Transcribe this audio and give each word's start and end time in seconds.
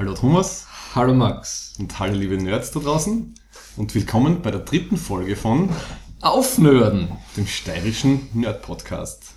Hallo 0.00 0.14
Thomas 0.14 0.66
Hallo 0.94 1.12
Max. 1.12 1.74
und 1.78 1.98
hallo 1.98 2.14
liebe 2.14 2.38
Nerds 2.38 2.70
da 2.70 2.80
draußen 2.80 3.34
und 3.76 3.94
willkommen 3.94 4.40
bei 4.40 4.50
der 4.50 4.60
dritten 4.60 4.96
Folge 4.96 5.36
von 5.36 5.68
Aufnörden. 6.22 7.18
dem 7.36 7.46
steirischen 7.46 8.30
Nerd-Podcast. 8.32 9.34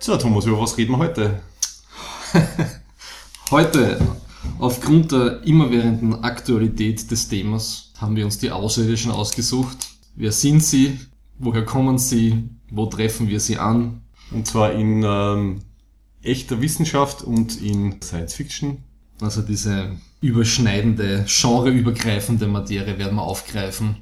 So, 0.00 0.18
Thomas, 0.18 0.44
über 0.44 0.60
was 0.60 0.76
reden 0.76 0.92
wir 0.92 0.98
heute? 0.98 1.40
Heute, 3.50 3.98
aufgrund 4.58 5.12
der 5.12 5.42
immerwährenden 5.44 6.22
Aktualität 6.22 7.10
des 7.10 7.28
Themas, 7.28 7.92
haben 7.98 8.16
wir 8.16 8.24
uns 8.24 8.38
die 8.38 8.50
Außerirdischen 8.50 9.10
ausgesucht. 9.10 9.76
Wer 10.14 10.32
sind 10.32 10.62
sie? 10.62 10.98
Woher 11.38 11.64
kommen 11.64 11.98
sie? 11.98 12.48
Wo 12.70 12.86
treffen 12.86 13.28
wir 13.28 13.40
sie 13.40 13.58
an? 13.58 14.02
Und 14.30 14.46
zwar 14.46 14.72
in 14.72 15.02
ähm, 15.04 15.60
echter 16.22 16.60
Wissenschaft 16.60 17.22
und 17.22 17.60
in 17.60 18.00
Science 18.02 18.34
Fiction. 18.34 18.78
Also 19.20 19.42
diese 19.42 19.96
überschneidende, 20.20 21.24
genreübergreifende 21.26 22.46
Materie 22.46 22.98
werden 22.98 23.16
wir 23.16 23.22
aufgreifen. 23.22 23.96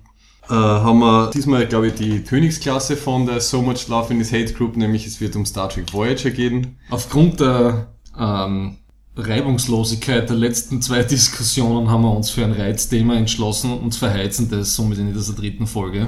Äh, 0.48 0.54
haben 0.54 1.01
wir 1.01 1.30
diesmal, 1.30 1.66
glaube 1.66 1.88
ich, 1.88 1.95
die 1.95 2.23
Königsklasse 2.23 2.96
von 2.96 3.26
der 3.26 3.40
So 3.40 3.62
Much 3.62 3.88
Love 3.88 4.12
in 4.12 4.18
His 4.18 4.32
Hate 4.32 4.52
Group, 4.52 4.76
nämlich 4.76 5.06
es 5.06 5.20
wird 5.20 5.34
um 5.37 5.45
Star 5.45 5.68
Trek 5.68 5.92
Voyager 5.92 6.30
gehen. 6.30 6.78
Aufgrund 6.90 7.40
der 7.40 7.88
ähm, 8.18 8.76
Reibungslosigkeit 9.16 10.28
der 10.28 10.36
letzten 10.36 10.82
zwei 10.82 11.02
Diskussionen 11.04 11.90
haben 11.90 12.02
wir 12.02 12.12
uns 12.12 12.30
für 12.30 12.44
ein 12.44 12.52
Reizthema 12.52 13.14
entschlossen 13.16 13.72
und 13.72 13.94
verheizen 13.94 14.48
das 14.50 14.74
somit 14.74 14.98
in 14.98 15.12
dieser 15.12 15.32
dritten 15.32 15.66
Folge. 15.66 16.06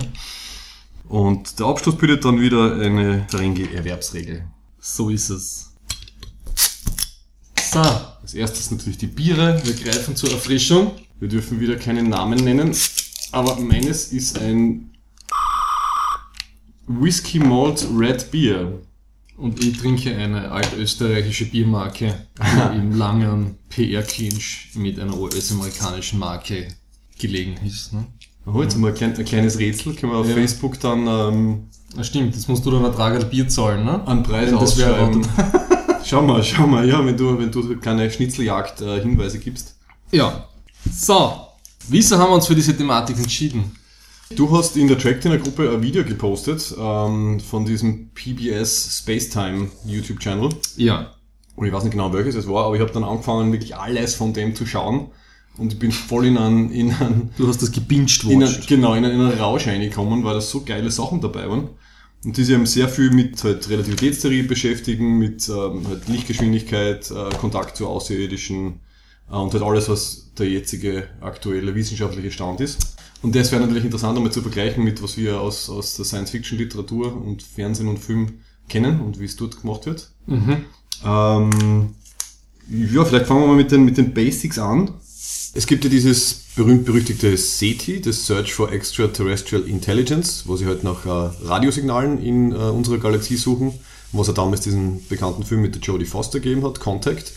Und 1.09 1.59
der 1.59 1.67
Abschluss 1.67 1.97
bildet 1.97 2.25
dann 2.25 2.41
wieder 2.41 2.75
eine 2.75 3.25
strenge 3.29 3.73
Erwerbsregel. 3.73 4.45
So 4.79 5.09
ist 5.09 5.31
es. 5.31 5.73
So, 7.73 7.81
Als 7.81 8.35
erstes 8.35 8.71
natürlich 8.71 8.99
die 8.99 9.07
Biere. 9.07 9.61
wir 9.65 9.75
greifen 9.75 10.17
zur 10.17 10.31
Erfrischung. 10.31 10.93
Wir 11.19 11.29
dürfen 11.29 11.61
wieder 11.61 11.77
keinen 11.77 12.09
Namen 12.09 12.39
nennen, 12.39 12.75
aber 13.33 13.57
meines 13.57 14.13
ist 14.13 14.39
ein 14.39 14.91
Whisky 16.87 17.39
Malt 17.39 17.87
Red 17.95 18.31
Beer. 18.31 18.73
Und 19.39 19.65
ich 19.65 19.79
trinke 19.79 20.15
eine 20.17 20.51
altösterreichische 20.51 21.47
Biermarke, 21.47 22.15
die 22.39 22.77
im 22.77 22.99
langen 22.99 23.57
PR-Clinch 23.71 24.71
mit 24.75 24.99
einer 24.99 25.17
US-amerikanischen 25.17 26.19
Marke 26.19 26.69
gelegen 27.19 27.55
ist. 27.65 27.93
Ne? 27.93 28.05
Oh, 28.47 28.63
jetzt 28.63 28.77
mal 28.77 28.89
ein, 28.89 28.95
klein, 28.95 29.17
ein 29.17 29.25
kleines 29.25 29.59
Rätsel, 29.59 29.95
können 29.95 30.13
wir 30.13 30.19
auf 30.19 30.29
Ja. 30.29 30.35
Facebook 30.35 30.81
dann 30.81 31.07
ähm, 31.07 31.69
Ah, 31.97 32.05
stimmt, 32.05 32.35
jetzt 32.35 32.49
musst 32.49 32.67
du 32.67 32.71
dann 32.71 32.85
ein 32.85 32.93
Tragerl 32.93 33.25
Bier 33.25 33.49
zahlen, 33.49 33.85
ne? 33.85 34.07
einen 34.07 34.23
Preis 34.23 34.53
ausschreiben. 34.53 35.27
schau 36.05 36.23
mal, 36.23 36.43
schau 36.45 36.67
mal, 36.67 36.87
ja, 36.87 37.05
wenn 37.05 37.17
du, 37.17 37.39
wenn 37.39 37.51
du 37.51 37.79
keine 37.79 38.11
Schnitzeljagd 38.11 38.83
äh, 38.83 39.01
Hinweise 39.01 39.39
gibst. 39.39 39.77
Ja. 40.11 40.49
So, 40.93 41.47
wieso 41.89 42.19
haben 42.19 42.31
wir 42.31 42.35
uns 42.35 42.47
für 42.47 42.55
diese 42.55 42.77
Thematik 42.77 43.19
entschieden? 43.19 43.73
Du 44.37 44.51
hast 44.57 44.77
in 44.77 44.89
der 44.89 44.99
Tracktiner-Gruppe 44.99 45.71
ein 45.71 45.83
Video 45.83 46.05
gepostet 46.05 46.75
ähm, 46.79 47.41
von 47.41 47.65
diesem 47.65 48.11
PBS 48.11 48.99
Spacetime 48.99 49.71
YouTube-Channel. 49.87 50.51
Ja. 50.77 51.15
Und 51.57 51.67
ich 51.67 51.73
weiß 51.73 51.85
nicht 51.85 51.93
genau 51.93 52.13
welches 52.13 52.35
es 52.35 52.47
war, 52.47 52.67
aber 52.67 52.75
ich 52.75 52.81
habe 52.81 52.93
dann 52.93 53.05
angefangen, 53.05 53.53
wirklich 53.53 53.75
alles 53.77 54.15
von 54.15 54.33
dem 54.35 54.55
zu 54.55 54.67
schauen. 54.67 55.11
Und 55.57 55.73
ich 55.73 55.79
bin 55.79 55.91
voll 55.91 56.27
in 56.27 56.39
einen, 56.39 56.71
in 56.71 56.93
einen, 56.93 57.31
Du 57.37 57.49
hast 57.49 57.63
das 57.63 57.73
gebinged 57.73 58.25
watched. 58.27 58.69
genau, 58.69 58.95
in 58.95 59.05
einen, 59.05 59.19
in 59.19 59.27
einen 59.27 59.39
Rausch 59.39 59.67
reingekommen, 59.67 60.23
weil 60.25 60.35
da 60.35 60.41
so 60.41 60.63
geile 60.63 60.91
Sachen 60.91 61.21
dabei 61.21 61.49
waren. 61.49 61.71
Und 62.25 62.37
die 62.37 62.45
sich 62.45 62.55
eben 62.55 62.67
sehr 62.67 62.89
viel 62.89 63.11
mit 63.11 63.43
halt 63.43 63.69
Relativitätstheorie 63.69 64.43
beschäftigen, 64.43 65.19
mit 65.19 65.49
ähm, 65.49 65.87
halt 65.89 66.07
Lichtgeschwindigkeit, 66.09 67.11
äh, 67.11 67.35
Kontakt 67.37 67.77
zu 67.77 67.89
Außerirdischen 67.89 68.81
äh, 69.31 69.35
und 69.35 69.53
halt 69.53 69.63
alles, 69.63 69.89
was 69.89 70.33
der 70.39 70.49
jetzige 70.49 71.09
aktuelle 71.21 71.75
wissenschaftliche 71.75 72.31
Stand 72.31 72.61
ist. 72.61 72.98
Und 73.23 73.35
das 73.35 73.51
wäre 73.51 73.61
natürlich 73.61 73.85
interessant, 73.85 74.17
einmal 74.17 74.33
zu 74.33 74.43
vergleichen 74.43 74.85
mit 74.85 75.03
was 75.03 75.17
wir 75.17 75.41
aus, 75.41 75.69
aus 75.69 75.97
der 75.97 76.05
Science-Fiction-Literatur 76.05 77.15
und 77.21 77.43
Fernsehen 77.43 77.89
und 77.89 77.99
Film 77.99 78.41
kennen 78.69 79.01
und 79.01 79.19
wie 79.19 79.25
es 79.25 79.37
dort 79.37 79.61
gemacht 79.61 79.87
wird. 79.87 80.11
Mhm. 80.27 80.65
Ähm, 81.05 81.95
ja, 82.71 83.05
vielleicht 83.05 83.27
fangen 83.27 83.41
wir 83.41 83.47
mal 83.49 83.57
mit 83.57 83.73
den, 83.73 83.85
mit 83.85 83.97
den 83.97 84.15
Basics 84.15 84.59
an. 84.59 84.93
Es 85.55 85.67
gibt 85.67 85.85
ja 85.85 85.91
dieses 85.91 86.45
berühmt-berüchtigte 86.55 87.37
SETI, 87.37 88.01
das 88.01 88.27
Search 88.27 88.53
for 88.53 88.71
Extraterrestrial 88.71 89.63
Intelligence, 89.63 90.45
wo 90.47 90.57
sie 90.57 90.67
halt 90.67 90.85
nach 90.85 91.07
äh, 91.07 91.47
Radiosignalen 91.47 92.23
in 92.23 92.53
äh, 92.53 92.57
unserer 92.57 92.99
Galaxie 92.99 93.37
suchen, 93.37 93.73
was 94.13 94.27
ja 94.27 94.33
damals 94.33 94.61
diesen 94.61 95.07
bekannten 95.09 95.45
Film 95.45 95.63
mit 95.63 95.75
der 95.75 95.83
Jodie 95.83 96.05
Foster 96.05 96.41
gegeben 96.41 96.65
hat, 96.65 96.79
Contact. 96.81 97.33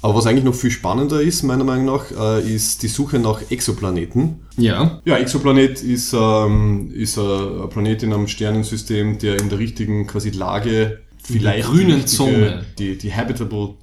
Aber 0.00 0.14
was 0.14 0.26
eigentlich 0.26 0.44
noch 0.44 0.54
viel 0.54 0.70
spannender 0.70 1.20
ist, 1.20 1.42
meiner 1.42 1.64
Meinung 1.64 1.86
nach, 1.86 2.12
äh, 2.12 2.54
ist 2.54 2.82
die 2.82 2.88
Suche 2.88 3.18
nach 3.18 3.50
Exoplaneten. 3.50 4.40
Ja. 4.56 5.00
Ja, 5.04 5.16
Exoplanet 5.16 5.82
ist, 5.82 6.12
ähm, 6.12 6.92
ist 6.94 7.18
ein, 7.18 7.62
ein 7.62 7.68
Planet 7.68 8.04
in 8.04 8.12
einem 8.12 8.28
Sternensystem, 8.28 9.18
der 9.18 9.40
in 9.40 9.48
der 9.48 9.58
richtigen 9.58 10.06
quasi 10.06 10.30
Lage 10.30 11.00
vielleicht 11.22 11.66
grünen 11.66 12.06
Zone. 12.06 12.64
Die, 12.78 12.96
die 12.96 13.12
Habitable 13.12 13.74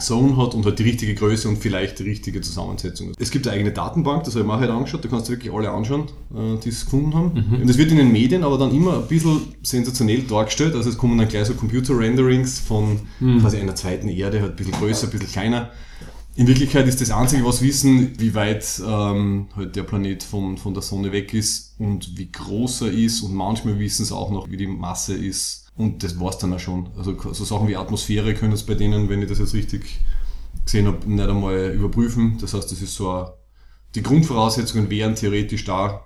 Zone 0.00 0.36
hat 0.36 0.54
und 0.54 0.64
hat 0.66 0.78
die 0.78 0.82
richtige 0.84 1.14
Größe 1.14 1.48
und 1.48 1.58
vielleicht 1.58 1.98
die 1.98 2.04
richtige 2.04 2.40
Zusammensetzung. 2.40 3.12
Es 3.18 3.30
gibt 3.30 3.46
eine 3.46 3.56
eigene 3.56 3.72
Datenbank, 3.72 4.24
das 4.24 4.34
habe 4.34 4.42
ich 4.42 4.46
mir 4.46 4.54
auch 4.54 4.60
heute 4.60 4.72
angeschaut, 4.72 5.04
da 5.04 5.08
kannst 5.08 5.28
du 5.28 5.32
wirklich 5.32 5.52
alle 5.52 5.70
anschauen, 5.70 6.04
äh, 6.34 6.58
die 6.62 6.68
es 6.68 6.84
gefunden 6.84 7.14
haben. 7.14 7.32
Mhm. 7.50 7.62
Und 7.62 7.68
es 7.70 7.78
wird 7.78 7.90
in 7.90 7.98
den 7.98 8.12
Medien 8.12 8.44
aber 8.44 8.58
dann 8.58 8.74
immer 8.74 8.94
ein 8.94 9.06
bisschen 9.08 9.40
sensationell 9.62 10.22
dargestellt, 10.22 10.74
also 10.74 10.88
es 10.90 10.98
kommen 10.98 11.18
dann 11.18 11.28
gleich 11.28 11.46
so 11.46 11.54
Computer-Renderings 11.54 12.58
von 12.60 13.00
Mhm. 13.20 13.40
quasi 13.40 13.58
einer 13.58 13.74
zweiten 13.74 14.08
Erde, 14.08 14.40
halt 14.40 14.52
ein 14.52 14.56
bisschen 14.56 14.74
größer, 14.74 15.06
ein 15.06 15.10
bisschen 15.10 15.28
kleiner. 15.32 15.70
In 16.36 16.46
Wirklichkeit 16.46 16.86
ist 16.86 17.00
das 17.00 17.10
Einzige, 17.10 17.44
was 17.44 17.60
wir 17.60 17.68
wissen, 17.68 18.12
wie 18.18 18.32
weit 18.34 18.80
ähm, 18.86 19.48
halt 19.56 19.74
der 19.74 19.82
Planet 19.82 20.22
von, 20.22 20.56
von 20.56 20.72
der 20.72 20.84
Sonne 20.84 21.10
weg 21.10 21.34
ist 21.34 21.74
und 21.78 22.16
wie 22.16 22.30
groß 22.30 22.82
er 22.82 22.92
ist 22.92 23.22
und 23.22 23.34
manchmal 23.34 23.78
wissen 23.80 24.04
es 24.04 24.12
auch 24.12 24.30
noch, 24.30 24.48
wie 24.48 24.56
die 24.56 24.68
Masse 24.68 25.14
ist 25.14 25.67
und 25.78 26.02
das 26.02 26.18
war's 26.20 26.38
dann 26.38 26.52
auch 26.52 26.58
schon. 26.58 26.88
Also 26.98 27.16
so 27.32 27.44
Sachen 27.44 27.68
wie 27.68 27.76
Atmosphäre 27.76 28.34
können 28.34 28.52
es 28.52 28.64
bei 28.64 28.74
denen, 28.74 29.08
wenn 29.08 29.22
ich 29.22 29.28
das 29.28 29.38
jetzt 29.38 29.54
richtig 29.54 30.00
gesehen 30.64 30.86
habe, 30.86 31.08
nicht 31.08 31.28
einmal 31.28 31.70
überprüfen. 31.70 32.36
Das 32.40 32.52
heißt, 32.52 32.70
das 32.70 32.82
ist 32.82 32.94
so 32.94 33.10
eine, 33.10 33.32
die 33.94 34.02
Grundvoraussetzungen 34.02 34.90
wären 34.90 35.14
theoretisch 35.14 35.64
da. 35.64 36.02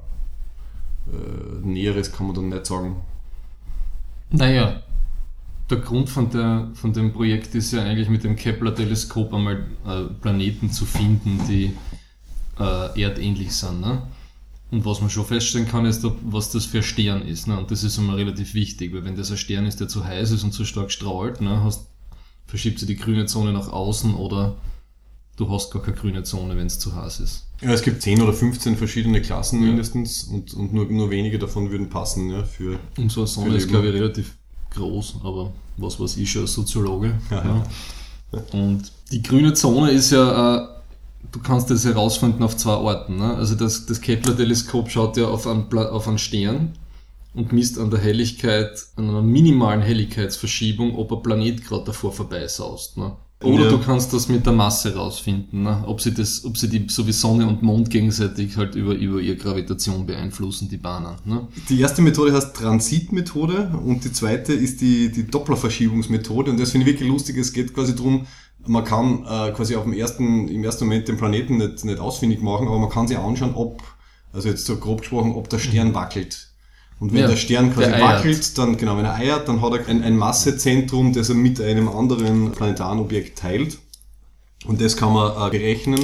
Äh, 1.11 1.66
Näheres 1.66 2.12
kann 2.12 2.27
man 2.27 2.37
dann 2.37 2.49
nicht 2.50 2.66
sagen. 2.66 2.97
Naja, 4.31 4.82
der 5.71 5.78
Grund 5.78 6.11
von, 6.11 6.31
der, 6.31 6.71
von 6.75 6.93
dem 6.93 7.12
Projekt 7.12 7.55
ist 7.55 7.72
ja 7.72 7.82
eigentlich 7.82 8.11
mit 8.11 8.25
dem 8.25 8.37
Kepler-Teleskop 8.37 9.32
einmal 9.32 9.66
äh, 9.87 10.03
Planeten 10.21 10.71
zu 10.71 10.84
finden, 10.84 11.41
die 11.49 11.75
äh, 12.61 13.03
erdähnlich 13.03 13.53
sind. 13.53 13.81
Ne? 13.81 14.03
Und 14.72 14.87
was 14.87 15.03
man 15.03 15.10
schon 15.10 15.27
feststellen 15.27 15.69
kann, 15.69 15.84
ist, 15.84 16.03
was 16.25 16.50
das 16.50 16.65
für 16.65 16.78
ein 16.78 16.83
Stern 16.83 17.22
ist. 17.22 17.47
Ne? 17.47 17.59
Und 17.59 17.71
das 17.71 17.84
ist 17.84 17.99
einmal 17.99 18.16
relativ 18.16 18.55
wichtig, 18.55 18.94
weil 18.94 19.05
wenn 19.05 19.16
das 19.16 19.31
ein 19.31 19.37
Stern 19.37 19.66
ist, 19.66 19.81
der 19.81 19.88
zu 19.88 20.03
heiß 20.03 20.31
ist 20.31 20.44
und 20.44 20.53
zu 20.53 20.65
stark 20.65 20.91
strahlt, 20.91 21.43
ne, 21.43 21.62
hast, 21.62 21.88
verschiebt 22.47 22.78
sich 22.78 22.88
die 22.88 22.97
grüne 22.97 23.27
Zone 23.27 23.53
nach 23.53 23.69
außen 23.69 24.15
oder 24.15 24.56
du 25.37 25.50
hast 25.50 25.72
gar 25.72 25.82
keine 25.82 25.99
grüne 25.99 26.22
Zone, 26.22 26.56
wenn 26.56 26.69
es 26.69 26.78
zu 26.78 26.97
heiß 26.97 27.21
ist. 27.21 27.47
Ja, 27.61 27.71
es 27.71 27.82
gibt 27.82 28.00
10 28.00 28.22
oder 28.22 28.32
15 28.32 28.78
verschiedene 28.78 29.21
Klassen 29.21 29.61
mindestens 29.61 30.25
und, 30.25 30.55
und 30.55 30.72
nur, 30.72 30.87
nur 30.87 31.11
wenige 31.11 31.38
davon 31.38 31.71
würden 31.71 31.91
passen 31.91 32.31
ja, 32.31 32.43
für 32.43 32.78
Und 32.97 33.12
so 33.12 33.21
eine 33.21 33.27
Sonne 33.27 33.56
ist, 33.56 33.69
glaube 33.69 33.88
ich, 33.88 33.94
relativ 33.94 34.37
groß, 34.71 35.16
aber 35.22 35.53
was 35.77 36.00
weiß 36.00 36.16
ich 36.16 36.32
schon 36.32 36.43
als 36.43 36.55
Soziologe. 36.55 37.12
Ja. 37.31 37.44
Ja. 37.44 38.43
Und 38.53 38.91
die 39.11 39.22
grüne 39.22 39.53
Zone 39.53 39.91
ist 39.91 40.12
ja, 40.12 40.56
äh, 40.56 40.69
du 41.31 41.41
kannst 41.41 41.71
das 41.71 41.84
herausfinden 41.84 42.43
auf 42.43 42.56
zwei 42.56 42.75
Orten. 42.75 43.17
Ne? 43.17 43.35
Also 43.35 43.55
das, 43.55 43.87
das 43.87 44.00
Kepler-Teleskop 44.00 44.91
schaut 44.91 45.17
ja 45.17 45.26
auf 45.26 45.47
einen, 45.47 45.73
auf 45.73 46.08
einen 46.08 46.19
Stern 46.19 46.73
und 47.35 47.52
misst 47.52 47.79
an 47.79 47.91
der 47.91 48.00
Helligkeit, 48.00 48.87
an 48.97 49.08
einer 49.08 49.23
minimalen 49.23 49.81
Helligkeitsverschiebung, 49.82 50.97
ob 50.97 51.12
ein 51.12 51.23
Planet 51.23 51.64
gerade 51.64 51.85
davor 51.85 52.12
vorbeisaust. 52.12 52.99
Ne? 52.99 53.12
Oder 53.43 53.64
Ja. 53.64 53.70
du 53.70 53.79
kannst 53.79 54.12
das 54.12 54.29
mit 54.29 54.47
der 54.47 54.52
Masse 54.52 54.94
rausfinden, 54.94 55.62
ne? 55.64 55.82
ob 55.87 56.00
sie 56.00 56.12
das, 56.12 56.44
ob 56.44 56.56
sie 56.56 56.69
die 56.69 56.87
so 56.88 57.06
wie 57.06 57.12
Sonne 57.12 57.47
und 57.47 57.62
Mond 57.62 57.91
gegenseitig 57.91 58.56
halt 58.56 58.75
über, 58.76 58.94
über 58.94 59.20
ihre 59.20 59.37
Gravitation 59.37 60.06
beeinflussen, 60.06 60.69
die 60.69 60.76
Bahnen. 60.76 61.17
Ne? 61.25 61.49
Die 61.69 61.81
erste 61.81 62.02
Methode 62.02 62.32
heißt 62.32 62.55
Transitmethode 62.55 63.73
und 63.85 64.05
die 64.05 64.12
zweite 64.12 64.52
ist 64.52 64.81
die, 64.81 65.11
die 65.11 65.26
Dopplerverschiebungsmethode 65.26 66.50
und 66.52 66.61
das 66.61 66.70
finde 66.70 66.87
ich 66.87 66.93
wirklich 66.94 67.08
lustig. 67.08 67.37
Es 67.38 67.52
geht 67.52 67.75
quasi 67.75 67.97
darum, 67.97 68.26
man 68.67 68.85
kann 68.85 69.25
äh, 69.25 69.53
quasi 69.53 69.76
auf 69.76 69.85
dem 69.85 69.93
ersten, 69.93 70.49
im 70.49 70.64
ersten 70.64 70.85
Moment 70.85 71.09
den 71.09 71.17
Planeten 71.17 71.59
nicht, 71.59 71.85
nicht 71.85 71.99
ausfindig 71.99 72.43
machen, 72.43 72.69
aber 72.69 72.79
man 72.79 72.91
kann 72.91 73.09
sich 73.09 73.19
anschauen, 73.19 73.55
ob, 73.55 73.82
also 74.32 74.49
jetzt 74.49 74.67
so 74.67 74.76
grob 74.76 75.00
gesprochen, 75.00 75.32
ob 75.32 75.49
der 75.49 75.59
Stern 75.59 75.94
wackelt. 75.94 76.49
Und 77.00 77.12
wenn 77.12 77.23
Ja, 77.23 77.26
der 77.26 77.37
Stern 77.37 77.75
quasi 77.75 77.91
der 77.91 78.00
wackelt, 78.00 78.56
dann, 78.59 78.76
genau, 78.76 78.97
wenn 78.97 79.05
er 79.05 79.14
eiert, 79.14 79.49
dann 79.49 79.61
hat 79.61 79.73
er 79.73 79.88
ein, 79.88 80.05
ein 80.05 80.17
Massezentrum, 80.17 81.12
das 81.12 81.29
er 81.29 81.35
mit 81.35 81.61
einem 81.61 81.88
anderen 81.88 82.53
planetaren 82.53 83.00
Objekt 83.00 83.38
teilt. 83.38 83.79
Und 84.67 84.81
das 84.81 84.97
kann 84.97 85.12
man 85.12 85.32
äh, 85.32 85.50
berechnen. 85.50 85.99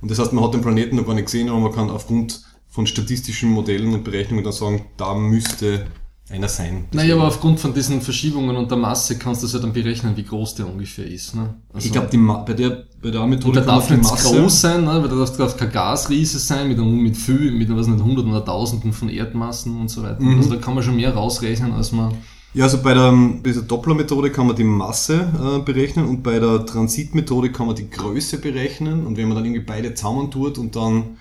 Und 0.00 0.10
das 0.10 0.20
heißt, 0.20 0.32
man 0.32 0.44
hat 0.44 0.54
den 0.54 0.60
Planeten 0.60 0.96
noch 0.96 1.06
gar 1.06 1.14
nicht 1.14 1.24
gesehen, 1.24 1.48
aber 1.48 1.58
man 1.58 1.72
kann 1.72 1.90
aufgrund 1.90 2.42
von 2.68 2.86
statistischen 2.86 3.50
Modellen 3.50 3.94
und 3.94 4.04
Berechnungen 4.04 4.44
dann 4.44 4.52
sagen, 4.52 4.84
da 4.96 5.14
müsste 5.14 5.86
einer 6.28 6.48
sein. 6.48 6.86
Naja, 6.92 7.14
aber 7.14 7.28
aufgrund 7.28 7.60
von 7.60 7.72
diesen 7.72 8.00
Verschiebungen 8.00 8.56
und 8.56 8.68
der 8.70 8.78
Masse 8.78 9.16
kannst 9.16 9.44
du 9.44 9.46
ja 9.46 9.58
dann 9.60 9.72
berechnen, 9.72 10.16
wie 10.16 10.24
groß 10.24 10.56
der 10.56 10.66
ungefähr 10.66 11.06
ist. 11.06 11.36
Ne? 11.36 11.54
Also 11.72 11.86
ich 11.86 11.92
glaube, 11.92 12.08
bei 12.44 12.52
der, 12.52 12.84
bei 13.00 13.10
der 13.10 13.24
Methode 13.26 13.60
der 13.60 13.66
darf 13.66 13.88
nicht 13.90 14.02
Masse 14.02 14.36
groß 14.36 14.60
sein, 14.60 14.84
ne? 14.84 15.02
weil 15.02 15.08
der 15.08 15.18
darf, 15.18 15.36
darf 15.36 15.56
kein 15.56 15.70
Gasriese 15.70 16.40
sein 16.40 16.66
mit, 16.68 16.78
mit 16.78 17.16
viel, 17.16 17.52
mit 17.52 17.74
was 17.74 17.86
nicht, 17.86 18.02
Hunderten 18.02 18.32
oder 18.32 18.44
Tausenden 18.44 18.92
von 18.92 19.08
Erdmassen 19.08 19.80
und 19.80 19.88
so 19.88 20.02
weiter. 20.02 20.20
Mhm. 20.20 20.38
Also 20.38 20.50
da 20.50 20.56
kann 20.56 20.74
man 20.74 20.82
schon 20.82 20.96
mehr 20.96 21.14
rausrechnen, 21.14 21.72
als 21.72 21.92
man 21.92 22.14
ja, 22.54 22.64
also 22.64 22.78
bei 22.80 22.94
der, 22.94 23.12
dieser 23.44 23.60
Doppler-Methode 23.60 24.30
kann 24.32 24.46
man 24.46 24.56
die 24.56 24.64
Masse 24.64 25.28
äh, 25.38 25.58
berechnen 25.58 26.06
und 26.06 26.22
bei 26.22 26.38
der 26.38 26.64
Transit-Methode 26.64 27.52
kann 27.52 27.66
man 27.66 27.76
die 27.76 27.90
Größe 27.90 28.38
berechnen 28.38 29.06
und 29.06 29.18
wenn 29.18 29.28
man 29.28 29.36
dann 29.36 29.44
irgendwie 29.44 29.64
beide 29.66 29.92
zusammentut 29.92 30.56
und 30.56 30.74
dann 30.74 31.18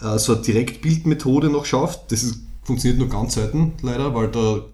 äh, 0.00 0.16
so 0.16 0.34
eine 0.34 0.42
Direktbildmethode 0.42 1.50
noch 1.50 1.64
schafft, 1.64 2.12
das 2.12 2.22
ist 2.22 2.45
funktioniert 2.66 2.98
nur 2.98 3.08
ganz 3.08 3.34
selten, 3.34 3.74
leider, 3.82 4.14
weil 4.14 4.28
da 4.28 4.64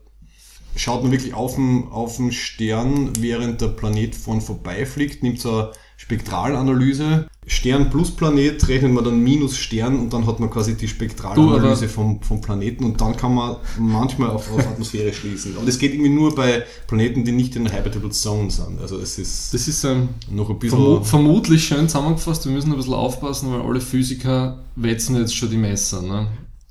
schaut 0.75 1.03
man 1.03 1.13
wirklich 1.13 1.35
auf 1.35 1.57
den, 1.57 1.89
auf 1.91 2.17
den 2.17 2.33
Stern, 2.33 3.11
während 3.19 3.61
der 3.61 3.69
Planet 3.69 4.15
von 4.15 4.41
vorbeifliegt, 4.41 5.23
nimmt 5.23 5.39
so 5.39 5.55
eine 5.55 5.73
Spektralanalyse. 5.99 7.29
Stern 7.47 7.91
plus 7.91 8.13
Planet 8.13 8.67
rechnet 8.69 8.93
man 8.93 9.05
dann 9.05 9.23
minus 9.23 9.59
Stern 9.59 9.99
und 9.99 10.13
dann 10.13 10.27
hat 10.27 10.41
man 10.41 10.49
quasi 10.49 10.77
die 10.77 10.89
Spektralanalyse 10.89 11.89
vom, 11.89 12.23
vom 12.23 12.41
Planeten 12.41 12.85
und 12.85 13.01
dann 13.01 13.17
kann 13.17 13.35
man 13.35 13.57
manchmal 13.79 14.31
auf, 14.31 14.51
auf 14.51 14.67
Atmosphäre 14.67 15.13
schließen. 15.13 15.57
Aber 15.57 15.67
das 15.67 15.79
geht 15.79 15.93
irgendwie 15.93 16.11
nur 16.11 16.35
bei 16.35 16.65
Planeten, 16.87 17.25
die 17.25 17.33
nicht 17.33 17.55
in 17.57 17.65
der 17.65 17.75
Habitable 17.75 18.11
Zone 18.11 18.51
sind. 18.51 18.81
Also 18.81 18.99
es 18.99 19.19
ist, 19.19 19.53
das 19.53 19.69
ist 19.69 19.85
ähm, 19.85 20.09
noch 20.31 20.49
ein 20.49 20.59
bisschen 20.59 20.79
vermu 20.79 21.05
vermutlich 21.05 21.65
schön 21.65 21.89
zusammengefasst. 21.89 22.47
Wir 22.47 22.53
müssen 22.53 22.71
ein 22.73 22.77
bisschen 22.77 22.95
aufpassen, 22.95 23.53
weil 23.53 23.61
alle 23.61 23.81
Physiker 23.81 24.61
wetzen 24.77 25.17
jetzt 25.17 25.37
schon 25.37 25.51
die 25.51 25.59
Messer. 25.59 26.01
Ne? 26.01 26.29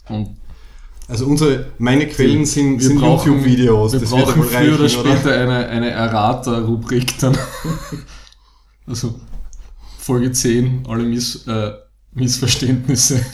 Und 0.09 0.40
also 1.11 1.25
unsere, 1.25 1.73
meine 1.77 2.07
Quellen 2.07 2.45
sind, 2.45 2.81
sind 2.81 3.01
YouTube-Videos. 3.01 3.91
Wir 3.91 3.99
das 3.99 4.09
brauchen 4.11 4.43
früher 4.43 4.53
reichen, 4.53 4.75
oder 4.75 4.87
später 4.87 5.25
oder? 5.25 5.41
eine, 5.41 5.67
eine 5.67 5.89
Errata-Rubrik 5.89 7.19
dann. 7.19 7.37
also 8.87 9.19
Folge 9.99 10.31
10, 10.31 10.85
alle 10.87 11.03
Miss, 11.03 11.45
äh, 11.47 11.73
Missverständnisse. 12.13 13.25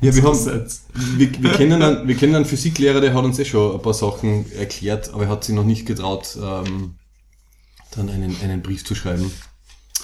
Ja, 0.00 0.14
wir 0.14 0.22
haben, 0.22 0.38
wir, 0.38 1.42
wir, 1.42 1.52
kennen 1.54 1.82
einen, 1.82 2.08
wir 2.08 2.16
kennen 2.16 2.36
einen 2.36 2.44
Physiklehrer, 2.44 3.00
der 3.00 3.14
hat 3.14 3.24
uns 3.24 3.38
eh 3.40 3.44
schon 3.44 3.74
ein 3.74 3.82
paar 3.82 3.92
Sachen 3.92 4.50
erklärt, 4.52 5.12
aber 5.12 5.24
er 5.24 5.28
hat 5.28 5.42
sich 5.42 5.54
noch 5.54 5.64
nicht 5.64 5.86
getraut, 5.86 6.38
ähm, 6.40 6.94
dann 7.96 8.08
einen, 8.08 8.36
einen 8.42 8.62
Brief 8.62 8.84
zu 8.84 8.94
schreiben. 8.94 9.30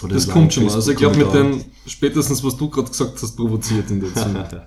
Das 0.08 0.28
kommt 0.28 0.52
schon 0.52 0.66
mal. 0.66 0.74
Also 0.74 0.90
ich 0.90 0.98
glaube 0.98 1.16
mit 1.16 1.32
dem, 1.32 1.64
spätestens 1.86 2.42
was 2.42 2.56
du 2.56 2.68
gerade 2.68 2.90
gesagt 2.90 3.22
hast, 3.22 3.36
provoziert 3.36 3.88
in 3.90 4.00
der 4.00 4.14
Zeit. 4.14 4.66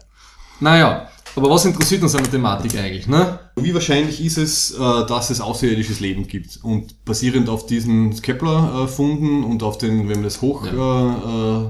naja, 0.61 1.09
aber 1.35 1.49
was 1.49 1.65
interessiert 1.65 2.01
uns 2.03 2.15
an 2.15 2.23
der 2.23 2.31
Thematik 2.31 2.77
eigentlich? 2.77 3.07
Ne? 3.07 3.39
Wie 3.55 3.73
wahrscheinlich 3.73 4.23
ist 4.23 4.37
es, 4.37 4.71
äh, 4.71 4.77
dass 4.77 5.29
es 5.29 5.41
außerirdisches 5.41 5.99
Leben 5.99 6.27
gibt? 6.27 6.59
Und 6.63 7.03
basierend 7.05 7.49
auf 7.49 7.65
diesen 7.65 8.19
Kepler-Funden 8.21 9.43
und 9.43 9.63
auf 9.63 9.77
den, 9.77 10.09
wenn 10.09 10.17
man 10.17 10.23
das 10.23 10.41
hoch 10.41 10.65
ja. 10.65 11.61
äh, 11.61 11.65
äh 11.65 11.69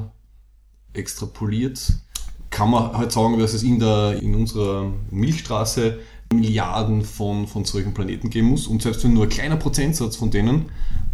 extrapoliert, 0.91 1.93
kann 2.49 2.71
man 2.71 2.93
halt 2.93 3.11
sagen, 3.11 3.37
dass 3.37 3.53
es 3.53 3.61
in, 3.61 3.79
der, 3.79 4.19
in 4.21 4.33
unserer 4.33 4.91
Milchstraße 5.11 5.99
Milliarden 6.33 7.03
von, 7.03 7.47
von 7.47 7.65
solchen 7.65 7.93
Planeten 7.93 8.29
geben 8.29 8.47
muss. 8.47 8.67
Und 8.67 8.81
selbst 8.81 9.03
wenn 9.03 9.13
nur 9.13 9.23
ein 9.23 9.29
kleiner 9.29 9.55
Prozentsatz 9.55 10.15
von 10.15 10.31
denen 10.31 10.65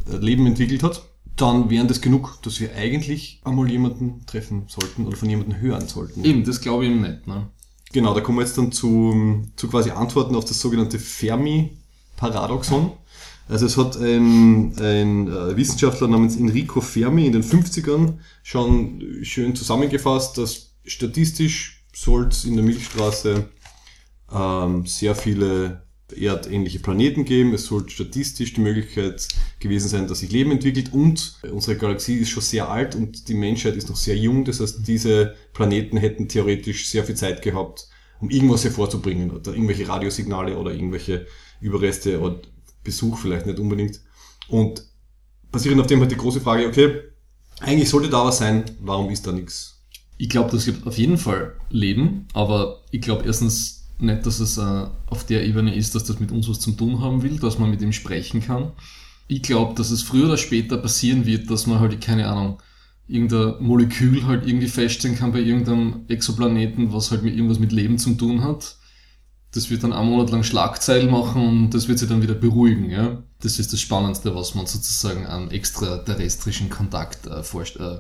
äh, 0.10 0.18
Leben 0.18 0.46
entwickelt 0.46 0.84
hat, 0.84 1.04
dann 1.36 1.70
wären 1.70 1.88
das 1.88 2.02
genug, 2.02 2.42
dass 2.44 2.60
wir 2.60 2.76
eigentlich 2.76 3.42
einmal 3.44 3.70
jemanden 3.70 4.26
treffen 4.26 4.64
sollten 4.68 5.06
oder 5.06 5.18
von 5.18 5.30
jemandem 5.30 5.60
hören 5.60 5.88
sollten. 5.88 6.24
Eben, 6.24 6.46
das 6.46 6.62
glaube 6.62 6.86
ich 6.86 6.92
nicht. 6.92 7.28
Ne? 7.28 7.48
Genau, 7.94 8.14
da 8.14 8.22
kommen 8.22 8.38
wir 8.40 8.44
jetzt 8.44 8.58
dann 8.58 8.72
zu, 8.72 9.46
zu 9.56 9.68
quasi 9.70 9.92
Antworten 9.92 10.36
auf 10.36 10.46
das 10.46 10.60
sogenannte 10.60 11.00
Fermi-Paradoxon. 11.00 12.92
Also 13.48 13.68
es 13.68 13.78
hat 13.78 13.96
ein, 13.98 14.74
ein 14.80 15.28
äh, 15.28 15.56
Wissenschaftler 15.56 16.08
namens 16.08 16.36
Enrico 16.36 16.82
Fermi 16.82 17.28
in 17.28 17.34
den 17.34 17.44
50ern 17.44 18.18
schon 18.42 19.02
schön 19.22 19.56
zusammengefasst, 19.56 20.38
dass 20.38 20.74
statistisch 20.84 21.86
soll 21.94 22.28
es 22.28 22.44
in 22.46 22.56
der 22.56 22.66
Milchstraße 22.66 23.50
ähm, 24.34 24.86
sehr 24.86 25.16
viele 25.16 25.85
erdähnliche 26.18 26.80
Planeten 26.80 27.26
geben. 27.26 27.54
Es 27.54 27.66
soll 27.66 27.90
statistisch 27.90 28.54
die 28.54 28.62
Möglichkeit 28.62 29.28
gewesen 29.60 29.90
sein, 29.90 30.08
dass 30.08 30.20
sich 30.20 30.32
Leben 30.32 30.52
entwickelt 30.52 30.94
und 30.94 31.40
unsere 31.52 31.78
Galaxie 31.78 32.16
ist 32.16 32.30
schon 32.30 32.44
sehr 32.44 32.70
alt 32.70 32.96
und 32.96 33.28
die 33.28 33.34
Menschheit 33.34 33.76
ist 33.76 33.90
noch 33.90 33.96
sehr 33.96 34.18
jung. 34.18 34.46
Das 34.46 34.60
heißt, 34.60 34.88
diese 34.88 35.36
Planeten 35.54 35.98
hätten 35.98 36.28
theoretisch 36.28 36.88
sehr 36.90 37.04
viel 37.04 37.16
Zeit 37.16 37.42
gehabt, 37.42 37.88
um 38.20 38.30
irgendwas 38.30 38.64
hervorzubringen 38.64 39.32
oder 39.32 39.54
irgendwelche 39.54 39.88
Radiosignale 39.88 40.58
oder 40.58 40.72
irgendwelche 40.72 41.28
Überreste 41.62 42.20
oder 42.20 42.42
Besuch 42.84 43.18
vielleicht 43.18 43.46
nicht 43.46 43.60
unbedingt. 43.60 44.02
Und 44.48 44.84
basierend 45.52 45.82
auf 45.82 45.88
dem 45.88 46.00
halt 46.02 46.12
die 46.12 46.18
große 46.18 46.42
Frage, 46.42 46.68
okay, 46.68 47.02
eigentlich 47.60 47.90
sollte 47.90 48.10
da 48.10 48.26
was 48.26 48.38
sein, 48.38 48.64
warum 48.80 49.10
ist 49.10 49.26
da 49.26 49.32
nichts? 49.32 49.84
Ich 50.18 50.30
glaube, 50.30 50.52
das 50.52 50.66
gibt 50.66 50.86
auf 50.88 50.98
jeden 50.98 51.18
Fall 51.18 51.56
Leben, 51.70 52.28
aber 52.34 52.84
ich 52.92 53.02
glaube 53.02 53.26
erstens, 53.26 53.85
nicht, 54.00 54.26
dass 54.26 54.40
es 54.40 54.58
äh, 54.58 54.86
auf 55.08 55.26
der 55.26 55.46
Ebene 55.46 55.76
ist, 55.76 55.96
dass 55.96 56.04
das 56.04 56.20
mit 56.20 56.32
uns 56.32 56.50
was 56.50 56.60
zu 56.60 56.72
tun 56.72 57.02
haben 57.02 57.24
will, 57.24 57.40
dass 57.40 57.60
man 57.60 57.70
mit 57.70 57.82
ihm 57.82 57.94
sprechen 57.94 58.42
kann. 58.42 58.72
Ich 59.28 59.42
glaube, 59.42 59.74
dass 59.76 59.92
es 59.92 60.04
früher 60.04 60.26
oder 60.26 60.38
später 60.38 60.78
passieren 60.78 61.26
wird, 61.26 61.50
dass 61.50 61.66
man 61.66 61.80
halt, 61.80 62.00
keine 62.02 62.28
Ahnung, 62.28 62.62
irgendein 63.08 63.64
Molekül 63.64 64.26
halt 64.26 64.48
irgendwie 64.48 64.68
feststellen 64.68 65.18
kann 65.18 65.32
bei 65.32 65.40
irgendeinem 65.40 66.06
Exoplaneten, 66.08 66.94
was 66.94 67.12
halt 67.12 67.24
mit 67.24 67.36
irgendwas 67.36 67.60
mit 67.60 67.72
Leben 67.72 67.98
zu 67.98 68.14
tun 68.16 68.44
hat. 68.44 68.78
Das 69.54 69.70
wird 69.70 69.84
dann 69.84 69.94
einen 69.94 70.10
Monat 70.10 70.32
lang 70.32 70.44
Schlagzeilen 70.44 71.10
machen 71.10 71.42
und 71.48 71.70
das 71.70 71.88
wird 71.88 72.00
sich 72.00 72.10
dann 72.10 72.22
wieder 72.22 72.34
beruhigen. 72.34 72.90
Ja? 72.90 73.24
Das 73.42 73.58
ist 73.58 73.72
das 73.72 73.80
Spannendste, 73.80 74.36
was 74.36 74.54
man 74.54 74.66
sozusagen 74.66 75.26
an 75.26 75.50
extraterrestrischen 75.50 76.70
Kontakt 76.70 77.26
äh, 77.28 77.42
forscht, 77.42 77.78
äh, 77.78 78.00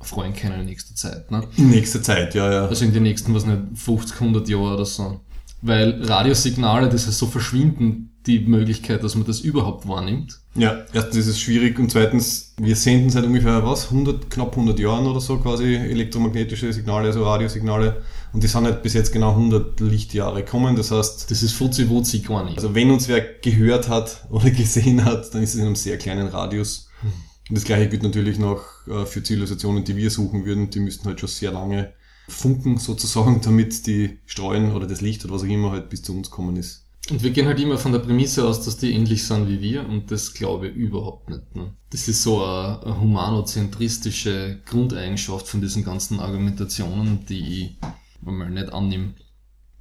freuen 0.00 0.34
können 0.34 0.60
in 0.60 0.66
nächster 0.66 0.94
Zeit. 0.94 1.30
Ne? 1.30 1.42
In 1.56 1.70
nächster 1.70 2.02
Zeit, 2.02 2.34
ja, 2.34 2.52
ja. 2.52 2.66
Also 2.66 2.84
in 2.84 2.92
den 2.92 3.02
nächsten, 3.02 3.34
was 3.34 3.46
nicht, 3.46 3.60
50, 3.74 4.20
100 4.20 4.48
Jahren 4.48 4.74
oder 4.74 4.84
so 4.84 5.20
weil 5.62 6.04
Radiosignale, 6.04 6.88
das 6.88 7.06
heißt 7.06 7.18
so 7.18 7.26
verschwinden 7.26 8.10
die 8.26 8.40
Möglichkeit, 8.40 9.02
dass 9.02 9.14
man 9.14 9.26
das 9.26 9.40
überhaupt 9.40 9.88
wahrnimmt. 9.88 10.38
Ja, 10.54 10.84
erstens 10.92 11.16
ist 11.16 11.26
es 11.28 11.40
schwierig 11.40 11.78
und 11.78 11.90
zweitens, 11.90 12.54
wir 12.58 12.76
senden 12.76 13.10
seit 13.10 13.24
ungefähr 13.24 13.64
was, 13.64 13.86
100, 13.86 14.30
knapp 14.30 14.52
100 14.52 14.78
Jahren 14.78 15.06
oder 15.06 15.20
so 15.20 15.38
quasi 15.38 15.74
elektromagnetische 15.74 16.72
Signale, 16.72 17.06
also 17.06 17.24
Radiosignale 17.24 18.02
und 18.32 18.42
die 18.42 18.48
sind 18.48 18.64
halt 18.64 18.82
bis 18.82 18.94
jetzt 18.94 19.12
genau 19.12 19.30
100 19.30 19.80
Lichtjahre 19.80 20.44
kommen, 20.44 20.76
das 20.76 20.90
heißt... 20.90 21.30
Das 21.30 21.42
ist 21.42 21.52
futzi-wutzi 21.52 22.20
gar 22.20 22.44
nicht. 22.44 22.58
Also 22.58 22.74
wenn 22.74 22.90
uns 22.90 23.08
wer 23.08 23.20
gehört 23.20 23.88
hat 23.88 24.26
oder 24.30 24.50
gesehen 24.50 25.04
hat, 25.04 25.34
dann 25.34 25.42
ist 25.42 25.54
es 25.54 25.60
in 25.60 25.66
einem 25.66 25.76
sehr 25.76 25.98
kleinen 25.98 26.28
Radius. 26.28 26.88
Hm. 27.00 27.12
Und 27.48 27.58
das 27.58 27.64
gleiche 27.64 27.88
gilt 27.88 28.02
natürlich 28.02 28.38
noch 28.38 28.62
äh, 28.86 29.04
für 29.04 29.22
Zivilisationen, 29.22 29.84
die 29.84 29.96
wir 29.96 30.10
suchen 30.10 30.44
würden, 30.44 30.70
die 30.70 30.80
müssten 30.80 31.06
halt 31.06 31.18
schon 31.18 31.28
sehr 31.28 31.50
lange 31.50 31.92
Funken 32.32 32.78
sozusagen, 32.78 33.40
damit 33.40 33.86
die 33.86 34.18
Streuen 34.26 34.72
oder 34.72 34.86
das 34.86 35.00
Licht 35.00 35.24
oder 35.24 35.34
was 35.34 35.42
auch 35.42 35.46
immer 35.46 35.70
halt 35.70 35.90
bis 35.90 36.02
zu 36.02 36.14
uns 36.16 36.30
kommen 36.30 36.56
ist. 36.56 36.86
Und 37.10 37.22
wir 37.22 37.30
gehen 37.30 37.46
halt 37.46 37.58
immer 37.58 37.78
von 37.78 37.92
der 37.92 37.98
Prämisse 37.98 38.46
aus, 38.46 38.64
dass 38.64 38.76
die 38.76 38.92
ähnlich 38.92 39.24
sind 39.24 39.48
wie 39.48 39.60
wir 39.60 39.88
und 39.88 40.10
das 40.10 40.34
glaube 40.34 40.68
ich 40.68 40.74
überhaupt 40.76 41.30
nicht. 41.30 41.56
Ne? 41.56 41.72
Das 41.90 42.06
ist 42.06 42.22
so 42.22 42.44
eine, 42.44 42.80
eine 42.84 43.00
humanozentristische 43.00 44.60
Grundeigenschaft 44.64 45.48
von 45.48 45.60
diesen 45.60 45.84
ganzen 45.84 46.20
Argumentationen, 46.20 47.26
die 47.26 47.40
ich 47.40 47.76
mal 48.20 48.50
nicht 48.50 48.72
annehme, 48.72 49.14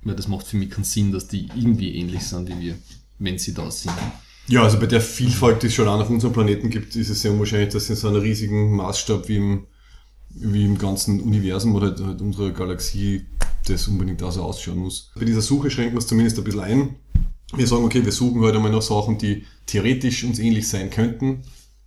weil 0.04 0.16
das 0.16 0.28
macht 0.28 0.48
für 0.48 0.58
mich 0.58 0.72
keinen 0.72 0.84
Sinn, 0.84 1.12
dass 1.12 1.28
die 1.28 1.48
irgendwie 1.56 1.96
ähnlich 1.96 2.24
sind 2.24 2.50
wie 2.50 2.60
wir, 2.60 2.76
wenn 3.20 3.38
sie 3.38 3.54
da 3.54 3.70
sind. 3.70 3.94
Ja, 4.48 4.64
also 4.64 4.80
bei 4.80 4.88
der 4.88 5.02
Vielfalt, 5.02 5.62
die 5.62 5.68
es 5.68 5.76
schon 5.76 5.88
an 5.88 6.02
auf 6.02 6.10
unserem 6.10 6.34
Planeten 6.34 6.72
gibt, 6.72 6.96
ist 6.96 7.10
es 7.10 7.22
sehr 7.22 7.32
unwahrscheinlich, 7.32 7.70
dass 7.70 7.86
sie 7.86 7.94
in 7.94 8.00
so 8.00 8.08
einem 8.08 8.22
riesigen 8.22 8.76
Maßstab 8.76 9.30
wie 9.30 9.38
im 9.38 9.68
wie 10.36 10.66
im 10.66 10.78
ganzen 10.78 11.22
Universum 11.22 11.76
oder 11.76 11.88
halt, 11.88 12.00
halt 12.00 12.22
unserer 12.22 12.52
Galaxie 12.52 13.26
das 13.68 13.88
unbedingt 13.88 14.22
auch 14.24 14.32
so 14.32 14.44
ausschauen 14.44 14.80
muss. 14.80 15.12
Bei 15.16 15.26
dieser 15.26 15.42
Suche 15.42 15.70
schränken 15.70 15.94
wir 15.94 16.00
es 16.00 16.08
zumindest 16.08 16.38
ein 16.38 16.44
bisschen 16.44 16.62
ein. 16.62 16.96
Wir 17.56 17.68
sagen, 17.68 17.84
okay, 17.84 18.04
wir 18.04 18.12
suchen 18.12 18.42
halt 18.42 18.56
einmal 18.56 18.72
nach 18.72 18.82
Sachen, 18.82 19.18
die 19.18 19.46
theoretisch 19.66 20.24
uns 20.24 20.40
ähnlich 20.40 20.68
sein 20.68 20.90
könnten, 20.90 21.44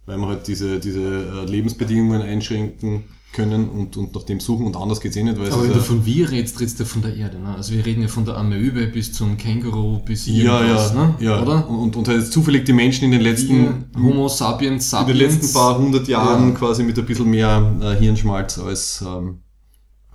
weil 0.07 0.19
wir 0.19 0.29
halt 0.29 0.47
diese, 0.47 0.79
diese 0.79 1.01
äh, 1.01 1.51
Lebensbedingungen 1.51 2.23
einschränken 2.23 3.05
können 3.35 3.69
und, 3.69 3.97
und 3.99 4.14
nach 4.14 4.23
dem 4.23 4.41
suchen 4.41 4.64
und 4.64 4.76
anders 4.76 5.00
geht's 5.00 5.17
eh 5.17 5.23
nicht. 5.23 5.38
Weil 5.38 5.53
Aber 5.53 5.64
wenn 5.64 5.73
du 5.73 5.81
von 5.81 6.07
wir 6.07 6.31
redest, 6.31 6.61
redest 6.61 6.81
du 6.81 6.87
von 6.87 7.03
der 7.03 7.14
Erde. 7.14 7.38
Ne? 7.38 7.55
Also 7.55 7.75
wir 7.75 7.85
reden 7.85 8.00
ja 8.00 8.09
von 8.09 8.25
der 8.25 8.37
Amöbe 8.37 8.87
bis 8.87 9.12
zum 9.12 9.37
Känguru 9.37 9.99
bis 9.99 10.26
irgendwas, 10.26 10.95
ja, 10.95 11.00
ja, 11.00 11.07
ne? 11.07 11.14
ja. 11.21 11.43
oder? 11.43 11.69
Und, 11.69 11.97
und 11.97 12.09
halt 12.09 12.26
zufällig 12.33 12.64
die 12.64 12.73
Menschen 12.73 13.05
in 13.05 13.11
den 13.11 13.21
letzten 13.21 13.91
die 13.95 14.03
Homo 14.03 14.29
sapiens 14.29 14.88
sapiens 14.88 15.11
in 15.11 15.19
den 15.19 15.31
letzten 15.31 15.53
paar 15.53 15.76
hundert 15.79 16.09
Jahren 16.09 16.50
ja. 16.50 16.55
quasi 16.55 16.83
mit 16.85 16.99
ein 16.99 17.05
bisschen 17.05 17.29
mehr 17.29 17.76
äh, 17.83 17.97
Hirnschmalz 17.97 18.59
als 18.59 19.05
ähm, 19.07 19.41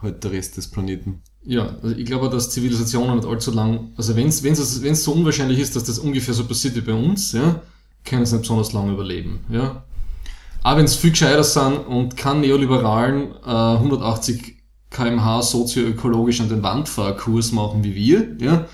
halt 0.02 0.24
der 0.24 0.32
Rest 0.32 0.58
des 0.58 0.68
Planeten. 0.68 1.22
Ja, 1.44 1.78
also 1.82 1.96
ich 1.96 2.06
glaube, 2.06 2.30
dass 2.30 2.50
Zivilisationen 2.50 3.18
nicht 3.18 3.28
allzu 3.28 3.52
lang, 3.52 3.92
also 3.96 4.16
wenn 4.16 4.28
es 4.28 4.44
wenn's, 4.44 4.82
wenn's 4.82 5.04
so 5.04 5.14
unwahrscheinlich 5.14 5.60
ist, 5.60 5.76
dass 5.76 5.84
das 5.84 6.00
ungefähr 6.00 6.34
so 6.34 6.46
passiert 6.46 6.76
wie 6.76 6.82
bei 6.82 6.94
uns, 6.94 7.32
ja, 7.34 7.62
können 8.06 8.24
es 8.24 8.32
nicht 8.32 8.42
besonders 8.42 8.74
lange 8.74 8.94
überleben, 8.94 9.40
ja. 9.50 9.84
Auch 10.63 10.78
wenn 10.78 10.86
es 10.86 10.96
viel 10.96 11.12
gescheiter 11.12 11.44
sind 11.44 11.78
und 11.88 12.18
keinen 12.18 12.42
neoliberalen 12.42 13.34
äh, 13.46 13.78
180 13.78 14.58
kmh 14.89 15.42
sozioökologisch 15.42 16.42
an 16.42 16.50
den 16.50 16.63
Wandfahrkurs 16.63 17.51
machen 17.51 17.84
wie 17.84 17.96
wir, 17.96 18.38
ja, 18.39 18.68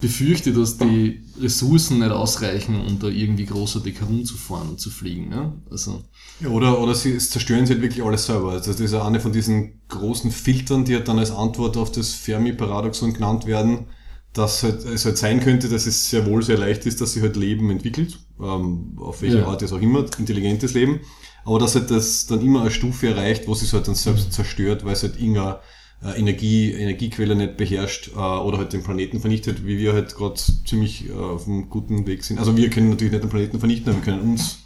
befürchte, 0.00 0.52
dass 0.52 0.78
die 0.78 1.22
Ressourcen 1.40 1.98
nicht 1.98 2.10
ausreichen, 2.10 2.80
um 2.86 2.98
da 2.98 3.08
irgendwie 3.08 3.44
großartig 3.44 4.00
herumzufahren 4.00 4.70
und 4.70 4.80
zu 4.80 4.90
fliegen. 4.90 5.30
Ja? 5.30 5.52
Also 5.70 6.02
ja, 6.40 6.48
oder, 6.48 6.80
oder 6.80 6.94
sie 6.94 7.16
zerstören 7.18 7.66
sie 7.66 7.74
halt 7.74 7.82
wirklich 7.82 8.02
alles 8.02 8.26
selber. 8.26 8.52
Also 8.52 8.72
das 8.72 8.80
ist 8.80 8.94
eine 8.94 9.20
von 9.20 9.32
diesen 9.32 9.82
großen 9.88 10.30
Filtern, 10.30 10.84
die 10.84 10.94
halt 10.94 11.06
dann 11.06 11.18
als 11.18 11.30
Antwort 11.30 11.76
auf 11.76 11.92
das 11.92 12.14
Fermi-Paradoxon 12.14 13.12
genannt 13.12 13.46
werden, 13.46 13.86
dass 14.32 14.62
halt, 14.62 14.84
es 14.84 15.04
halt 15.04 15.18
sein 15.18 15.40
könnte, 15.40 15.68
dass 15.68 15.86
es 15.86 16.08
sehr 16.08 16.26
wohl 16.26 16.42
sehr 16.42 16.58
leicht 16.58 16.86
ist, 16.86 17.00
dass 17.00 17.12
sich 17.12 17.22
halt 17.22 17.36
Leben 17.36 17.70
entwickelt, 17.70 18.18
ähm, 18.42 18.96
auf 18.96 19.22
welche 19.22 19.38
ja. 19.38 19.46
Art 19.46 19.62
es 19.62 19.72
auch 19.72 19.80
immer, 19.80 20.04
intelligentes 20.18 20.74
Leben, 20.74 21.00
aber 21.44 21.58
dass 21.58 21.74
halt 21.74 21.90
das 21.90 22.26
dann 22.26 22.40
immer 22.40 22.62
eine 22.62 22.70
Stufe 22.70 23.08
erreicht, 23.08 23.46
wo 23.46 23.52
es 23.52 23.72
halt 23.72 23.88
dann 23.88 23.94
selbst 23.94 24.28
mhm. 24.28 24.32
zerstört, 24.32 24.84
weil 24.84 24.92
es 24.92 25.02
halt 25.02 25.18
irgendeine 25.18 25.58
äh, 26.02 26.18
Energie, 26.18 26.72
Energiequelle 26.72 27.34
nicht 27.34 27.56
beherrscht 27.56 28.10
äh, 28.14 28.18
oder 28.18 28.58
halt 28.58 28.72
den 28.72 28.82
Planeten 28.82 29.20
vernichtet, 29.20 29.66
wie 29.66 29.78
wir 29.78 29.92
halt 29.92 30.14
gerade 30.14 30.40
ziemlich 30.64 31.08
äh, 31.08 31.12
auf 31.12 31.46
einem 31.46 31.68
guten 31.68 32.06
Weg 32.06 32.24
sind. 32.24 32.38
Also 32.38 32.56
wir 32.56 32.70
können 32.70 32.90
natürlich 32.90 33.12
nicht 33.12 33.22
den 33.22 33.30
Planeten 33.30 33.58
vernichten, 33.58 33.90
aber 33.90 33.98
wir 33.98 34.04
können 34.04 34.32
uns 34.32 34.60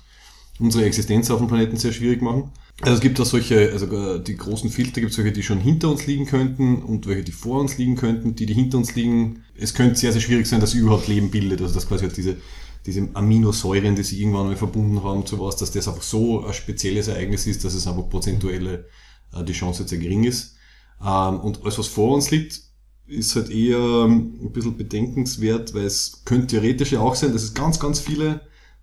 unsere 0.58 0.84
Existenz 0.84 1.30
auf 1.30 1.38
dem 1.38 1.48
Planeten 1.48 1.76
sehr 1.76 1.92
schwierig 1.92 2.22
machen. 2.22 2.50
Also 2.80 2.94
es 2.94 3.00
gibt 3.00 3.18
da 3.18 3.24
solche, 3.24 3.70
also 3.72 3.86
äh, 3.86 4.22
die 4.22 4.36
großen 4.36 4.68
Filter 4.68 5.00
gibt 5.00 5.10
es 5.10 5.16
solche, 5.16 5.32
die 5.32 5.42
schon 5.42 5.60
hinter 5.60 5.90
uns 5.90 6.06
liegen 6.06 6.26
könnten 6.26 6.82
und 6.82 7.06
welche, 7.06 7.22
die 7.22 7.32
vor 7.32 7.60
uns 7.60 7.78
liegen 7.78 7.94
könnten, 7.94 8.34
die, 8.34 8.46
die 8.46 8.54
hinter 8.54 8.78
uns 8.78 8.94
liegen. 8.94 9.44
Es 9.56 9.74
könnte 9.74 9.94
sehr, 9.94 10.12
sehr 10.12 10.20
schwierig 10.20 10.46
sein, 10.46 10.60
dass 10.60 10.72
sie 10.72 10.78
überhaupt 10.78 11.06
Leben 11.06 11.30
bildet. 11.30 11.60
Also 11.60 11.74
dass 11.74 11.88
quasi 11.88 12.04
halt 12.04 12.16
diese, 12.16 12.36
diese 12.86 13.08
Aminosäuren, 13.14 13.96
die 13.96 14.02
sie 14.02 14.20
irgendwann 14.20 14.46
mal 14.46 14.56
verbunden 14.56 15.02
haben 15.02 15.24
zu 15.24 15.40
was, 15.40 15.56
dass 15.56 15.70
das 15.70 15.88
einfach 15.88 16.02
so 16.02 16.44
ein 16.44 16.52
spezielles 16.52 17.08
Ereignis 17.08 17.46
ist, 17.46 17.64
dass 17.64 17.74
es 17.74 17.86
einfach 17.86 18.08
prozentuelle 18.08 18.86
äh, 19.32 19.44
die 19.44 19.52
Chance 19.52 19.88
sehr 19.88 19.98
gering 19.98 20.24
ist. 20.24 20.56
Ähm, 21.02 21.40
und 21.40 21.62
alles, 21.62 21.78
was 21.78 21.86
vor 21.86 22.14
uns 22.14 22.30
liegt, 22.30 22.60
ist 23.06 23.36
halt 23.36 23.50
eher 23.50 23.78
ähm, 23.78 24.38
ein 24.42 24.52
bisschen 24.52 24.76
bedenkenswert, 24.76 25.74
weil 25.74 25.84
es 25.84 26.22
könnte 26.24 26.46
theoretisch 26.48 26.92
ja 26.92 27.00
auch 27.00 27.14
sein, 27.14 27.32
dass 27.32 27.42
es 27.42 27.54
ganz, 27.54 27.78
ganz 27.78 28.00
viele 28.00 28.40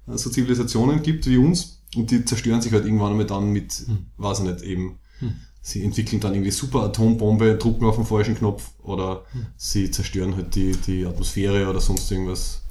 äh, 0.07 0.17
so 0.17 0.29
Zivilisationen 0.29 1.01
gibt 1.01 1.27
wie 1.27 1.37
uns 1.37 1.83
und 1.95 2.11
die 2.11 2.25
zerstören 2.25 2.61
sich 2.61 2.71
halt 2.71 2.85
irgendwann 2.85 3.11
einmal 3.11 3.25
dann 3.25 3.51
mit, 3.51 3.73
hm. 3.73 4.05
weiß 4.17 4.39
ich 4.39 4.45
nicht, 4.45 4.61
eben, 4.63 4.99
hm. 5.19 5.33
sie 5.61 5.83
entwickeln 5.83 6.19
dann 6.19 6.33
irgendwie 6.33 6.51
super 6.51 6.83
Atombombe, 6.83 7.55
drucken 7.55 7.85
auf 7.85 7.95
den 7.95 8.05
falschen 8.05 8.35
Knopf 8.35 8.71
oder 8.83 9.25
hm. 9.31 9.47
sie 9.57 9.89
zerstören 9.91 10.35
halt 10.35 10.55
die, 10.55 10.71
die 10.71 11.05
Atmosphäre 11.05 11.69
oder 11.69 11.81
sonst 11.81 12.11
irgendwas. 12.11 12.61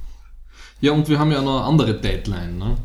Ja, 0.80 0.92
und 0.92 1.08
wir 1.08 1.18
haben 1.18 1.30
ja 1.30 1.42
noch 1.42 1.58
eine 1.58 1.64
andere 1.64 2.00
Deadline, 2.00 2.58
ne? 2.58 2.76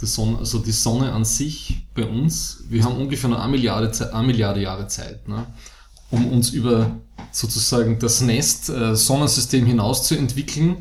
Die 0.00 0.06
Sonne, 0.06 0.38
also 0.38 0.58
die 0.60 0.72
Sonne 0.72 1.12
an 1.12 1.24
sich 1.24 1.86
bei 1.94 2.04
uns, 2.04 2.64
wir 2.68 2.84
haben 2.84 2.96
ungefähr 2.96 3.28
noch 3.28 3.40
eine 3.40 3.50
Milliarde, 3.50 4.14
eine 4.14 4.26
Milliarde 4.26 4.62
Jahre 4.62 4.86
Zeit, 4.86 5.26
ne? 5.26 5.46
um 6.10 6.28
uns 6.28 6.50
über 6.50 6.92
sozusagen 7.32 7.98
das 7.98 8.20
Nest 8.20 8.70
äh, 8.70 8.94
Sonnensystem 8.94 9.66
hinaus 9.66 10.06
zu 10.06 10.16
entwickeln 10.16 10.76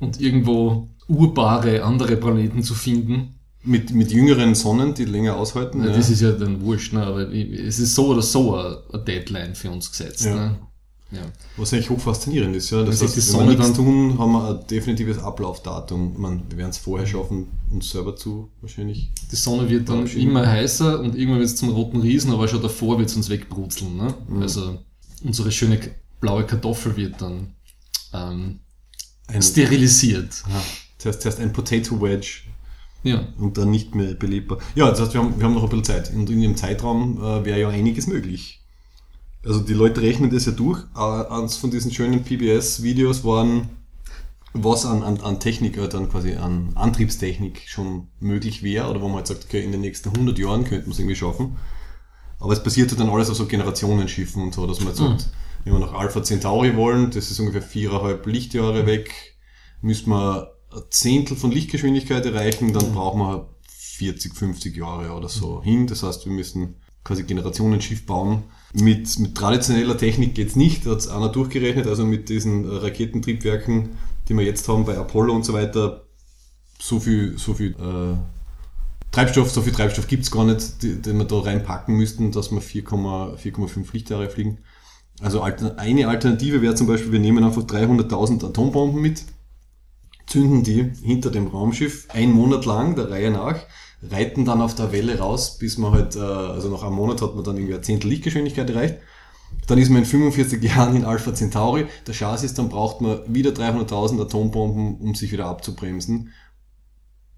und 0.00 0.20
irgendwo 0.20 0.88
urbare 1.08 1.82
andere 1.82 2.16
Planeten 2.16 2.62
zu 2.62 2.74
finden. 2.74 3.34
Mit, 3.64 3.92
mit 3.92 4.12
jüngeren 4.12 4.54
Sonnen, 4.54 4.94
die 4.94 5.06
länger 5.06 5.36
aushalten. 5.36 5.80
Ja, 5.82 5.90
ja. 5.90 5.96
Das 5.96 6.08
ist 6.08 6.20
ja 6.20 6.30
dann 6.30 6.60
wurscht, 6.60 6.92
ne? 6.92 7.04
aber 7.04 7.32
es 7.32 7.80
ist 7.80 7.96
so 7.96 8.06
oder 8.08 8.22
so 8.22 8.54
eine 8.54 9.02
Deadline 9.04 9.56
für 9.56 9.72
uns 9.72 9.90
gesetzt. 9.90 10.24
Ja. 10.24 10.34
Ne? 10.36 10.58
Ja. 11.12 11.20
Was 11.56 11.72
eigentlich 11.72 11.88
hoch 11.90 12.00
faszinierend 12.00 12.56
ist, 12.56 12.70
ja. 12.70 12.82
Das 12.82 13.00
heißt, 13.00 13.14
die 13.14 13.20
Sonne 13.20 13.50
wenn 13.50 13.58
wir 13.58 13.64
nichts 13.64 13.76
tun, 13.76 14.18
haben 14.18 14.32
wir 14.32 14.48
ein 14.48 14.66
definitives 14.66 15.18
Ablaufdatum. 15.18 16.20
Man, 16.20 16.42
wir 16.50 16.58
werden 16.58 16.70
es 16.70 16.78
vorher 16.78 17.06
schaffen, 17.06 17.46
uns 17.70 17.90
selber 17.90 18.16
zu 18.16 18.50
wahrscheinlich. 18.60 19.12
Die 19.30 19.36
Sonne 19.36 19.68
wird 19.70 19.88
dann 19.88 20.06
immer 20.08 20.46
heißer 20.46 20.98
und 20.98 21.14
irgendwann 21.14 21.38
wird 21.38 21.50
es 21.50 21.56
zum 21.56 21.68
roten 21.68 22.00
Riesen, 22.00 22.32
aber 22.32 22.48
schon 22.48 22.60
davor 22.60 22.98
wird 22.98 23.08
es 23.08 23.16
uns 23.16 23.30
wegbrutzeln. 23.30 23.96
Ne? 23.96 24.14
Mhm. 24.28 24.42
Also 24.42 24.78
unsere 25.22 25.52
schöne 25.52 25.78
blaue 26.20 26.44
Kartoffel 26.44 26.96
wird 26.96 27.22
dann 27.22 27.54
ähm, 28.12 28.60
ein, 29.28 29.42
sterilisiert. 29.42 30.42
Ja. 30.48 30.62
Zuerst, 30.98 31.22
zuerst 31.22 31.40
ein 31.40 31.52
Potato 31.52 32.00
Wedge. 32.00 32.42
Ja. 33.04 33.28
Und 33.38 33.56
dann 33.56 33.70
nicht 33.70 33.94
mehr 33.94 34.14
belebbar. 34.14 34.58
Ja, 34.74 34.90
das 34.90 35.00
heißt, 35.00 35.14
wir 35.14 35.22
haben, 35.22 35.38
wir 35.38 35.44
haben 35.44 35.54
noch 35.54 35.62
ein 35.62 35.68
bisschen 35.68 35.84
Zeit. 35.84 36.12
Und 36.12 36.28
in 36.28 36.40
dem 36.40 36.56
Zeitraum 36.56 37.18
äh, 37.18 37.44
wäre 37.44 37.60
ja 37.60 37.68
einiges 37.68 38.08
möglich. 38.08 38.65
Also 39.46 39.60
die 39.60 39.74
Leute 39.74 40.02
rechnen 40.02 40.30
das 40.30 40.46
ja 40.46 40.52
durch. 40.52 40.82
Äh, 40.96 40.98
eins 40.98 41.56
von 41.56 41.70
diesen 41.70 41.92
schönen 41.92 42.24
PBS-Videos 42.24 43.24
waren, 43.24 43.68
was 44.52 44.84
an, 44.84 45.02
an, 45.02 45.20
an 45.20 45.38
Technik, 45.38 45.78
oder 45.78 45.88
dann 45.88 46.10
quasi 46.10 46.34
an 46.34 46.72
Antriebstechnik 46.74 47.62
schon 47.66 48.08
möglich 48.18 48.62
wäre, 48.62 48.90
oder 48.90 49.00
wo 49.00 49.06
man 49.06 49.18
halt 49.18 49.28
sagt, 49.28 49.44
okay, 49.44 49.62
in 49.62 49.72
den 49.72 49.82
nächsten 49.82 50.08
100 50.08 50.38
Jahren 50.38 50.64
könnte 50.64 50.86
man 50.86 50.92
es 50.92 50.98
irgendwie 50.98 51.16
schaffen. 51.16 51.56
Aber 52.40 52.52
es 52.52 52.62
passiert 52.62 52.90
ja 52.90 52.98
dann 52.98 53.08
alles 53.08 53.30
auf 53.30 53.36
so 53.36 53.46
Generationenschiffen 53.46 54.42
und 54.42 54.54
so, 54.54 54.66
dass 54.66 54.80
man 54.80 54.88
jetzt 54.88 55.00
mhm. 55.00 55.18
sagt, 55.18 55.30
wenn 55.64 55.72
wir 55.72 55.80
nach 55.80 55.94
Alpha 55.94 56.22
Centauri 56.22 56.76
wollen, 56.76 57.10
das 57.10 57.30
ist 57.30 57.40
ungefähr 57.40 57.62
viereinhalb 57.62 58.26
Lichtjahre 58.26 58.86
weg, 58.86 59.36
müssen 59.80 60.10
wir 60.10 60.52
ein 60.72 60.82
Zehntel 60.90 61.36
von 61.36 61.52
Lichtgeschwindigkeit 61.52 62.26
erreichen, 62.26 62.72
dann 62.72 62.90
mhm. 62.90 62.94
brauchen 62.94 63.20
wir 63.20 63.48
40, 63.68 64.34
50 64.34 64.76
Jahre 64.76 65.12
oder 65.12 65.28
so 65.28 65.62
hin. 65.62 65.86
Das 65.86 66.02
heißt, 66.02 66.26
wir 66.26 66.32
müssen 66.32 66.76
quasi 67.04 67.22
Generationenschiff 67.22 68.04
bauen. 68.04 68.42
Mit, 68.72 69.18
mit 69.18 69.34
traditioneller 69.34 69.96
Technik 69.96 70.34
geht's 70.34 70.56
nicht, 70.56 70.86
da 70.86 70.90
hat 70.90 71.08
einer 71.08 71.28
durchgerechnet, 71.28 71.86
also 71.86 72.04
mit 72.04 72.28
diesen 72.28 72.68
Raketentriebwerken, 72.68 73.90
die 74.28 74.34
wir 74.34 74.44
jetzt 74.44 74.68
haben 74.68 74.84
bei 74.84 74.98
Apollo 74.98 75.34
und 75.34 75.44
so 75.44 75.52
weiter, 75.52 76.06
so 76.78 77.00
viel, 77.00 77.38
so 77.38 77.54
viel 77.54 77.70
äh, 77.72 78.16
Treibstoff, 79.12 79.50
so 79.50 79.62
viel 79.62 79.72
Treibstoff 79.72 80.08
gibt's 80.08 80.30
gar 80.30 80.44
nicht, 80.44 80.82
die, 80.82 81.00
den 81.00 81.16
wir 81.16 81.24
da 81.24 81.38
reinpacken 81.38 81.96
müssten, 81.96 82.32
dass 82.32 82.50
wir 82.50 82.60
4,5 82.60 83.92
Lichtjahre 83.92 84.28
fliegen. 84.28 84.58
Also 85.20 85.40
eine 85.40 86.08
Alternative 86.08 86.60
wäre 86.60 86.74
zum 86.74 86.86
Beispiel, 86.86 87.12
wir 87.12 87.20
nehmen 87.20 87.42
einfach 87.42 87.62
300.000 87.62 88.44
Atombomben 88.44 89.00
mit, 89.00 89.24
zünden 90.26 90.62
die 90.62 90.92
hinter 91.02 91.30
dem 91.30 91.46
Raumschiff 91.46 92.08
ein 92.10 92.32
Monat 92.32 92.66
lang 92.66 92.96
der 92.96 93.10
Reihe 93.10 93.30
nach, 93.30 93.58
reiten 94.02 94.44
dann 94.44 94.60
auf 94.60 94.74
der 94.74 94.92
Welle 94.92 95.18
raus, 95.18 95.58
bis 95.58 95.78
man 95.78 95.92
halt, 95.92 96.16
äh, 96.16 96.20
also 96.20 96.68
nach 96.68 96.82
einem 96.82 96.94
Monat 96.94 97.22
hat 97.22 97.34
man 97.34 97.44
dann 97.44 97.56
irgendwie 97.56 97.74
ein 97.74 97.82
Zehntel 97.82 98.10
Lichtgeschwindigkeit 98.10 98.68
erreicht. 98.70 98.96
Dann 99.66 99.78
ist 99.78 99.90
man 99.90 100.00
in 100.00 100.04
45 100.04 100.62
Jahren 100.76 100.96
in 100.96 101.04
Alpha 101.04 101.34
Centauri. 101.34 101.86
Der 102.06 102.14
Chance 102.14 102.46
ist, 102.46 102.58
dann 102.58 102.68
braucht 102.68 103.00
man 103.00 103.20
wieder 103.26 103.50
300.000 103.50 104.20
Atombomben, 104.20 104.98
um 104.98 105.14
sich 105.14 105.32
wieder 105.32 105.46
abzubremsen. 105.46 106.32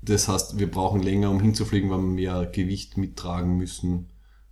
Das 0.03 0.29
heißt, 0.29 0.59
wir 0.59 0.71
brauchen 0.71 1.03
länger, 1.03 1.31
um 1.31 1.41
hinzufliegen, 1.41 1.91
weil 1.91 1.99
wir 1.99 2.07
mehr 2.07 2.47
Gewicht 2.47 2.97
mittragen 2.97 3.57
müssen. 3.57 4.09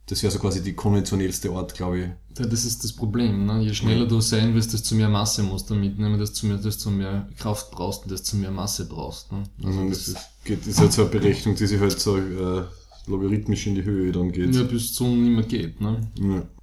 Das 0.08 0.22
wäre 0.22 0.32
so 0.32 0.38
quasi 0.38 0.62
die 0.62 0.74
konventionellste 0.74 1.50
Art, 1.50 1.74
glaube 1.74 1.98
ich. 1.98 2.38
Ja, 2.38 2.46
das 2.46 2.64
ist 2.64 2.84
das 2.84 2.92
Problem. 2.92 3.44
Ne? 3.44 3.62
Je 3.62 3.74
schneller 3.74 4.06
du 4.06 4.20
sein 4.20 4.54
wirst, 4.54 4.72
desto 4.72 4.94
mehr 4.94 5.08
Masse 5.08 5.42
musst 5.42 5.68
du 5.68 5.74
mitnehmen, 5.74 6.18
desto 6.18 6.46
mehr, 6.46 6.58
desto 6.58 6.90
mehr 6.90 7.28
Kraft 7.36 7.72
brauchst 7.72 8.04
und 8.04 8.12
desto 8.12 8.36
mehr 8.36 8.52
Masse 8.52 8.86
brauchst. 8.86 9.32
Ne? 9.32 9.42
Also 9.64 9.88
das, 9.88 9.98
das 9.98 10.08
ist, 10.08 10.16
geht, 10.44 10.66
ist 10.66 10.78
halt 10.78 10.92
so 10.92 11.02
eine 11.02 11.10
Berechnung, 11.10 11.56
die 11.56 11.66
sich 11.66 11.80
halt 11.80 11.98
so 11.98 12.18
äh, 12.18 12.62
logarithmisch 13.06 13.66
in 13.66 13.74
die 13.74 13.82
Höhe 13.82 14.12
dann 14.12 14.30
geht. 14.30 14.54
Ja, 14.54 14.62
bis 14.62 14.94
so 14.94 15.08
nicht 15.08 15.34
mehr 15.34 15.44
geht. 15.44 15.80
Ne? 15.80 16.00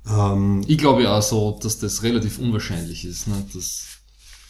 Ja. 0.06 0.34
Ähm, 0.34 0.62
ich 0.66 0.78
glaube 0.78 1.10
auch 1.12 1.22
so, 1.22 1.60
dass 1.62 1.80
das 1.80 2.02
relativ 2.04 2.40
unwahrscheinlich 2.40 3.04
ist, 3.04 3.28
ne? 3.28 3.46
dass 3.54 3.88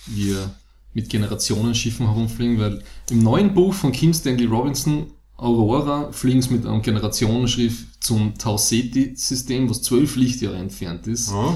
wir 0.05 0.51
mit 0.93 1.09
Generationenschiffen 1.09 2.05
herumfliegen, 2.05 2.59
weil 2.59 2.83
im 3.09 3.23
neuen 3.23 3.53
Buch 3.55 3.73
von 3.73 3.91
Kim 3.91 4.13
Stanley 4.13 4.45
Robinson 4.45 5.07
Aurora 5.37 6.11
fliegen 6.11 6.41
sie 6.41 6.53
mit 6.53 6.65
einem 6.65 6.81
Generationenschiff 6.81 7.99
zum 7.99 8.37
Tau 8.37 8.57
Ceti-System, 8.57 9.69
was 9.69 9.81
zwölf 9.81 10.15
Lichtjahre 10.15 10.57
entfernt 10.57 11.07
ist. 11.07 11.31
Oh. 11.31 11.55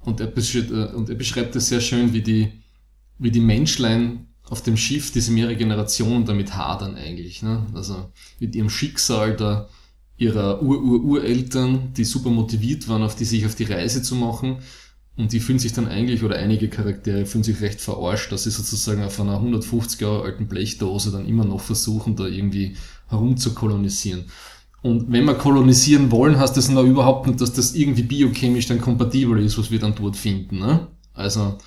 Und, 0.00 0.20
er 0.20 0.28
beschreibt, 0.28 0.70
und 0.70 1.08
er 1.08 1.14
beschreibt 1.16 1.56
es 1.56 1.68
sehr 1.68 1.80
schön, 1.80 2.12
wie 2.12 2.22
die, 2.22 2.52
wie 3.18 3.30
die 3.30 3.40
Menschlein 3.40 4.28
auf 4.48 4.62
dem 4.62 4.76
Schiff 4.76 5.12
diese 5.12 5.32
mehrere 5.32 5.56
Generationen 5.56 6.24
damit 6.24 6.56
hadern 6.56 6.96
eigentlich. 6.96 7.42
Ne? 7.42 7.66
Also 7.74 8.10
mit 8.38 8.54
ihrem 8.54 8.70
Schicksal 8.70 9.36
da 9.36 9.68
ihrer 10.16 10.62
Ur-Ur-Ureltern, 10.62 11.92
die 11.94 12.04
super 12.04 12.30
motiviert 12.30 12.88
waren, 12.88 13.02
auf 13.02 13.16
die 13.16 13.24
sich 13.24 13.46
auf 13.46 13.54
die 13.54 13.64
Reise 13.64 14.02
zu 14.02 14.14
machen 14.14 14.58
und 15.20 15.32
die 15.32 15.40
fühlen 15.40 15.58
sich 15.58 15.72
dann 15.72 15.86
eigentlich, 15.86 16.22
oder 16.24 16.36
einige 16.36 16.68
Charaktere 16.68 17.26
fühlen 17.26 17.44
sich 17.44 17.60
recht 17.60 17.80
verarscht, 17.80 18.32
dass 18.32 18.44
sie 18.44 18.50
sozusagen 18.50 19.04
auf 19.04 19.20
einer 19.20 19.34
150 19.34 20.00
Jahre 20.00 20.22
alten 20.22 20.48
Blechdose 20.48 21.12
dann 21.12 21.26
immer 21.26 21.44
noch 21.44 21.60
versuchen, 21.60 22.16
da 22.16 22.26
irgendwie 22.26 22.76
herum 23.08 23.36
zu 23.36 23.54
kolonisieren. 23.54 24.24
Und 24.82 25.12
wenn 25.12 25.26
wir 25.26 25.34
kolonisieren 25.34 26.10
wollen, 26.10 26.38
heißt 26.38 26.56
das 26.56 26.70
noch 26.70 26.84
überhaupt 26.84 27.26
nicht, 27.26 27.40
dass 27.40 27.52
das 27.52 27.74
irgendwie 27.74 28.02
biochemisch 28.02 28.66
dann 28.66 28.80
kompatibel 28.80 29.38
ist, 29.44 29.58
was 29.58 29.70
wir 29.70 29.78
dann 29.78 29.94
dort 29.94 30.16
finden. 30.16 30.58
Ne? 30.58 30.86
Also, 31.12 31.58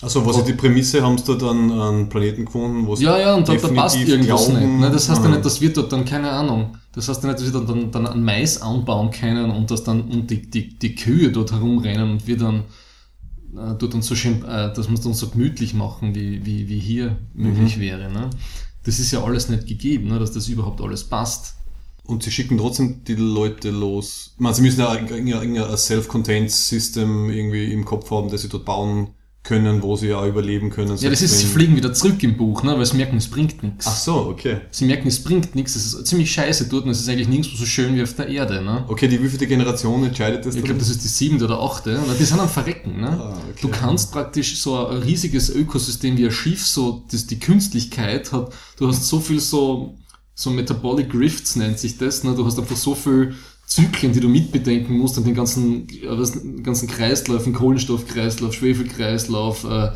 also 0.00 0.24
was 0.24 0.42
die 0.44 0.54
Prämisse 0.54 1.02
haben 1.02 1.18
sie 1.18 1.24
da 1.24 1.34
dann 1.34 1.70
einen 1.70 2.08
Planeten 2.08 2.46
gefunden, 2.46 2.86
wo 2.86 2.94
Ja, 2.94 3.18
ja, 3.18 3.34
und 3.34 3.46
da, 3.46 3.54
da 3.54 3.68
passt 3.68 3.98
irgendwas 3.98 4.46
glauben, 4.46 4.70
nicht. 4.70 4.80
Ne? 4.80 4.90
Das 4.90 5.10
heißt 5.10 5.22
ja 5.22 5.28
nicht, 5.28 5.44
dass 5.44 5.60
wir 5.60 5.72
dort 5.74 5.92
dann, 5.92 6.06
keine 6.06 6.30
Ahnung, 6.30 6.78
das 6.94 7.06
heißt 7.08 7.22
ja 7.22 7.28
nicht, 7.28 7.40
dass 7.40 7.52
wir 7.52 7.60
dann, 7.60 7.90
dann, 7.90 8.04
dann 8.04 8.24
Mais 8.24 8.62
anbauen 8.62 9.10
können 9.10 9.50
und 9.50 9.70
dass 9.70 9.84
dann 9.84 10.00
und 10.02 10.30
die, 10.30 10.50
die, 10.50 10.78
die 10.78 10.94
Kühe 10.94 11.30
dort 11.30 11.52
herumrennen 11.52 12.12
und 12.12 12.26
wir 12.26 12.38
dann 12.38 12.64
äh, 13.56 13.74
dort 13.78 13.94
uns 13.94 14.06
so 14.06 14.14
schön, 14.14 14.44
äh, 14.44 14.72
dass 14.72 14.88
wir 14.88 14.98
es 14.98 15.06
uns 15.06 15.18
so 15.18 15.28
gemütlich 15.28 15.74
machen, 15.74 16.14
wie, 16.14 16.44
wie, 16.44 16.68
wie 16.68 16.78
hier 16.78 17.16
möglich 17.34 17.76
mhm. 17.76 17.80
wäre. 17.80 18.12
Ne? 18.12 18.30
Das 18.84 18.98
ist 18.98 19.10
ja 19.10 19.22
alles 19.22 19.48
nicht 19.48 19.66
gegeben, 19.66 20.08
ne, 20.08 20.18
dass 20.18 20.32
das 20.32 20.48
überhaupt 20.48 20.80
alles 20.80 21.04
passt. 21.04 21.54
Und 22.04 22.22
sie 22.22 22.30
schicken 22.30 22.58
trotzdem 22.58 23.02
die 23.04 23.14
Leute 23.14 23.70
los. 23.70 24.32
Ich 24.34 24.40
meine, 24.40 24.54
sie 24.54 24.62
müssen 24.62 24.80
ja 24.80 24.94
irgendein 24.94 25.76
self-contained 25.76 26.50
System 26.50 27.30
irgendwie 27.30 27.72
im 27.72 27.86
Kopf 27.86 28.10
haben, 28.10 28.30
das 28.30 28.42
sie 28.42 28.48
dort 28.50 28.66
bauen 28.66 29.08
können, 29.44 29.82
wo 29.82 29.94
sie 29.94 30.08
ja 30.08 30.26
überleben 30.26 30.70
können. 30.70 30.96
Ja, 30.96 31.10
das 31.10 31.20
ist, 31.20 31.38
sie 31.38 31.46
fliegen 31.46 31.76
wieder 31.76 31.92
zurück 31.92 32.22
im 32.22 32.38
Buch, 32.38 32.62
ne, 32.62 32.76
weil 32.78 32.86
sie 32.86 32.96
merken, 32.96 33.18
es 33.18 33.28
bringt 33.28 33.62
nichts. 33.62 33.86
Ach 33.86 33.94
so, 33.94 34.14
okay. 34.26 34.62
Sie 34.70 34.86
merken, 34.86 35.06
es 35.06 35.22
bringt 35.22 35.54
nichts, 35.54 35.76
es 35.76 35.92
ist 35.92 36.06
ziemlich 36.06 36.32
scheiße 36.32 36.68
dort 36.68 36.84
und 36.84 36.90
es 36.90 37.00
ist 37.00 37.08
eigentlich 37.10 37.28
nirgendwo 37.28 37.54
so 37.54 37.66
schön 37.66 37.94
wie 37.94 38.02
auf 38.02 38.14
der 38.14 38.28
Erde. 38.28 38.62
Ne? 38.62 38.84
Okay, 38.88 39.06
die 39.06 39.22
wievielte 39.22 39.46
Generation 39.46 40.02
entscheidet 40.02 40.46
das? 40.46 40.56
Ich 40.56 40.64
glaube, 40.64 40.80
das 40.80 40.88
ist 40.88 41.04
die 41.04 41.08
siebte 41.08 41.44
oder 41.44 41.60
achte. 41.60 41.98
Und 41.98 42.18
die 42.18 42.24
sind 42.24 42.40
am 42.40 42.48
Verrecken. 42.48 43.02
Ne? 43.02 43.10
Ah, 43.10 43.36
okay. 43.50 43.58
Du 43.60 43.68
kannst 43.68 44.12
praktisch 44.12 44.60
so 44.60 44.86
ein 44.86 45.02
riesiges 45.02 45.50
Ökosystem 45.50 46.16
wie 46.16 46.24
ein 46.24 46.32
Schiff, 46.32 46.66
so 46.66 47.04
das 47.10 47.26
die 47.26 47.38
Künstlichkeit 47.38 48.32
hat, 48.32 48.50
du 48.78 48.88
hast 48.88 49.06
so 49.06 49.20
viel 49.20 49.40
so, 49.40 49.98
so 50.34 50.50
Metabolic 50.50 51.14
Rifts 51.14 51.56
nennt 51.56 51.78
sich 51.78 51.98
das, 51.98 52.24
ne? 52.24 52.34
du 52.34 52.46
hast 52.46 52.58
einfach 52.58 52.76
so 52.76 52.94
viel 52.94 53.34
Zyklen, 53.66 54.12
die 54.12 54.20
du 54.20 54.28
mitbedenken 54.28 54.96
musst 54.98 55.16
und 55.18 55.26
den 55.26 55.34
ganzen, 55.34 55.86
den 55.86 56.62
ganzen 56.62 56.88
Kreislauf, 56.88 57.44
den 57.44 57.54
Kohlenstoffkreislauf, 57.54 58.52
Schwefelkreislauf, 58.54 59.64
äh, 59.64 59.90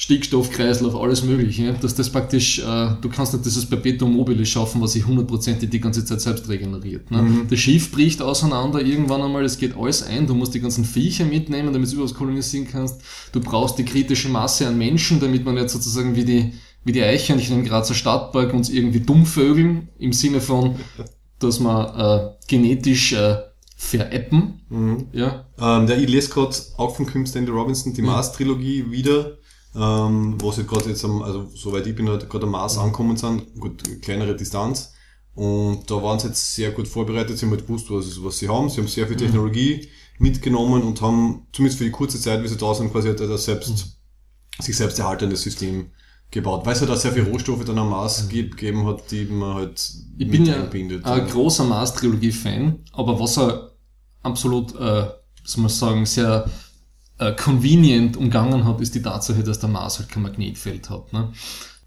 Stickstoffkreislauf, 0.00 0.96
alles 0.96 1.24
mögliche, 1.24 1.74
dass 1.74 1.94
das 1.94 2.10
praktisch, 2.10 2.60
äh, 2.60 2.92
du 3.02 3.10
kannst 3.10 3.34
nicht 3.34 3.44
dieses 3.44 3.66
Perpetuum 3.66 4.16
mobile 4.16 4.46
schaffen, 4.46 4.80
was 4.80 4.92
sich 4.92 5.06
hundertprozentig 5.06 5.68
die 5.68 5.78
ganze 5.78 6.06
Zeit 6.06 6.22
selbst 6.22 6.48
regeneriert. 6.48 7.10
Ne? 7.10 7.20
Mhm. 7.20 7.46
Das 7.50 7.58
Schiff 7.58 7.92
bricht 7.92 8.22
auseinander 8.22 8.80
irgendwann 8.80 9.20
einmal, 9.20 9.44
es 9.44 9.58
geht 9.58 9.76
alles 9.76 10.02
ein, 10.02 10.26
du 10.26 10.34
musst 10.34 10.54
die 10.54 10.60
ganzen 10.60 10.86
Viecher 10.86 11.26
mitnehmen, 11.26 11.74
damit 11.74 11.90
du 11.90 11.96
überhaupt 11.96 12.14
kolonisieren 12.14 12.66
kannst. 12.66 13.02
Du 13.32 13.40
brauchst 13.40 13.76
die 13.76 13.84
kritische 13.84 14.30
Masse 14.30 14.66
an 14.66 14.78
Menschen, 14.78 15.20
damit 15.20 15.44
man 15.44 15.56
nicht 15.56 15.68
sozusagen 15.68 16.16
wie 16.16 16.24
die, 16.24 16.54
wie 16.82 16.92
die 16.92 17.02
Eichhörnchen 17.02 17.58
im 17.58 17.64
Grazer 17.66 17.92
Stadtpark 17.92 18.54
uns 18.54 18.70
irgendwie 18.70 19.00
dumm 19.00 19.26
vögeln, 19.26 19.88
im 19.98 20.14
Sinne 20.14 20.40
von, 20.40 20.76
dass 21.40 21.58
man 21.58 21.98
äh, 21.98 22.30
genetisch 22.46 23.12
äh, 23.12 23.38
veräppen. 23.76 24.60
Mhm. 24.68 25.08
Ja. 25.12 25.46
Ähm, 25.58 25.86
der, 25.86 25.98
ich 25.98 26.08
lese 26.08 26.30
gerade 26.30 26.54
auch 26.76 26.94
von 26.94 27.06
Kim 27.06 27.26
Stanley 27.26 27.50
Robinson 27.50 27.94
die 27.94 28.02
mhm. 28.02 28.08
Mars-Trilogie 28.08 28.90
wieder, 28.90 29.38
ähm, 29.74 30.36
wo 30.38 30.52
sie 30.52 30.64
gerade 30.64 30.90
jetzt 30.90 31.04
am, 31.04 31.22
also 31.22 31.50
soweit 31.54 31.86
ich 31.86 31.96
bin, 31.96 32.08
halt 32.08 32.28
gerade 32.28 32.44
am 32.44 32.52
Mars 32.52 32.76
mhm. 32.76 32.82
angekommen 32.82 33.16
sind, 33.16 33.58
gut, 33.58 33.82
kleinere 34.02 34.36
Distanz. 34.36 34.92
Und 35.34 35.90
da 35.90 36.02
waren 36.02 36.18
sie 36.18 36.28
jetzt 36.28 36.54
sehr 36.54 36.72
gut 36.72 36.86
vorbereitet, 36.86 37.38
sie 37.38 37.46
haben 37.46 37.52
halt 37.52 37.66
gewusst, 37.66 37.90
was, 37.90 38.22
was 38.22 38.38
sie 38.38 38.48
haben. 38.48 38.68
Sie 38.68 38.80
haben 38.80 38.88
sehr 38.88 39.06
viel 39.06 39.16
mhm. 39.16 39.20
Technologie 39.20 39.88
mitgenommen 40.18 40.82
und 40.82 41.00
haben 41.00 41.46
zumindest 41.52 41.78
für 41.78 41.84
die 41.84 41.90
kurze 41.90 42.20
Zeit, 42.20 42.42
wie 42.42 42.48
sie 42.48 42.58
da 42.58 42.74
sind, 42.74 42.92
quasi 42.92 43.08
halt 43.08 43.20
das 43.20 43.44
selbst, 43.46 43.70
mhm. 43.70 44.62
sich 44.62 44.76
selbst 44.76 44.98
erhaltendes 44.98 45.42
System 45.42 45.90
gebaut, 46.30 46.64
weil 46.64 46.74
es 46.74 46.80
halt 46.80 46.90
auch 46.90 46.96
sehr 46.96 47.12
viele 47.12 47.26
Rohstoffe 47.26 47.64
dann 47.64 47.78
am 47.78 47.90
Mars 47.90 48.28
gegeben 48.28 48.86
hat, 48.86 49.10
die 49.10 49.24
man 49.24 49.54
halt 49.54 49.92
Ich 50.18 50.28
bin 50.28 50.46
ja 50.46 50.54
einbindet. 50.54 51.04
ein 51.04 51.26
großer 51.26 51.64
Mars-Trilogie-Fan, 51.64 52.80
aber 52.92 53.18
was 53.18 53.38
er 53.38 53.72
absolut, 54.22 54.74
äh, 54.76 55.06
soll 55.44 55.62
man 55.62 55.68
sagen, 55.68 56.06
sehr 56.06 56.48
äh, 57.18 57.32
convenient 57.34 58.16
umgangen 58.16 58.64
hat, 58.64 58.80
ist 58.80 58.94
die 58.94 59.02
Tatsache, 59.02 59.42
dass 59.42 59.58
der 59.58 59.68
Mars 59.68 59.98
halt 59.98 60.08
kein 60.08 60.22
Magnetfeld 60.22 60.88
hat. 60.90 61.12
Ne? 61.12 61.32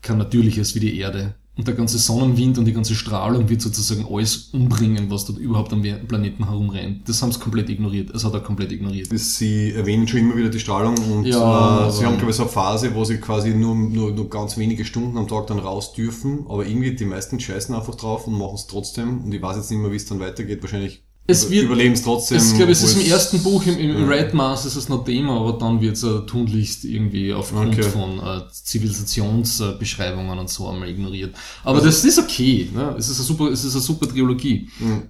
Kein 0.01 0.17
natürliches 0.17 0.75
wie 0.75 0.79
die 0.81 0.97
Erde. 0.99 1.35
Und 1.55 1.67
der 1.67 1.75
ganze 1.75 1.99
Sonnenwind 1.99 2.57
und 2.57 2.65
die 2.65 2.73
ganze 2.73 2.95
Strahlung 2.95 3.47
wird 3.47 3.61
sozusagen 3.61 4.07
alles 4.11 4.49
umbringen, 4.53 5.11
was 5.11 5.25
dort 5.25 5.37
überhaupt 5.37 5.71
am 5.71 5.83
Planeten 5.83 6.45
herumrennt. 6.45 7.07
Das 7.07 7.21
haben 7.21 7.31
sie 7.31 7.39
komplett 7.39 7.69
ignoriert. 7.69 8.09
Es 8.09 8.25
hat 8.25 8.33
er 8.33 8.39
komplett 8.39 8.71
ignoriert. 8.71 9.07
Sie 9.13 9.71
erwähnen 9.71 10.07
schon 10.07 10.21
immer 10.21 10.35
wieder 10.35 10.49
die 10.49 10.59
Strahlung 10.59 10.95
und 10.97 11.25
ja, 11.25 11.87
äh, 11.87 11.91
sie 11.91 12.05
haben, 12.05 12.17
glaube 12.17 12.31
ich, 12.31 12.37
so 12.37 12.43
eine 12.43 12.51
Phase, 12.51 12.95
wo 12.95 13.05
sie 13.05 13.17
quasi 13.17 13.51
nur, 13.51 13.75
nur, 13.75 14.11
nur 14.11 14.29
ganz 14.29 14.57
wenige 14.57 14.83
Stunden 14.83 15.15
am 15.15 15.27
Tag 15.27 15.45
dann 15.45 15.59
raus 15.59 15.93
dürfen. 15.93 16.45
Aber 16.49 16.65
irgendwie 16.65 16.95
die 16.95 17.05
meisten 17.05 17.39
scheißen 17.39 17.75
einfach 17.75 17.95
drauf 17.95 18.25
und 18.25 18.37
machen 18.37 18.55
es 18.55 18.65
trotzdem. 18.65 19.23
Und 19.23 19.31
ich 19.31 19.41
weiß 19.41 19.55
jetzt 19.55 19.69
nicht 19.69 19.79
mehr, 19.79 19.91
wie 19.91 19.97
es 19.97 20.07
dann 20.07 20.19
weitergeht. 20.19 20.63
Wahrscheinlich 20.63 21.02
es 21.25 21.49
wird, 21.49 21.65
überleben 21.65 21.93
es 21.93 22.01
trotzdem. 22.01 22.37
Ich 22.37 22.55
glaube, 22.55 22.71
es 22.73 22.83
ist 22.83 22.97
im 22.97 23.09
ersten 23.09 23.41
Buch, 23.41 23.65
im, 23.65 23.77
im 23.77 23.97
ja. 24.01 24.07
Red 24.07 24.33
Mars 24.33 24.65
ist 24.65 24.75
es 24.75 24.89
noch 24.89 25.05
Thema, 25.05 25.39
aber 25.39 25.53
dann 25.53 25.79
wird 25.79 25.95
es 25.95 26.03
äh, 26.03 26.25
tunlichst 26.25 26.83
irgendwie 26.83 27.33
aufgrund 27.33 27.73
okay. 27.73 27.83
von 27.83 28.19
äh, 28.19 28.41
Zivilisationsbeschreibungen 28.51 30.37
und 30.37 30.49
so 30.49 30.67
einmal 30.67 30.89
ignoriert. 30.89 31.33
Aber 31.63 31.75
also, 31.75 31.87
das 31.87 32.03
ist 32.03 32.19
okay, 32.19 32.69
ne? 32.73 32.95
Es 32.97 33.07
ist 33.07 33.19
eine 33.19 33.25
super, 33.25 33.51
es 33.51 33.63
ist 33.63 33.73
eine 33.73 33.81
super 33.81 34.07
Trilogie. 34.07 34.69
Mhm. 34.79 35.03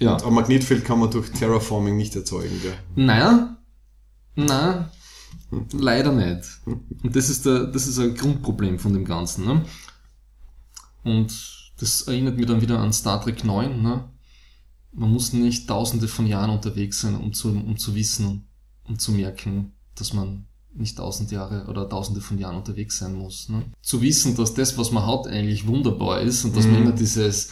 Ja. 0.00 0.14
Und 0.14 0.24
ein 0.24 0.32
Magnetfeld 0.32 0.84
kann 0.84 0.98
man 0.98 1.10
durch 1.10 1.30
Terraforming 1.30 1.96
nicht 1.96 2.16
erzeugen, 2.16 2.58
gell? 2.62 2.72
Nein, 4.34 4.86
hm. 5.50 5.66
leider 5.72 6.12
nicht. 6.12 6.44
Und 6.64 7.14
das 7.14 7.28
ist 7.28 7.44
der, 7.44 7.66
das 7.66 7.86
ist 7.86 7.98
ein 7.98 8.14
Grundproblem 8.14 8.78
von 8.78 8.94
dem 8.94 9.04
Ganzen, 9.04 9.44
ne? 9.44 9.64
Und 11.04 11.32
das 11.78 12.02
erinnert 12.02 12.36
mich 12.36 12.46
dann 12.46 12.62
wieder 12.62 12.78
an 12.78 12.92
Star 12.92 13.22
Trek 13.22 13.44
9, 13.44 13.82
ne? 13.82 14.09
Man 14.92 15.10
muss 15.10 15.32
nicht 15.32 15.68
tausende 15.68 16.08
von 16.08 16.26
Jahren 16.26 16.50
unterwegs 16.50 17.00
sein, 17.00 17.16
um 17.16 17.32
zu, 17.32 17.48
um 17.48 17.76
zu 17.76 17.94
wissen, 17.94 18.48
um 18.84 18.98
zu 18.98 19.12
merken, 19.12 19.72
dass 19.94 20.12
man 20.12 20.46
nicht 20.72 20.98
tausend 20.98 21.30
Jahre 21.30 21.66
oder 21.66 21.88
tausende 21.88 22.20
von 22.20 22.38
Jahren 22.38 22.56
unterwegs 22.56 22.98
sein 22.98 23.14
muss. 23.14 23.48
Ne? 23.48 23.64
Zu 23.82 24.02
wissen, 24.02 24.36
dass 24.36 24.54
das, 24.54 24.78
was 24.78 24.92
man 24.92 25.06
hat, 25.06 25.26
eigentlich 25.26 25.66
wunderbar 25.66 26.20
ist 26.20 26.44
und 26.44 26.56
dass 26.56 26.64
mhm. 26.64 26.72
man 26.72 26.82
immer 26.82 26.92
dieses 26.92 27.50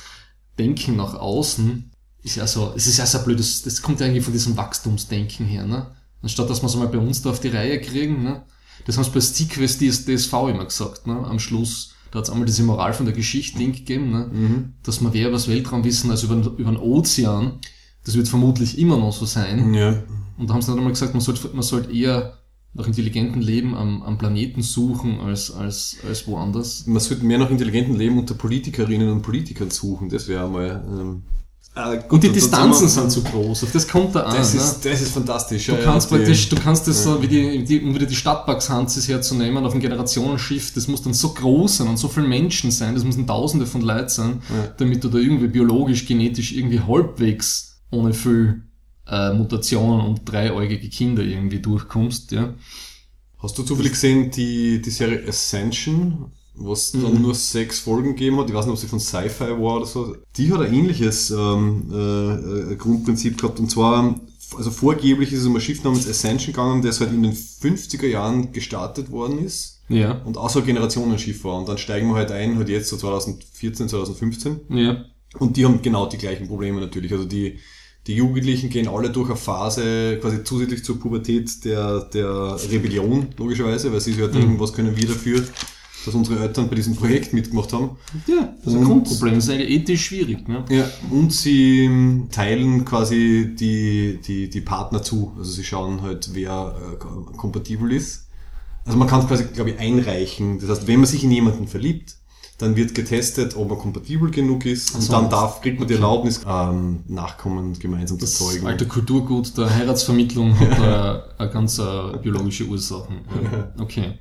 Denken 0.59 0.97
nach 0.97 1.15
außen 1.15 1.91
ist 2.23 2.37
ja 2.37 2.47
so, 2.47 2.73
es 2.77 2.87
ist 2.87 2.99
ja 2.99 3.07
so 3.07 3.19
blöd, 3.21 3.39
das, 3.39 3.63
das 3.63 3.81
kommt 3.81 4.01
ja 4.01 4.07
eigentlich 4.07 4.25
von 4.25 4.33
diesem 4.33 4.57
Wachstumsdenken 4.57 5.47
her, 5.47 5.67
ne? 5.67 5.87
Anstatt 6.21 6.51
dass 6.51 6.63
wir 6.63 6.67
es 6.67 6.75
mal 6.75 6.89
bei 6.89 6.99
uns 6.99 7.23
da 7.23 7.31
auf 7.31 7.41
die 7.41 7.49
Reihe 7.49 7.81
kriegen, 7.81 8.23
ne? 8.23 8.45
Das 8.85 8.97
haben 8.97 9.05
sie 9.05 9.11
bei 9.11 9.21
Sequest 9.21 9.81
DSV 9.81 10.33
immer 10.33 10.65
gesagt, 10.65 11.07
ne? 11.07 11.25
Am 11.25 11.39
Schluss 11.39 11.95
da 12.11 12.19
hat 12.19 12.25
es 12.25 12.31
einmal 12.31 12.47
diese 12.47 12.63
Moral 12.63 12.93
von 12.93 13.07
der 13.07 13.15
Geschichte 13.15 13.59
gegeben, 13.59 14.11
ne? 14.11 14.31
Mhm. 14.33 14.73
dass 14.83 15.01
man 15.01 15.13
wer 15.13 15.29
über 15.29 15.37
das 15.37 15.49
Weltraum 15.49 15.85
wissen 15.85 16.11
als 16.11 16.23
über, 16.23 16.35
über 16.35 16.71
den 16.71 16.77
Ozean. 16.77 17.59
Das 18.05 18.15
wird 18.17 18.29
vermutlich 18.29 18.79
immer 18.79 18.97
noch 18.97 19.13
so 19.13 19.27
sein. 19.27 19.75
Ja. 19.75 20.03
Und 20.39 20.49
da 20.49 20.55
haben 20.55 20.63
sie 20.63 20.69
dann 20.69 20.79
einmal 20.79 20.93
gesagt, 20.93 21.15
man 21.15 21.21
sollte, 21.21 21.51
man 21.53 21.63
sollte 21.63 21.93
eher 21.93 22.39
nach 22.75 22.87
intelligentem 22.87 23.41
Leben 23.41 23.75
am, 23.75 24.03
am 24.03 24.19
Planeten 24.19 24.63
suchen 24.63 25.21
als, 25.21 25.51
als, 25.51 25.97
als 26.07 26.27
woanders. 26.27 26.87
Man 26.87 27.01
sollte 27.01 27.25
mehr 27.25 27.39
nach 27.39 27.51
intelligentem 27.51 27.97
Leben 27.97 28.19
unter 28.19 28.35
Politikerinnen 28.35 29.11
und 29.11 29.23
Politikern 29.23 29.71
suchen. 29.71 30.09
Das 30.09 30.29
wäre 30.29 30.45
einmal 30.45 30.85
ähm, 30.89 31.23
äh, 31.79 32.03
und 32.09 32.25
die 32.25 32.31
Distanzen 32.31 32.89
sind 32.89 33.11
zu 33.11 33.23
groß, 33.23 33.63
auf 33.63 33.73
das 33.73 33.87
kommt 33.87 34.15
da 34.15 34.23
an. 34.25 34.37
Das 34.37 34.53
ist, 34.53 34.85
ne? 34.85 34.91
das 34.91 35.01
ist 35.01 35.13
fantastisch. 35.13 35.67
Du 35.67 35.73
ja, 35.73 35.79
kannst 35.79 36.11
ja, 36.11 36.17
praktisch, 36.17 36.49
du 36.49 36.57
kannst 36.57 36.89
das 36.89 37.05
ja. 37.05 37.13
so, 37.13 37.23
wie 37.23 37.29
die, 37.29 37.65
die, 37.65 37.81
um 37.81 37.95
wieder 37.95 38.07
die 38.07 38.17
Stadtparks 38.17 38.69
herzunehmen, 38.69 39.65
auf 39.65 39.75
ein 39.75 39.81
Generationenschiff, 39.81 40.75
das 40.75 40.89
muss 40.89 41.03
dann 41.03 41.15
so 41.15 41.33
groß 41.35 41.79
sein 41.79 41.89
und 41.89 41.97
so 41.97 42.09
viele 42.09 42.27
Menschen 42.27 42.71
sein, 42.71 42.95
das 42.95 43.05
müssen 43.05 43.27
tausende 43.27 43.67
von 43.67 43.83
Leuten 43.83 44.09
sein, 44.09 44.43
damit 44.79 45.05
du 45.05 45.09
da 45.09 45.19
irgendwie 45.19 45.49
biologisch, 45.49 46.07
genetisch 46.07 46.53
irgendwie 46.53 46.81
halbwegs 46.81 47.81
ohne 47.91 48.13
viel 48.13 48.63
äh, 49.07 49.33
Mutationen 49.33 50.05
und 50.05 50.31
dreieugige 50.31 50.89
Kinder 50.89 51.23
irgendwie 51.23 51.61
durchkommst, 51.61 52.33
ja. 52.33 52.55
Hast 53.41 53.57
du 53.57 53.63
zufällig 53.63 53.93
gesehen, 53.93 54.33
die, 54.33 54.83
die 54.83 54.91
Serie 54.91 55.23
Ascension? 55.29 56.33
Was 56.61 56.93
dann 56.93 57.15
mhm. 57.15 57.23
nur 57.23 57.35
sechs 57.35 57.79
Folgen 57.79 58.11
gegeben 58.11 58.39
hat. 58.39 58.49
Ich 58.49 58.55
weiß 58.55 58.67
nicht, 58.67 58.73
ob 58.73 58.79
sie 58.79 58.89
von 58.89 59.01
Sci-Fi 59.01 59.51
war 59.51 59.77
oder 59.77 59.87
so. 59.87 60.17
Die 60.37 60.53
hat 60.53 60.61
ein 60.61 60.73
ähnliches 60.73 61.31
ähm, 61.31 61.91
äh, 61.93 62.77
Grundprinzip 62.77 63.39
gehabt. 63.39 63.61
Und 63.61 63.71
zwar, 63.71 64.19
also 64.57 64.71
vorgeblich 64.71 65.33
ist 65.33 65.41
es 65.41 65.47
um 65.47 65.55
ein 65.55 65.61
Schiff 65.61 65.85
namens 65.85 66.09
Ascension 66.09 66.53
gegangen, 66.53 66.83
das 66.83 67.01
halt 67.01 67.13
in 67.13 67.23
den 67.23 67.35
50er 67.35 68.07
Jahren 68.07 68.53
gestartet 68.53 69.11
worden 69.11 69.45
ist. 69.45 69.83
Ja. 69.89 70.21
Und 70.25 70.37
auch 70.37 70.51
so 70.51 70.61
ein 70.61 70.67
Generationenschiff 70.67 71.45
war. 71.45 71.59
Und 71.59 71.69
dann 71.69 71.79
steigen 71.79 72.09
wir 72.09 72.17
halt 72.17 72.33
ein, 72.33 72.57
halt 72.57 72.69
jetzt 72.69 72.89
so 72.89 72.97
2014, 72.97 73.89
2015. 73.89 74.61
Ja. 74.71 75.05
Und 75.39 75.57
die 75.57 75.65
haben 75.65 75.81
genau 75.83 76.07
die 76.07 76.19
gleichen 76.19 76.49
Probleme 76.49 76.81
natürlich. 76.81 77.13
Also 77.13 77.25
die, 77.25 77.59
die 78.07 78.15
Jugendlichen 78.15 78.71
gehen 78.71 78.89
alle 78.89 79.11
durch 79.11 79.29
eine 79.29 79.37
Phase 79.37 80.19
quasi 80.21 80.43
zusätzlich 80.43 80.85
zur 80.85 80.99
Pubertät 80.99 81.65
der, 81.65 82.01
der 82.01 82.57
Rebellion, 82.71 83.29
logischerweise, 83.37 83.93
weil 83.93 84.01
sie 84.01 84.13
sich 84.13 84.23
halt 84.23 84.35
mhm. 84.35 84.41
denken, 84.41 84.61
was 84.61 84.73
können 84.73 84.97
wir 84.97 85.07
dafür 85.07 85.45
dass 86.05 86.15
unsere 86.15 86.41
Eltern 86.41 86.69
bei 86.69 86.77
diesem 86.77 86.95
Projekt 86.95 87.33
mitgemacht 87.33 87.73
haben. 87.73 87.97
Ja, 88.27 88.55
das 88.65 88.73
ist 88.73 88.79
ein 88.79 88.85
Grundproblem, 88.85 89.35
das 89.35 89.45
ist 89.45 89.51
eigentlich 89.51 89.71
ethisch 89.71 90.07
schwierig. 90.07 90.49
Ne? 90.49 90.65
Ja, 90.71 90.89
und 91.11 91.33
sie 91.33 92.25
teilen 92.31 92.85
quasi 92.85 93.55
die, 93.59 94.21
die, 94.27 94.49
die 94.49 94.61
Partner 94.61 95.03
zu. 95.03 95.33
Also 95.39 95.51
sie 95.51 95.65
schauen 95.65 96.03
halt, 96.03 96.31
wer 96.33 96.75
äh, 96.93 97.37
kompatibel 97.37 97.93
ist. 97.93 98.29
Also 98.85 98.99
man 98.99 99.09
kann 99.09 99.21
es 99.21 99.27
quasi, 99.27 99.45
glaube 99.45 99.71
ich, 99.71 99.79
einreichen. 99.79 100.61
Das 100.61 100.71
heißt, 100.71 100.87
wenn 100.87 101.01
man 101.01 101.07
sich 101.07 101.23
in 101.23 101.31
jemanden 101.31 101.69
verliebt, 101.69 102.17
dann 102.59 102.75
wird 102.75 102.95
getestet, 102.95 103.57
ob 103.57 103.71
er 103.71 103.77
kompatibel 103.77 104.31
genug 104.31 104.67
ist 104.67 104.95
und 104.95 105.13
dann 105.13 105.31
darf, 105.31 105.61
kriegt 105.61 105.79
man 105.79 105.87
die 105.87 105.95
Erlaubnis, 105.95 106.41
ähm, 106.47 107.05
Nachkommen 107.07 107.79
gemeinsam 107.79 108.19
das 108.19 108.35
zu 108.35 108.47
zeugen. 108.47 108.67
Alte 108.67 108.87
Kulturgut 108.87 109.57
der 109.57 109.73
Heiratsvermittlung 109.73 110.59
hat 110.59 110.71
da 110.79 111.25
eine 111.39 111.51
ganz 111.51 111.79
äh, 111.79 112.17
biologische 112.21 112.67
Ursachen. 112.67 113.21
Okay. 113.79 114.19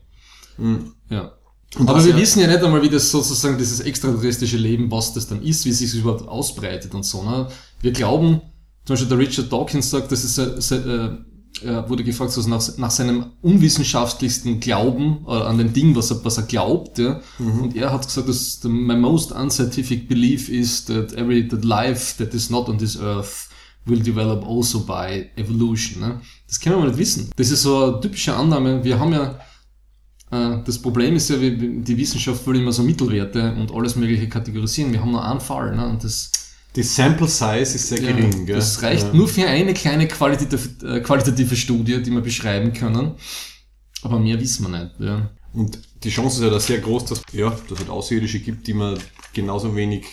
Mhm. 0.58 0.94
Ja. 1.10 1.34
Und 1.76 1.90
Aber 1.90 2.04
wir 2.04 2.12
ja 2.12 2.18
wissen 2.18 2.40
ja 2.40 2.48
nicht 2.48 2.64
einmal, 2.64 2.82
wie 2.82 2.90
das 2.90 3.12
sozusagen 3.12 3.58
dieses 3.58 3.82
extraterrestrische 3.82 4.58
Leben, 4.58 4.90
was 4.90 5.14
das 5.14 5.28
dann 5.28 5.42
ist, 5.42 5.66
wie 5.66 5.72
sich 5.74 5.92
das 5.92 6.00
überhaupt 6.00 6.28
ausbreitet 6.28 6.94
und 6.94 7.04
so. 7.04 7.24
Ne? 7.24 7.48
Wir 7.82 7.92
glauben, 7.92 8.42
zum 8.86 8.94
Beispiel 8.94 9.10
der 9.10 9.18
Richard 9.18 9.52
Dawkins 9.52 9.90
sagt, 9.90 10.12
das 10.12 10.24
ist, 10.24 10.72
äh, 10.72 11.10
er 11.64 11.90
wurde 11.90 12.04
gefragt, 12.04 12.32
so 12.32 12.48
nach, 12.48 12.78
nach 12.78 12.92
seinem 12.92 13.32
unwissenschaftlichsten 13.42 14.60
Glauben 14.60 15.26
äh, 15.28 15.32
an 15.32 15.58
den 15.58 15.74
Ding, 15.74 15.96
was 15.96 16.12
er, 16.12 16.24
was 16.24 16.38
er 16.38 16.44
glaubt. 16.44 17.00
Ja? 17.00 17.22
Mhm. 17.40 17.62
Und 17.62 17.76
er 17.76 17.92
hat 17.92 18.06
gesagt, 18.06 18.30
dass 18.30 18.62
the, 18.62 18.70
my 18.70 18.96
most 18.96 19.32
unscientific 19.32 20.08
belief 20.08 20.50
is 20.50 20.86
that 20.86 21.14
every 21.14 21.48
that 21.48 21.66
life 21.66 22.24
that 22.24 22.34
is 22.34 22.50
not 22.50 22.70
on 22.70 22.78
this 22.78 22.98
earth 23.00 23.50
will 23.86 24.00
develop 24.00 24.46
also 24.46 24.82
by 24.82 25.30
evolution. 25.36 26.02
Ne? 26.02 26.22
Das 26.48 26.60
können 26.60 26.78
wir 26.78 26.86
nicht 26.86 26.98
wissen. 26.98 27.32
Das 27.36 27.50
ist 27.50 27.64
so 27.64 27.86
eine 27.86 28.02
typische 28.02 28.36
Annahme. 28.36 28.84
Wir 28.84 29.00
haben 29.00 29.14
ja 29.14 29.32
äh, 29.32 29.36
das 30.30 30.82
Problem 30.82 31.16
ist 31.16 31.30
ja, 31.30 31.38
die 31.38 31.98
Wissenschaft 31.98 32.46
will 32.48 32.58
immer 32.58 32.74
so 32.74 32.84
Mittelwerte 32.84 33.56
und 33.56 33.72
alles 33.72 33.96
mögliche 33.96 34.28
kategorisieren. 34.28 34.92
Wir 34.92 35.00
haben 35.00 35.12
nur 35.12 35.24
einen 35.24 35.40
Fall. 35.40 35.76
Ne? 35.76 35.88
Und 35.88 36.04
das, 36.04 36.32
Die 36.76 36.84
Sample 36.84 37.28
Size 37.28 37.62
ist 37.62 37.88
sehr 37.88 38.02
ja, 38.02 38.12
gering. 38.12 38.46
gell? 38.46 38.56
das 38.58 38.82
reicht 38.82 39.08
ja. 39.08 39.14
nur 39.14 39.28
für 39.28 39.48
eine 39.48 39.74
kleine 39.74 40.08
qualitative, 40.08 40.86
äh, 40.86 41.00
qualitative 41.00 41.56
Studie, 41.56 42.04
die 42.04 42.12
wir 42.12 42.22
beschreiben 42.22 42.74
können. 42.74 43.14
Aber 44.02 44.20
mehr 44.20 44.40
wissen 44.40 44.70
wir 44.70 44.78
nicht. 44.78 45.00
Ja. 45.00 45.30
Und 45.54 45.80
die 46.04 46.10
Chance 46.10 46.38
ist 46.38 46.44
ja 46.44 46.50
da 46.50 46.60
sehr 46.60 46.80
groß, 46.80 47.06
dass 47.06 47.22
ja, 47.32 47.50
dass 47.50 47.72
es 47.72 47.80
halt 47.80 47.90
Außerirdische 47.90 48.40
gibt, 48.40 48.68
die 48.68 48.74
man 48.74 49.00
genauso 49.34 49.76
wenig 49.76 50.06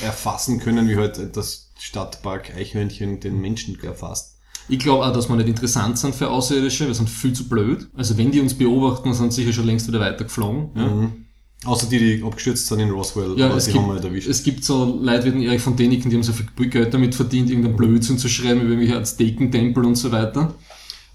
erfassen 0.00 0.60
können, 0.60 0.88
wie 0.88 0.96
halt 0.96 1.36
das 1.36 1.72
Stadtpark 1.78 2.54
Eichhörnchen 2.54 3.20
den 3.20 3.40
Menschen 3.40 3.78
erfasst. 3.82 4.29
Ich 4.70 4.78
glaube 4.78 5.04
auch, 5.04 5.12
dass 5.12 5.28
wir 5.28 5.36
nicht 5.36 5.48
interessant 5.48 5.98
sind 5.98 6.14
für 6.14 6.28
Außerirdische. 6.30 6.86
Wir 6.86 6.94
sind 6.94 7.10
viel 7.10 7.32
zu 7.32 7.48
blöd. 7.48 7.88
Also 7.96 8.16
wenn 8.16 8.30
die 8.30 8.40
uns 8.40 8.54
beobachten, 8.54 9.12
sind 9.14 9.32
sie 9.32 9.42
sicher 9.42 9.52
schon 9.52 9.66
längst 9.66 9.88
wieder 9.88 10.00
weitergeflogen. 10.00 10.70
Ja. 10.76 10.86
Mhm. 10.86 11.12
Außer 11.64 11.86
die, 11.88 11.98
die 11.98 12.22
abgestürzt 12.22 12.68
sind 12.68 12.80
in 12.80 12.90
Roswell, 12.90 13.34
Ja, 13.36 13.54
es 13.54 13.66
die 13.66 13.72
gibt, 13.72 13.82
haben 13.82 13.90
wir 13.90 13.94
nicht 13.96 14.04
erwischt. 14.06 14.28
es 14.28 14.42
gibt 14.42 14.64
so 14.64 14.98
Leute 15.02 15.26
wie 15.26 15.30
den 15.32 15.42
Erich 15.42 15.60
von 15.60 15.76
Däniken, 15.76 16.08
die 16.08 16.16
haben 16.16 16.22
so 16.22 16.32
viel 16.32 16.46
Geld 16.70 16.94
damit 16.94 17.14
verdient, 17.14 17.50
irgendeinen 17.50 17.76
Blödsinn 17.76 18.16
zu 18.16 18.30
schreiben 18.30 18.62
über 18.62 18.70
irgendwelche 18.70 18.96
Aztekentempel 18.96 19.84
und 19.84 19.96
so 19.96 20.10
weiter. 20.10 20.54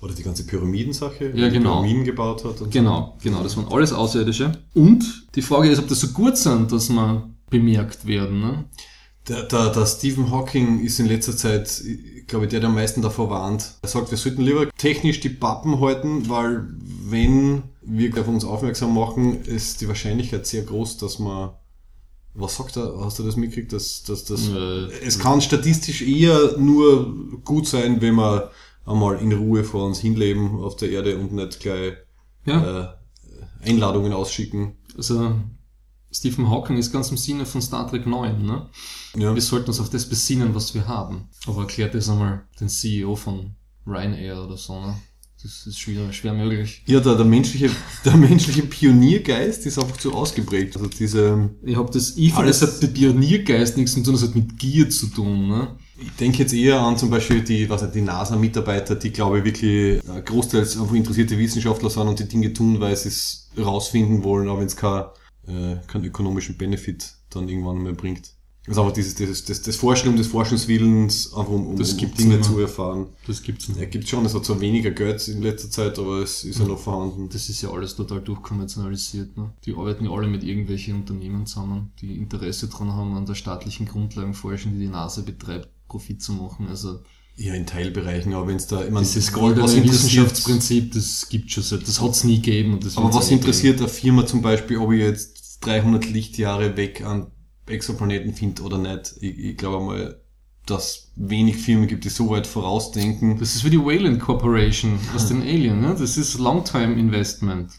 Oder 0.02 0.14
die 0.14 0.22
ganze 0.22 0.46
Pyramidensache, 0.46 1.32
Ja, 1.34 1.48
die 1.48 1.54
genau. 1.58 1.78
Pyramiden 1.78 2.04
gebaut 2.04 2.44
hat. 2.44 2.70
Genau, 2.70 3.18
genau, 3.24 3.42
das 3.42 3.58
waren 3.58 3.68
alles 3.72 3.92
Außerirdische. 3.92 4.52
Und 4.76 5.26
die 5.34 5.42
Frage 5.42 5.70
ist, 5.70 5.80
ob 5.80 5.88
das 5.88 6.02
so 6.02 6.10
gut 6.10 6.38
sind, 6.38 6.72
dass 6.72 6.90
man 6.90 7.36
bemerkt 7.50 8.06
werden. 8.06 8.40
Ne? 8.42 8.66
Der, 9.28 9.44
der, 9.44 9.70
der 9.72 9.86
Stephen 9.88 10.30
Hawking 10.32 10.82
ist 10.82 11.00
in 11.00 11.08
letzter 11.08 11.36
Zeit, 11.36 11.82
glaube 12.28 12.46
ich, 12.46 12.52
der, 12.52 12.60
der 12.60 12.70
am 12.70 12.76
meisten 12.76 13.02
davor 13.02 13.30
warnt. 13.30 13.74
Er 13.82 13.90
sagt, 13.90 14.12
wir 14.12 14.18
sollten 14.18 14.44
lieber 14.44 14.70
technisch 14.78 15.20
die 15.20 15.30
Pappen 15.30 15.80
halten, 15.80 16.30
weil 16.30 16.68
wenn 17.08 17.64
wir 17.82 18.16
auf 18.20 18.28
uns 18.28 18.46
aufmerksam 18.46 18.94
machen, 18.94 19.44
ist 19.44 19.82
die 19.82 19.88
Wahrscheinlichkeit 19.88 20.46
sehr 20.46 20.64
groß, 20.64 20.98
dass 20.98 21.20
man 21.20 21.52
was 22.38 22.58
sagt 22.58 22.76
er? 22.76 23.00
Hast 23.00 23.18
du 23.18 23.24
das 23.24 23.38
mitgekriegt? 23.38 23.72
Dass, 23.72 24.04
dass, 24.04 24.26
dass, 24.26 24.50
Äh, 24.50 24.88
es 25.06 25.20
kann 25.20 25.40
statistisch 25.42 26.02
eher 26.02 26.58
nur 26.58 27.40
gut 27.46 27.66
sein, 27.66 28.02
wenn 28.02 28.16
wir 28.16 28.52
einmal 28.86 29.20
in 29.22 29.32
Ruhe 29.32 29.64
vor 29.64 29.86
uns 29.86 30.00
hinleben 30.00 30.60
auf 30.62 30.76
der 30.76 30.90
Erde 30.90 31.18
und 31.18 31.32
nicht 31.32 31.62
gleich 31.62 31.94
Ja, 32.46 32.82
äh, 33.64 33.68
Einladungen 33.70 34.12
ausschicken. 34.14 34.74
also 34.98 35.36
Stephen 36.16 36.50
Hawking 36.50 36.78
ist 36.78 36.94
ganz 36.94 37.12
im 37.12 37.18
Sinne 37.18 37.46
von 37.46 37.62
Star 37.62 37.90
Trek 37.90 38.08
9. 38.08 38.42
Ne? 38.46 38.70
Ja. 39.18 39.36
Wir 39.36 39.42
sollten 39.42 39.68
uns 39.68 39.82
auf 39.82 39.90
das 39.90 40.06
besinnen, 40.06 40.56
was 40.56 40.74
wir 40.74 40.88
haben. 40.88 41.28
Aber 41.46 41.64
erklärt 41.64 41.94
das 41.94 42.10
einmal 42.10 42.44
den 42.60 42.70
CEO 42.70 43.16
von 43.18 43.56
Ryanair 43.86 44.42
oder 44.42 44.56
so. 44.56 44.80
Ne? 44.80 44.96
Das 45.44 45.68
ist 45.68 45.78
schwer, 45.78 46.14
schwer 46.14 46.34
möglich. 46.34 46.84
Ja, 46.88 47.02
der, 47.02 47.16
der, 47.16 47.26
menschliche, 47.26 47.70
der 48.06 48.16
menschliche 48.16 48.64
Pioniergeist 48.64 49.66
ist 49.66 49.78
einfach 49.78 49.98
zu 49.98 50.14
ausgeprägt. 50.14 50.78
Also 50.78 50.88
diese, 50.88 51.50
Ich 51.64 51.76
habe 51.76 51.92
das, 51.92 52.16
Alles- 52.34 52.60
das 52.60 52.76
hat 52.76 52.82
mit 52.82 52.94
Pioniergeist 52.94 53.76
nichts 53.76 53.94
zu 53.94 54.02
tun, 54.02 54.14
das 54.14 54.24
hat 54.24 54.36
mit 54.36 54.58
Gier 54.58 54.90
zu 54.90 55.08
tun. 55.08 55.50
Ne? 55.50 55.76
ich 55.98 56.12
denke 56.20 56.40
jetzt 56.40 56.54
eher 56.54 56.80
an 56.82 56.98
zum 56.98 57.10
Beispiel 57.10 57.42
die, 57.42 57.70
was 57.70 57.90
die 57.92 58.02
NASA-Mitarbeiter, 58.02 58.96
die 58.96 59.12
glaube 59.12 59.40
ich 59.40 59.46
wirklich 59.46 60.04
äh, 60.04 60.22
großteils 60.22 60.78
einfach 60.80 60.94
interessierte 60.94 61.38
Wissenschaftler 61.38 61.90
sind 61.90 62.08
und 62.08 62.20
die 62.20 62.28
Dinge 62.28 62.52
tun, 62.52 62.80
weil 62.80 62.96
sie 62.96 63.10
es 63.10 63.50
rausfinden 63.58 64.24
wollen, 64.24 64.50
aber 64.50 64.60
wenn 64.60 64.68
es 64.68 64.76
kein, 64.76 65.06
äh, 65.48 65.78
keinen 65.88 66.06
ökonomischen 66.06 66.58
Benefit 66.58 67.14
dann 67.30 67.50
irgendwann 67.50 67.84
mehr 67.84 67.94
bringt. 67.94 68.32
Also 68.68 68.82
einfach 68.82 68.94
dieses, 68.96 69.14
dieses, 69.14 69.46
das, 69.46 69.62
das 69.62 69.76
Forschen 69.76 70.10
um 70.10 70.18
des 70.18 70.26
Forschungswillens, 70.26 71.34
einfach 71.36 71.52
um, 71.52 71.68
um, 71.68 71.78
Das 71.78 71.92
um 71.92 71.98
gibt's 72.00 72.18
Dinge 72.18 72.42
zu 72.42 72.60
erfahren. 72.60 73.08
Das 73.28 73.44
gibt's 73.44 73.68
nicht. 73.68 73.80
Ja, 73.80 73.86
gibt 73.86 74.08
schon, 74.08 74.26
es 74.26 74.34
hat 74.34 74.44
zwar 74.44 74.60
weniger 74.60 74.90
Geld 74.90 75.28
in 75.28 75.44
letzter 75.44 75.70
Zeit, 75.70 76.00
aber 76.00 76.24
es 76.24 76.44
ist 76.44 76.58
ja 76.58 76.66
noch 76.66 76.80
vorhanden. 76.80 77.30
Das 77.30 77.48
ist 77.48 77.62
ja 77.62 77.70
alles 77.70 77.96
total 77.96 78.22
durchkommerzialisiert. 78.22 79.38
Ne? 79.38 79.52
Die 79.66 79.76
arbeiten 79.76 80.06
ja 80.06 80.12
alle 80.12 80.28
mit 80.28 80.44
irgendwelchen 80.44 80.96
Unternehmen 80.96 81.46
zusammen, 81.46 81.92
die 82.02 82.18
Interesse 82.18 82.68
daran 82.68 82.92
haben, 82.94 83.16
an 83.16 83.28
der 83.28 83.36
staatlichen 83.36 83.86
Grundlagenforschung, 83.86 84.74
die 84.74 84.80
die 84.80 84.88
NASA 84.88 85.22
betreibt, 85.22 85.70
Profit 85.88 86.24
zu 86.24 86.34
machen. 86.34 86.68
Also 86.68 87.02
Ja, 87.36 87.54
in 87.54 87.68
Teilbereichen, 87.68 88.34
aber 88.34 88.48
wenn 88.48 88.56
es 88.56 88.66
da, 88.66 88.84
ich 88.84 88.90
meine, 88.90 89.06
dieses 89.06 89.32
goldene 89.32 89.68
Wissenschaftsprinzip, 89.84 90.92
das 90.94 91.30
gibt 91.30 91.52
schon 91.52 91.62
seit, 91.62 91.88
das 91.88 92.02
hat's 92.02 92.24
nie 92.24 92.38
gegeben. 92.38 92.74
Und 92.74 92.86
das 92.86 92.98
Aber 92.98 93.14
was 93.14 93.30
interessiert 93.30 93.78
eine 93.80 93.90
Firma 93.90 94.26
zum 94.26 94.42
Beispiel, 94.42 94.78
ob 94.78 94.92
ich 94.92 95.02
jetzt 95.02 95.35
300 95.66 96.10
Lichtjahre 96.10 96.78
weg 96.78 97.04
an 97.06 97.28
Exoplaneten 97.68 98.34
finde 98.34 98.62
oder 98.64 98.78
nicht? 98.78 99.16
Ich, 99.22 99.38
ich 99.38 99.58
glaube 99.58 99.84
mal, 99.86 100.22
dass 100.66 101.12
wenig 101.16 101.58
Firmen 101.58 101.88
gibt, 101.88 102.06
die 102.06 102.10
so 102.10 102.30
weit 102.30 102.48
vorausdenken. 102.48 103.38
Das 103.40 103.56
ist 103.56 103.64
wie 103.66 103.70
die 103.70 103.80
Wayland 103.80 104.20
Corporation 104.20 105.00
aus 105.16 105.28
den 105.28 105.42
Alien. 105.42 105.82
Ne? 105.82 105.96
Das 105.98 106.18
ist 106.18 106.38
Long-Time 106.40 106.94
Investment. 106.96 107.72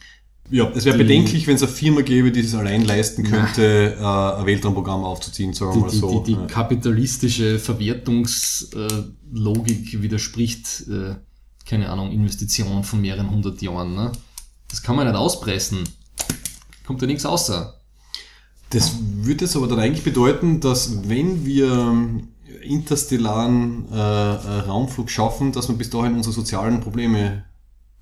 Ja, 0.49 0.71
es 0.77 0.85
wäre 0.85 0.97
Die- 0.97 1.03
bedenklich, 1.03 1.49
wenn 1.49 1.57
es 1.57 1.63
eine 1.65 1.73
Firma 1.73 2.03
gäbe, 2.03 2.31
die 2.31 2.39
es 2.41 2.55
allein 2.55 2.85
leisten 2.85 3.25
könnte, 3.25 3.97
äh, 3.99 4.05
ein 4.05 4.47
Weltraumprogramm 4.47 5.03
aufzuziehen, 5.03 5.53
sagen 5.53 5.73
wir 5.73 5.75
Die, 5.75 5.81
mal 5.81 5.91
die, 5.91 5.97
so. 5.99 6.21
die, 6.21 6.35
die 6.35 6.39
Ja. 6.41 6.47
kapitalistische 6.47 7.59
Verwertungslogik 7.59 10.03
widerspricht, 10.03 10.85
äh, 10.89 11.17
keine 11.65 11.91
Ahnung, 11.91 12.13
Investitionen 12.13 12.85
von 12.85 13.01
mehreren 13.01 13.31
hundert 13.31 13.61
Jahren. 13.63 13.95
Ne? 13.95 14.13
Das 14.69 14.83
kann 14.83 14.97
man 14.97 15.07
nicht 15.07 15.17
auspressen. 15.17 15.85
Kommt 16.87 17.03
da 17.03 17.07
nichts 17.07 17.27
außer. 17.27 17.76
Das 18.71 18.95
würde 19.01 19.45
es 19.45 19.57
aber 19.57 19.69
dann 19.69 19.79
eigentlich 19.79 20.05
bedeuten, 20.05 20.61
dass 20.61 21.09
wenn 21.09 21.45
wir 21.47 21.97
interstellaren 22.63 23.87
äh, 23.93 23.97
äh, 23.97 24.59
Raumflug 24.67 25.09
schaffen, 25.11 25.53
dass 25.53 25.69
wir 25.69 25.77
bis 25.77 25.91
dahin 25.91 26.15
unsere 26.15 26.35
sozialen 26.35 26.81
Probleme 26.81 27.45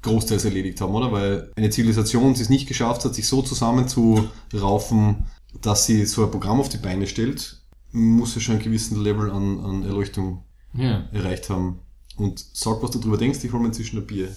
großteils 0.03 0.44
erledigt 0.44 0.81
haben, 0.81 0.94
oder? 0.94 1.12
Weil 1.12 1.53
eine 1.57 1.70
Zivilisation 1.70 2.35
die 2.35 2.40
es 2.42 2.48
nicht 2.50 2.66
geschafft 2.66 3.05
hat, 3.05 3.14
sich 3.14 3.27
so 3.29 3.42
zusammenzuraufen, 3.42 5.27
dass 5.61 5.87
sie 5.87 6.05
so 6.07 6.24
ein 6.24 6.31
Programm 6.31 6.61
auf 6.61 6.68
die 6.68 6.79
Beine 6.79 7.07
stellt, 7.07 7.62
muss 7.92 8.35
ja 8.35 8.40
schon 8.40 8.57
einen 8.57 8.64
gewissen 8.64 9.00
Level 9.03 9.31
an, 9.31 9.61
an 9.61 9.83
Erleuchtung 9.83 10.44
Ja. 10.74 11.05
erreicht 11.12 11.48
haben. 11.50 11.81
Und 12.16 12.44
sag, 12.53 12.83
was 12.83 12.90
du 12.90 12.98
darüber 12.98 13.18
denkst, 13.18 13.40
ich 13.44 13.53
hol 13.53 13.61
mir 13.61 13.68
inzwischen 13.68 13.98
ein 13.98 14.07
Bier. 14.07 14.29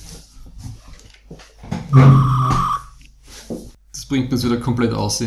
Das 3.92 4.06
bringt 4.08 4.32
uns 4.32 4.44
wieder 4.44 4.58
komplett 4.58 4.94
aus. 4.94 5.24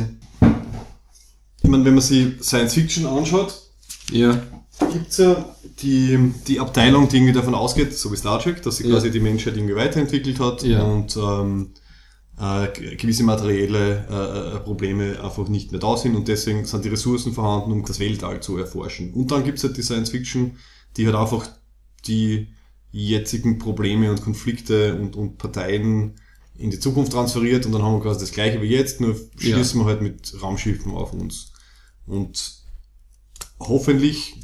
Ja. 1.71 1.77
Ich 1.77 1.85
meine, 1.85 1.85
wenn 1.85 1.95
man 1.95 2.03
sich 2.03 2.43
Science 2.43 2.75
Fiction 2.75 3.07
anschaut, 3.07 3.55
Ja. 4.11 4.43
gibt's 4.93 5.19
ja 5.19 5.55
die, 5.83 6.19
die 6.47 6.61
Abteilung, 6.61 7.09
die 7.09 7.17
irgendwie 7.17 7.33
davon 7.33 7.55
ausgeht, 7.55 7.97
so 7.97 8.11
wie 8.13 8.17
Star 8.17 8.39
Trek, 8.41 8.63
dass 8.63 8.77
sich 8.79 8.87
Ja. 8.87 8.93
quasi 8.95 9.11
die 9.11 9.21
Menschheit 9.21 9.57
irgendwie 9.57 9.77
weiterentwickelt 9.77 10.39
hat 10.41 10.63
Ja. 10.63 10.83
und 10.83 11.17
ähm, 11.17 11.71
äh, 12.39 12.97
gewisse 12.97 13.23
materielle 13.23 14.07
äh, 14.11 14.57
äh, 14.57 14.61
Probleme 14.61 15.23
einfach 15.23 15.49
nicht 15.49 15.73
mehr 15.73 15.81
da 15.81 15.97
sind 15.97 16.17
und 16.17 16.27
deswegen 16.27 16.65
sind 16.65 16.85
die 16.85 16.89
Ressourcen 16.89 17.33
vorhanden, 17.35 17.73
um 17.73 17.85
das 17.85 18.01
Weltall 18.01 18.41
zu 18.41 18.57
erforschen. 18.57 19.13
Und 19.13 19.31
dann 19.31 19.45
gibt's 19.45 19.63
halt 19.63 19.77
die 19.77 19.83
Science 19.83 20.11
Fiction, 20.11 20.57
die 20.97 21.05
halt 21.07 21.17
einfach 21.17 21.47
die 22.07 22.49
jetzigen 22.93 23.59
Probleme 23.59 24.11
und 24.11 24.23
Konflikte 24.23 24.95
und, 24.97 25.17
und 25.17 25.37
Parteien 25.39 26.15
in 26.57 26.71
die 26.71 26.81
Zukunft 26.81 27.13
transferiert 27.13 27.65
und 27.67 27.73
dann 27.73 27.83
haben 27.83 27.95
wir 27.97 28.01
quasi 28.03 28.21
das 28.21 28.33
gleiche 28.33 28.61
wie 28.63 28.67
jetzt, 28.67 29.01
nur 29.01 29.15
Ja. 29.39 29.55
schließen 29.57 29.81
wir 29.81 29.85
halt 29.87 30.01
mit 30.03 30.35
Raumschiffen 30.43 30.93
auf 30.93 31.13
uns. 31.13 31.50
Und 32.11 32.55
hoffentlich 33.61 34.35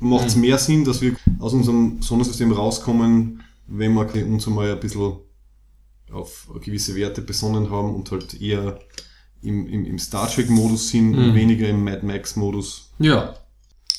macht 0.00 0.26
es 0.28 0.34
Mhm. 0.36 0.42
mehr 0.42 0.58
Sinn, 0.58 0.84
dass 0.84 1.00
wir 1.00 1.16
aus 1.38 1.54
unserem 1.54 2.02
Sonnensystem 2.02 2.52
rauskommen, 2.52 3.42
wenn 3.66 3.94
wir 3.94 4.26
uns 4.26 4.46
einmal 4.46 4.70
ein 4.72 4.80
bisschen 4.80 5.14
auf 6.12 6.48
gewisse 6.64 6.94
Werte 6.94 7.22
besonnen 7.22 7.70
haben 7.70 7.94
und 7.94 8.10
halt 8.10 8.40
eher 8.40 8.78
im, 9.42 9.66
im, 9.66 9.84
im 9.84 9.98
Star 9.98 10.28
Trek-Modus 10.30 10.88
sind 10.90 11.14
und 11.16 11.30
Mhm. 11.30 11.34
weniger 11.34 11.68
im 11.68 11.82
Mad 11.84 12.04
Max-Modus. 12.06 12.90
Ja. 12.98 13.34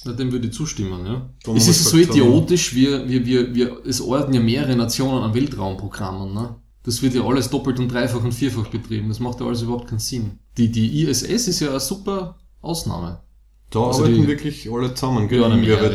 Na, 0.05 0.13
dem 0.13 0.31
würde 0.31 0.47
ich 0.47 0.53
zustimmen, 0.53 1.05
ja. 1.05 1.29
Dann 1.43 1.57
Es 1.57 1.67
ist 1.67 1.85
so 1.85 1.97
idiotisch, 1.97 2.73
wir, 2.75 3.07
wir, 3.09 3.25
wir, 3.25 3.53
wir, 3.55 3.81
es 3.85 3.99
ordnen 3.99 4.35
ja 4.35 4.39
mehrere 4.41 4.75
Nationen 4.75 5.23
an 5.23 5.33
Weltraumprogrammen, 5.33 6.33
ne? 6.33 6.55
Das 6.83 7.01
wird 7.01 7.15
ja 7.15 7.23
alles 7.25 7.49
doppelt 7.49 7.79
und 7.79 7.91
dreifach 7.91 8.23
und 8.23 8.31
vierfach 8.31 8.67
betrieben. 8.67 9.09
Das 9.09 9.19
macht 9.19 9.41
ja 9.41 9.45
alles 9.47 9.63
überhaupt 9.63 9.89
keinen 9.89 9.99
Sinn. 9.99 10.39
Die, 10.57 10.71
die 10.71 11.01
ISS 11.03 11.23
ist 11.47 11.59
ja 11.59 11.71
eine 11.71 11.79
super 11.81 12.37
Ausnahme. 12.61 13.21
Da 13.69 13.81
Also 13.81 14.03
arbeiten 14.03 14.21
die- 14.21 14.27
wirklich 14.27 14.71
alle 14.71 14.93
zusammen, 14.93 15.27
gell, 15.27 15.41
Ja, 15.41 15.49
mehrere, 15.49 15.89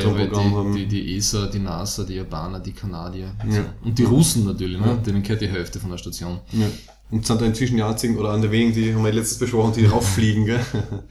die, 0.74 0.80
die, 0.80 0.86
die 0.86 1.16
ESA, 1.16 1.46
die 1.46 1.58
NASA, 1.58 2.04
die 2.04 2.14
Japaner, 2.16 2.60
die 2.60 2.72
Kanadier. 2.72 3.34
Ja. 3.50 3.64
Und 3.82 3.98
die 3.98 4.04
Russen 4.04 4.44
natürlich, 4.44 4.78
ne? 4.78 4.86
Ja. 4.88 4.94
Denen 4.96 5.22
gehört 5.22 5.40
die 5.40 5.48
Hälfte 5.48 5.80
von 5.80 5.90
der 5.90 5.98
Station. 5.98 6.40
ja. 6.52 6.66
Und 7.10 7.26
sind 7.26 7.42
da 7.42 7.44
inzwischen 7.44 7.76
die 7.76 7.82
einzigen, 7.82 8.16
oder 8.16 8.30
an 8.30 8.40
der 8.40 8.50
wenigen, 8.50 8.72
die 8.72 8.94
haben 8.94 9.04
wir 9.04 9.12
letztes 9.12 9.36
besprochen, 9.38 9.74
die 9.76 9.84
rauffliegen, 9.94 10.46
gell? 10.46 10.60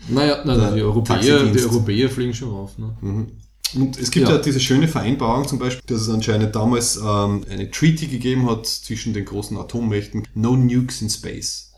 Naja, 0.10 0.42
na, 0.46 0.56
Der 0.58 0.72
die, 0.74 0.82
Europäer, 0.82 1.46
die. 1.46 1.60
Europäer 1.64 2.10
fliegen 2.10 2.34
schon 2.34 2.50
rauf, 2.50 2.76
ne? 2.80 2.96
Mhm. 3.02 3.28
Und 3.76 3.98
es 4.00 4.10
gibt 4.12 4.28
ja, 4.28 4.36
Ja. 4.36 4.42
diese 4.42 4.60
schöne 4.60 4.88
Vereinbarung 4.88 5.48
zum 5.48 5.60
Beispiel, 5.60 5.84
dass 5.88 6.02
es 6.02 6.10
anscheinend 6.10 6.56
damals 6.56 6.98
ähm, 6.98 7.46
eine 7.50 7.70
Treaty 7.72 8.08
gegeben 8.08 8.50
hat 8.50 8.66
zwischen 8.66 9.14
den 9.14 9.26
großen 9.26 9.56
Atommächten, 9.58 10.28
No 10.34 10.56
Nukes 10.58 11.02
in 11.04 11.10
Space. 11.12 11.72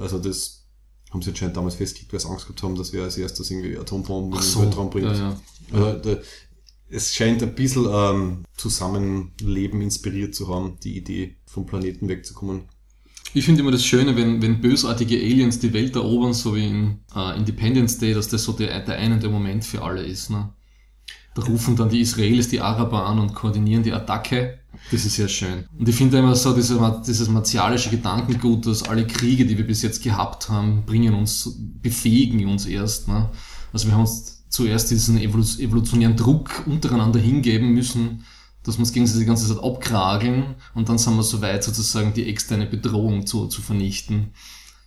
Also 0.00 0.18
das 0.18 0.59
haben 1.10 1.22
sie 1.22 1.30
anscheinend 1.30 1.56
damals 1.56 1.74
festgelegt, 1.74 2.12
weil 2.12 2.20
sie 2.20 2.28
Angst 2.28 2.46
gehabt 2.46 2.62
haben, 2.62 2.76
dass 2.76 2.92
wir 2.92 3.02
als 3.02 3.18
erstes 3.18 3.50
irgendwie 3.50 3.76
Atombomben 3.76 4.40
in 4.40 4.46
den 4.46 4.62
Weltraum 4.62 4.90
bringt. 4.90 5.06
ja, 5.06 5.14
ja. 5.14 5.40
Also, 5.72 5.98
da, 5.98 6.20
es 6.90 7.14
scheint 7.14 7.42
ein 7.42 7.54
bisschen 7.54 7.86
ähm, 7.90 8.44
Zusammenleben 8.56 9.80
inspiriert 9.80 10.34
zu 10.34 10.48
haben, 10.48 10.78
die 10.82 10.96
Idee 10.96 11.36
vom 11.46 11.66
Planeten 11.66 12.08
wegzukommen. 12.08 12.64
Ich 13.32 13.44
finde 13.44 13.60
immer 13.60 13.70
das 13.70 13.84
Schöne, 13.84 14.16
wenn, 14.16 14.42
wenn 14.42 14.60
bösartige 14.60 15.16
Aliens 15.16 15.60
die 15.60 15.72
Welt 15.72 15.94
erobern, 15.94 16.34
so 16.34 16.56
wie 16.56 16.66
in 16.66 17.00
äh, 17.14 17.36
Independence 17.36 17.98
Day, 17.98 18.12
dass 18.12 18.28
das 18.28 18.42
so 18.42 18.52
der, 18.52 18.80
der 18.80 18.96
einende 18.96 19.28
Moment 19.28 19.64
für 19.64 19.82
alle 19.82 20.02
ist. 20.02 20.30
Ne? 20.30 20.52
Da 21.34 21.42
rufen 21.42 21.76
dann 21.76 21.90
die 21.90 22.00
Israelis 22.00 22.48
die 22.48 22.60
Araber 22.60 23.06
an 23.06 23.20
und 23.20 23.34
koordinieren 23.34 23.84
die 23.84 23.92
Attacke. 23.92 24.59
Das 24.90 25.04
ist 25.04 25.14
sehr 25.14 25.28
schön. 25.28 25.66
Und 25.78 25.88
ich 25.88 25.94
finde 25.94 26.18
immer 26.18 26.34
so 26.34 26.54
diese, 26.54 27.02
dieses 27.06 27.28
martialische 27.28 27.90
Gedankengut, 27.90 28.66
dass 28.66 28.82
alle 28.82 29.06
Kriege, 29.06 29.46
die 29.46 29.56
wir 29.56 29.66
bis 29.66 29.82
jetzt 29.82 30.02
gehabt 30.02 30.48
haben, 30.48 30.84
bringen 30.84 31.14
uns, 31.14 31.54
befähigen 31.80 32.46
uns 32.48 32.66
erst. 32.66 33.06
Ne? 33.06 33.30
Also 33.72 33.86
wir 33.86 33.94
haben 33.94 34.00
uns 34.00 34.42
zuerst 34.48 34.90
diesen 34.90 35.18
evolu- 35.18 35.60
evolutionären 35.60 36.16
Druck 36.16 36.64
untereinander 36.66 37.20
hingeben 37.20 37.72
müssen, 37.72 38.24
dass 38.64 38.76
wir 38.76 38.80
uns 38.80 38.92
gegenseitig 38.92 39.22
die 39.22 39.26
ganze 39.26 39.46
Zeit 39.46 39.62
abkrageln 39.62 40.56
und 40.74 40.88
dann 40.88 40.98
sind 40.98 41.16
wir 41.16 41.22
so 41.22 41.40
weit, 41.40 41.62
sozusagen 41.62 42.12
die 42.12 42.28
externe 42.28 42.66
Bedrohung 42.66 43.26
zu, 43.26 43.46
zu 43.46 43.62
vernichten. 43.62 44.30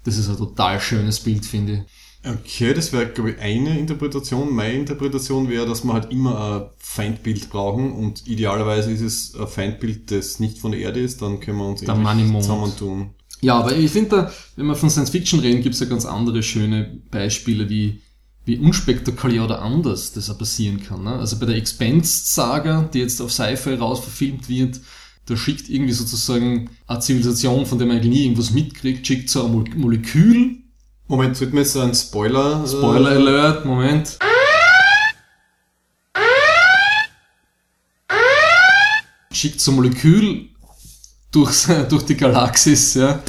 Das 0.04 0.18
ist 0.18 0.28
ein 0.30 0.38
total 0.38 0.82
schönes 0.82 1.22
Bild, 1.22 1.46
finde 1.46 1.74
ich. 1.74 2.03
Okay, 2.26 2.74
das 2.74 2.94
wäre, 2.94 3.08
glaube 3.08 3.32
ich, 3.32 3.40
eine 3.40 3.78
Interpretation. 3.78 4.54
Meine 4.54 4.76
Interpretation 4.80 5.50
wäre, 5.50 5.66
dass 5.66 5.84
wir 5.84 5.94
halt 5.94 6.10
immer 6.12 6.62
ein 6.62 6.70
Feindbild 6.78 7.50
brauchen 7.50 7.92
und 7.92 8.26
idealerweise 8.28 8.92
ist 8.92 9.02
es 9.02 9.36
ein 9.36 9.48
Feindbild, 9.48 10.10
das 10.10 10.40
nicht 10.40 10.58
von 10.58 10.72
der 10.72 10.80
Erde 10.80 11.02
ist, 11.02 11.22
dann 11.22 11.42
können 11.42 11.58
wir 11.58 11.68
uns 11.68 11.82
Der 11.82 11.96
Mond. 11.96 12.42
zusammentun. 12.44 13.10
Ja, 13.42 13.60
aber 13.60 13.76
ich 13.76 13.92
finde, 13.92 14.10
da, 14.10 14.34
wenn 14.56 14.68
wir 14.68 14.76
von 14.76 14.90
Science 14.90 15.10
Fiction 15.10 15.42
reden, 15.42 15.62
gibt 15.62 15.76
es 15.76 15.82
ja 15.82 15.88
ganz 15.88 16.06
andere 16.06 16.44
schöne 16.44 17.02
Beispiele, 17.12 17.70
wie, 17.70 18.00
wie 18.46 18.58
unspektakulär 18.58 19.44
oder 19.44 19.62
anders 19.62 20.14
das 20.14 20.30
auch 20.30 20.38
passieren 20.38 20.82
kann. 20.82 21.04
Ne? 21.04 21.12
Also 21.16 21.38
bei 21.40 21.46
der 21.46 21.58
Expense-Saga, 21.58 22.90
die 22.94 23.00
jetzt 23.00 23.22
auf 23.22 23.34
Sci-Fi 23.34 23.74
raus 23.74 24.00
verfilmt 24.00 24.48
wird, 24.48 24.80
da 25.26 25.36
schickt 25.36 25.70
irgendwie 25.70 25.94
sozusagen 25.94 26.70
eine 26.88 27.00
Zivilisation, 27.02 27.66
von 27.66 27.78
der 27.78 27.88
man 27.88 27.98
eigentlich 27.98 28.14
nie 28.14 28.24
irgendwas 28.24 28.52
mitkriegt, 28.52 29.06
schickt 29.06 29.30
so 29.30 29.46
ein 29.46 29.52
Mol 29.52 29.66
Molekül, 29.76 30.63
Moment, 31.08 31.36
sollten 31.36 31.54
wir 31.54 31.62
jetzt 31.62 31.76
einen 31.76 31.94
Spoiler... 31.94 32.66
Spoiler 32.66 33.12
Äh, 33.12 33.16
Alert, 33.16 33.66
Moment. 33.66 34.18
Schickt 39.32 39.60
so 39.60 39.72
ein 39.72 39.76
Molekül 39.76 40.48
durch, 41.32 41.66
durch 41.90 42.04
die 42.04 42.16
Galaxis, 42.16 42.94
ja, 42.94 43.22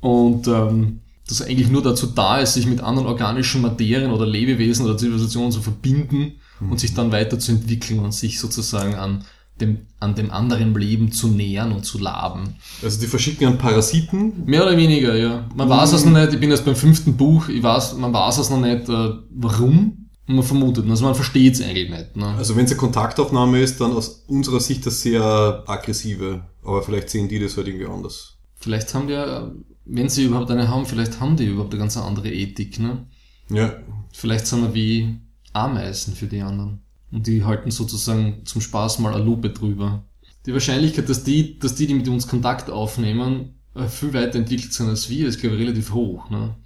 und 0.00 0.46
ähm, 0.48 1.00
das 1.26 1.40
eigentlich 1.40 1.70
nur 1.70 1.82
dazu 1.82 2.06
da 2.06 2.40
ist, 2.40 2.54
sich 2.54 2.66
mit 2.66 2.82
anderen 2.82 3.08
organischen 3.08 3.62
Materien 3.62 4.10
oder 4.10 4.26
Lebewesen 4.26 4.84
oder 4.84 4.98
Zivilisationen 4.98 5.52
zu 5.52 5.62
verbinden 5.62 6.34
und 6.60 6.78
sich 6.78 6.92
dann 6.92 7.12
weiterzuentwickeln 7.12 8.00
und 8.00 8.12
sich 8.12 8.38
sozusagen 8.38 8.94
an 8.96 9.24
dem, 9.60 9.86
an 10.00 10.14
dem 10.14 10.30
anderen 10.30 10.74
Leben 10.74 11.12
zu 11.12 11.28
nähern 11.28 11.72
und 11.72 11.84
zu 11.84 11.98
laben. 11.98 12.56
also 12.82 13.00
die 13.00 13.06
verschicken 13.06 13.46
einen 13.46 13.58
Parasiten. 13.58 14.44
Mehr 14.46 14.62
oder 14.62 14.76
weniger, 14.76 15.16
ja. 15.16 15.48
Man 15.54 15.68
weiß 15.68 15.92
es 15.92 16.04
noch 16.04 16.12
nicht, 16.12 16.32
ich 16.32 16.40
bin 16.40 16.50
jetzt 16.50 16.64
beim 16.64 16.76
fünften 16.76 17.16
Buch, 17.16 17.48
ich 17.48 17.62
weiß, 17.62 17.94
man 17.96 18.12
weiß 18.12 18.38
es 18.38 18.50
noch 18.50 18.60
nicht, 18.60 18.88
äh, 18.88 19.12
warum, 19.30 20.08
und 20.26 20.36
man 20.36 20.44
vermutet, 20.44 20.88
also 20.88 21.04
man 21.04 21.14
versteht 21.14 21.54
es 21.54 21.62
eigentlich 21.62 21.90
nicht. 21.90 22.16
Ne? 22.16 22.26
Also 22.26 22.56
wenn 22.56 22.64
es 22.64 22.70
eine 22.70 22.80
Kontaktaufnahme 22.80 23.60
ist, 23.60 23.80
dann 23.80 23.92
aus 23.92 24.24
unserer 24.26 24.60
Sicht 24.60 24.86
das 24.86 25.02
sehr 25.02 25.62
aggressive. 25.66 26.44
Aber 26.64 26.82
vielleicht 26.82 27.10
sehen 27.10 27.28
die 27.28 27.38
das 27.38 27.56
halt 27.56 27.68
irgendwie 27.68 27.86
anders. 27.86 28.38
Vielleicht 28.56 28.94
haben 28.94 29.06
die 29.06 29.12
ja, 29.12 29.52
wenn 29.84 30.08
sie 30.08 30.24
überhaupt 30.24 30.50
eine 30.50 30.68
haben, 30.68 30.86
vielleicht 30.86 31.20
haben 31.20 31.36
die 31.36 31.44
überhaupt 31.44 31.74
eine 31.74 31.80
ganz 31.80 31.98
andere 31.98 32.32
Ethik, 32.32 32.80
ne? 32.80 33.06
Ja, 33.50 33.74
Vielleicht 34.14 34.46
sind 34.46 34.62
wir 34.62 34.74
wie 34.74 35.18
Ameisen 35.52 36.14
für 36.14 36.26
die 36.26 36.40
anderen. 36.40 36.83
Und 37.14 37.26
die 37.26 37.44
halten 37.44 37.70
sozusagen 37.70 38.44
zum 38.44 38.60
Spaß 38.60 38.98
mal 38.98 39.14
eine 39.14 39.24
Lupe 39.24 39.50
drüber. 39.50 40.04
Die 40.44 40.52
Wahrscheinlichkeit, 40.52 41.08
dass 41.08 41.24
die, 41.24 41.58
dass 41.58 41.74
die, 41.74 41.86
die 41.86 41.94
mit 41.94 42.08
uns 42.08 42.28
Kontakt 42.28 42.68
aufnehmen, 42.68 43.54
äh, 43.74 43.86
viel 43.86 44.12
weiterentwickelt 44.12 44.72
sind 44.72 44.88
als 44.88 45.08
wir, 45.08 45.28
ist, 45.28 45.40
glaube 45.40 45.56
ich, 45.56 45.62
relativ 45.62 45.94
hoch. 45.94 46.28
Ne? 46.28 46.56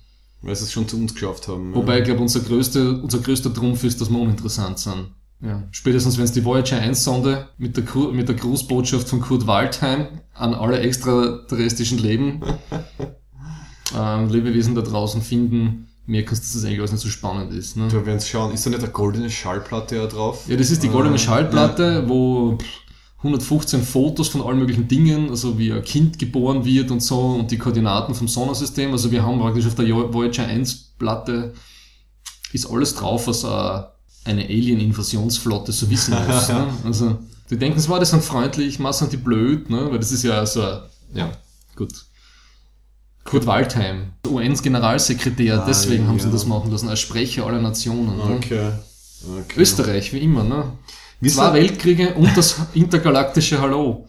weil 0.43 0.55
sie 0.55 0.65
es 0.65 0.73
schon 0.73 0.89
zu 0.89 0.97
uns 0.97 1.15
geschafft 1.15 1.49
haben. 1.49 1.75
Wobei 1.75 1.99
ich 1.99 2.05
glaube, 2.05 2.21
unser 2.21 2.41
größter, 2.41 3.03
unser 3.03 3.19
größter 3.19 3.53
Trumpf 3.53 3.85
ist, 3.85 4.01
dass 4.01 4.11
wir 4.11 4.19
uninteressant 4.19 4.79
sind. 4.79 5.11
Ja. 5.41 5.65
Spätestens 5.71 6.19
wenn 6.19 6.25
es 6.25 6.33
die 6.33 6.45
Voyager 6.45 6.79
1 6.79 7.05
Sonde 7.05 7.49
mit 7.59 7.77
der, 7.77 7.85
mit 8.13 8.29
der 8.29 8.37
Grußbotschaft 8.37 9.09
von 9.09 9.21
Kurt 9.21 9.47
Waldheim 9.47 10.21
an 10.35 10.55
alle 10.55 10.81
extraterrestrischen 10.81 11.99
Leben, 11.99 12.41
ähm, 13.97 14.29
Lebewesen 14.29 14.75
da 14.75 14.83
draußen 14.83 15.23
finden, 15.23 15.89
merken 16.09 16.35
sie, 16.35 16.41
dass 16.41 16.53
das 16.55 16.65
eigentlich 16.65 16.81
alles 16.81 16.93
nicht 16.93 17.03
so 17.03 17.09
spannend 17.09 17.53
ist. 17.53 17.77
Ne? 17.77 17.89
Da 17.89 18.05
werden 18.05 18.21
schauen, 18.21 18.53
ist 18.53 18.67
da 18.67 18.71
nicht 18.71 18.83
eine 18.83 18.91
goldene 18.91 19.31
Schallplatte 19.31 19.97
ja 19.97 20.07
drauf? 20.07 20.45
Ja, 20.49 20.57
das 20.57 20.71
ist 20.71 20.83
die 20.83 20.89
goldene 20.89 21.17
Äh, 21.17 21.19
Schallplatte, 21.19 22.09
wo 22.09 22.57
pff, 22.57 22.67
115 23.19 23.83
Fotos 23.83 24.29
von 24.29 24.43
allen 24.43 24.59
möglichen 24.59 24.89
Dingen, 24.89 25.29
also 25.31 25.59
wie 25.59 25.73
ein 25.73 25.83
Kind 25.83 26.19
geboren 26.19 26.65
wird 26.65 26.91
und 26.91 27.01
so 27.03 27.21
und 27.21 27.51
die 27.51 27.59
Koordinaten 27.59 28.15
vom 28.15 28.29
Sonnensystem. 28.29 28.91
Also 28.93 29.11
wir 29.11 29.23
haben 29.23 29.39
praktisch 29.39 29.67
auf 29.67 29.75
der 29.75 29.87
Voyager 29.89 30.47
1 30.47 30.75
Platte 30.99 31.53
ist 32.53 32.71
alles 32.71 32.95
drauf, 32.95 33.27
was 33.27 33.45
äh, 33.45 33.49
eine 34.25 34.45
Alien-Invasionsflotte 34.45 35.73
so 35.73 35.91
wissen 35.91 36.15
muss. 36.29 36.49
ne? 36.49 36.67
Also 36.85 37.19
die 37.51 37.57
denken 37.59 37.79
zwar, 37.81 37.99
die 38.01 38.07
sind 38.07 38.23
freundlich, 38.25 38.79
mal 38.79 38.93
sind 38.93 39.13
die 39.13 39.17
blöd, 39.17 39.69
ne? 39.71 39.91
weil 39.91 39.99
das 39.99 40.13
ist 40.13 40.23
ja 40.23 40.45
so, 40.47 40.61
ja, 41.15 41.31
gut. 41.77 41.93
Kurt 43.29 43.47
Waldheim, 43.47 44.13
UN-Generalsekretär, 44.27 45.63
Ah, 45.63 45.65
deswegen 45.67 46.05
ja, 46.05 46.09
haben 46.09 46.19
sie 46.19 46.27
ja. 46.27 46.33
das 46.33 46.47
machen 46.47 46.71
lassen, 46.71 46.89
als 46.89 47.01
Sprecher 47.01 47.47
aller 47.47 47.61
Nationen. 47.61 48.17
Ne? 48.17 48.23
Okay. 48.37 48.71
okay. 49.41 49.61
Österreich, 49.61 50.13
wie 50.13 50.19
immer, 50.21 50.45
ne? 50.45 50.73
Wie 51.21 51.29
Zwei 51.29 51.53
Weltkriege 51.55 52.15
und 52.15 52.35
das 52.37 52.57
intergalaktische 52.75 53.61
Hallo. 53.61 54.07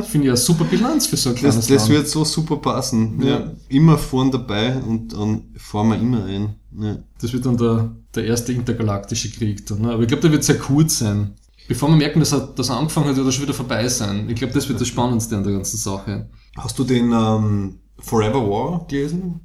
Ich 0.00 0.06
finde 0.06 0.28
ja 0.28 0.32
eine 0.32 0.36
super 0.38 0.64
Bilanz 0.64 1.06
für 1.06 1.16
so 1.18 1.28
ein 1.30 1.34
kleines 1.34 1.56
Das, 1.56 1.66
das 1.66 1.82
Land. 1.82 1.90
wird 1.90 2.08
so 2.08 2.24
super 2.24 2.56
passen. 2.56 3.22
Ja. 3.22 3.52
Immer 3.68 3.98
vorn 3.98 4.30
dabei 4.30 4.76
und 4.76 5.12
dann 5.12 5.44
fahren 5.58 5.88
wir 5.90 5.98
immer 5.98 6.24
ein. 6.24 6.54
Ja. 6.80 6.96
Das 7.20 7.32
wird 7.34 7.44
dann 7.44 7.58
der, 7.58 7.90
der 8.14 8.24
erste 8.24 8.52
intergalaktische 8.54 9.30
Krieg 9.30 9.66
dann. 9.66 9.82
Ne? 9.82 9.92
Aber 9.92 10.02
ich 10.02 10.08
glaube, 10.08 10.22
der 10.22 10.32
wird 10.32 10.42
sehr 10.44 10.58
kurz 10.58 10.98
sein. 11.00 11.34
Bevor 11.68 11.90
wir 11.90 11.96
merken, 11.96 12.20
dass 12.20 12.32
er, 12.32 12.40
dass 12.40 12.70
er 12.70 12.78
angefangen 12.78 13.08
hat, 13.08 13.16
wird 13.16 13.26
er 13.26 13.32
schon 13.32 13.42
wieder 13.44 13.54
vorbei 13.54 13.86
sein. 13.88 14.28
Ich 14.30 14.36
glaube, 14.36 14.54
das 14.54 14.66
wird 14.68 14.80
das 14.80 14.88
Spannendste 14.88 15.36
an 15.36 15.44
der 15.44 15.52
ganzen 15.52 15.76
Sache. 15.76 16.30
Hast 16.56 16.78
du 16.78 16.84
den 16.84 17.12
ähm, 17.12 17.78
Forever 18.00 18.48
War 18.50 18.86
gelesen? 18.88 19.40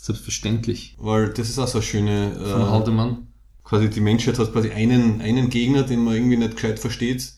Selbstverständlich. 0.00 0.96
Weil 0.98 1.28
das 1.30 1.48
ist 1.48 1.58
auch 1.58 1.68
so 1.68 1.78
eine 1.78 1.86
schöne. 1.86 2.32
Von 2.32 2.62
Äh, 2.62 2.64
Haldemann. 2.70 3.26
quasi 3.64 3.90
die 3.90 4.00
Menschheit 4.00 4.38
hat 4.38 4.52
quasi 4.52 4.70
einen, 4.70 5.20
einen 5.20 5.50
Gegner, 5.50 5.82
den 5.82 6.02
man 6.04 6.14
irgendwie 6.14 6.36
nicht 6.36 6.54
gescheit 6.54 6.78
versteht. 6.78 7.32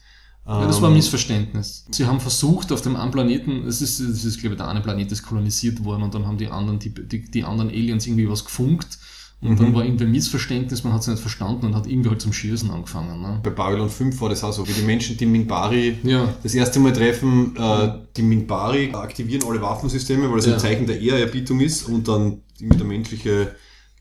Ja, 0.47 0.67
das 0.67 0.81
war 0.81 0.89
ein 0.89 0.93
Ähm, 0.93 0.99
Missverständnis. 0.99 1.87
Sie 1.91 2.07
haben 2.07 2.21
versucht, 2.21 2.73
auf 2.73 2.81
dem 2.83 2.97
einen 2.97 3.11
Planeten, 3.11 3.67
es 3.67 3.83
ist, 3.83 4.01
es 4.01 4.25
ist, 4.25 4.41
glaube 4.41 4.55
ich, 4.55 4.59
der 4.59 4.69
eine 4.69 4.81
Planet 4.81 5.11
ist 5.13 5.23
kolonisiert 5.23 5.85
worden 5.85 6.03
und 6.03 6.15
dann 6.15 6.27
haben 6.27 6.39
die 6.39 6.49
anderen, 6.49 6.79
die, 6.79 6.93
die, 6.95 7.31
die 7.31 7.45
anderen 7.45 7.71
Aliens 7.71 8.07
irgendwie 8.07 8.29
was 8.29 8.45
gefunkt 8.45 8.99
und 9.43 9.59
dann 9.59 9.75
war 9.75 9.85
irgendwie 9.85 10.05
ein 10.05 10.11
Missverständnis, 10.11 10.85
man 10.85 10.93
hat 10.93 11.01
es 11.01 11.07
nicht 11.07 11.21
verstanden 11.21 11.67
und 11.67 11.75
hat 11.75 11.87
irgendwie 11.87 12.11
halt 12.11 12.21
zum 12.21 12.33
Schießen 12.33 12.71
angefangen. 12.71 13.23
Ne? 13.23 13.41
Bei 13.43 13.49
Babylon 13.51 13.89
5 13.89 14.21
war 14.21 14.29
das 14.29 14.45
auch 14.45 14.53
so, 14.53 14.69
wie 14.69 14.73
die 14.73 14.83
Menschen 14.83 15.17
die 15.17 15.25
Minbari 15.27 15.97
Ja. 16.03 16.29
das 16.43 16.55
erste 16.55 16.79
Mal 16.79 16.93
treffen, 16.93 17.57
äh, 17.57 17.91
die 18.17 18.23
Minbari 18.23 18.91
aktivieren 18.93 19.43
alle 19.49 19.63
Waffensysteme, 19.63 20.31
weil 20.31 20.41
es 20.41 20.47
Ja. 20.47 20.55
ein 20.55 20.59
Zeichen 20.61 20.87
der 20.87 21.01
Ehrerbietung 21.01 21.61
ist 21.61 21.89
und 21.89 22.07
dann 22.07 22.43
der 22.61 22.85
menschliche 22.85 23.55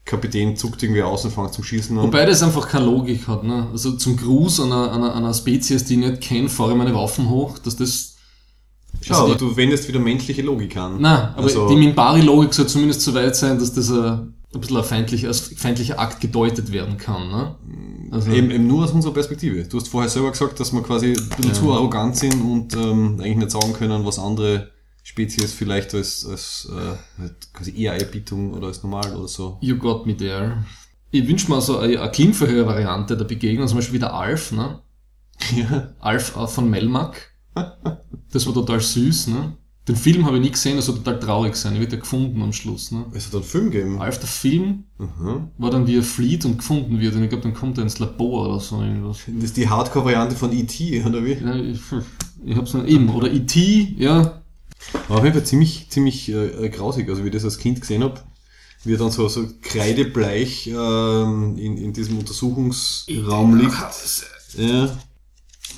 Kapitän 0.03 0.57
zuckt 0.57 0.81
irgendwie 0.83 1.03
aus 1.03 1.23
und 1.23 1.31
fängt 1.31 1.53
zum 1.53 1.63
Schießen 1.63 1.97
an. 1.97 2.03
Wobei 2.05 2.25
das 2.25 2.43
einfach 2.43 2.67
keine 2.67 2.85
Logik 2.85 3.27
hat. 3.27 3.43
Ne? 3.43 3.67
Also 3.71 3.91
zum 3.93 4.17
Gruß 4.17 4.59
einer, 4.61 4.91
einer, 4.91 5.15
einer 5.15 5.33
Spezies, 5.33 5.85
die 5.85 5.93
ich 5.93 5.99
nicht 5.99 6.19
kenne, 6.21 6.49
fahre 6.49 6.71
ich 6.71 6.77
meine 6.77 6.93
Waffen 6.95 7.29
hoch, 7.29 7.59
dass 7.59 7.75
das... 7.77 8.15
Schau, 9.01 9.13
also 9.13 9.25
aber 9.25 9.33
die- 9.35 9.39
du 9.39 9.55
wendest 9.55 9.87
wieder 9.87 9.99
menschliche 9.99 10.41
Logik 10.41 10.75
an. 10.75 10.99
Nein, 10.99 11.29
aber 11.35 11.43
Also- 11.43 11.69
die 11.69 11.75
Minbari-Logik 11.75 12.53
soll 12.53 12.67
zumindest 12.67 13.01
so 13.01 13.13
weit 13.13 13.35
sein, 13.35 13.59
dass 13.59 13.71
das 13.73 13.89
ein, 13.91 14.33
ein 14.53 14.61
bisschen 14.61 14.77
ein 14.77 14.83
feindlicher, 14.83 15.27
als 15.27 15.41
feindlicher 15.55 15.99
Akt 15.99 16.21
gedeutet 16.21 16.71
werden 16.71 16.97
kann. 16.97 17.29
Ne? 17.29 17.55
Also, 18.11 18.31
Eben, 18.31 18.49
eben 18.49 18.65
nur 18.67 18.83
aus 18.83 18.91
unserer 18.91 19.13
Perspektive. 19.13 19.63
Du 19.65 19.77
hast 19.77 19.87
vorher 19.89 20.09
selber 20.09 20.31
gesagt, 20.31 20.59
dass 20.59 20.73
wir 20.73 20.81
quasi 20.81 21.07
ein 21.13 21.13
bisschen 21.29 21.43
Ja. 21.51 21.53
zu 21.53 21.71
arrogant 21.71 22.15
sind 22.15 22.33
und 22.41 22.75
ähm, 22.75 23.19
eigentlich 23.19 23.37
nicht 23.37 23.51
sagen 23.51 23.73
können, 23.73 24.05
was 24.05 24.17
andere 24.17 24.71
Spezies 25.03 25.53
vielleicht 25.53 25.93
als, 25.93 26.25
als 26.25 26.67
äh, 26.71 27.21
halt 27.21 27.53
quasi 27.53 27.79
Ehrerbietung 27.79 28.53
oder 28.53 28.67
als 28.67 28.81
normal 28.83 29.15
oder 29.15 29.27
so. 29.27 29.57
You 29.61 29.77
got 29.77 30.05
me 30.07 30.15
there. 30.17 30.63
Ich 31.11 31.27
wünsche 31.27 31.49
mir 31.51 31.61
so 31.61 31.77
eine, 31.77 31.99
eine 32.01 32.11
Klingverhör-Variante 32.11 33.17
der 33.17 33.25
Begegnung, 33.25 33.67
zum 33.67 33.77
Beispiel 33.77 33.95
wie 33.95 33.99
der 33.99 34.13
Alf, 34.13 34.51
ne? 34.51 34.79
Ja. 35.55 35.89
Alf 35.99 36.35
äh, 36.35 36.47
von 36.47 36.69
Melmac. 36.69 37.33
Das 38.31 38.45
war 38.45 38.53
total 38.53 38.79
süß, 38.79 39.27
ne? 39.27 39.57
Den 39.89 39.95
Film 39.95 40.23
habe 40.27 40.37
ich 40.37 40.43
nie 40.43 40.51
gesehen, 40.51 40.75
das 40.75 40.85
soll 40.85 40.97
total 40.97 41.19
traurig 41.19 41.55
sein. 41.55 41.73
Er 41.73 41.79
wird 41.81 41.91
ja 41.91 41.97
gefunden 41.97 42.43
am 42.43 42.53
Schluss. 42.53 42.91
Ne? 42.91 43.07
Es 43.11 43.25
hat 43.25 43.33
einen 43.33 43.43
Film 43.43 43.71
gegeben. 43.71 43.99
Alf, 43.99 44.19
der 44.19 44.27
Film 44.27 44.83
Mhm. 44.99 45.47
war 45.57 45.71
dann, 45.71 45.87
wie 45.87 45.97
er 45.97 46.03
flieht 46.03 46.45
und 46.45 46.57
gefunden 46.57 46.99
wird. 46.99 47.15
Und 47.15 47.23
ich 47.23 47.29
glaube, 47.29 47.41
dann 47.41 47.55
kommt 47.55 47.79
er 47.79 47.85
ins 47.85 47.97
Labor 47.97 48.47
oder 48.49 48.59
so 48.59 48.83
irgendwas. 48.83 49.17
Das 49.25 49.45
ist 49.45 49.57
die 49.57 49.67
Hardcore-Variante 49.67 50.35
von 50.35 50.53
E.T., 50.53 51.03
oder 51.03 51.25
wie? 51.25 51.33
Ja, 51.33 51.55
ich, 51.55 51.79
ich 52.45 52.55
hab's 52.55 52.75
noch 52.75 52.85
eben. 52.85 53.09
Oder 53.09 53.31
E.T., 53.31 53.95
ja. 53.97 54.43
Aber 55.07 55.17
auf 55.17 55.23
jeden 55.23 55.33
Fall 55.33 55.45
ziemlich, 55.45 55.89
ziemlich 55.89 56.29
äh, 56.29 56.69
grausig, 56.69 57.09
also 57.09 57.23
wie 57.23 57.29
ich 57.29 57.33
das 57.33 57.43
als 57.43 57.57
Kind 57.57 57.81
gesehen 57.81 58.03
habe. 58.03 58.21
Wie 58.83 58.93
er 58.93 58.99
dann 58.99 59.09
so, 59.09 59.27
so 59.27 59.47
kreidebleich 59.63 60.67
ähm, 60.67 61.57
in, 61.57 61.77
in 61.77 61.93
diesem 61.93 62.19
Untersuchungsraum 62.19 63.57
liegt. 63.57 63.73
Ja. 64.55 64.95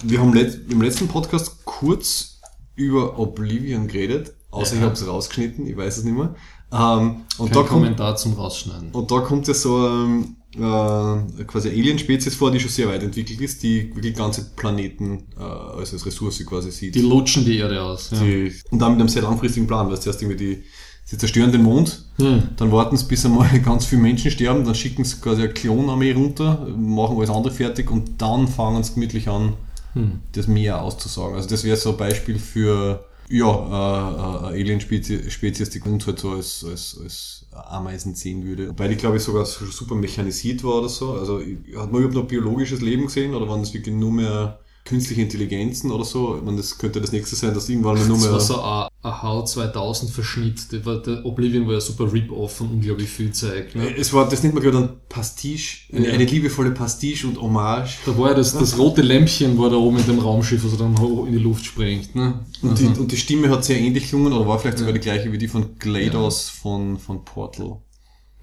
Wir 0.03 0.19
haben 0.19 0.33
let 0.33 0.69
im 0.69 0.81
letzten 0.81 1.07
Podcast 1.07 1.63
kurz 1.63 2.40
über 2.75 3.19
Oblivion 3.19 3.87
geredet, 3.87 4.33
außer 4.51 4.73
Ja. 4.75 4.79
ich 4.79 4.83
habe 4.85 4.93
es 4.93 5.07
rausgeschnitten, 5.07 5.67
ich 5.67 5.77
weiß 5.77 5.97
es 5.99 6.03
nicht 6.03 6.15
mehr. 6.17 6.35
Ähm, 6.73 7.21
und, 7.37 7.47
Kein 7.47 7.47
da 7.47 7.53
kommt, 7.59 7.69
Kommentar 7.69 8.15
zum 8.15 8.33
Rausschneiden. 8.33 8.91
und 8.91 9.11
da 9.11 9.19
kommt 9.19 9.47
ja 9.47 9.53
so 9.53 9.87
ähm, 9.87 10.35
äh, 10.55 11.43
quasi 11.45 11.69
Alien-Spezies 11.69 12.35
vor, 12.35 12.49
die 12.51 12.59
schon 12.59 12.69
sehr 12.69 12.87
weit 12.87 13.03
entwickelt 13.03 13.41
ist, 13.41 13.61
die 13.63 13.93
wirklich 13.95 14.15
ganze 14.15 14.51
Planeten 14.55 15.23
äh, 15.37 15.43
als, 15.43 15.93
als 15.93 16.05
Ressource 16.05 16.45
quasi 16.45 16.71
sieht. 16.71 16.95
Die 16.95 17.01
lutschen 17.01 17.43
die 17.45 17.57
Erde 17.57 17.81
aus. 17.81 18.11
Ja. 18.11 18.19
Die, 18.21 18.53
und 18.69 18.79
dann 18.79 18.91
mit 18.93 18.99
einem 19.01 19.09
sehr 19.09 19.21
langfristigen 19.23 19.67
Plan, 19.67 19.89
weil 19.89 19.99
zuerst 19.99 20.21
irgendwie 20.21 20.37
die, 20.37 20.63
sie 21.05 21.17
zerstören 21.17 21.51
den 21.51 21.63
Mond, 21.63 22.05
Hm. 22.19 22.43
dann 22.57 22.71
warten 22.71 22.95
sie 22.95 23.05
bis 23.05 23.25
einmal 23.25 23.49
ganz 23.65 23.85
viele 23.85 24.01
Menschen 24.01 24.31
sterben, 24.31 24.63
dann 24.63 24.75
schicken 24.75 25.03
sie 25.03 25.17
quasi 25.17 25.41
eine 25.43 25.53
Klonarmee 25.53 26.11
runter, 26.13 26.65
machen 26.77 27.17
alles 27.17 27.29
andere 27.29 27.53
fertig 27.53 27.89
und 27.91 28.21
dann 28.21 28.47
fangen 28.47 28.83
sie 28.83 28.93
gemütlich 28.93 29.27
an, 29.27 29.53
Hm. 29.93 30.21
das 30.31 30.47
Meer 30.47 30.81
auszusagen. 30.81 31.35
Also 31.35 31.49
das 31.49 31.63
wäre 31.63 31.77
so 31.77 31.91
ein 31.91 31.97
Beispiel 31.97 32.39
für 32.39 33.05
ja, 33.29 33.47
äh, 33.47 34.13
äh, 34.13 34.47
eine 34.47 34.47
Alien-Spezies, 34.47 35.31
Spezies, 35.31 35.69
die 35.69 35.81
uns 35.81 36.05
halt 36.05 36.19
so 36.19 36.31
als, 36.31 36.65
als, 36.67 36.99
als 37.01 37.45
Ameisen 37.51 38.13
sehen 38.13 38.43
würde. 38.45 38.73
Weil 38.77 38.89
die, 38.89 38.95
glaube 38.95 39.17
ich, 39.17 39.23
sogar 39.23 39.45
so 39.45 39.65
super 39.65 39.95
mechanisiert 39.95 40.63
war 40.63 40.79
oder 40.79 40.89
so. 40.89 41.13
Also 41.13 41.39
hat 41.39 41.91
man 41.91 42.01
überhaupt 42.01 42.15
noch 42.15 42.27
biologisches 42.27 42.81
Leben 42.81 43.05
gesehen 43.05 43.33
oder 43.33 43.47
waren 43.47 43.61
das 43.61 43.73
wirklich 43.73 43.95
nur 43.95 44.11
mehr 44.11 44.59
künstliche 44.83 45.21
Intelligenzen 45.21 45.91
oder 45.91 46.03
so? 46.03 46.37
Ich 46.37 46.43
meine, 46.43 46.57
das 46.57 46.77
könnte 46.77 46.99
das 46.99 47.11
nächste 47.11 47.35
sein, 47.35 47.53
dass 47.53 47.69
irgendwann 47.69 47.97
mal 47.97 48.05
nur 48.07 48.17
Das 48.17 48.25
mehr... 48.25 48.33
war 48.33 48.39
so 48.41 48.61
ein, 48.61 48.87
HAL 49.03 49.47
2000 49.47 50.11
Verschnitt. 50.11 50.71
Der, 50.71 50.85
war, 50.85 51.01
der 51.01 51.25
Oblivion 51.25 51.65
war 51.65 51.73
ja 51.73 51.81
super 51.81 52.11
Rip-Off 52.13 52.57
von 52.57 52.69
unglaublich 52.69 53.09
viel 53.09 53.31
Zeug. 53.31 53.73
Ne? 53.75 53.95
Es 53.97 54.13
war, 54.13 54.29
das 54.29 54.43
nennt 54.43 54.53
man 54.53 54.61
gerade 54.63 54.77
ein 54.77 54.89
Pastiche, 55.09 55.91
eine, 55.95 56.07
Ja. 56.07 56.13
eine 56.13 56.25
liebevolle 56.25 56.69
Pastiche 56.71 57.25
und 57.27 57.41
Hommage. 57.41 57.97
Da 58.05 58.15
war 58.17 58.29
ja 58.29 58.35
das, 58.35 58.53
das 58.53 58.77
rote 58.77 59.01
Lämpchen 59.01 59.57
war 59.57 59.69
da 59.71 59.75
oben 59.77 59.97
in 59.97 60.05
dem 60.05 60.19
Raumschiff, 60.19 60.63
also 60.63 60.77
dann 60.77 60.97
hoch 60.99 61.25
in 61.25 61.31
die 61.33 61.39
Luft 61.39 61.65
springt. 61.65 62.13
Ne? 62.15 62.45
Und, 62.61 62.77
die, 62.79 62.85
und 62.85 63.11
die 63.11 63.17
Stimme 63.17 63.49
hat 63.49 63.65
sehr 63.65 63.79
ähnlich 63.79 64.11
gelungen, 64.11 64.33
oder 64.33 64.47
war 64.47 64.59
vielleicht 64.59 64.77
sogar 64.77 64.93
die 64.93 64.99
gleiche 64.99 65.31
wie 65.31 65.37
die 65.39 65.47
von 65.47 65.79
GLaDOS 65.79 66.49
von, 66.49 66.99
von 66.99 67.25
Portal. 67.25 67.81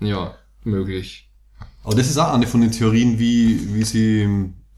ja, 0.00 0.34
möglich. 0.64 1.30
Aber 1.84 1.94
das 1.94 2.10
ist 2.10 2.18
auch 2.18 2.32
eine 2.34 2.46
von 2.46 2.60
den 2.60 2.70
Theorien, 2.72 3.18
wie, 3.18 3.74
wie 3.74 3.84
sie 3.84 4.28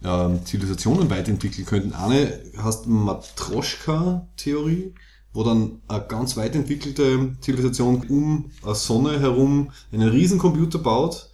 ähm, 0.04 0.44
Zivilisationen 0.44 1.10
weiterentwickeln 1.10 1.66
könnten. 1.66 1.92
Eine 1.94 2.38
heißt 2.62 2.86
Matroschka-Theorie, 2.86 4.94
wo 5.32 5.44
dann 5.44 5.80
eine 5.88 6.04
ganz 6.08 6.36
weit 6.36 6.54
entwickelte 6.54 7.32
Zivilisation 7.40 8.02
um 8.08 8.50
eine 8.64 8.74
Sonne 8.74 9.20
herum 9.20 9.70
einen 9.92 10.08
riesen 10.08 10.38
Computer 10.38 10.78
baut. 10.78 11.28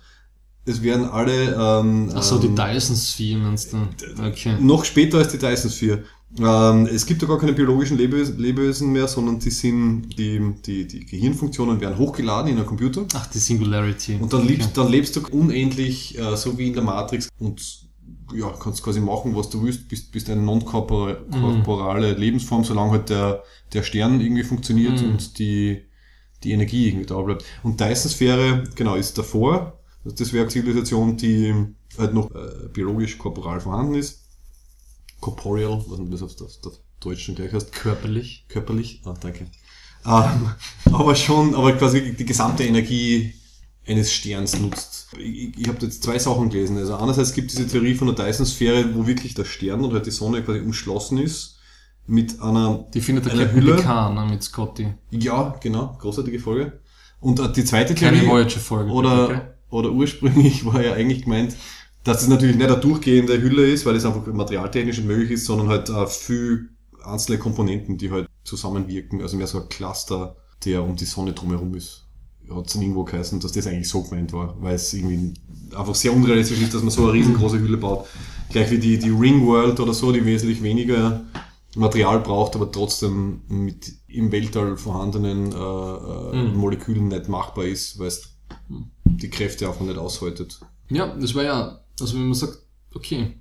Es 0.64 0.82
werden 0.82 1.06
alle 1.06 1.54
ähm, 1.54 2.10
Ach 2.14 2.22
so, 2.22 2.38
die 2.38 2.48
ähm, 2.48 2.56
Dyson 2.56 2.96
Sphere 2.96 3.38
meinst 3.38 3.72
du? 3.72 3.78
Okay. 4.22 4.56
noch 4.60 4.84
später 4.84 5.18
als 5.18 5.28
die 5.28 5.38
Dyson 5.38 5.70
Sphere. 5.70 6.02
Ähm, 6.38 6.86
es 6.86 7.06
gibt 7.06 7.22
ja 7.22 7.28
gar 7.28 7.38
keine 7.38 7.52
biologischen 7.52 7.96
Lebewesen, 7.96 8.92
mehr, 8.92 9.06
sondern 9.08 9.38
die 9.38 9.50
sind, 9.50 10.08
die, 10.18 10.54
die, 10.66 10.86
die 10.86 11.06
Gehirnfunktionen 11.06 11.80
werden 11.80 11.96
hochgeladen 11.96 12.50
in 12.50 12.58
einen 12.58 12.66
Computer. 12.66 13.06
Ach, 13.14 13.26
die 13.28 13.38
Singularity. 13.38 14.18
Und 14.20 14.32
dann, 14.32 14.40
Okay. 14.42 14.48
lebst, 14.54 14.76
dann 14.76 14.90
lebst 14.90 15.16
du 15.16 15.20
unendlich, 15.30 16.18
äh, 16.18 16.36
so 16.36 16.58
wie 16.58 16.66
in 16.66 16.74
der 16.74 16.82
Matrix 16.82 17.28
und 17.38 17.86
ja, 18.34 18.52
kannst 18.60 18.82
quasi 18.82 19.00
machen, 19.00 19.36
was 19.36 19.48
du 19.50 19.62
willst, 19.62 19.88
bist, 19.88 20.10
bist 20.10 20.28
eine 20.28 20.42
non-korporale 20.42 22.12
Lebensform, 22.14 22.64
solange 22.64 22.90
halt 22.92 23.08
der, 23.08 23.42
der 23.72 23.82
Stern 23.82 24.20
irgendwie 24.20 24.44
funktioniert 24.44 25.00
Mhm. 25.02 25.10
und 25.10 25.38
die, 25.38 25.82
die 26.44 26.52
Energie 26.52 26.88
irgendwie 26.88 27.06
da 27.06 27.20
bleibt. 27.20 27.44
Und 27.62 27.80
Dyson-Sphäre, 27.80 28.64
genau, 28.74 28.94
ist 28.94 29.18
davor. 29.18 29.78
Das 30.04 30.32
wäre 30.32 30.42
eine 30.44 30.52
Zivilisation, 30.52 31.16
die 31.16 31.52
halt 31.98 32.14
noch 32.14 32.30
äh, 32.34 32.68
biologisch 32.72 33.18
korporal 33.18 33.60
vorhanden 33.60 33.94
ist. 33.96 34.20
Corporeal, 35.20 35.82
was 35.88 35.98
man 35.98 36.10
das 36.10 36.22
auf 36.22 36.36
das, 36.36 36.60
das 36.60 36.80
Deutschen 37.00 37.34
gleich 37.34 37.52
heißt 37.52 37.72
Körperlich. 37.72 38.44
körperlich. 38.48 39.02
Ah, 39.04 39.14
danke. 39.20 39.46
Ähm, 40.06 40.50
aber 40.92 41.14
schon, 41.16 41.54
aber 41.54 41.72
quasi 41.72 42.12
die 42.14 42.24
gesamte 42.24 42.64
Energie 42.64 43.34
eines 43.86 44.12
Sterns 44.12 44.58
nutzt. 44.58 45.08
Ich, 45.18 45.56
ich 45.58 45.68
habe 45.68 45.84
jetzt 45.84 46.02
zwei 46.02 46.18
Sachen 46.18 46.50
gelesen. 46.50 46.76
Also 46.78 46.96
einerseits 46.96 47.32
gibt 47.32 47.50
es 47.50 47.56
diese 47.56 47.68
Theorie 47.68 47.94
von 47.94 48.14
der 48.14 48.26
Dyson-Sphäre, 48.26 48.94
wo 48.94 49.06
wirklich 49.06 49.34
der 49.34 49.44
Stern 49.44 49.84
und 49.84 49.92
halt 49.92 50.06
die 50.06 50.10
Sonne 50.10 50.42
quasi 50.42 50.60
umschlossen 50.60 51.18
ist 51.18 51.55
mit 52.06 52.40
einer, 52.40 52.86
Die 52.94 53.00
findet 53.00 53.26
der 53.26 53.32
Eine 53.32 53.44
Captain 53.44 53.62
Hülle. 53.62 53.76
Picard 53.76 54.14
ne, 54.14 54.26
mit 54.26 54.42
Scotty. 54.42 54.88
ja, 55.10 55.54
genau, 55.60 55.96
großartige 55.98 56.38
Folge. 56.38 56.80
Und 57.20 57.40
äh, 57.40 57.52
die 57.52 57.64
zweite 57.64 57.94
Keine 57.94 58.18
Theorie, 58.18 58.30
Voyager-Folge. 58.30 58.90
oder, 58.92 59.24
okay? 59.24 59.40
oder 59.70 59.90
ursprünglich 59.90 60.64
war 60.72 60.82
ja 60.82 60.92
eigentlich 60.92 61.22
gemeint, 61.24 61.56
dass 62.04 62.22
es 62.22 62.28
natürlich 62.28 62.56
nicht 62.56 62.68
eine 62.70 62.78
durchgehende 62.78 63.40
Hülle 63.40 63.66
ist, 63.68 63.84
weil 63.84 63.96
es 63.96 64.04
einfach 64.04 64.24
materialtechnisch 64.26 64.98
nicht 64.98 65.06
möglich 65.08 65.32
ist, 65.32 65.46
sondern 65.46 65.68
halt 65.68 65.88
äh, 65.88 66.06
viel 66.06 66.68
einzelne 67.04 67.38
Komponenten, 67.38 67.98
die 67.98 68.10
halt 68.10 68.28
zusammenwirken. 68.44 69.22
Also 69.22 69.36
mehr 69.36 69.46
so 69.46 69.60
ein 69.60 69.68
Cluster, 69.68 70.36
der 70.64 70.84
um 70.84 70.94
die 70.96 71.04
Sonne 71.04 71.32
drumherum 71.32 71.74
ist. 71.74 72.04
Hat 72.48 72.66
es 72.66 72.74
dann 72.74 72.82
irgendwo 72.82 73.02
geheißen, 73.02 73.40
dass 73.40 73.50
das 73.50 73.66
eigentlich 73.66 73.88
so 73.88 74.02
gemeint 74.04 74.32
war, 74.32 74.56
weil 74.60 74.76
es 74.76 74.94
irgendwie 74.94 75.34
einfach 75.76 75.96
sehr 75.96 76.14
unrealistisch 76.14 76.60
ist, 76.60 76.74
dass 76.74 76.82
man 76.82 76.90
so 76.90 77.02
eine 77.02 77.12
riesengroße 77.14 77.58
Hülle 77.58 77.76
baut. 77.76 78.06
Gleich 78.50 78.70
wie 78.70 78.78
die, 78.78 78.98
die 78.98 79.10
Ring 79.10 79.44
World 79.44 79.80
oder 79.80 79.92
so, 79.92 80.12
die 80.12 80.24
wesentlich 80.24 80.62
weniger 80.62 81.24
Material 81.76 82.20
braucht, 82.20 82.54
aber 82.56 82.70
trotzdem 82.72 83.40
mit 83.48 83.92
im 84.08 84.32
Weltall 84.32 84.76
vorhandenen 84.76 85.52
äh, 85.52 85.56
äh, 85.56 86.50
Mhm. 86.50 86.56
Molekülen 86.56 87.08
nicht 87.08 87.28
machbar 87.28 87.64
ist, 87.66 87.98
weil 87.98 88.08
es 88.08 88.22
die 89.04 89.30
Kräfte 89.30 89.68
einfach 89.68 89.84
nicht 89.84 89.98
aushaltet. 89.98 90.60
Ja, 90.90 91.14
das 91.16 91.34
war 91.34 91.44
ja, 91.44 91.80
also 92.00 92.14
wenn 92.14 92.24
man 92.24 92.34
sagt, 92.34 92.58
okay, 92.94 93.32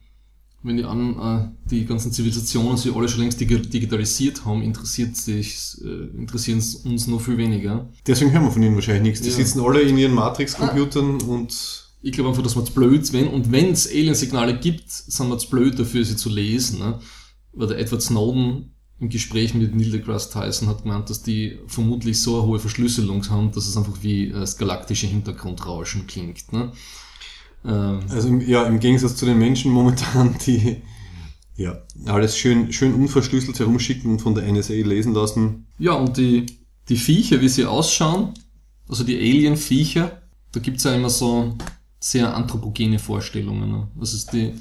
wenn 0.64 0.78
die 0.78 0.84
an, 0.84 1.20
äh, 1.20 1.70
die 1.70 1.86
ganzen 1.86 2.12
Zivilisationen 2.12 2.76
sich 2.78 2.96
alle 2.96 3.08
schon 3.08 3.22
längst 3.22 3.40
digi- 3.40 3.70
digitalisiert 3.70 4.46
haben, 4.46 4.64
interessiert 4.64 5.16
sich, 5.16 5.78
äh, 5.84 6.18
interessieren 6.18 6.58
es 6.58 6.76
uns 6.78 7.06
noch 7.08 7.22
viel 7.22 7.38
weniger. 7.38 7.88
Deswegen 8.08 8.32
hören 8.32 8.46
wir 8.46 8.52
von 8.52 8.64
ihnen 8.64 8.74
wahrscheinlich 8.76 9.04
nichts. 9.04 9.22
Die 9.22 9.30
Ja. 9.30 9.36
sitzen 9.36 9.60
alle 9.62 9.82
in 9.82 9.98
ihren 9.98 10.14
Matrix-Computern 10.14 11.22
und 11.22 11.82
Ich 12.02 12.12
glaube 12.12 12.30
einfach, 12.30 12.44
dass 12.44 12.56
wir 12.56 12.64
zu 12.64 12.72
blöd 12.74 13.12
wenn 13.14 13.28
und 13.28 13.52
wenn 13.52 13.72
es 13.72 13.88
Alien-Signale 13.88 14.60
gibt, 14.60 14.92
sind 14.92 15.28
wir 15.28 15.40
zu 15.40 15.50
blöd 15.50 15.80
dafür, 15.80 16.06
sie 16.06 16.16
zu 16.16 16.30
lesen. 16.30 16.78
Ne? 16.78 17.00
Weil 17.56 17.68
der 17.68 17.80
Edward 17.80 18.02
Snowden 18.02 18.76
im 19.00 19.10
Gespräch 19.10 19.54
mit 19.54 19.76
Neil 19.76 19.92
deGrasse 19.92 20.32
Tyson 20.32 20.70
hat 20.70 20.84
gemeint, 20.84 21.10
dass 21.10 21.22
die 21.22 21.60
vermutlich 21.68 22.22
so 22.22 22.40
eine 22.40 22.48
hohe 22.48 22.60
Verschlüsselung 22.60 23.30
haben, 23.30 23.52
dass 23.52 23.68
es 23.68 23.76
einfach 23.76 23.98
wie 24.02 24.30
äh, 24.30 24.34
das 24.34 24.58
galaktische 24.58 25.08
Hintergrundrauschen 25.08 26.08
klingt. 26.08 26.54
Ne? 26.54 26.72
Ähm, 27.66 28.00
also 28.10 28.28
im, 28.30 28.42
ja, 28.42 28.64
im 28.66 28.80
Gegensatz 28.80 29.16
zu 29.16 29.26
den 29.26 29.38
Menschen 29.38 29.72
momentan, 29.72 30.36
die 30.46 30.78
ja 31.58 31.82
alles 32.06 32.38
schön, 32.38 32.72
schön 32.72 32.94
unverschlüsselt 32.94 33.60
herumschicken 33.60 34.12
und 34.12 34.22
von 34.22 34.36
der 34.36 34.52
NSA 34.52 34.74
lesen 34.74 35.14
lassen. 35.14 35.68
Ja, 35.78 35.94
und 35.94 36.18
die, 36.18 36.46
die 36.90 36.98
Viecher, 36.98 37.42
wie 37.42 37.50
sie 37.50 37.66
ausschauen, 37.66 38.34
also 38.88 39.04
die 39.04 39.18
Alien-Viecher, 39.18 40.22
da 40.52 40.60
gibt's 40.60 40.84
ja 40.84 40.94
immer 40.94 41.10
so 41.10 41.58
sehr 42.00 42.36
anthropogene 42.36 43.00
Vorstellungen. 43.00 43.72
Ne? 43.72 43.88
Das 44.00 44.14
ist 44.14 44.32
die, 44.32 44.54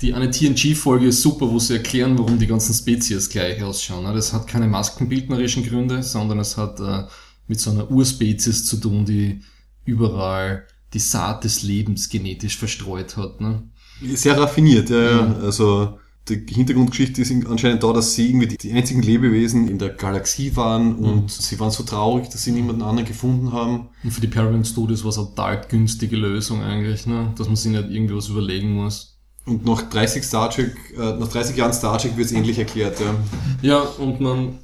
die 0.00 0.14
eine 0.14 0.30
TNG-Folge 0.30 1.08
ist 1.08 1.20
super, 1.20 1.50
wo 1.50 1.58
sie 1.58 1.74
erklären, 1.74 2.18
warum 2.18 2.38
die 2.38 2.46
ganzen 2.46 2.74
Spezies 2.74 3.28
gleich 3.28 3.62
ausschauen. 3.62 4.04
Das 4.14 4.32
hat 4.32 4.46
keine 4.46 4.66
maskenbildnerischen 4.66 5.64
Gründe, 5.64 6.02
sondern 6.02 6.38
es 6.38 6.56
hat 6.56 6.80
äh, 6.80 7.04
mit 7.46 7.60
so 7.60 7.70
einer 7.70 7.90
Urspezies 7.90 8.64
zu 8.64 8.78
tun, 8.78 9.04
die 9.04 9.40
überall 9.84 10.64
die 10.94 10.98
Saat 10.98 11.44
des 11.44 11.62
Lebens 11.62 12.08
genetisch 12.08 12.56
verstreut 12.56 13.16
hat. 13.16 13.40
Ne? 13.40 13.62
Sehr 14.14 14.38
raffiniert, 14.38 14.90
ja, 14.90 15.10
ja. 15.10 15.36
Also 15.42 15.98
die 16.28 16.46
Hintergrundgeschichte 16.48 17.22
ist 17.22 17.32
anscheinend 17.46 17.82
da, 17.82 17.92
dass 17.92 18.14
sie 18.14 18.28
irgendwie 18.28 18.46
die, 18.46 18.72
einzigen 18.72 19.02
Lebewesen 19.02 19.68
in 19.68 19.78
der 19.78 19.90
Galaxie 19.90 20.54
waren 20.54 20.96
und 20.96 21.30
sie 21.30 21.58
waren 21.58 21.70
so 21.70 21.82
traurig, 21.82 22.28
dass 22.28 22.44
sie 22.44 22.52
niemanden 22.52 22.82
anderen 22.82 23.06
gefunden 23.08 23.52
haben. 23.52 23.88
Und 24.04 24.10
für 24.12 24.20
die 24.20 24.28
Paramount 24.28 24.66
Studios 24.66 25.02
war 25.02 25.10
es 25.10 25.18
eine 25.18 25.28
total 25.28 25.66
günstige 25.68 26.16
Lösung 26.16 26.62
eigentlich, 26.62 27.06
ne? 27.06 27.34
dass 27.36 27.46
man 27.46 27.56
sich 27.56 27.72
nicht 27.72 27.90
irgendwie 27.90 28.14
was 28.14 28.28
überlegen 28.28 28.72
muss. 28.74 29.09
Und 29.46 29.64
nach 29.64 29.82
30 29.82 30.22
Star 30.22 30.50
Trek, 30.50 30.74
äh, 30.96 31.12
nach 31.18 31.28
30 31.28 31.56
Jahren 31.56 31.72
Star 31.72 31.98
Trek 31.98 32.16
wird 32.16 32.26
es 32.26 32.32
ähnlich 32.32 32.58
erklärt, 32.58 33.00
ja. 33.00 33.14
Ja, 33.62 33.80
und 33.80 34.20
man 34.20 34.58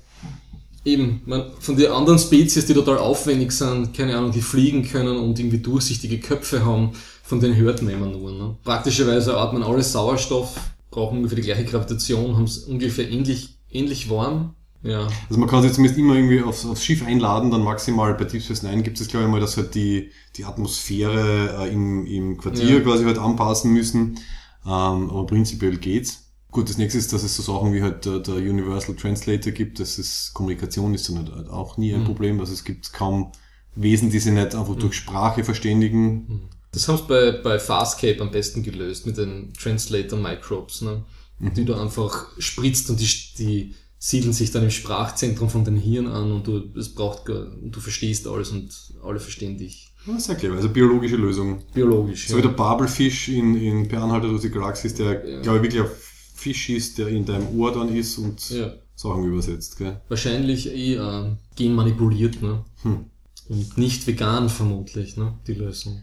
eben, 0.84 1.20
man, 1.26 1.44
von 1.58 1.76
den 1.76 1.90
anderen 1.90 2.18
Spezies, 2.18 2.66
die 2.66 2.74
total 2.74 2.98
aufwendig 2.98 3.52
sind, 3.52 3.92
keine 3.94 4.16
Ahnung, 4.16 4.30
die 4.30 4.40
fliegen 4.40 4.84
können 4.84 5.16
und 5.18 5.38
irgendwie 5.38 5.58
durchsichtige 5.58 6.18
Köpfe 6.20 6.64
haben, 6.64 6.92
von 7.22 7.40
denen 7.40 7.56
hört 7.56 7.82
man 7.82 7.92
immer 7.92 8.06
nur. 8.06 8.32
Ne? 8.32 8.56
Praktischerweise 8.62 9.36
atmen 9.36 9.62
alle 9.62 9.82
Sauerstoff, 9.82 10.54
brauchen 10.90 11.18
ungefähr 11.18 11.36
die 11.36 11.42
gleiche 11.42 11.64
Gravitation, 11.64 12.36
haben 12.36 12.44
es 12.44 12.58
ungefähr 12.58 13.10
ähnlich, 13.10 13.58
ähnlich 13.70 14.08
warm. 14.08 14.54
Ja. 14.82 15.08
Also 15.28 15.40
man 15.40 15.48
kann 15.48 15.62
sich 15.62 15.72
zumindest 15.72 15.98
immer 15.98 16.14
irgendwie 16.14 16.42
aufs, 16.42 16.64
aufs 16.64 16.84
Schiff 16.84 17.04
einladen, 17.04 17.50
dann 17.50 17.64
maximal 17.64 18.14
bei 18.14 18.24
Deep 18.24 18.42
Space 18.42 18.62
Nine 18.62 18.82
gibt 18.84 19.00
es 19.00 19.08
glaube 19.08 19.26
ich 19.26 19.32
mal, 19.32 19.40
dass 19.40 19.56
halt 19.56 19.74
die, 19.74 20.10
die 20.36 20.44
Atmosphäre 20.44 21.66
äh, 21.66 21.72
im, 21.72 22.06
im 22.06 22.36
Quartier 22.36 22.76
Ja. 22.76 22.80
quasi 22.80 23.04
halt 23.04 23.18
anpassen 23.18 23.72
müssen. 23.72 24.18
Ähm, 24.66 25.10
aber 25.10 25.26
prinzipiell 25.26 25.76
geht's. 25.78 26.24
Gut, 26.50 26.68
das 26.68 26.78
nächste 26.78 26.98
ist, 26.98 27.12
dass 27.12 27.22
es 27.22 27.36
so 27.36 27.42
Sachen 27.42 27.72
wie 27.74 27.82
halt 27.82 28.04
der, 28.04 28.20
der 28.20 28.36
Universal 28.36 28.96
Translator 28.96 29.52
gibt. 29.52 29.78
Das 29.80 29.98
ist, 29.98 30.32
Kommunikation 30.34 30.94
ist 30.94 31.08
dann 31.08 31.30
halt 31.34 31.48
auch 31.50 31.76
nie 31.76 31.94
ein 31.94 32.00
Mhm. 32.00 32.04
Problem. 32.04 32.40
Also 32.40 32.52
es 32.52 32.64
gibt 32.64 32.92
kaum 32.92 33.32
Wesen, 33.74 34.10
die 34.10 34.18
sich 34.18 34.32
nicht 34.32 34.54
einfach 34.54 34.76
durch 34.76 34.94
Sprache 34.94 35.44
verständigen. 35.44 36.48
Das 36.72 36.88
haben 36.88 36.96
sie 36.98 37.04
bei, 37.04 37.32
bei 37.32 37.58
Farscape 37.58 38.20
am 38.20 38.30
besten 38.30 38.62
gelöst 38.62 39.06
mit 39.06 39.18
den 39.18 39.52
Translator 39.54 40.18
Microbes, 40.18 40.82
ne? 40.82 41.04
die 41.38 41.64
du 41.66 41.74
einfach 41.74 42.28
spritzt 42.38 42.88
und 42.90 42.98
die, 43.00 43.08
die 43.38 43.74
siedeln 43.98 44.32
sich 44.32 44.50
dann 44.50 44.62
im 44.64 44.70
Sprachzentrum 44.70 45.50
von 45.50 45.64
den 45.64 45.76
Hirn 45.76 46.06
an 46.06 46.32
und 46.32 46.46
du, 46.46 46.70
es 46.78 46.94
braucht, 46.94 47.28
du 47.28 47.80
verstehst 47.80 48.26
alles 48.26 48.50
und 48.50 48.70
alle 49.04 49.20
verstehen 49.20 49.58
dich. 49.58 49.88
Ja, 50.06 50.18
sehr 50.18 50.36
clever. 50.36 50.56
Also 50.56 50.68
biologische 50.68 51.16
Lösung. 51.16 51.62
Biologisch. 51.74 52.28
So 52.28 52.36
wie 52.38 52.42
der 52.42 52.50
Babelfisch 52.50 53.28
in, 53.28 53.56
in 53.56 53.88
Per 53.88 54.02
Anhalter 54.02 54.28
durch 54.28 54.42
die 54.42 54.50
Galaxie 54.50 54.86
ist, 54.86 54.98
der, 54.98 55.26
Ja. 55.28 55.40
glaube 55.40 55.58
ich, 55.58 55.62
wirklich 55.64 55.82
ein 55.82 55.88
Fisch 56.34 56.68
ist, 56.70 56.98
der 56.98 57.08
in 57.08 57.24
deinem 57.24 57.48
Ohr 57.58 57.72
dann 57.72 57.94
ist 57.94 58.18
und 58.18 58.50
ja. 58.50 58.72
Sachen 58.94 59.24
übersetzt. 59.24 59.78
Gell? 59.78 60.00
Wahrscheinlich 60.08 60.68
eh 60.70 60.94
äh, 60.94 61.30
genmanipuliert, 61.56 62.40
ne? 62.42 62.64
Hm. 62.82 63.06
Und 63.48 63.78
nicht 63.78 64.06
vegan 64.06 64.48
vermutlich, 64.48 65.16
ne? 65.16 65.34
Die 65.46 65.54
Lösung. 65.54 66.02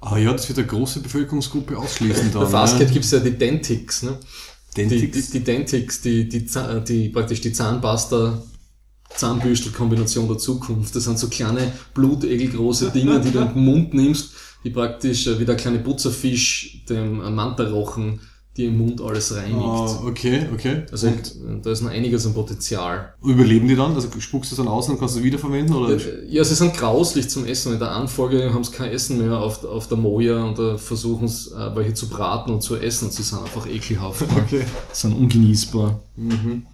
Ah 0.00 0.18
ja, 0.18 0.32
das 0.32 0.48
wird 0.48 0.58
eine 0.58 0.66
große 0.66 1.00
Bevölkerungsgruppe 1.00 1.78
ausschließen 1.78 2.30
dann. 2.32 2.42
Bei 2.42 2.48
Fastcat 2.48 2.88
ne? 2.88 2.92
gibt's 2.92 3.10
ja 3.10 3.20
die 3.20 3.36
Dentix, 3.38 4.02
ne? 4.02 4.18
Die, 4.76 4.86
die, 4.86 5.00
Dentix. 5.00 5.30
die 5.30 5.40
Dentix, 5.40 6.00
die, 6.00 6.28
die, 6.28 6.46
die 6.88 7.08
praktisch 7.10 7.40
die 7.40 7.52
Zahnpasta 7.52 8.42
Zahnbürstel-Kombination 9.16 10.28
der 10.28 10.38
Zukunft. 10.38 10.94
Das 10.96 11.04
sind 11.04 11.18
so 11.18 11.28
kleine 11.28 11.72
blutegelgroße 11.94 12.90
Dinge, 12.90 13.20
die 13.20 13.30
du 13.30 13.38
in 13.40 13.54
den 13.54 13.64
Mund 13.64 13.94
nimmst, 13.94 14.30
die 14.64 14.70
praktisch 14.70 15.26
äh, 15.26 15.38
wie 15.38 15.44
der 15.44 15.56
kleine 15.56 15.78
Putzerfisch 15.78 16.84
dem 16.88 17.20
äh, 17.22 17.30
Mantarochen 17.30 18.20
dir 18.56 18.68
im 18.68 18.76
Mund 18.76 19.00
alles 19.00 19.34
reinigt. 19.34 19.56
Ah, 19.64 20.02
okay, 20.04 20.46
okay. 20.52 20.82
Also 20.92 21.06
und 21.06 21.64
da 21.64 21.70
ist 21.70 21.80
noch 21.80 21.90
einiges 21.90 22.26
an 22.26 22.34
Potenzial. 22.34 23.14
überleben 23.24 23.66
die 23.66 23.74
dann? 23.74 23.94
Also 23.94 24.08
spuckst 24.18 24.50
du 24.50 24.54
es 24.54 24.58
dann 24.58 24.68
aus 24.68 24.90
und 24.90 24.98
kannst 24.98 25.14
du 25.14 25.20
es 25.20 25.24
wiederverwenden? 25.24 25.74
Oder? 25.74 25.94
Äh, 25.94 26.26
Ja, 26.28 26.44
sie 26.44 26.54
sind 26.54 26.74
grauslich 26.76 27.30
zum 27.30 27.46
Essen. 27.46 27.72
In 27.72 27.78
der 27.78 27.92
Anfolge 27.92 28.52
haben 28.52 28.62
sie 28.62 28.72
kein 28.72 28.90
Essen 28.90 29.16
mehr 29.26 29.38
auf, 29.38 29.64
auf 29.64 29.88
der 29.88 29.96
Moja 29.96 30.44
und 30.44 30.58
da 30.58 30.76
versuchen 30.76 31.28
sie 31.28 31.50
welche 31.74 31.94
zu 31.94 32.10
braten 32.10 32.52
und 32.52 32.60
zu 32.62 32.76
essen 32.76 33.06
und 33.06 33.12
sie 33.14 33.22
sind 33.22 33.38
einfach 33.42 33.66
ekelhaft. 33.66 34.22
Okay. 34.44 34.64
sind 34.92 35.14
ungenießbar. 35.14 36.00
Mhm. 36.16 36.66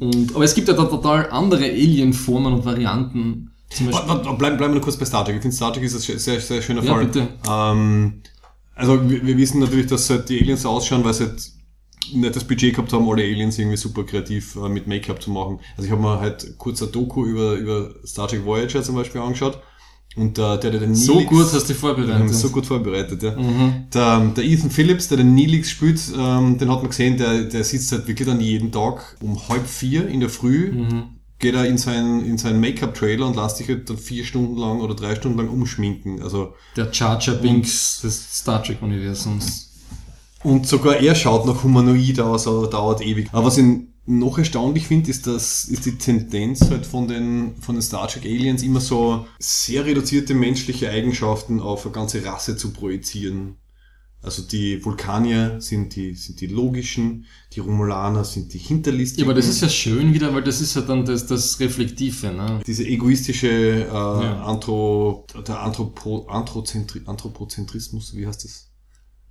Und, 0.00 0.34
aber 0.34 0.44
es 0.44 0.54
gibt 0.54 0.68
ja 0.68 0.74
da 0.74 0.84
total 0.84 1.30
andere 1.30 1.64
Alien-Formen 1.64 2.54
und 2.54 2.64
Varianten. 2.64 3.50
Zum 3.70 3.90
Beispiel, 3.90 4.34
Bleiben, 4.36 4.58
wir 4.60 4.68
noch 4.68 4.80
kurz 4.80 4.96
bei 4.96 5.04
Star 5.04 5.24
Trek. 5.24 5.36
Ich 5.36 5.42
finde 5.42 5.56
Star 5.56 5.72
Trek 5.72 5.82
ist 5.82 5.94
ein 5.94 6.18
sehr, 6.18 6.40
sehr, 6.40 6.62
schöner 6.62 6.82
Ja, 6.82 6.94
Fall. 6.94 7.06
bitte. 7.06 7.28
Ähm, 7.48 8.22
also 8.74 9.08
wir, 9.10 9.26
wir 9.26 9.36
wissen 9.36 9.60
natürlich, 9.60 9.86
dass 9.86 10.08
halt 10.10 10.28
die 10.28 10.40
Aliens 10.40 10.62
so 10.62 10.70
ausschauen, 10.70 11.04
weil 11.04 11.14
sie 11.14 11.24
halt 11.24 11.50
nicht 12.12 12.36
das 12.36 12.44
Budget 12.44 12.74
gehabt 12.74 12.92
haben, 12.92 13.08
alle 13.08 13.22
Aliens 13.22 13.58
irgendwie 13.58 13.76
super 13.76 14.04
kreativ 14.04 14.56
äh, 14.56 14.68
mit 14.68 14.86
Make-up 14.86 15.20
zu 15.20 15.30
machen. 15.30 15.58
Also 15.76 15.86
ich 15.86 15.90
habe 15.90 16.02
mir 16.02 16.20
halt 16.20 16.56
kurz 16.58 16.82
ein 16.82 16.92
Doku 16.92 17.24
über, 17.24 17.54
über 17.54 17.90
Star 18.06 18.28
Trek 18.28 18.44
Voyager 18.44 18.82
zum 18.82 18.94
Beispiel 18.94 19.20
angeschaut. 19.20 19.60
Und 20.16 20.38
äh, 20.38 20.58
der, 20.58 20.70
der 20.70 20.80
den 20.80 20.94
so 20.94 21.14
Neelix- 21.20 21.28
gut 21.28 21.42
hast 21.52 21.64
du 21.68 21.72
dich 21.72 21.76
vorbereitet. 21.76 22.34
so 22.34 22.48
gut 22.48 22.64
vorbereitet, 22.66 23.22
ja. 23.22 23.36
Mhm. 23.36 23.84
Der, 23.92 24.20
der 24.34 24.44
Ethan 24.44 24.70
Phillips, 24.70 25.08
der 25.08 25.18
den 25.18 25.34
Neelix 25.34 25.68
spielt, 25.70 26.00
ähm, 26.18 26.56
den 26.56 26.70
hat 26.70 26.80
man 26.80 26.88
gesehen, 26.88 27.18
der, 27.18 27.44
der 27.44 27.62
sitzt 27.64 27.92
halt 27.92 28.08
wirklich 28.08 28.26
dann 28.26 28.40
jeden 28.40 28.72
Tag 28.72 29.16
um 29.20 29.38
halb 29.48 29.66
vier 29.68 30.08
in 30.08 30.20
der 30.20 30.30
Früh, 30.30 30.72
Mhm. 30.72 31.02
geht 31.38 31.54
er 31.54 31.66
in 31.66 31.76
seinen, 31.76 32.24
in 32.24 32.38
seinen 32.38 32.60
Make-up-Trailer 32.60 33.26
und 33.26 33.36
lässt 33.36 33.58
sich 33.58 33.68
halt 33.68 33.90
dann 33.90 33.98
vier 33.98 34.24
Stunden 34.24 34.56
lang 34.56 34.80
oder 34.80 34.94
drei 34.94 35.14
Stunden 35.16 35.36
lang 35.36 35.50
umschminken. 35.50 36.22
Also, 36.22 36.54
Der 36.76 36.90
Jar 36.92 37.18
Binks 37.42 38.00
des 38.00 38.38
Star 38.38 38.62
Trek-Universums. 38.62 39.70
und 40.44 40.66
sogar 40.66 40.96
er 40.96 41.14
schaut 41.14 41.44
noch 41.44 41.62
humanoid 41.62 42.20
aus, 42.20 42.46
aber 42.46 42.68
dauert 42.68 43.02
ewig. 43.04 43.28
Aber 43.32 43.46
was 43.46 43.58
ich 43.58 43.66
noch 44.06 44.38
erstaunlich 44.38 44.86
finde, 44.86 45.10
ist, 45.10 45.26
dass, 45.26 45.64
ist 45.64 45.84
die 45.84 45.98
Tendenz 45.98 46.70
halt 46.70 46.86
von 46.86 47.08
den, 47.08 47.56
von 47.60 47.74
den 47.74 47.82
Star 47.82 48.06
Trek 48.08 48.24
Aliens 48.24 48.62
immer 48.62 48.80
so 48.80 49.26
sehr 49.38 49.84
reduzierte 49.84 50.34
menschliche 50.34 50.90
Eigenschaften 50.90 51.60
auf 51.60 51.84
eine 51.84 51.92
ganze 51.92 52.24
Rasse 52.24 52.56
zu 52.56 52.72
projizieren. 52.72 53.56
Also 54.22 54.42
die 54.42 54.84
Vulkanier 54.84 55.60
sind 55.60 55.94
die, 55.94 56.14
sind 56.14 56.40
die 56.40 56.46
logischen, 56.48 57.26
die 57.52 57.60
Romulaner 57.60 58.24
sind 58.24 58.52
die 58.54 58.58
Ja, 58.58 58.64
hinterlistigen. 58.68 59.24
aber 59.24 59.34
das 59.34 59.46
ist 59.46 59.60
ja 59.60 59.68
schön 59.68 60.14
wieder, 60.14 60.34
weil 60.34 60.42
das 60.42 60.60
ist 60.60 60.74
ja 60.74 60.82
dann 60.82 61.04
das, 61.04 61.26
das 61.26 61.60
Reflektive, 61.60 62.28
ne? 62.32 62.60
diese 62.66 62.84
egoistische 62.84 63.48
äh, 63.48 63.86
Ja. 63.88 64.42
Anthro, 64.44 65.26
der 65.46 65.60
Anthropo, 65.60 66.26
Anthropozentri, 66.26 67.02
Anthropozentrismus, 67.06 68.16
wie 68.16 68.26
heißt 68.26 68.44
das? 68.44 68.70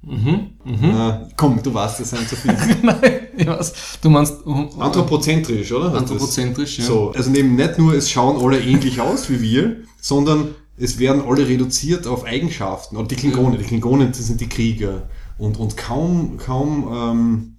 Mhm. 0.05 0.51
Mhm. 0.63 0.83
Äh, 0.83 1.27
komm, 1.35 1.61
du 1.61 1.73
weißt, 1.73 1.99
das 1.99 2.11
sind 2.11 2.29
zu 2.29 2.35
viel. 2.35 2.55
Nein, 2.83 3.27
ich 3.35 3.47
weiß. 3.47 3.99
Du 4.01 4.09
meinst 4.09 4.35
Anthropozentrisch, 4.79 5.71
oder? 5.71 5.93
Anthropozentrisch, 5.93 6.79
ja. 6.79 6.85
So, 6.85 7.11
also 7.11 7.29
neben 7.31 7.55
nicht 7.55 7.77
nur, 7.77 7.93
es 7.93 8.09
schauen 8.09 8.41
alle 8.41 8.59
ähnlich 8.59 9.01
aus 9.01 9.29
wie 9.29 9.41
wir, 9.41 9.77
sondern 9.99 10.53
es 10.77 10.99
werden 10.99 11.23
alle 11.27 11.47
reduziert 11.47 12.05
auf 12.05 12.25
Eigenschaften. 12.25 12.97
Und 12.97 13.11
die 13.11 13.15
Klingonen, 13.15 13.57
die 13.57 13.63
Klingonen 13.65 14.09
das 14.09 14.27
sind 14.27 14.41
die 14.41 14.49
Krieger. 14.49 15.09
Und, 15.37 15.57
und 15.57 15.75
kaum, 15.75 16.37
kaum 16.37 16.87
ähm, 16.93 17.55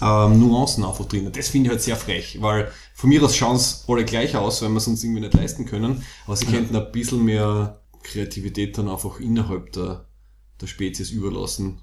ähm, 0.00 0.38
Nuancen 0.38 0.84
einfach 0.84 1.06
drin. 1.06 1.30
Das 1.32 1.48
finde 1.48 1.66
ich 1.66 1.70
halt 1.72 1.82
sehr 1.82 1.96
frech, 1.96 2.38
weil 2.40 2.70
von 2.94 3.08
mir 3.10 3.22
aus 3.22 3.36
schauen 3.36 3.56
es 3.56 3.84
alle 3.88 4.04
gleich 4.04 4.36
aus, 4.36 4.62
weil 4.62 4.70
wir 4.70 4.78
es 4.78 4.86
uns 4.86 5.02
irgendwie 5.02 5.20
nicht 5.20 5.34
leisten 5.34 5.64
können. 5.64 6.02
Aber 6.26 6.36
sie 6.36 6.46
könnten 6.46 6.74
ein 6.76 6.92
bisschen 6.92 7.24
mehr 7.24 7.80
Kreativität 8.02 8.76
dann 8.78 8.88
einfach 8.88 9.20
innerhalb 9.20 9.72
der, 9.72 10.06
der 10.62 10.66
Spezies 10.68 11.10
überlassen. 11.10 11.80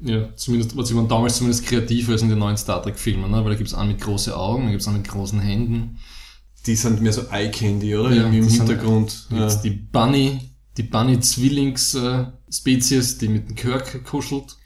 Ja, 0.00 0.34
zumindest, 0.34 0.76
was 0.76 0.90
ich 0.90 0.96
meine, 0.96 1.06
damals 1.06 1.36
zumindest 1.36 1.64
kreativer 1.64 2.12
als 2.12 2.22
in 2.22 2.28
den 2.28 2.38
neuen 2.40 2.56
Star 2.56 2.82
Trek-Filmen, 2.82 3.30
ne? 3.30 3.44
weil 3.44 3.52
da 3.52 3.56
gibt's 3.56 3.74
einen 3.74 3.92
mit 3.92 4.00
großen 4.00 4.32
Augen, 4.32 4.64
da 4.64 4.70
gibt's 4.72 4.88
einen 4.88 4.96
mit 4.98 5.08
großen 5.08 5.38
Händen. 5.38 5.98
Die 6.66 6.74
sind 6.74 7.00
mehr 7.02 7.12
so 7.12 7.22
Eye 7.30 7.50
Candy, 7.50 7.94
oder? 7.96 8.10
Ja, 8.10 8.22
Irgendwie 8.22 8.38
Im 8.38 8.48
sind- 8.48 8.66
Hintergrund. 8.68 9.26
Da 9.30 9.38
gibt's 9.38 9.62
die 9.62 9.70
Bunny, 9.70 10.40
die 10.76 10.82
Bunny-Zwillings-Spezies, 10.84 13.18
die 13.18 13.28
mit 13.28 13.48
dem 13.48 13.54
Kirk 13.54 14.04
kuschelt. 14.04 14.56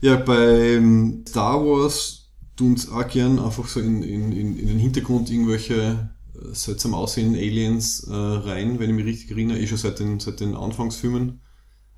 Ja, 0.00 0.16
bei 0.16 0.80
Star 1.28 1.60
Wars 1.64 2.30
tun 2.56 2.74
es 2.74 2.88
auch 2.90 3.06
gern 3.08 3.38
einfach 3.38 3.66
so 3.68 3.80
in, 3.80 4.02
in, 4.02 4.32
in, 4.32 4.58
in 4.58 4.66
den 4.66 4.78
Hintergrund 4.78 5.30
irgendwelche 5.30 6.10
äh, 6.34 6.54
seltsam 6.54 6.94
aussehenden 6.94 7.36
Aliens 7.40 8.04
äh, 8.04 8.12
rein, 8.14 8.78
wenn 8.78 8.90
ich 8.90 8.96
mich 8.96 9.06
richtig 9.06 9.30
erinnere, 9.32 9.58
eh 9.58 9.66
schon 9.66 9.78
seit 9.78 9.98
den, 10.00 10.20
seit 10.20 10.40
den 10.40 10.54
Anfangsfilmen. 10.54 11.40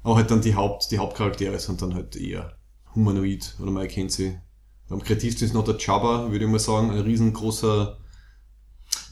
Aber 0.03 0.17
halt 0.17 0.31
dann 0.31 0.41
die 0.41 0.55
Haupt, 0.55 0.91
die 0.91 0.99
Hauptcharaktere 0.99 1.59
sind 1.59 1.83
dann 1.83 1.95
halt 1.95 2.17
eher 2.17 2.57
humanoid, 2.95 3.55
oder 3.61 3.71
man 3.71 3.83
erkennt 3.83 4.13
sie. 4.13 4.39
Am 4.89 5.03
kreativsten 5.03 5.47
ist 5.47 5.55
noch 5.55 5.65
der 5.65 5.77
Jabba, 5.79 6.31
würde 6.31 6.45
ich 6.45 6.51
mal 6.51 6.59
sagen, 6.59 6.91
ein 6.91 6.99
riesengroßer 7.01 7.99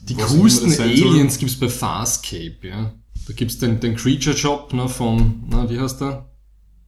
Die 0.03 0.15
coolsten. 0.15 0.73
Aliens 0.79 1.37
gibt's 1.37 1.57
bei 1.57 1.69
Farscape, 1.69 2.57
ja. 2.63 2.93
Da 3.27 3.33
gibt's 3.33 3.59
den, 3.59 3.79
den 3.79 3.95
Creature 3.95 4.35
Job, 4.35 4.73
ne, 4.73 4.89
von, 4.89 5.43
na, 5.47 5.69
wie 5.69 5.79
heißt 5.79 6.01
der? 6.01 6.29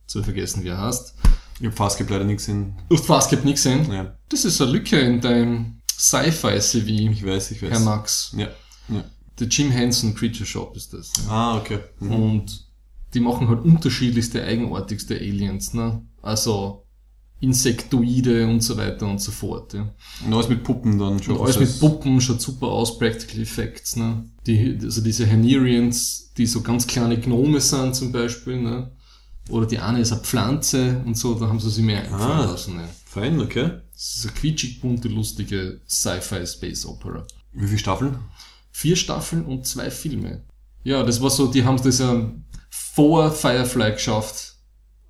Jetzt 0.02 0.16
hab 0.16 0.20
ich 0.22 0.26
vergessen, 0.26 0.64
wie 0.64 0.70
er 0.70 0.80
heißt. 0.80 1.16
Ich 1.62 1.68
hab 1.68 1.76
fast 1.76 2.00
leider 2.00 2.24
nichts 2.24 2.48
in. 2.48 2.76
Du 2.90 2.98
hast 2.98 3.06
Farscape 3.06 3.44
nicht 3.44 3.56
gesehen? 3.56 3.90
Ja, 3.92 4.18
Das 4.30 4.46
ist 4.46 4.60
eine 4.60 4.72
Lücke 4.72 5.00
in 5.00 5.22
deinem 5.22 5.82
Sci-Fi-CV, 5.96 7.12
ich 7.12 7.24
weiß, 7.24 7.52
ich 7.52 7.62
weiß. 7.62 7.70
Herr 7.70 7.80
Max. 7.82 8.34
Ja. 8.36 8.48
ja. 8.90 9.04
Der 9.40 9.48
Jim 9.48 9.70
Henson 9.70 10.16
Creature 10.16 10.46
Shop 10.46 10.76
ist 10.76 10.92
das. 10.94 11.14
Ja. 11.26 11.32
Ah, 11.32 11.58
okay. 11.58 11.80
Mhm. 12.00 12.12
Und 12.12 12.71
die 13.14 13.20
machen 13.20 13.48
halt 13.50 13.64
unterschiedlichste, 13.64 14.44
eigenartigste 14.44 15.16
Aliens, 15.16 15.74
ne? 15.74 16.02
Also 16.22 16.86
Insektoide 17.40 18.48
und 18.48 18.62
so 18.62 18.78
weiter 18.78 19.08
und 19.08 19.20
so 19.20 19.32
fort, 19.32 19.74
ja. 19.74 19.90
Und 20.26 20.34
alles 20.34 20.48
mit 20.48 20.64
Puppen 20.64 21.00
dann 21.00 21.22
schon. 21.22 21.36
Und 21.38 21.44
alles 21.44 21.60
mit 21.60 21.80
Puppen, 21.80 22.22
schaut 22.22 22.40
super 22.40 22.68
aus, 22.68 22.98
Practical 23.00 23.42
Effects, 23.42 23.96
ne? 23.96 24.26
Die, 24.46 24.78
also 24.82 25.02
diese 25.02 25.26
Hernerians, 25.26 26.32
die 26.38 26.46
so 26.46 26.62
ganz 26.62 26.86
kleine 26.88 27.20
Gnome 27.20 27.60
sind 27.60 27.96
zum 27.96 28.12
Beispiel, 28.12 28.62
ne? 28.62 28.92
Oder 29.50 29.66
die 29.66 29.80
eine 29.80 30.00
ist 30.00 30.12
eine 30.12 30.22
Pflanze 30.22 31.02
und 31.06 31.18
so, 31.18 31.34
da 31.34 31.48
haben 31.48 31.60
sie 31.60 31.70
sich 31.72 31.84
mehr 31.84 32.04
einfallen 32.04 32.22
Ah. 32.22 32.46
lassen, 32.52 32.78
ne? 32.78 32.88
Fein, 33.06 33.42
okay. 33.42 33.72
Das 33.94 34.16
ist 34.18 34.26
eine 34.26 34.34
quietschig 34.34 34.80
bunte, 34.80 35.08
lustige 35.10 35.82
Sci-Fi 35.90 36.46
Space 36.46 36.86
Opera. 36.86 37.26
Wie 37.54 37.66
viele 37.68 37.80
Staffeln? 37.80 38.18
Vier 38.72 38.96
Staffeln 38.96 39.44
und 39.46 39.66
zwei 39.66 39.90
Filme. 39.92 40.44
Ja, 40.84 41.04
das 41.04 41.22
war 41.22 41.30
so, 41.30 41.48
die 41.48 41.64
haben 41.66 41.82
das 41.84 42.00
ja 42.00 42.32
vor 42.94 43.32
Firefly 43.32 43.94
geschafft, 43.94 44.56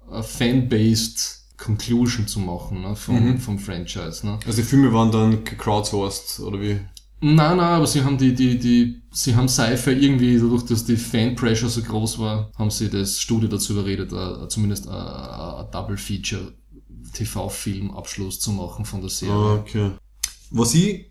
eine 0.09 0.23
fan-based 0.23 1.39
Conclusion 1.57 2.27
zu 2.27 2.39
machen, 2.39 2.81
ne, 2.81 2.95
vom, 2.95 3.15
Mhm. 3.33 3.37
vom 3.39 3.59
Franchise, 3.59 4.25
ne. 4.25 4.39
Also 4.45 4.61
die 4.61 4.67
Filme 4.67 4.91
waren 4.93 5.11
dann 5.11 5.43
crowdsourced, 5.43 6.39
oder 6.41 6.59
wie? 6.59 6.79
Nein, 7.23 7.57
nein, 7.57 7.59
aber 7.59 7.85
sie 7.85 8.03
haben 8.03 8.17
die, 8.17 8.33
die, 8.33 8.57
die, 8.57 9.01
sie 9.11 9.35
haben 9.35 9.47
Sci-Fi 9.47 9.91
irgendwie, 9.91 10.39
dadurch, 10.39 10.63
dass 10.63 10.85
die 10.85 10.95
Fan-Pressure 10.97 11.69
so 11.69 11.83
groß 11.83 12.17
war, 12.17 12.51
haben 12.57 12.71
sie 12.71 12.89
das 12.89 13.19
Studio 13.19 13.47
dazu 13.47 13.73
überredet, 13.73 14.11
äh, 14.11 14.47
zumindest 14.47 14.87
ein 14.87 15.65
Double-Feature 15.71 16.53
TV-Film-Abschluss 17.13 18.39
zu 18.39 18.51
machen 18.51 18.85
von 18.85 19.01
der 19.01 19.09
Serie. 19.11 19.33
Ah, 19.35 19.53
okay. 19.55 19.91
Was 20.49 20.73
ich, 20.73 21.10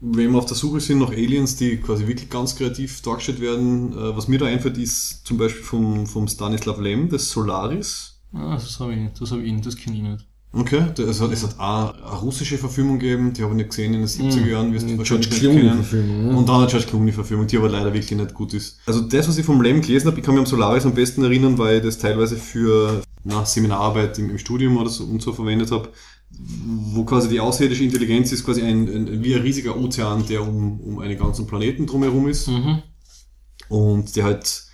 wenn 0.00 0.30
wir 0.32 0.38
auf 0.38 0.46
der 0.46 0.56
Suche 0.56 0.80
sind 0.80 0.98
nach 0.98 1.10
Aliens, 1.10 1.56
die 1.56 1.78
quasi 1.78 2.06
wirklich 2.06 2.28
ganz 2.30 2.54
kreativ 2.56 3.00
dargestellt 3.02 3.40
werden, 3.40 3.92
äh, 3.92 4.16
was 4.16 4.28
mir 4.28 4.38
da 4.38 4.46
einfällt, 4.46 4.78
ist 4.78 5.26
zum 5.26 5.38
Beispiel 5.38 5.62
vom, 5.64 6.06
vom 6.06 6.28
Stanislav 6.28 6.78
Lem, 6.80 7.08
das 7.08 7.30
Solaris. 7.30 8.20
Ah, 8.32 8.54
das 8.54 8.78
habe 8.80 8.92
ich 8.92 8.98
nicht, 9.00 9.20
das 9.20 9.30
habe 9.30 9.42
ich 9.42 9.52
nicht, 9.52 9.64
das 9.66 9.76
kenne 9.76 9.96
ich 9.96 10.02
nicht. 10.02 10.26
Okay, 10.52 10.84
es 11.02 11.20
hat, 11.20 11.32
es 11.32 11.42
hat 11.42 11.58
auch 11.58 11.92
eine 11.94 12.20
russische 12.20 12.56
Verfilmung 12.56 12.98
gegeben, 12.98 13.32
die 13.34 13.42
habe 13.42 13.52
ich 13.52 13.56
nicht 13.58 13.70
gesehen 13.70 13.92
in 13.92 14.00
den 14.00 14.08
70er 14.08 14.46
Jahren, 14.46 14.72
wirst 14.72 14.88
du 14.88 14.92
Mhm. 14.94 14.98
wahrscheinlich 14.98 15.28
George 15.28 15.48
nicht 15.48 15.60
kennen. 15.62 15.74
Verfilmung, 15.76 16.26
ne? 16.28 16.36
Und 16.36 16.48
dann 16.48 16.60
eine 16.60 16.66
George 16.66 16.86
Clooney 16.86 17.12
Verfilmung, 17.12 17.46
die 17.46 17.56
aber 17.58 17.68
leider 17.68 17.92
wirklich 17.92 18.10
nicht 18.18 18.32
gut 18.32 18.54
ist. 18.54 18.78
Also 18.86 19.02
das, 19.02 19.28
was 19.28 19.36
ich 19.36 19.44
vom 19.44 19.60
Lem 19.60 19.82
gelesen 19.82 20.06
habe, 20.06 20.18
ich 20.18 20.24
kann 20.24 20.34
mich 20.34 20.40
am 20.40 20.46
Solaris 20.46 20.86
am 20.86 20.94
besten 20.94 21.22
erinnern, 21.24 21.58
weil 21.58 21.78
ich 21.78 21.82
das 21.82 21.98
teilweise 21.98 22.36
für 22.36 23.02
na, 23.24 23.44
Seminararbeit 23.44 24.18
im, 24.18 24.30
im 24.30 24.38
Studium 24.38 24.76
oder 24.78 24.88
so 24.88 25.04
und 25.04 25.20
so 25.20 25.32
verwendet 25.34 25.70
habe, 25.72 25.90
wo 26.30 27.04
quasi 27.04 27.28
die 27.28 27.40
außerirdische 27.40 27.84
Intelligenz 27.84 28.32
ist 28.32 28.44
quasi 28.44 28.62
ein, 28.62 28.88
ein 28.88 29.24
wie 29.24 29.34
ein 29.34 29.42
riesiger 29.42 29.76
Ozean, 29.76 30.26
der 30.26 30.42
um, 30.42 30.80
um 30.80 30.98
einen 30.98 31.18
ganzen 31.18 31.46
Planeten 31.46 31.86
drumherum 31.86 32.28
ist 32.28 32.48
Mhm. 32.48 32.82
und 33.68 34.14
der 34.16 34.24
halt 34.24 34.64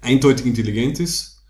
eindeutig 0.00 0.46
intelligent 0.46 1.00
ist, 1.00 1.42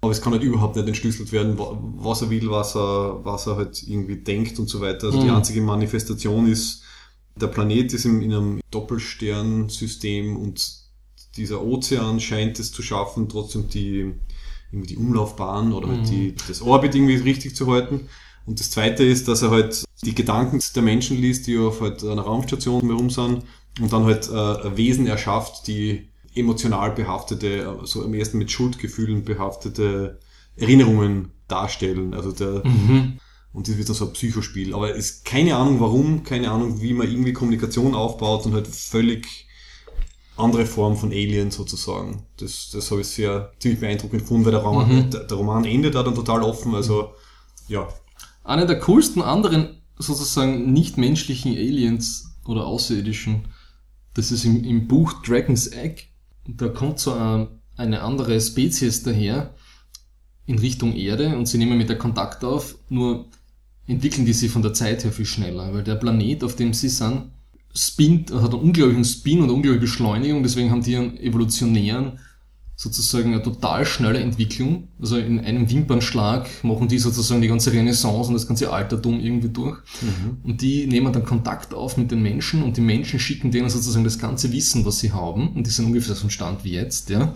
aber 0.00 0.12
es 0.12 0.20
kann 0.22 0.32
halt 0.32 0.42
überhaupt 0.44 0.76
nicht 0.76 0.86
entschlüsselt 0.86 1.32
werden, 1.32 1.58
wa- 1.58 1.76
was 1.96 2.22
er 2.22 2.30
will, 2.30 2.48
was 2.50 2.76
er, 2.76 3.24
was 3.24 3.46
er 3.46 3.56
halt 3.56 3.82
irgendwie 3.82 4.16
denkt 4.16 4.58
und 4.58 4.68
so 4.68 4.80
weiter. 4.80 5.08
Also 5.08 5.18
die 5.18 5.26
Mhm. 5.28 5.36
einzige 5.36 5.60
Manifestation 5.60 6.46
ist, 6.46 6.82
der 7.34 7.48
Planet 7.48 7.92
ist 7.92 8.04
im, 8.04 8.22
in 8.22 8.32
einem 8.32 8.60
Doppelsternsystem 8.70 10.36
und 10.36 10.86
dieser 11.36 11.62
Ozean 11.62 12.20
scheint 12.20 12.58
es 12.58 12.72
zu 12.72 12.82
schaffen, 12.82 13.28
trotzdem 13.28 13.68
die, 13.68 14.12
irgendwie 14.70 14.88
die 14.88 14.96
Umlaufbahn 14.96 15.72
oder 15.72 15.88
halt 15.88 16.08
die, 16.08 16.34
das 16.48 16.62
Orbit 16.62 16.94
irgendwie 16.94 17.16
richtig 17.16 17.54
zu 17.56 17.66
halten. 17.70 18.08
Und 18.46 18.60
das 18.60 18.70
zweite 18.70 19.04
ist, 19.04 19.28
dass 19.28 19.42
er 19.42 19.50
halt 19.50 19.84
die 20.04 20.14
Gedanken 20.14 20.60
der 20.74 20.82
Menschen 20.82 21.16
liest, 21.20 21.46
die 21.46 21.58
auf 21.58 21.80
halt 21.80 22.02
einer 22.04 22.22
Raumstation 22.22 22.82
herum 22.86 23.10
sind 23.10 23.42
und 23.80 23.92
dann 23.92 24.04
halt 24.04 24.28
äh, 24.28 24.76
Wesen 24.76 25.06
erschafft, 25.06 25.66
die 25.66 26.08
emotional 26.34 26.92
behaftete, 26.92 27.78
so 27.84 28.04
am 28.04 28.14
ersten 28.14 28.38
mit 28.38 28.50
Schuldgefühlen 28.50 29.24
behaftete 29.24 30.20
Erinnerungen 30.56 31.32
darstellen. 31.48 32.14
Also 32.14 32.30
der, 32.32 32.62
Mhm. 32.66 33.18
und 33.52 33.68
das 33.68 33.76
wird 33.78 33.88
dann 33.88 33.96
so 33.96 34.06
ein 34.06 34.12
Psychospiel. 34.12 34.74
Aber 34.74 34.90
es 34.94 35.10
ist 35.10 35.24
keine 35.24 35.56
Ahnung 35.56 35.80
warum, 35.80 36.22
keine 36.24 36.50
Ahnung, 36.50 36.80
wie 36.80 36.92
man 36.92 37.10
irgendwie 37.10 37.32
Kommunikation 37.32 37.94
aufbaut 37.94 38.46
und 38.46 38.52
halt 38.54 38.66
völlig 38.68 39.46
andere 40.36 40.66
Form 40.66 40.96
von 40.96 41.10
Alien 41.10 41.50
sozusagen. 41.50 42.22
Das, 42.36 42.70
das 42.70 42.90
habe 42.90 43.00
ich 43.00 43.06
sehr 43.08 43.52
ziemlich 43.58 43.80
beeindruckend 43.80 44.20
gefunden, 44.22 44.44
weil 44.44 44.52
der 44.52 44.60
Roman, 44.62 44.88
Mhm. 45.06 45.10
der, 45.10 45.24
der 45.24 45.36
Roman 45.36 45.64
endet 45.64 45.94
da 45.94 46.02
dann 46.02 46.14
total 46.14 46.42
offen. 46.42 46.74
Also 46.74 47.12
ja, 47.68 47.88
Eine 48.46 48.64
der 48.64 48.78
coolsten 48.78 49.22
anderen 49.22 49.82
sozusagen 49.98 50.72
nicht-menschlichen 50.72 51.52
Aliens 51.52 52.38
oder 52.46 52.64
Außerirdischen, 52.64 53.46
das 54.14 54.30
ist 54.30 54.44
im, 54.44 54.62
im 54.62 54.86
Buch 54.86 55.20
Dragon's 55.24 55.66
Egg. 55.66 56.04
Da 56.46 56.68
kommt 56.68 57.00
so 57.00 57.12
ein, 57.12 57.48
eine 57.76 58.02
andere 58.02 58.40
Spezies 58.40 59.02
daher 59.02 59.54
in 60.46 60.60
Richtung 60.60 60.94
Erde 60.94 61.36
und 61.36 61.46
sie 61.46 61.58
nehmen 61.58 61.76
mit 61.76 61.88
der 61.88 61.98
Kontakt 61.98 62.44
auf, 62.44 62.78
nur 62.88 63.26
entwickeln 63.88 64.26
die 64.26 64.32
sich 64.32 64.52
von 64.52 64.62
der 64.62 64.74
Zeit 64.74 65.02
her 65.02 65.10
viel 65.10 65.26
schneller, 65.26 65.74
weil 65.74 65.82
der 65.82 65.96
Planet, 65.96 66.44
auf 66.44 66.54
dem 66.54 66.72
sie 66.72 66.88
sind, 66.88 67.32
spinnt, 67.74 68.30
hat 68.32 68.52
einen 68.52 68.62
unglaublichen 68.62 69.04
Spin 69.04 69.38
und 69.38 69.44
eine 69.44 69.54
unglaubliche 69.54 69.80
Beschleunigung, 69.80 70.44
deswegen 70.44 70.70
haben 70.70 70.84
die 70.84 70.96
einen 70.96 71.16
evolutionären 71.18 72.20
sozusagen 72.78 73.32
eine 73.32 73.42
total 73.42 73.86
schnelle 73.86 74.20
Entwicklung. 74.20 74.88
Also 75.00 75.16
in 75.16 75.40
einem 75.40 75.68
Wimpernschlag 75.68 76.48
machen 76.62 76.88
die 76.88 76.98
sozusagen 76.98 77.40
die 77.40 77.48
ganze 77.48 77.72
Renaissance 77.72 78.28
und 78.28 78.34
das 78.34 78.46
ganze 78.46 78.70
Altertum 78.70 79.18
irgendwie 79.18 79.48
durch. 79.48 79.78
Und 80.44 80.60
die 80.60 80.86
nehmen 80.86 81.12
dann 81.12 81.24
Kontakt 81.24 81.72
auf 81.72 81.96
mit 81.96 82.10
den 82.10 82.22
Menschen 82.22 82.62
und 82.62 82.76
die 82.76 82.82
Menschen 82.82 83.18
schicken 83.18 83.50
denen 83.50 83.70
sozusagen 83.70 84.04
das 84.04 84.18
ganze 84.18 84.52
Wissen, 84.52 84.84
was 84.84 84.98
sie 84.98 85.12
haben. 85.12 85.48
Und 85.48 85.66
die 85.66 85.70
sind 85.70 85.86
ungefähr 85.86 86.14
so 86.14 86.26
ein 86.26 86.30
Stand 86.30 86.64
wie 86.64 86.72
jetzt, 86.72 87.08
ja. 87.08 87.34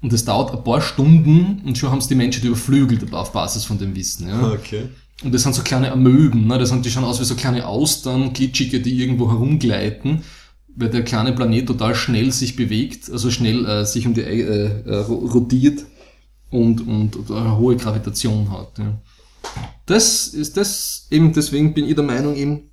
Und 0.00 0.12
das 0.12 0.24
dauert 0.24 0.52
ein 0.52 0.62
paar 0.62 0.80
Stunden 0.80 1.62
und 1.64 1.76
schon 1.76 1.90
haben 1.90 1.98
es 1.98 2.06
die 2.06 2.14
Menschen 2.14 2.46
überflügelt 2.46 3.12
auf 3.12 3.32
Basis 3.32 3.64
von 3.64 3.78
dem 3.78 3.96
Wissen, 3.96 4.28
ja. 4.28 4.52
okay. 4.52 4.90
Und 5.24 5.34
das 5.34 5.42
sind 5.42 5.54
so 5.54 5.62
kleine 5.62 5.90
Amöben, 5.90 6.46
ne? 6.46 6.58
das 6.58 6.68
sind, 6.68 6.84
die 6.84 6.90
schauen 6.90 7.02
aus 7.02 7.18
wie 7.18 7.24
so 7.24 7.34
kleine 7.34 7.66
Austern, 7.66 8.32
glitschige, 8.32 8.80
die 8.80 8.94
irgendwo 8.96 9.28
herumgleiten, 9.28 10.22
weil 10.78 10.90
der 10.90 11.02
kleine 11.02 11.32
Planet 11.32 11.66
total 11.66 11.94
schnell 11.94 12.30
sich 12.32 12.54
bewegt, 12.54 13.10
also 13.10 13.30
schnell 13.30 13.66
äh, 13.66 13.84
sich 13.84 14.06
um 14.06 14.14
die 14.14 14.20
äh, 14.20 14.70
äh, 14.86 14.96
ro- 14.96 15.26
rotiert 15.26 15.84
und, 16.50 16.86
und, 16.86 17.30
eine 17.30 17.58
hohe 17.58 17.76
Gravitation 17.76 18.50
hat. 18.50 18.78
Ja. 18.78 19.00
Das 19.86 20.28
ist 20.28 20.56
das, 20.56 21.08
eben 21.10 21.32
deswegen 21.32 21.74
bin 21.74 21.86
ich 21.86 21.94
der 21.94 22.04
Meinung 22.04 22.36
eben, 22.36 22.70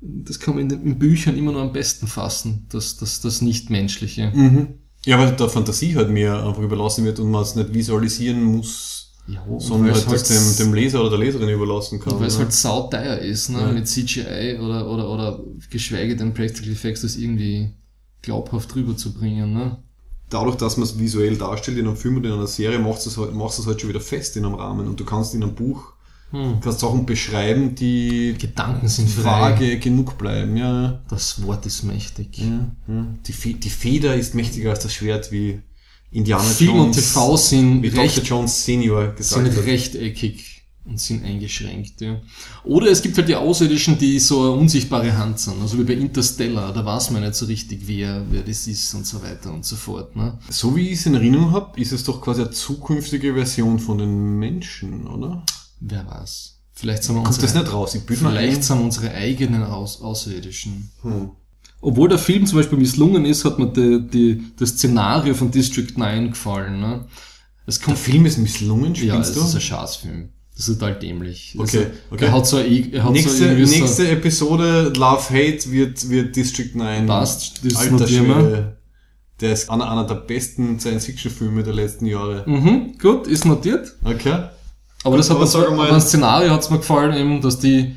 das 0.00 0.40
kann 0.40 0.54
man 0.54 0.64
in 0.64 0.68
den 0.68 0.82
in 0.84 0.98
Büchern 0.98 1.36
immer 1.36 1.52
nur 1.52 1.62
am 1.62 1.72
besten 1.72 2.06
fassen, 2.06 2.66
das, 2.70 2.96
das, 2.96 3.20
das 3.20 3.40
Nichtmenschliche. 3.40 4.32
Mhm. 4.34 4.68
Ja, 5.06 5.18
weil 5.18 5.34
der 5.36 5.48
Fantasie 5.48 5.94
halt 5.94 6.10
mehr 6.10 6.44
einfach 6.44 6.62
überlassen 6.62 7.04
wird 7.04 7.20
und 7.20 7.30
man 7.30 7.42
es 7.42 7.54
nicht 7.54 7.72
visualisieren 7.72 8.42
muss, 8.42 8.97
Ja, 9.28 9.44
sondern 9.58 9.94
halt 9.94 10.10
das 10.10 10.24
dem, 10.24 10.66
dem 10.66 10.74
Leser 10.74 11.00
oder 11.00 11.10
der 11.10 11.18
Leserin 11.18 11.50
überlassen 11.50 12.00
kann. 12.00 12.18
Weil 12.18 12.28
es 12.28 12.34
ne? 12.38 12.44
halt 12.44 12.52
sauteuer 12.52 13.18
ist, 13.18 13.50
ne? 13.50 13.60
Ja. 13.60 13.72
mit 13.72 13.86
CGI 13.86 14.58
oder, 14.58 14.88
oder, 14.88 15.10
oder 15.10 15.40
geschweige 15.70 16.16
denn 16.16 16.32
Practical 16.32 16.72
Effects, 16.72 17.02
das 17.02 17.16
irgendwie 17.16 17.70
glaubhaft 18.22 18.74
rüberzubringen. 18.74 19.52
Ne? 19.52 19.78
dadurch, 20.30 20.56
dass 20.56 20.76
man 20.76 20.84
es 20.84 20.98
visuell 20.98 21.36
darstellt 21.36 21.78
in 21.78 21.86
einem 21.86 21.96
Film 21.96 22.18
oder 22.18 22.28
in 22.28 22.34
einer 22.34 22.46
Serie, 22.46 22.78
macht 22.78 23.04
es 23.06 23.16
halt, 23.16 23.32
es 23.34 23.66
halt 23.66 23.80
schon 23.80 23.90
wieder 23.90 24.00
fest 24.00 24.36
in 24.36 24.44
einem 24.44 24.54
Rahmen. 24.54 24.86
Und 24.86 25.00
du 25.00 25.04
kannst 25.04 25.34
in 25.34 25.42
einem 25.42 25.54
Buch 25.54 25.92
Hm. 26.30 26.60
kannst 26.60 26.80
Sachen 26.80 27.06
beschreiben, 27.06 27.74
die 27.74 28.34
Gedanken 28.38 28.86
sind 28.86 29.08
frei. 29.08 29.24
vage 29.24 29.78
genug 29.78 30.18
bleiben. 30.18 30.58
Ja, 30.58 31.00
Das 31.08 31.42
Wort 31.42 31.64
ist 31.64 31.84
mächtig. 31.84 32.38
ja, 32.38 32.66
ja. 32.86 33.06
Die, 33.26 33.32
Fe 33.32 33.54
die 33.54 33.70
Feder 33.70 34.14
ist 34.14 34.34
mächtiger 34.34 34.70
als 34.70 34.80
das 34.80 34.92
Schwert, 34.92 35.32
wie 35.32 35.60
Indiana 36.10 36.42
Film 36.42 36.72
und 36.80 36.94
Jones, 36.94 37.12
TV 37.12 37.36
sind 37.36 37.82
wie 37.82 37.90
Dr. 37.90 38.02
recht, 38.04 38.26
Jones 38.26 38.64
Senior 38.64 39.08
gesagt 39.14 39.44
sind 39.44 39.56
hat. 39.56 39.66
rechteckig 39.66 40.62
und 40.84 40.98
sind 40.98 41.24
eingeschränkt. 41.24 42.00
Ja. 42.00 42.20
Oder 42.64 42.86
es 42.90 43.02
gibt 43.02 43.18
halt 43.18 43.28
die 43.28 43.34
Außerirdischen, 43.36 43.98
die 43.98 44.18
so 44.18 44.40
eine 44.40 44.52
unsichtbare 44.52 45.16
Hand 45.16 45.38
sind, 45.38 45.60
also 45.60 45.78
wie 45.78 45.84
bei 45.84 45.92
Interstellar, 45.92 46.72
da 46.72 46.84
weiß 46.84 47.10
man 47.10 47.22
nicht 47.22 47.34
so 47.34 47.44
richtig, 47.44 47.82
wer, 47.84 48.24
wer 48.30 48.42
das 48.42 48.66
ist 48.66 48.94
und 48.94 49.06
so 49.06 49.22
weiter 49.22 49.52
und 49.52 49.66
so 49.66 49.76
fort. 49.76 50.16
Ne? 50.16 50.38
So 50.48 50.74
wie 50.74 50.88
ich 50.88 51.00
es 51.00 51.06
in 51.06 51.14
Erinnerung 51.14 51.52
habe, 51.52 51.78
ist 51.78 51.92
es 51.92 52.04
doch 52.04 52.20
quasi 52.22 52.42
eine 52.42 52.50
zukünftige 52.50 53.34
Version 53.34 53.78
von 53.78 53.98
den 53.98 54.38
Menschen, 54.38 55.06
oder? 55.06 55.44
Wer 55.80 56.06
weiß. 56.06 56.54
Vielleicht 56.72 57.02
sind 57.02 57.16
wir 57.16 57.22
Kommt 57.22 57.36
das 57.36 57.42
unsere, 57.44 57.64
nicht 57.64 57.72
raus? 57.72 57.94
Ich 57.94 58.02
vielleicht 58.06 58.64
sind 58.64 58.80
unsere 58.80 59.10
eigenen 59.12 59.64
Aus 59.64 60.00
Außerirdischen. 60.00 60.90
Hm. 61.02 61.30
Obwohl 61.80 62.08
der 62.08 62.18
Film 62.18 62.46
zum 62.46 62.58
Beispiel 62.58 62.78
misslungen 62.78 63.24
ist, 63.24 63.44
hat 63.44 63.58
mir 63.58 63.68
die, 63.68 64.00
die, 64.08 64.44
das 64.56 64.70
Szenario 64.70 65.34
von 65.34 65.50
District 65.50 65.92
9 65.96 66.30
gefallen. 66.30 66.80
Ne? 66.80 67.04
Es 67.66 67.78
Der 67.78 67.86
kommt, 67.86 67.98
Film 67.98 68.26
ist 68.26 68.38
misslungen, 68.38 68.94
ja, 68.94 69.20
es 69.20 69.28
spielst 69.28 69.44
ist 69.44 69.52
du? 69.52 69.56
ein 69.58 69.60
Scheißfilm. 69.60 70.28
Das 70.56 70.68
ist 70.68 70.80
total 70.80 70.98
dämlich. 70.98 71.54
Okay, 71.56 71.78
also, 71.78 71.90
okay. 72.10 72.24
Er 72.24 72.32
hat 72.32 72.46
so, 72.46 72.58
er 72.58 73.04
hat 73.04 73.06
so 73.06 73.12
Nächste, 73.12 73.66
so, 73.66 73.78
nächste 73.78 74.08
Episode 74.08 74.92
Love 74.96 75.22
Hate 75.30 75.70
wird, 75.70 76.10
wird 76.10 76.34
District 76.34 76.70
9. 76.74 77.06
Passt, 77.06 77.64
das 77.64 77.76
Alter. 77.76 78.08
Schwede. 78.08 78.76
Der 79.40 79.52
ist 79.52 79.70
einer, 79.70 79.88
einer 79.88 80.04
der 80.04 80.16
besten 80.16 80.80
Science-Fiction-Filme 80.80 81.62
der 81.62 81.74
letzten 81.74 82.06
Jahre. 82.06 82.42
Mhm, 82.46 82.98
gut, 83.00 83.28
ist 83.28 83.44
notiert. 83.44 83.94
Okay. 84.02 84.48
Aber 85.04 85.16
das 85.16 85.30
hat 85.30 85.38
mir 85.38 85.46
so, 85.46 85.64
ein 85.64 86.00
Szenario 86.00 86.50
hat 86.50 86.62
es 86.62 86.70
mir 86.70 86.78
gefallen, 86.78 87.16
eben, 87.16 87.40
dass 87.40 87.60
die, 87.60 87.94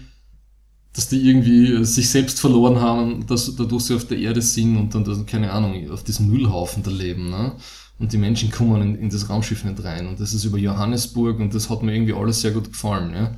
dass 0.93 1.07
die 1.07 1.21
irgendwie 1.27 1.73
äh, 1.73 1.83
sich 1.83 2.09
selbst 2.09 2.39
verloren 2.39 2.79
haben, 2.81 3.25
dass 3.27 3.55
dadurch 3.55 3.83
sie 3.83 3.95
auf 3.95 4.05
der 4.05 4.17
Erde 4.19 4.41
sind 4.41 4.77
und 4.77 4.93
dann, 4.95 5.03
das, 5.03 5.25
keine 5.25 5.51
Ahnung, 5.51 5.89
auf 5.91 6.03
diesem 6.03 6.27
Müllhaufen 6.27 6.83
da 6.83 6.91
leben, 6.91 7.29
ne? 7.29 7.53
Und 7.99 8.11
die 8.13 8.17
Menschen 8.17 8.49
kommen 8.49 8.81
in, 8.81 8.95
in 8.95 9.09
das 9.11 9.29
Raumschiff 9.29 9.63
nicht 9.63 9.83
rein. 9.83 10.07
Und 10.07 10.19
das 10.19 10.33
ist 10.33 10.43
über 10.43 10.57
Johannesburg 10.57 11.39
und 11.39 11.53
das 11.53 11.69
hat 11.69 11.83
mir 11.83 11.93
irgendwie 11.93 12.13
alles 12.13 12.41
sehr 12.41 12.49
gut 12.51 12.71
gefallen, 12.71 13.13
ja. 13.13 13.31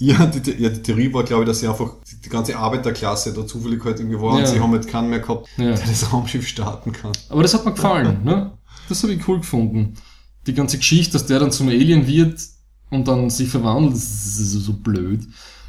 Ja 0.00 0.26
die, 0.26 0.50
ja, 0.62 0.68
die 0.68 0.82
Theorie 0.82 1.12
war, 1.12 1.24
glaube 1.24 1.42
ich, 1.44 1.48
dass 1.48 1.60
sie 1.60 1.66
einfach 1.68 1.90
die, 2.24 2.28
ganze 2.28 2.56
Arbeiterklasse 2.56 3.32
da 3.32 3.44
zufällig 3.46 3.84
halt 3.84 3.98
irgendwie 3.98 4.20
war 4.20 4.34
und 4.34 4.40
Ja. 4.40 4.46
sie 4.46 4.60
haben 4.60 4.70
halt 4.72 4.86
keinen 4.86 5.10
mehr 5.10 5.18
gehabt, 5.20 5.48
Ja. 5.56 5.72
der 5.74 5.86
das 5.86 6.12
Raumschiff 6.12 6.46
starten 6.46 6.92
kann. 6.92 7.12
Aber 7.28 7.42
das 7.42 7.54
hat 7.54 7.64
mir 7.64 7.72
gefallen, 7.72 8.22
ne? 8.24 8.52
Das 8.88 9.02
habe 9.02 9.12
ich 9.12 9.26
cool 9.28 9.38
gefunden. 9.38 9.94
Die 10.46 10.54
ganze 10.54 10.78
Geschichte, 10.78 11.12
dass 11.14 11.26
der 11.26 11.40
dann 11.40 11.50
zum 11.52 11.68
Alien 11.68 12.06
wird 12.06 12.40
und 12.90 13.06
dann 13.08 13.30
sich 13.30 13.48
verwandelt, 13.48 13.94
das 13.94 14.02
ist 14.02 14.52
so 14.52 14.60
so 14.60 14.72
blöd. 14.72 15.20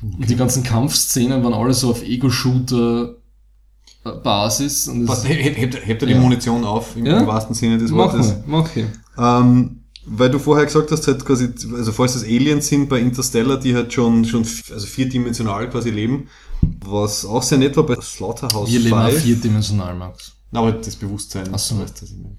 Und 0.02 0.30
die 0.30 0.36
ganzen 0.38 0.64
Kampfszenen 0.64 1.44
waren 1.44 1.54
alle 1.54 1.74
so 1.74 1.90
auf 1.92 2.02
Ego-Shooter-Basis. 2.04 4.88
Und 4.88 5.06
das- 5.08 5.28
hebt, 5.28 5.58
hebt, 5.58 5.86
hebt 5.86 6.02
er 6.02 6.08
die 6.08 6.14
Ja. 6.14 6.20
Munition 6.20 6.64
auf, 6.64 6.96
im, 6.96 7.06
Ja? 7.06 7.20
im 7.20 7.28
wahrsten 7.28 7.54
Sinne 7.56 7.78
des 7.78 7.92
Mach 7.92 8.14
Wortes. 8.14 8.36
mach 8.48 8.74
ich. 8.76 8.86
Ähm, 9.18 9.76
weil 10.06 10.30
du 10.32 10.40
vorher 10.40 10.66
gesagt 10.66 10.90
hast, 10.92 11.06
halt 11.08 11.24
quasi, 11.26 11.50
also 11.76 11.92
falls 11.92 12.16
es 12.16 12.24
Aliens 12.24 12.68
sind 12.68 12.88
bei 12.90 13.00
Interstellar, 13.00 13.58
die 13.60 13.76
halt 13.76 13.92
schon, 13.94 14.26
schon 14.26 14.42
also 14.44 14.88
vierdimensional 14.88 15.70
quasi 15.70 15.90
leben, 15.92 16.28
was 16.86 17.26
auch 17.26 17.44
sehr 17.44 17.58
nett 17.58 17.76
war 17.78 17.86
bei 17.86 17.96
Slaughterhouse 18.02 18.72
Wir 18.72 18.80
leben 18.80 18.98
auch 18.98 19.10
5. 19.10 19.22
vierdimensional, 19.24 19.96
Max. 19.96 20.34
Na, 20.52 20.62
aber 20.62 20.72
das 20.72 20.96
Bewusstsein, 20.96 21.50
Ach 21.52 21.60
so. 21.60 21.78
weißt, 21.78 22.04
meine. 22.24 22.36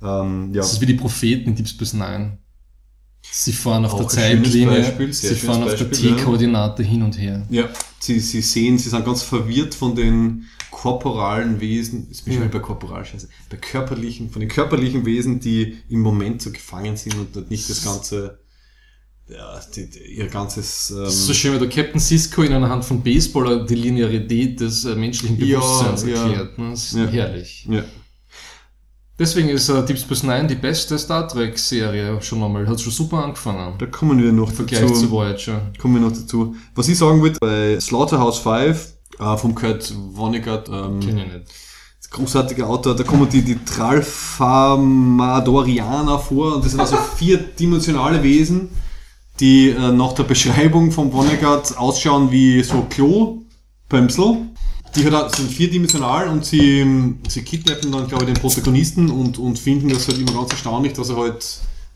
Ähm, 0.00 0.54
ja. 0.54 0.62
Das 0.62 0.72
ist 0.72 0.80
wie 0.80 0.86
die 0.86 0.94
Propheten 0.94 1.50
in 1.50 1.56
Deep 1.56 1.68
Space 1.68 1.92
Nine. 1.92 2.38
Sie 3.30 3.52
fahren 3.52 3.84
auf 3.84 3.92
Auch 3.94 3.98
der 4.00 4.08
Zeitlinie, 4.08 4.66
Beispiel, 4.82 5.12
sie 5.12 5.34
fahren 5.34 5.62
auf 5.62 5.74
der 5.74 5.84
Beispiel, 5.84 6.10
ja. 6.10 6.16
T-Koordinate 6.16 6.82
hin 6.82 7.02
und 7.02 7.18
her. 7.18 7.46
Ja, 7.50 7.68
sie, 8.00 8.18
sie 8.20 8.40
sehen, 8.40 8.78
sie 8.78 8.88
sind 8.88 9.04
ganz 9.04 9.22
verwirrt 9.22 9.74
von 9.74 9.94
den 9.94 10.44
korporalen 10.70 11.60
Wesen, 11.60 12.06
jetzt 12.08 12.24
bin 12.24 12.34
ich 12.34 12.40
Ja. 12.40 12.46
bei 12.46 12.58
korporal, 12.60 13.04
scheiße, 13.04 13.28
bei 13.50 13.56
körperlichen, 13.56 14.30
von 14.30 14.40
den 14.40 14.48
körperlichen 14.48 15.04
Wesen, 15.04 15.40
die 15.40 15.78
im 15.88 16.00
Moment 16.00 16.40
so 16.42 16.50
gefangen 16.52 16.96
sind 16.96 17.14
und 17.36 17.50
nicht 17.50 17.68
das 17.68 17.84
ganze, 17.84 18.38
ja, 19.28 19.60
die, 19.74 19.90
die, 19.90 19.98
ihr 20.16 20.28
ganzes, 20.28 20.88
Das 20.96 21.14
ist 21.14 21.26
so 21.26 21.32
ähm, 21.32 21.36
schön, 21.36 21.54
wie 21.54 21.58
der 21.58 21.68
Captain 21.68 22.00
Cisco 22.00 22.42
in 22.42 22.52
einer 22.52 22.68
Hand 22.68 22.84
von 22.84 23.02
Baseballer 23.02 23.66
die 23.66 23.74
Linearität 23.74 24.60
des 24.60 24.84
äh, 24.84 24.94
menschlichen 24.94 25.36
Ja, 25.44 25.58
Bewusstseins 25.58 26.04
ja. 26.06 26.22
erklärt. 26.26 26.58
Ne? 26.58 26.70
Das 26.70 26.84
ist 26.84 26.92
Ja. 26.94 27.06
herrlich. 27.08 27.66
ja, 27.68 27.84
Deswegen 29.18 29.48
ist 29.48 29.68
äh, 29.68 29.84
Deep 29.84 29.98
Space 29.98 30.22
Nine 30.22 30.46
die 30.46 30.54
beste 30.54 30.96
Star 30.96 31.26
Trek-Serie 31.26 32.22
schon 32.22 32.40
einmal. 32.42 32.68
Hat 32.68 32.80
schon 32.80 32.92
super 32.92 33.24
angefangen. 33.24 33.74
da 33.76 33.86
kommen 33.86 34.22
wir 34.22 34.30
noch 34.30 34.52
Vergleich 34.52 34.86
zu 34.86 34.92
dazu. 34.94 35.10
Voyager. 35.10 35.72
Kommen 35.78 35.94
wir 35.94 36.02
noch 36.02 36.12
dazu. 36.16 36.54
Was 36.76 36.86
ich 36.88 36.96
sagen 36.96 37.20
wollte, 37.20 37.40
bei 37.40 37.80
Slaughterhouse 37.80 38.38
5 38.38 38.92
äh, 39.18 39.36
vom 39.36 39.56
Kurt 39.56 39.92
Vonnegut, 40.14 40.68
ähm, 40.68 41.00
Kenn 41.00 41.18
ich 41.18 41.26
nicht. 41.32 41.46
großartiger 42.10 42.68
Autor, 42.68 42.94
da 42.94 43.02
kommen 43.02 43.28
die, 43.28 43.42
die 43.42 43.58
Tralfamadorianer 43.64 46.20
vor 46.20 46.54
und 46.54 46.64
das 46.64 46.70
sind 46.70 46.80
also 46.80 46.96
vierdimensionale 47.16 48.22
Wesen, 48.22 48.68
die 49.40 49.70
äh, 49.70 49.90
nach 49.90 50.12
der 50.12 50.22
Beschreibung 50.22 50.92
von 50.92 51.10
Vonnegut 51.10 51.76
ausschauen 51.76 52.30
wie 52.30 52.62
so 52.62 52.86
Klo-Pömsel. 52.88 54.36
Die 54.96 55.06
auch- 55.10 55.34
sind 55.34 55.50
vierdimensional 55.50 56.28
und 56.28 56.44
sie, 56.44 57.14
sie 57.28 57.42
kidnappen 57.42 57.92
dann, 57.92 58.08
glaube 58.08 58.24
ich, 58.24 58.32
den 58.32 58.40
Protagonisten 58.40 59.10
und, 59.10 59.38
und 59.38 59.58
finden 59.58 59.88
das 59.90 60.08
halt 60.08 60.18
immer 60.18 60.32
ganz 60.32 60.50
erstaunlich, 60.52 60.92
dass 60.94 61.10
er 61.10 61.16
halt 61.16 61.44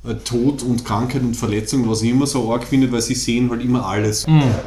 äh, 0.05 0.14
Tod 0.14 0.62
und 0.62 0.84
Krankheit 0.84 1.22
und 1.22 1.34
Verletzung, 1.36 1.88
was 1.88 2.03
er 2.03 2.11
immer 2.11 2.26
so 2.26 2.53
arg 2.53 2.64
findet, 2.64 2.93
weil 2.93 3.03
sie 3.03 3.14
sehen 3.14 3.51
halt 3.51 3.62
immer 3.62 3.86
alles. 3.86 4.26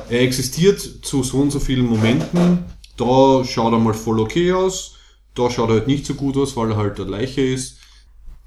Er 0.09 0.21
existiert 0.21 0.80
zu 1.03 1.23
so 1.23 1.38
und 1.39 1.51
so 1.51 1.59
vielen 1.59 1.86
Momenten. 1.86 2.65
Da 2.97 3.43
schaut 3.45 3.73
er 3.73 3.80
mal 3.80 3.93
voll 3.93 4.19
okay 4.19 4.51
aus. 4.53 4.93
Da 5.34 5.49
schaut 5.51 5.69
er 5.69 5.76
halt 5.76 5.88
nicht 5.88 6.05
so 6.05 6.13
gut 6.13 6.38
aus, 6.38 6.55
weil 6.55 6.71
er 6.71 6.78
halt 6.78 6.99
eine 6.99 7.09
Leiche 7.09 7.41
ist. 7.41 7.78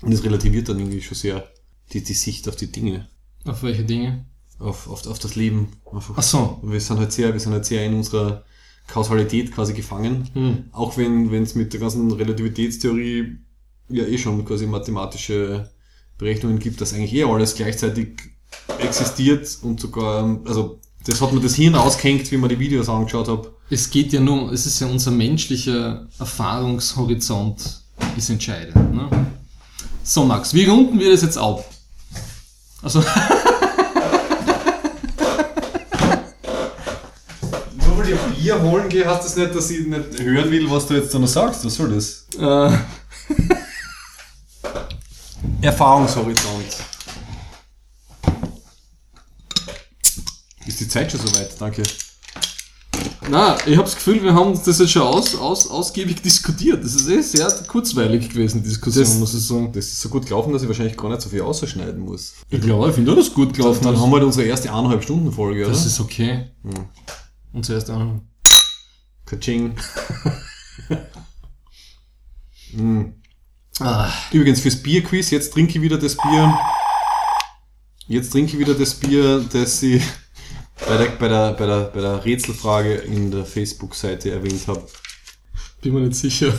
Und 0.00 0.12
das 0.12 0.24
relativiert 0.24 0.68
dann 0.68 0.78
irgendwie 0.78 1.02
schon 1.02 1.16
sehr 1.16 1.44
die, 1.92 2.02
die 2.02 2.14
Sicht 2.14 2.48
auf 2.48 2.56
die 2.56 2.72
Dinge. 2.72 3.08
Auf 3.44 3.62
welche 3.62 3.84
Dinge? 3.84 4.24
Auf, 4.58 4.88
auf, 4.88 5.06
auf 5.06 5.18
das 5.18 5.36
Leben. 5.36 5.68
Einfach. 5.92 6.14
Ach 6.16 6.22
so. 6.22 6.58
Wir 6.62 6.80
sind 6.80 6.98
halt 6.98 7.12
sehr, 7.12 7.32
wir 7.32 7.40
sind 7.40 7.52
halt 7.52 7.64
sehr 7.66 7.84
in 7.84 7.94
unserer 7.94 8.44
Kausalität 8.88 9.52
quasi 9.52 9.74
gefangen. 9.74 10.28
Hm. 10.32 10.64
Auch 10.72 10.96
wenn 10.96 11.32
es 11.32 11.54
mit 11.54 11.72
der 11.72 11.80
ganzen 11.80 12.10
Relativitätstheorie 12.10 13.38
ja 13.90 14.04
eh 14.04 14.18
schon 14.18 14.44
quasi 14.44 14.66
mathematische 14.66 15.70
Berechnungen 16.18 16.58
gibt, 16.58 16.80
dass 16.80 16.92
eigentlich 16.92 17.14
eh 17.14 17.24
alles 17.24 17.54
gleichzeitig 17.54 18.18
existiert 18.78 19.58
und 19.62 19.80
sogar, 19.80 20.40
also 20.44 20.80
das 21.06 21.20
hat 21.20 21.32
mir 21.32 21.40
das 21.40 21.54
Hirn 21.54 21.74
ausgehängt, 21.74 22.30
wie 22.32 22.36
man 22.36 22.48
die 22.48 22.58
Videos 22.58 22.88
angeschaut 22.88 23.28
habe. 23.28 23.54
Es 23.70 23.90
geht 23.90 24.12
ja 24.12 24.20
nur, 24.20 24.52
es 24.52 24.66
ist 24.66 24.80
ja 24.80 24.86
unser 24.88 25.10
menschlicher 25.10 26.08
Erfahrungshorizont 26.18 27.82
ist 28.16 28.30
entscheidend. 28.30 28.94
Ne? 28.94 29.08
So 30.02 30.24
Max, 30.24 30.54
wie 30.54 30.64
runden 30.64 30.98
wir 30.98 31.10
das 31.12 31.22
jetzt 31.22 31.38
ab? 31.38 31.64
Also, 32.82 33.00
Nur 37.86 37.98
weil 37.98 38.08
ich 38.08 38.20
ein 38.20 38.37
Bier 38.48 38.62
holen 38.62 38.88
gehe, 38.88 39.04
heißt 39.06 39.24
das 39.26 39.36
nicht, 39.36 39.54
dass 39.54 39.68
ich 39.70 39.86
nicht 39.86 40.20
hören 40.20 40.50
will, 40.50 40.70
was 40.70 40.86
du 40.86 40.94
jetzt 40.94 41.12
da 41.12 41.18
noch 41.18 41.28
sagst. 41.28 41.66
Was 41.66 41.74
soll 41.74 41.94
das? 41.94 42.26
äh, 42.38 42.78
Erfahrungshorizont. 45.66 46.64
Ist 50.66 50.80
die 50.80 50.88
Zeit 50.88 51.10
schon 51.12 51.20
soweit? 51.20 51.50
Danke. 51.60 51.82
na, 53.30 53.56
ich 53.66 53.74
habe 53.76 53.84
das 53.84 53.96
Gefühl, 53.96 54.22
wir 54.22 54.32
haben 54.32 54.54
das 54.64 54.78
jetzt 54.78 54.90
schon 54.90 55.02
aus, 55.02 55.34
aus, 55.34 55.68
ausgiebig 55.70 56.22
diskutiert. 56.22 56.82
Das 56.82 56.94
ist 56.94 57.06
eh 57.08 57.20
sehr 57.20 57.50
kurzweilig 57.66 58.30
gewesen, 58.30 58.62
die 58.62 58.68
Diskussion, 58.70 59.04
Das- 59.04 59.14
muss 59.16 59.34
ich 59.34 59.46
sagen. 59.46 59.72
Das 59.74 59.84
ist 59.88 60.00
so 60.00 60.08
gut 60.08 60.24
gelaufen, 60.24 60.54
dass 60.54 60.62
ich 60.62 60.68
wahrscheinlich 60.68 60.96
gar 60.96 61.10
nicht 61.10 61.20
so 61.20 61.28
viel 61.28 61.42
ausschneiden 61.42 62.00
muss. 62.00 62.32
Ich 62.48 62.62
glaube, 62.62 62.88
ich 62.88 62.94
finde 62.94 63.12
auch 63.12 63.16
das 63.16 63.32
gut 63.34 63.52
gelaufen. 63.52 63.84
Dann 63.84 63.94
ist. 63.94 64.00
haben 64.00 64.08
wir 64.10 64.16
halt 64.16 64.24
unsere 64.24 64.46
erste 64.46 64.70
eineinhalb 64.72 65.02
Stunden 65.02 65.32
Folge, 65.32 65.64
oder? 65.66 65.70
das 65.72 65.84
ist 65.84 66.00
okay. 66.00 66.46
Hm. 66.62 66.86
Und 67.52 67.66
zuerst 67.66 67.90
auch. 67.90 68.20
Kaching. 69.28 69.74
Hm. 72.70 73.14
Ah, 73.80 74.10
Übrigens 74.32 74.60
fürs 74.60 74.76
Bierquiz, 74.82 75.30
jetzt 75.30 75.52
trinke 75.52 75.78
ich 75.78 75.82
wieder 75.82 75.98
das 75.98 76.16
Bier. 76.16 76.58
Jetzt 78.06 78.30
trinke 78.30 78.52
ich 78.52 78.58
wieder 78.58 78.74
das 78.74 78.94
Bier, 78.94 79.44
das 79.52 79.82
ich 79.82 80.02
bei 80.86 80.96
der, 80.96 81.06
bei 81.10 81.28
der, 81.28 81.52
bei 81.52 81.66
der, 81.66 81.80
bei 81.84 82.00
der 82.00 82.24
Rätselfrage 82.24 82.94
in 82.94 83.30
der 83.30 83.44
Facebook-Seite 83.44 84.30
erwähnt 84.30 84.66
habe. 84.66 84.86
bin 85.82 85.94
mir 85.94 86.00
nicht 86.00 86.16
sicher, 86.16 86.52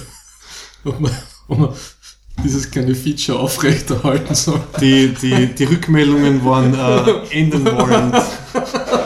ob 0.83 0.99
man, 0.99 1.11
ob 1.47 1.57
man 1.57 1.75
dieses 2.43 2.69
kleine 2.69 2.95
Feature 2.95 3.39
aufrechterhalten 3.39 4.35
soll. 4.35 4.61
Die, 4.79 5.13
die, 5.13 5.47
die 5.53 5.63
Rückmeldungen 5.63 6.45
waren 6.45 6.73
äh, 6.73 7.37
enden 7.37 7.65
wollend. 7.65 8.15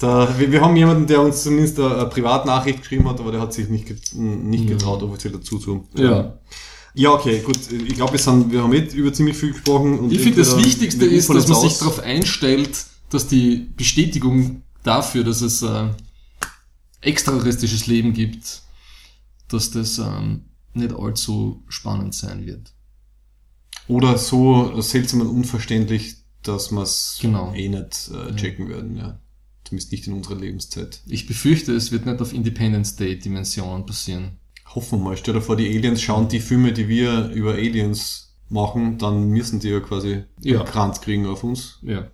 Da, 0.00 0.38
wir, 0.38 0.50
wir 0.50 0.62
haben 0.62 0.74
jemanden, 0.76 1.06
der 1.06 1.20
uns 1.20 1.42
zumindest 1.42 1.78
eine, 1.78 2.06
Privatnachricht 2.06 2.78
geschrieben 2.80 3.06
hat, 3.06 3.20
aber 3.20 3.32
der 3.32 3.40
hat 3.42 3.52
sich 3.52 3.68
nicht, 3.68 4.14
nicht 4.14 4.66
getraut, 4.66 5.02
offiziell 5.02 5.34
dazu 5.34 5.58
zu. 5.58 5.86
Ja. 5.94 6.38
Ja, 6.94 7.10
okay, 7.12 7.40
gut. 7.40 7.58
Ich 7.70 7.94
glaube, 7.94 8.14
wir, 8.14 8.50
wir 8.50 8.62
haben 8.62 8.72
jetzt 8.72 8.94
über 8.94 9.12
ziemlich 9.12 9.36
viel 9.36 9.52
gesprochen. 9.52 10.10
Ich 10.10 10.22
finde, 10.22 10.38
das 10.38 10.56
Wichtigste 10.56 11.04
ist, 11.04 11.28
dass 11.28 11.46
man 11.48 11.58
jetzt 11.58 11.60
sich 11.60 11.72
aus. 11.72 11.78
darauf 11.80 12.00
einstellt, 12.00 12.86
dass 13.10 13.28
die 13.28 13.68
Bestätigung 13.76 14.62
dafür, 14.82 15.22
dass 15.22 15.42
es 15.42 15.62
äh, 15.62 15.88
extraterrestrisches 17.02 17.86
Leben 17.86 18.14
gibt, 18.14 18.62
dass 19.48 19.70
das 19.70 19.98
ähm, 19.98 20.46
nicht 20.72 20.94
allzu 20.94 21.62
spannend 21.68 22.14
sein 22.14 22.46
wird. 22.46 22.72
Oder 23.86 24.16
so 24.16 24.80
seltsam 24.80 25.20
und 25.20 25.28
unverständlich, 25.28 26.16
dass 26.42 26.70
wir 26.70 26.82
es 26.82 27.18
Genau. 27.20 27.52
eh 27.52 27.68
nicht 27.68 28.10
äh, 28.10 28.34
checken 28.34 28.68
werden, 28.68 28.96
ja. 28.96 29.18
Zumindest 29.70 29.92
nicht 29.92 30.06
in 30.08 30.14
unserer 30.14 30.34
Lebenszeit. 30.34 31.00
Ich 31.06 31.28
befürchte, 31.28 31.72
es 31.72 31.92
wird 31.92 32.04
nicht 32.04 32.20
auf 32.20 32.32
Independence 32.32 32.96
Day 32.96 33.16
Dimensionen 33.16 33.86
passieren. 33.86 34.32
Hoffen 34.74 34.98
wir 34.98 35.04
mal. 35.04 35.16
Stell 35.16 35.34
dir 35.34 35.40
vor, 35.40 35.54
die 35.54 35.68
Aliens 35.68 36.02
schauen 36.02 36.26
die 36.26 36.40
Filme, 36.40 36.72
die 36.72 36.88
wir 36.88 37.28
über 37.28 37.52
Aliens 37.52 38.34
machen, 38.48 38.98
dann 38.98 39.28
müssen 39.28 39.60
die 39.60 39.68
ja 39.68 39.78
quasi 39.78 40.24
Ja. 40.40 40.58
einen 40.62 40.68
Kranz 40.68 41.00
kriegen 41.00 41.24
auf 41.26 41.44
uns, 41.44 41.78
Ja. 41.82 42.08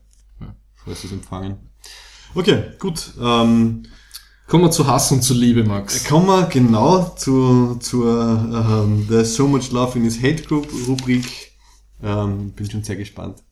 falls 0.85 1.01
sie 1.01 1.07
es 1.07 1.15
empfangen. 1.15 1.57
Okay, 2.35 2.65
gut. 2.79 3.13
Ähm, 3.19 3.85
Kommen 4.47 4.65
wir 4.65 4.71
zu 4.71 4.87
Hass 4.87 5.11
und 5.11 5.23
zu 5.23 5.33
Liebe, 5.33 5.65
Max. 5.65 6.05
kommen 6.05 6.27
wir 6.27 6.43
genau 6.49 7.09
zu, 7.17 7.77
zur 7.81 8.85
ähm, 8.85 9.07
There's 9.09 9.35
So 9.35 9.49
Much 9.49 9.71
Love 9.73 9.97
in 9.99 10.05
His 10.05 10.19
Hate 10.23 10.43
Group 10.43 10.69
Rubrik. 10.87 11.53
Ähm, 12.03 12.51
bin 12.53 12.71
schon 12.71 12.85
sehr 12.85 12.97
gespannt. 12.97 13.43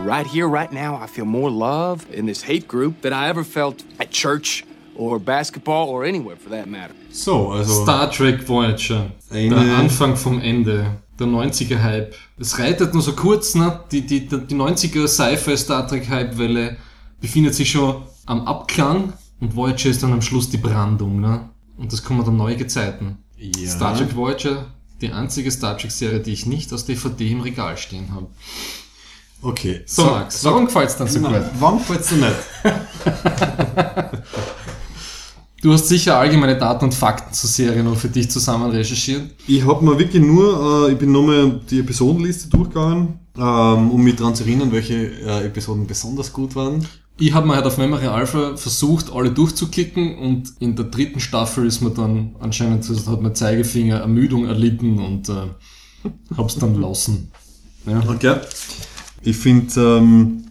Right 0.00 0.26
here, 0.26 0.48
right 0.48 0.72
now, 0.72 0.96
I 0.96 1.06
feel 1.06 1.24
more 1.26 1.50
love 1.50 2.06
in 2.12 2.26
this 2.26 2.42
hate 2.42 2.66
group 2.68 3.02
than 3.02 3.12
I 3.12 3.28
ever 3.28 3.44
felt 3.44 3.84
at 3.98 4.10
church 4.10 4.64
or 4.96 5.18
basketball 5.20 5.88
or 5.88 6.04
anywhere 6.04 6.36
for 6.36 6.50
that 6.50 6.66
matter. 6.66 6.94
So, 7.10 7.52
also 7.52 7.82
Star 7.84 8.10
Trek 8.10 8.42
Voyager. 8.46 9.10
Eine- 9.30 9.50
Der 9.64 9.76
Anfang 9.78 10.16
vom 10.16 10.40
Ende. 10.40 10.96
Der 11.18 11.26
90er 11.26 11.82
Hype. 11.82 12.14
Es 12.38 12.58
reitet 12.58 12.94
nur 12.94 13.02
so 13.02 13.12
kurz, 13.12 13.54
ne? 13.56 13.80
Die, 13.90 14.06
die, 14.06 14.26
die 14.28 14.54
90er 14.54 15.06
Sci-Fi 15.08 15.56
Star 15.56 15.86
Trek 15.88 16.08
Hype-Welle 16.08 16.76
befindet 17.20 17.54
sich 17.54 17.70
schon 17.70 18.02
am 18.26 18.42
Abklang 18.46 19.12
und 19.40 19.56
Voyager 19.56 19.90
ist 19.90 20.02
dann 20.02 20.12
am 20.12 20.22
Schluss 20.22 20.48
die 20.48 20.58
Brandung, 20.58 21.20
ne? 21.20 21.50
Und 21.76 21.92
das 21.92 22.02
kommen 22.04 22.24
dann 22.24 22.36
neue 22.36 22.56
Gezeiten. 22.56 23.18
Ja. 23.36 23.68
Star 23.68 23.96
Trek 23.96 24.14
Voyager, 24.14 24.66
die 25.00 25.12
einzige 25.12 25.50
Star 25.50 25.76
Trek 25.76 25.90
Serie, 25.90 26.20
die 26.20 26.32
ich 26.32 26.46
nicht 26.46 26.72
aus 26.72 26.84
DVD 26.84 27.30
im 27.30 27.40
Regal 27.40 27.76
stehen 27.76 28.12
habe. 28.12 28.26
okay. 29.42 29.82
So, 29.86 30.04
Max, 30.04 30.44
warum 30.44 30.66
gefällt's 30.66 30.96
dann 30.96 31.08
so 31.08 31.20
gut? 31.20 31.42
Warum 31.58 31.78
gefällt's 31.78 32.08
dir 32.08 32.16
nicht? 32.16 32.36
Du 35.60 35.72
hast 35.72 35.88
sicher 35.88 36.16
allgemeine 36.16 36.56
Daten 36.56 36.84
und 36.84 36.94
Fakten 36.94 37.34
zur 37.34 37.50
Serie 37.50 37.82
noch 37.82 37.96
für 37.96 38.08
dich 38.08 38.30
zusammen 38.30 38.70
recherchiert. 38.70 39.22
Ich 39.48 39.66
habe 39.66 39.84
mir 39.84 39.98
wirklich 39.98 40.22
nur, 40.22 40.86
äh, 40.88 40.92
ich 40.92 40.98
bin 40.98 41.10
nochmal 41.10 41.60
die 41.68 41.80
Episodenliste 41.80 42.48
durchgegangen, 42.48 43.18
ähm, 43.36 43.90
um 43.90 44.00
mich 44.00 44.14
daran 44.14 44.36
zu 44.36 44.44
erinnern, 44.44 44.70
welche 44.70 44.94
äh, 44.94 45.46
Episoden 45.46 45.84
besonders 45.84 46.32
gut 46.32 46.54
waren. 46.54 46.86
Ich 47.20 47.32
habe 47.32 47.46
mir 47.46 47.56
halt 47.56 47.66
auf 47.66 47.78
Memory 47.78 48.06
Alpha 48.06 48.56
versucht, 48.56 49.12
alle 49.12 49.32
durchzuklicken 49.32 50.18
und 50.18 50.52
in 50.60 50.76
der 50.76 50.84
dritten 50.84 51.18
Staffel 51.18 51.66
ist 51.66 51.80
mir 51.80 51.90
dann 51.90 52.36
anscheinend 52.38 52.88
hat 52.88 53.20
mein 53.20 53.34
Zeigefinger 53.34 53.98
Ermüdung 53.98 54.46
erlitten 54.46 54.98
und 55.00 55.28
äh, 55.28 55.48
hab's 56.36 56.56
dann 56.56 56.74
lassen. 56.80 57.32
Ja. 57.86 58.02
Okay. 58.08 58.36
Ich 59.22 59.36
finde, 59.36 59.98
ähm, 59.98 60.44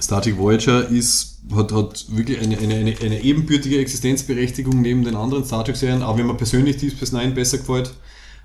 Star 0.00 0.22
Trek 0.22 0.38
Voyager 0.38 0.88
ist, 0.88 1.42
hat, 1.54 1.72
hat 1.72 2.06
wirklich 2.08 2.40
eine, 2.40 2.56
eine, 2.58 2.74
eine, 2.74 2.96
eine 2.98 3.22
ebenbürtige 3.22 3.78
Existenzberechtigung 3.78 4.80
neben 4.80 5.04
den 5.04 5.16
anderen 5.16 5.44
Star 5.44 5.64
Trek-Serien, 5.64 6.02
auch 6.02 6.16
wenn 6.16 6.26
mir 6.26 6.34
persönlich 6.34 6.78
Deep 6.78 6.92
Space 6.92 7.12
Nine 7.12 7.32
besser 7.32 7.58
gefällt. 7.58 7.94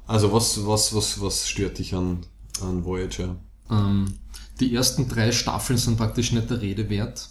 Also 0.05 0.33
was, 0.33 0.65
was, 0.65 0.93
was, 0.93 1.21
was 1.21 1.47
stört 1.47 1.79
dich 1.79 1.95
an, 1.95 2.19
an 2.61 2.83
Voyager. 2.83 3.35
Ähm, 3.71 4.15
die 4.59 4.73
ersten 4.75 5.07
drei 5.07 5.31
Staffeln 5.31 5.77
sind 5.77 5.97
praktisch 5.97 6.31
nicht 6.31 6.49
der 6.49 6.61
Rede 6.61 6.89
wert. 6.89 7.29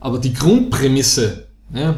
Aber 0.00 0.18
die 0.18 0.32
Grundprämisse, 0.32 1.48
ja, 1.72 1.96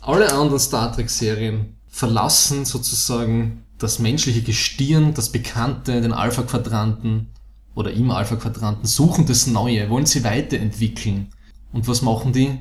alle 0.00 0.32
anderen 0.32 0.60
Star 0.60 0.92
Trek-Serien 0.92 1.76
verlassen 1.88 2.64
sozusagen 2.64 3.64
das 3.78 3.98
menschliche 3.98 4.42
Gestirn, 4.42 5.14
das 5.14 5.30
Bekannte, 5.30 6.00
den 6.00 6.12
Alpha-Quadranten 6.12 7.28
oder 7.74 7.92
im 7.92 8.10
Alpha-Quadranten, 8.10 8.86
suchen 8.86 9.26
das 9.26 9.46
Neue, 9.46 9.90
wollen 9.90 10.06
sie 10.06 10.24
weiterentwickeln. 10.24 11.28
Und 11.72 11.88
was 11.88 12.02
machen 12.02 12.32
die? 12.32 12.58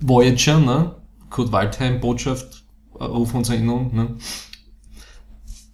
Voyager, 0.00 0.58
ne? 0.58 0.96
Kurt 1.30 1.52
Waldheim, 1.52 2.00
Botschaft, 2.00 2.64
äh, 2.94 3.04
auf 3.04 3.34
unsere 3.34 3.56
Erinnerung, 3.56 3.94
ne? 3.94 4.16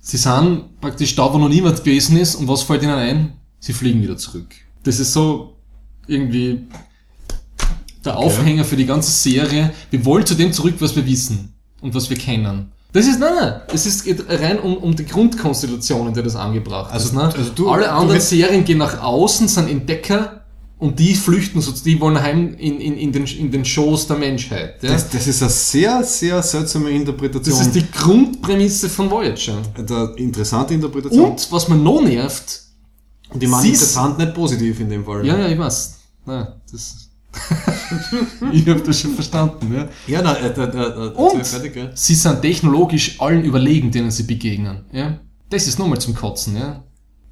Sie 0.00 0.18
sind 0.18 0.80
praktisch 0.80 1.16
da, 1.16 1.32
wo 1.32 1.38
noch 1.38 1.48
niemand 1.48 1.78
gewesen 1.78 2.16
ist, 2.16 2.36
und 2.36 2.46
was 2.46 2.62
fällt 2.62 2.82
ihnen 2.82 2.94
ein? 2.94 3.32
Sie 3.58 3.72
fliegen 3.72 4.02
wieder 4.02 4.16
zurück. 4.16 4.54
Das 4.86 5.00
ist 5.00 5.12
so 5.12 5.54
irgendwie 6.06 6.66
der 8.04 8.16
Aufhänger 8.16 8.64
für 8.64 8.76
die 8.76 8.86
ganze 8.86 9.10
Serie. 9.10 9.72
Wir 9.90 10.04
wollen 10.04 10.24
zu 10.24 10.34
dem 10.34 10.52
zurück, 10.52 10.76
was 10.78 10.94
wir 10.94 11.04
wissen 11.04 11.52
und 11.80 11.92
was 11.94 12.08
wir 12.08 12.16
kennen. 12.16 12.70
Das 12.92 13.06
ist, 13.06 13.18
nein, 13.18 13.32
nein, 13.38 13.60
es 13.74 13.84
ist, 13.84 14.04
geht 14.04 14.24
rein 14.28 14.58
um, 14.60 14.76
um 14.78 14.94
die 14.94 15.04
Grundkonstellation, 15.04 16.06
in 16.06 16.14
der 16.14 16.22
das 16.22 16.36
angebracht 16.36 16.92
Also- 16.92 17.08
ist. 17.08 17.14
Ne? 17.14 17.22
also 17.24 17.50
du- 17.54 17.68
Alle 17.68 17.90
anderen 17.90 18.20
Serien 18.20 18.64
gehen 18.64 18.78
nach 18.78 19.02
außen, 19.02 19.48
sind 19.48 19.68
Entdecker 19.68 20.44
und 20.78 20.98
die 20.98 21.14
flüchten, 21.14 21.60
so, 21.60 21.72
die 21.72 22.00
wollen 22.00 22.22
heim 22.22 22.54
in, 22.54 22.80
in, 22.80 22.96
in, 22.96 23.12
den, 23.12 23.26
in 23.26 23.50
den 23.50 23.64
Schoß 23.64 24.06
der 24.06 24.16
Menschheit. 24.18 24.82
Ja? 24.82 24.92
Das, 24.92 25.10
das 25.10 25.26
ist 25.26 25.42
eine 25.42 25.50
sehr, 25.50 26.04
sehr 26.04 26.42
seltsame 26.42 26.90
Interpretation. 26.90 27.58
das 27.58 27.66
ist 27.66 27.74
die 27.74 27.90
Grundprämisse 27.90 28.88
von 28.88 29.10
Voyager. 29.10 29.56
eine 29.76 30.12
interessante 30.16 30.72
Interpretation. 30.74 31.32
Und 31.32 31.48
was 31.50 31.68
man 31.68 31.82
noch 31.82 32.00
nervt, 32.02 32.62
Und 33.30 33.42
ich 33.42 33.48
meine 33.48 33.62
sie- 33.62 33.70
interessant, 33.70 34.18
nicht 34.18 34.34
positiv 34.34 34.80
in 34.80 34.88
dem 34.90 35.04
Fall. 35.04 35.26
ja, 35.26 35.36
ja, 35.38 35.48
ich 35.48 35.58
weiß. 35.58 35.98
Na, 36.26 36.56
das 36.70 37.02
ich 38.52 38.66
habe 38.66 38.80
das 38.80 38.98
schon 39.00 39.14
verstanden. 39.14 39.74
Ja. 39.74 39.88
Ja, 40.06 40.22
na, 40.22 40.34
äh, 40.38 40.48
äh, 40.48 40.62
äh, 40.62 41.06
äh, 41.08 41.12
Und 41.12 41.46
fertig, 41.46 41.76
ja. 41.76 41.90
sie 41.94 42.14
sind 42.14 42.40
technologisch 42.40 43.20
allen 43.20 43.44
überlegen, 43.44 43.90
denen 43.90 44.10
sie 44.10 44.22
begegnen. 44.22 44.86
Ja. 44.90 45.18
Das 45.50 45.66
ist 45.68 45.78
nochmal 45.78 46.00
zum 46.00 46.14
Kotzen. 46.14 46.56
Ja. 46.56 46.82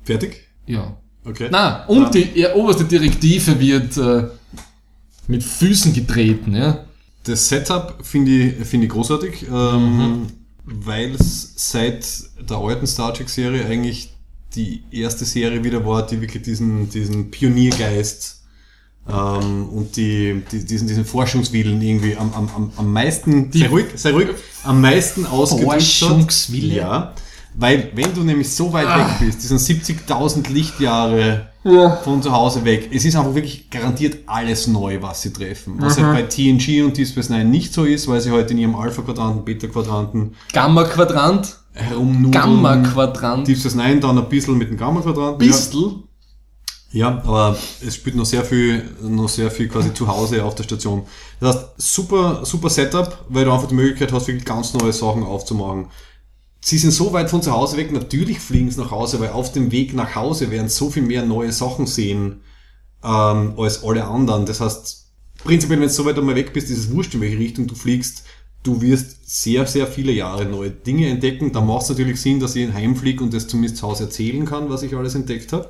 Fertig? 0.02 0.42
ja. 0.66 0.96
Okay. 1.26 1.48
Na, 1.50 1.86
und 1.86 2.14
die 2.14 2.38
ja, 2.38 2.54
oberste 2.54 2.84
Direktive 2.84 3.58
wird 3.58 3.96
äh, 3.96 4.28
mit 5.26 5.42
Füßen 5.42 5.94
getreten. 5.94 6.54
Ja. 6.54 6.84
Das 7.24 7.48
Setup 7.48 7.94
finde 8.02 8.30
ich, 8.30 8.66
finde 8.66 8.84
ich 8.86 8.92
großartig, 8.92 9.46
ähm, 9.50 10.26
weil 10.66 11.14
es 11.14 11.54
seit 11.56 12.06
der 12.46 12.58
alten 12.58 12.86
Star 12.86 13.14
Trek 13.14 13.30
Serie 13.30 13.64
eigentlich 13.64 14.13
die 14.56 14.82
erste 14.90 15.24
Serie 15.24 15.62
wieder 15.64 15.84
war, 15.84 16.06
die 16.06 16.20
wirklich 16.20 16.42
diesen, 16.42 16.88
diesen 16.90 17.30
Pioniergeist 17.30 18.42
ähm, 19.08 19.68
und 19.68 19.96
die, 19.96 20.42
die, 20.50 20.64
diesen, 20.64 20.88
diesen 20.88 21.04
Forschungswillen 21.04 21.80
irgendwie 21.82 22.16
am, 22.16 22.32
am, 22.32 22.48
am, 22.54 22.72
am 22.76 22.92
meisten, 22.92 23.50
sei 23.52 23.68
ruhig, 23.68 23.86
sei 23.96 24.12
ruhig, 24.12 24.28
am 24.64 24.80
meisten 24.80 25.26
ausgedrückt 25.26 25.72
hat. 25.72 25.82
Forschungswille? 25.82 26.74
Ja, 26.74 27.14
weil 27.56 27.90
wenn 27.94 28.12
du 28.14 28.22
nämlich 28.22 28.50
so 28.50 28.72
weit 28.72 28.86
Ah. 28.86 28.98
weg 28.98 29.06
bist, 29.20 29.42
die 29.42 29.46
sind 29.46 29.60
70.000 29.60 30.50
Lichtjahre 30.50 31.48
Ja. 31.62 31.96
von 32.02 32.20
zu 32.22 32.32
Hause 32.32 32.64
weg. 32.64 32.90
Es 32.92 33.04
ist 33.04 33.14
einfach 33.14 33.34
wirklich 33.34 33.70
garantiert 33.70 34.18
alles 34.26 34.66
neu, 34.66 35.00
was 35.02 35.22
sie 35.22 35.32
treffen. 35.32 35.74
Was 35.78 35.96
halt 36.00 36.12
bei 36.14 36.22
TNG 36.22 36.82
und 36.82 36.96
Deep 36.96 37.06
Space 37.06 37.28
Nine 37.30 37.44
nicht 37.44 37.72
so 37.72 37.84
ist, 37.84 38.08
weil 38.08 38.20
sie 38.20 38.30
heute 38.32 38.54
in 38.54 38.58
ihrem 38.58 38.74
Alpha-Quadranten, 38.74 39.44
Beta-Quadranten 39.44 40.34
Gamma-Quadrant, 40.52 41.58
herumnudeln. 41.74 42.30
Gamma-Quadrant, 42.30 43.48
Space 43.48 43.74
Nine 43.74 44.00
dann 44.00 44.18
ein 44.18 44.28
bisschen 44.28 44.56
mit 44.56 44.70
dem 44.70 44.76
Gamma-Quadranten. 44.76 45.46
Bistel. 45.46 45.92
Ja, 46.92 47.08
aber 47.24 47.58
es 47.84 47.96
spielt 47.96 48.14
noch 48.14 48.24
sehr 48.24 48.44
viel, 48.44 48.88
noch 49.02 49.28
sehr 49.28 49.50
viel 49.50 49.68
quasi 49.68 49.92
zu 49.92 50.06
Hause 50.06 50.44
auf 50.44 50.54
der 50.54 50.62
Station. 50.62 51.04
Das 51.40 51.56
heißt, 51.56 51.66
super, 51.76 52.44
super 52.44 52.70
Setup, 52.70 53.24
weil 53.28 53.44
du 53.44 53.52
einfach 53.52 53.66
die 53.66 53.74
Möglichkeit 53.74 54.12
hast, 54.12 54.28
wirklich 54.28 54.44
ganz 54.44 54.72
neue 54.74 54.92
Sachen 54.92 55.24
aufzumachen. 55.24 55.88
Sie 56.60 56.78
sind 56.78 56.92
so 56.92 57.12
weit 57.12 57.30
von 57.30 57.42
zu 57.42 57.50
Hause 57.50 57.76
weg, 57.76 57.90
natürlich 57.90 58.38
fliegen 58.38 58.70
sie 58.70 58.80
nach 58.80 58.92
Hause, 58.92 59.18
weil 59.18 59.30
auf 59.30 59.50
dem 59.50 59.72
Weg 59.72 59.92
nach 59.92 60.14
Hause 60.14 60.52
werden 60.52 60.68
so 60.68 60.88
viel 60.88 61.02
mehr 61.02 61.26
neue 61.26 61.52
Sachen 61.52 61.88
sehen, 61.88 62.42
ähm, 63.02 63.54
als 63.58 63.82
alle 63.82 64.04
anderen. 64.04 64.46
Das 64.46 64.60
heißt, 64.60 65.06
prinzipiell, 65.42 65.80
wenn 65.80 65.88
du 65.88 65.92
so 65.92 66.04
weit 66.04 66.16
einmal 66.16 66.36
weg 66.36 66.52
bist, 66.52 66.70
ist 66.70 66.78
es 66.78 66.90
wurscht, 66.92 67.14
in 67.14 67.20
welche 67.20 67.38
Richtung 67.38 67.66
du 67.66 67.74
fliegst. 67.74 68.22
Du 68.64 68.80
wirst 68.82 69.30
sehr, 69.30 69.66
sehr 69.66 69.86
viele 69.86 70.10
Jahre 70.10 70.46
neue 70.46 70.70
Dinge 70.70 71.08
entdecken. 71.08 71.52
Da 71.52 71.60
macht 71.60 71.82
es 71.82 71.90
natürlich 71.90 72.20
Sinn, 72.20 72.40
dass 72.40 72.56
ich 72.56 72.72
heimfliege 72.72 73.22
und 73.22 73.32
das 73.32 73.46
zumindest 73.46 73.76
zu 73.76 73.86
Hause 73.86 74.04
erzählen 74.04 74.44
kann, 74.44 74.70
was 74.70 74.82
ich 74.82 74.96
alles 74.96 75.14
entdeckt 75.14 75.52
habe. 75.52 75.68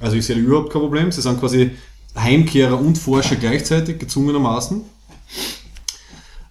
Also 0.00 0.16
ich 0.16 0.26
sehe 0.26 0.36
überhaupt 0.36 0.72
kein 0.72 0.82
Problem. 0.82 1.10
Sie 1.10 1.22
sind 1.22 1.40
quasi 1.40 1.70
Heimkehrer 2.16 2.78
und 2.78 2.98
Forscher 2.98 3.36
gleichzeitig, 3.36 3.98
gezwungenermaßen. 3.98 4.82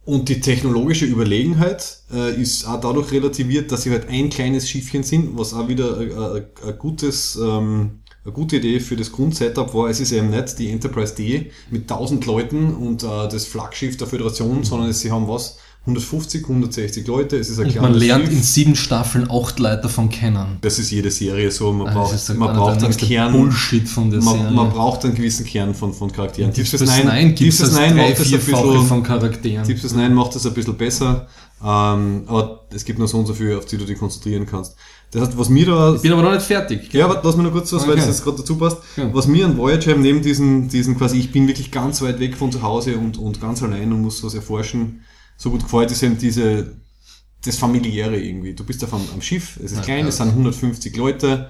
Und 0.04 0.30
die 0.30 0.42
technologische 0.42 1.06
Überlegenheit 1.06 2.00
äh, 2.12 2.42
ist 2.42 2.66
auch 2.66 2.82
dadurch 2.82 3.12
relativiert, 3.12 3.72
dass 3.72 3.84
sie 3.84 3.92
halt 3.92 4.10
ein 4.10 4.30
kleines 4.30 4.70
Schiffchen 4.70 5.04
sind, 5.04 5.38
was 5.38 5.54
auch 5.54 5.68
wieder 5.68 6.00
äh, 6.02 6.40
äh, 6.40 6.70
ein 6.70 6.78
gutes, 6.80 7.36
ähm, 7.36 8.01
eine 8.24 8.34
gute 8.34 8.58
Idee 8.58 8.80
für 8.80 8.96
das 8.96 9.12
Grundsetup 9.12 9.74
war. 9.74 9.90
Es 9.90 10.00
ist 10.00 10.12
eben 10.12 10.30
nicht 10.30 10.60
die 10.60 10.70
Enterprise 10.70 11.16
D 11.16 11.52
mit 11.72 11.92
1000 11.92 12.26
Leuten 12.26 12.74
und 12.76 13.04
äh, 13.04 13.08
das 13.30 13.46
Flaggschiff 13.46 13.98
der 13.98 14.08
Föderation, 14.08 14.64
sondern 14.64 14.94
sie 14.94 15.12
haben 15.12 15.28
was, 15.28 15.58
150, 15.84 16.44
160 16.44 17.08
Leute. 17.08 17.38
Es 17.38 17.50
ist 17.50 17.58
ein 17.58 17.66
Und 17.66 17.76
man 17.78 17.84
kleines 17.94 18.04
lernt 18.08 18.26
Schiff. 18.26 18.34
in 18.34 18.44
sieben 18.44 18.76
Staffeln 18.76 19.28
acht 19.32 19.58
Leute 19.58 19.82
davon 19.82 20.10
kennen. 20.10 20.60
Das 20.62 20.78
ist 20.78 20.92
jede 20.92 21.10
Serie 21.10 21.50
so. 21.50 21.74
Man 21.74 21.88
Ah, 21.88 21.94
braucht, 21.96 22.14
ist 22.14 22.30
man 22.36 22.56
braucht 22.56 22.84
einen 22.84 22.96
Kern. 22.96 23.32
Bullshit 23.34 23.90
von 23.90 24.12
der 24.12 24.22
Serie. 24.22 24.44
Man, 24.44 24.54
man 24.54 24.70
braucht 24.70 25.04
einen 25.06 25.16
gewissen 25.16 25.44
Kern 25.44 25.74
von, 25.74 25.92
von 25.92 26.12
Charakteren. 26.12 26.54
Deep 26.54 26.68
Space 26.68 26.82
Nine 26.82 27.34
Deep 27.34 27.52
Space 27.52 27.72
Nine 27.72 27.96
macht 27.96 28.20
das 28.20 28.32
ein 28.32 28.40
bisschen, 28.40 28.86
von 28.86 29.02
Charakteren. 29.02 29.66
Deep 29.66 29.80
Space 29.80 29.94
Nine 29.96 30.12
macht 30.12 30.36
das 30.36 30.46
ein 30.46 30.54
bisschen 30.54 30.78
besser, 30.78 31.28
ähm, 31.66 32.26
aber 32.28 32.66
es 32.72 32.86
gibt 32.86 33.00
nur 33.00 33.08
so 33.08 33.18
und 33.18 33.26
so 33.26 33.34
viel, 33.34 33.58
auf 33.58 33.66
die 33.66 33.78
du 33.78 33.86
dich 33.86 33.98
konzentrieren 33.98 34.46
kannst. 34.46 34.76
Das 35.12 35.24
heißt, 35.24 35.38
was 35.38 35.50
mir 35.50 35.66
da... 35.66 35.94
Ich 35.96 36.02
bin 36.02 36.14
aber 36.14 36.22
noch 36.24 36.32
nicht 36.32 36.46
fertig. 36.46 36.94
Ja, 36.94 37.10
warte, 37.10 37.28
lass 37.28 37.36
mir 37.36 37.44
noch 37.44 37.52
kurz 37.52 37.72
was, 37.74 37.84
weil 37.84 37.92
Okay. 37.92 38.00
das 38.00 38.08
jetzt 38.08 38.24
gerade 38.24 38.38
dazu 38.38 38.56
passt. 38.56 38.78
Ja. 38.96 39.14
Was 39.14 39.28
mir 39.28 39.46
an 39.46 39.58
Voyager 39.58 39.92
eben 39.92 40.02
neben 40.02 40.22
diesen, 40.22 40.70
diesen 40.70 40.98
quasi, 40.98 41.18
ich 41.20 41.32
bin 41.34 41.48
wirklich 41.48 41.70
ganz 41.72 42.02
weit 42.02 42.20
weg 42.22 42.38
von 42.38 42.52
zu 42.52 42.62
Hause 42.62 42.98
und, 42.98 43.18
und 43.18 43.42
ganz 43.42 43.62
allein 43.62 43.92
und 43.92 44.02
muss 44.02 44.24
was 44.24 44.34
erforschen, 44.36 45.02
so 45.36 45.50
gut 45.52 45.64
gefällt, 45.64 45.92
ist 45.92 46.02
eben 46.04 46.18
diese, 46.18 46.76
das 47.46 47.58
familiäre 47.58 48.20
irgendwie. 48.20 48.54
Du 48.54 48.64
bist 48.64 48.84
auf 48.84 48.94
einem, 48.94 49.06
am 49.14 49.22
Schiff, 49.22 49.58
es 49.58 49.72
ist 49.72 49.78
Ja, 49.78 49.84
klein, 49.84 50.00
ja. 50.02 50.08
es 50.08 50.18
sind 50.18 50.30
150 50.30 50.96
Leute, 50.98 51.50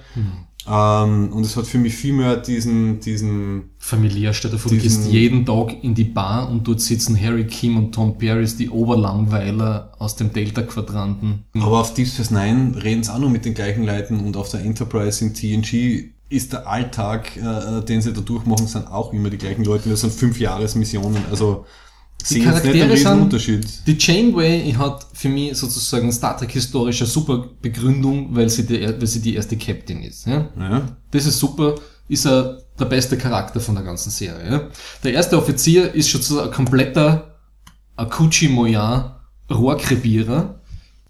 ähm, 0.66 1.32
und 1.32 1.44
es 1.44 1.56
hat 1.56 1.66
für 1.66 1.78
mich 1.78 1.94
viel 1.94 2.12
mehr 2.12 2.36
diesen, 2.36 3.00
diesen, 3.00 3.70
Familiär, 3.78 4.30
du 4.32 4.48
Diesen- 4.48 4.78
gehst 4.78 5.06
jeden 5.10 5.44
Tag 5.44 5.82
in 5.82 5.94
die 5.94 6.04
Bar 6.04 6.48
und 6.48 6.66
dort 6.68 6.80
sitzen 6.80 7.20
Harry 7.20 7.46
Kim 7.46 7.76
und 7.76 7.92
Tom 7.92 8.16
Paris, 8.16 8.56
die 8.56 8.70
Oberlangweiler 8.70 9.92
aus 9.98 10.14
dem 10.16 10.32
Delta-Quadranten. 10.32 11.44
aber 11.54 11.80
auf 11.80 11.94
Deep 11.94 12.06
Space 12.06 12.30
Nine 12.30 12.80
reden 12.82 13.02
sie 13.02 13.12
auch 13.12 13.18
nur 13.18 13.30
mit 13.30 13.44
den 13.44 13.54
gleichen 13.54 13.84
Leuten 13.84 14.20
und 14.20 14.36
auf 14.36 14.48
der 14.50 14.60
Enterprise 14.60 15.24
in 15.24 15.34
TNG 15.34 16.10
ist 16.28 16.52
der 16.52 16.66
Alltag, 16.66 17.36
äh, 17.36 17.82
den 17.84 18.00
sie 18.00 18.12
da 18.12 18.20
durchmachen, 18.20 18.66
sind 18.66 18.86
auch 18.86 19.12
immer 19.12 19.28
die 19.30 19.36
gleichen 19.38 19.64
Leute. 19.64 19.90
Das 19.90 20.00
sind 20.00 20.12
fünf 20.14 20.38
Jahresmissionen, 20.40 21.22
also 21.30 21.66
Die 22.28 22.34
sehen 22.34 22.44
Charaktere 22.44 22.96
sind- 22.96 23.20
Unterschied. 23.22 23.66
Die 23.86 23.96
Janeway 23.98 24.72
hat 24.72 25.06
für 25.12 25.28
mich 25.28 25.56
sozusagen 25.56 26.10
Star 26.12 26.36
Trek 26.36 26.50
historisch 26.52 27.00
eine 27.02 27.10
super 27.10 27.48
Begründung, 27.60 28.28
weil 28.34 28.48
sie 28.48 28.64
die, 28.66 28.80
weil 28.82 29.06
sie 29.06 29.20
die 29.20 29.34
erste 29.34 29.56
Captain 29.56 30.02
ist. 30.02 30.26
Ja? 30.26 30.48
Ja. 30.58 30.88
Das 31.10 31.26
ist 31.26 31.38
super, 31.38 31.74
ist 32.08 32.26
er 32.26 32.58
der 32.78 32.84
beste 32.86 33.16
Charakter 33.18 33.60
von 33.60 33.74
der 33.74 33.84
ganzen 33.84 34.10
Serie. 34.10 34.50
Ja? 34.50 34.68
Der 35.04 35.12
erste 35.14 35.36
Offizier 35.38 35.94
ist 35.94 36.08
schon 36.08 36.22
so 36.22 36.40
ein 36.40 36.50
kompletter 36.50 37.36
Akuchi 37.96 38.48
Moyan 38.48 39.12
Rohrkrepierer. 39.50 40.60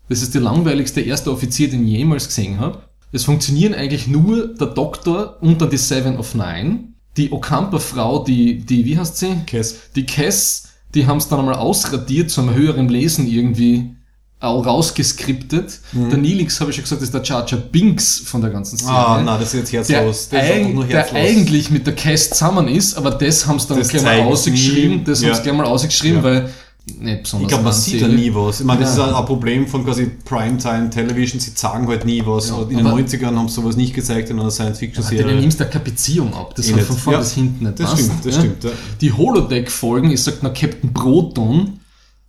Das 0.08 0.22
ist 0.22 0.34
der 0.34 0.42
langweiligste 0.42 1.00
erste 1.00 1.30
Offizier, 1.30 1.70
den 1.70 1.86
ich 1.86 1.92
jemals 1.98 2.26
gesehen 2.26 2.58
habe. 2.60 2.82
Es 3.12 3.24
funktionieren 3.24 3.74
eigentlich 3.74 4.06
nur 4.06 4.48
der 4.54 4.68
Doktor 4.68 5.36
und 5.40 5.60
dann 5.60 5.70
die 5.70 5.76
Seven 5.76 6.16
of 6.18 6.34
Nine. 6.34 6.88
Die 7.16 7.30
Okamper-Frau, 7.30 8.24
die, 8.24 8.58
die, 8.60 8.84
wie 8.86 8.96
heißt 8.98 9.18
sie? 9.18 9.36
Cass. 9.46 9.74
Die 9.94 10.06
Cass, 10.06 10.68
die 10.94 11.06
haben 11.06 11.18
es 11.18 11.28
dann 11.28 11.38
einmal 11.40 11.54
ausradiert 11.54 12.30
zu 12.30 12.40
einem 12.42 12.54
höheren 12.54 12.88
Lesen 12.88 13.26
irgendwie 13.26 13.94
auch 14.40 14.66
rausgeskriptet. 14.66 15.78
Der 15.92 16.18
Nilix, 16.18 16.60
habe 16.60 16.70
ich 16.70 16.76
schon 16.76 16.82
gesagt, 16.82 17.00
ist 17.02 17.14
der 17.14 17.22
Jar 17.22 17.44
Binks 17.70 18.18
von 18.24 18.40
der 18.40 18.50
ganzen 18.50 18.76
Serie. 18.76 18.92
Ah, 18.94 19.22
na, 19.24 19.38
das 19.38 19.54
ist 19.54 19.70
jetzt 19.72 19.88
der, 19.90 19.98
herzlos. 20.00 20.28
Einfach 20.32 20.54
eig 20.54 20.74
nur 20.74 20.84
der 20.84 20.96
herzlos. 20.98 21.20
eigentlich 21.20 21.70
mit 21.70 21.86
der 21.86 21.94
Cass 21.94 22.30
zusammen 22.30 22.66
ist, 22.66 22.96
aber 22.96 23.12
das 23.12 23.46
haben 23.46 23.60
sie 23.60 23.68
dann 23.68 23.78
Das 23.78 23.88
gleich 23.88 24.02
mal 24.02 24.20
ausgeschrieben. 24.22 24.96
nie. 24.98 25.04
Das 25.04 25.22
Ja. 25.22 25.28
haben 25.28 25.36
sie 25.36 25.42
gleich 25.42 25.54
mal 25.56 25.66
ausgeschrieben, 25.66 26.16
Ja. 26.18 26.24
weil 26.24 26.50
nicht 26.98 27.22
besonders 27.22 27.42
Ich 27.42 27.48
glaube, 27.48 27.64
man 27.64 27.72
sieht 27.72 27.94
da 28.02 28.06
Serie. 28.06 28.14
nie 28.16 28.34
was. 28.34 28.60
Ich 28.60 28.66
meine, 28.66 28.80
das 28.80 28.96
Ja. 28.96 29.06
ist 29.08 29.14
ein, 29.14 29.24
Problem 29.26 29.66
von 29.68 29.84
quasi 29.84 30.10
Primetime 30.24 30.90
Television. 30.90 31.40
Sie 31.40 31.52
sagen 31.54 31.86
halt 31.86 32.04
nie 32.04 32.22
was. 32.26 32.48
Ja, 32.50 32.62
in 32.62 32.68
den 32.70 32.80
aber- 32.86 32.90
90ern 32.90 33.36
haben 33.38 33.48
sie 33.48 33.54
sowas 33.54 33.76
nicht 33.76 33.94
gezeigt 33.94 34.30
in 34.30 34.40
einer 34.40 34.50
Science-Fiction-Serie. 34.50 35.24
denen 35.26 35.40
nimmst 35.40 35.60
du 35.60 35.64
keine 35.66 35.84
Beziehung 35.84 36.34
ab. 36.34 36.54
Das 36.56 36.68
Eh 36.68 36.74
hat 36.74 36.80
von 36.82 36.96
vorne 36.96 37.18
Ja, 37.18 37.22
bis 37.22 37.32
hinten 37.34 37.64
nicht 37.64 37.78
das 37.78 37.90
passt, 37.90 38.02
stimmt, 38.04 38.24
das 38.26 38.34
ja. 38.34 38.40
stimmt, 38.40 38.64
ja. 38.64 38.70
Die 39.00 39.12
Holodeck-Folgen, 39.12 40.10
ich 40.10 40.22
sag 40.22 40.42
noch 40.42 40.52
Captain 40.54 40.92
Proton, 40.92 41.78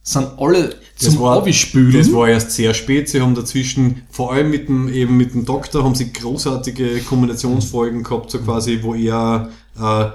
sind 0.06 0.28
alle 0.38 0.76
Das 1.00 1.14
zum 1.16 1.24
Abspülen. 1.26 1.98
das 1.98 2.12
war 2.14 2.28
erst 2.28 2.52
sehr 2.52 2.74
spät. 2.74 3.10
Sie 3.10 3.22
haben 3.22 3.36
dazwischen, 3.36 4.02
vor 4.12 4.34
allem 4.34 4.52
mit 4.52 4.68
dem, 4.68 4.88
eben 4.90 5.16
mit 5.18 5.34
dem 5.34 5.46
Doktor, 5.46 5.84
haben 5.84 5.96
sie 5.96 6.12
großartige 6.14 7.00
Kombinationsfolgen 7.00 8.04
gehabt, 8.04 8.30
so 8.30 8.40
quasi, 8.40 8.80
wo 8.84 8.94
er 8.94 9.50
äh, 9.80 10.06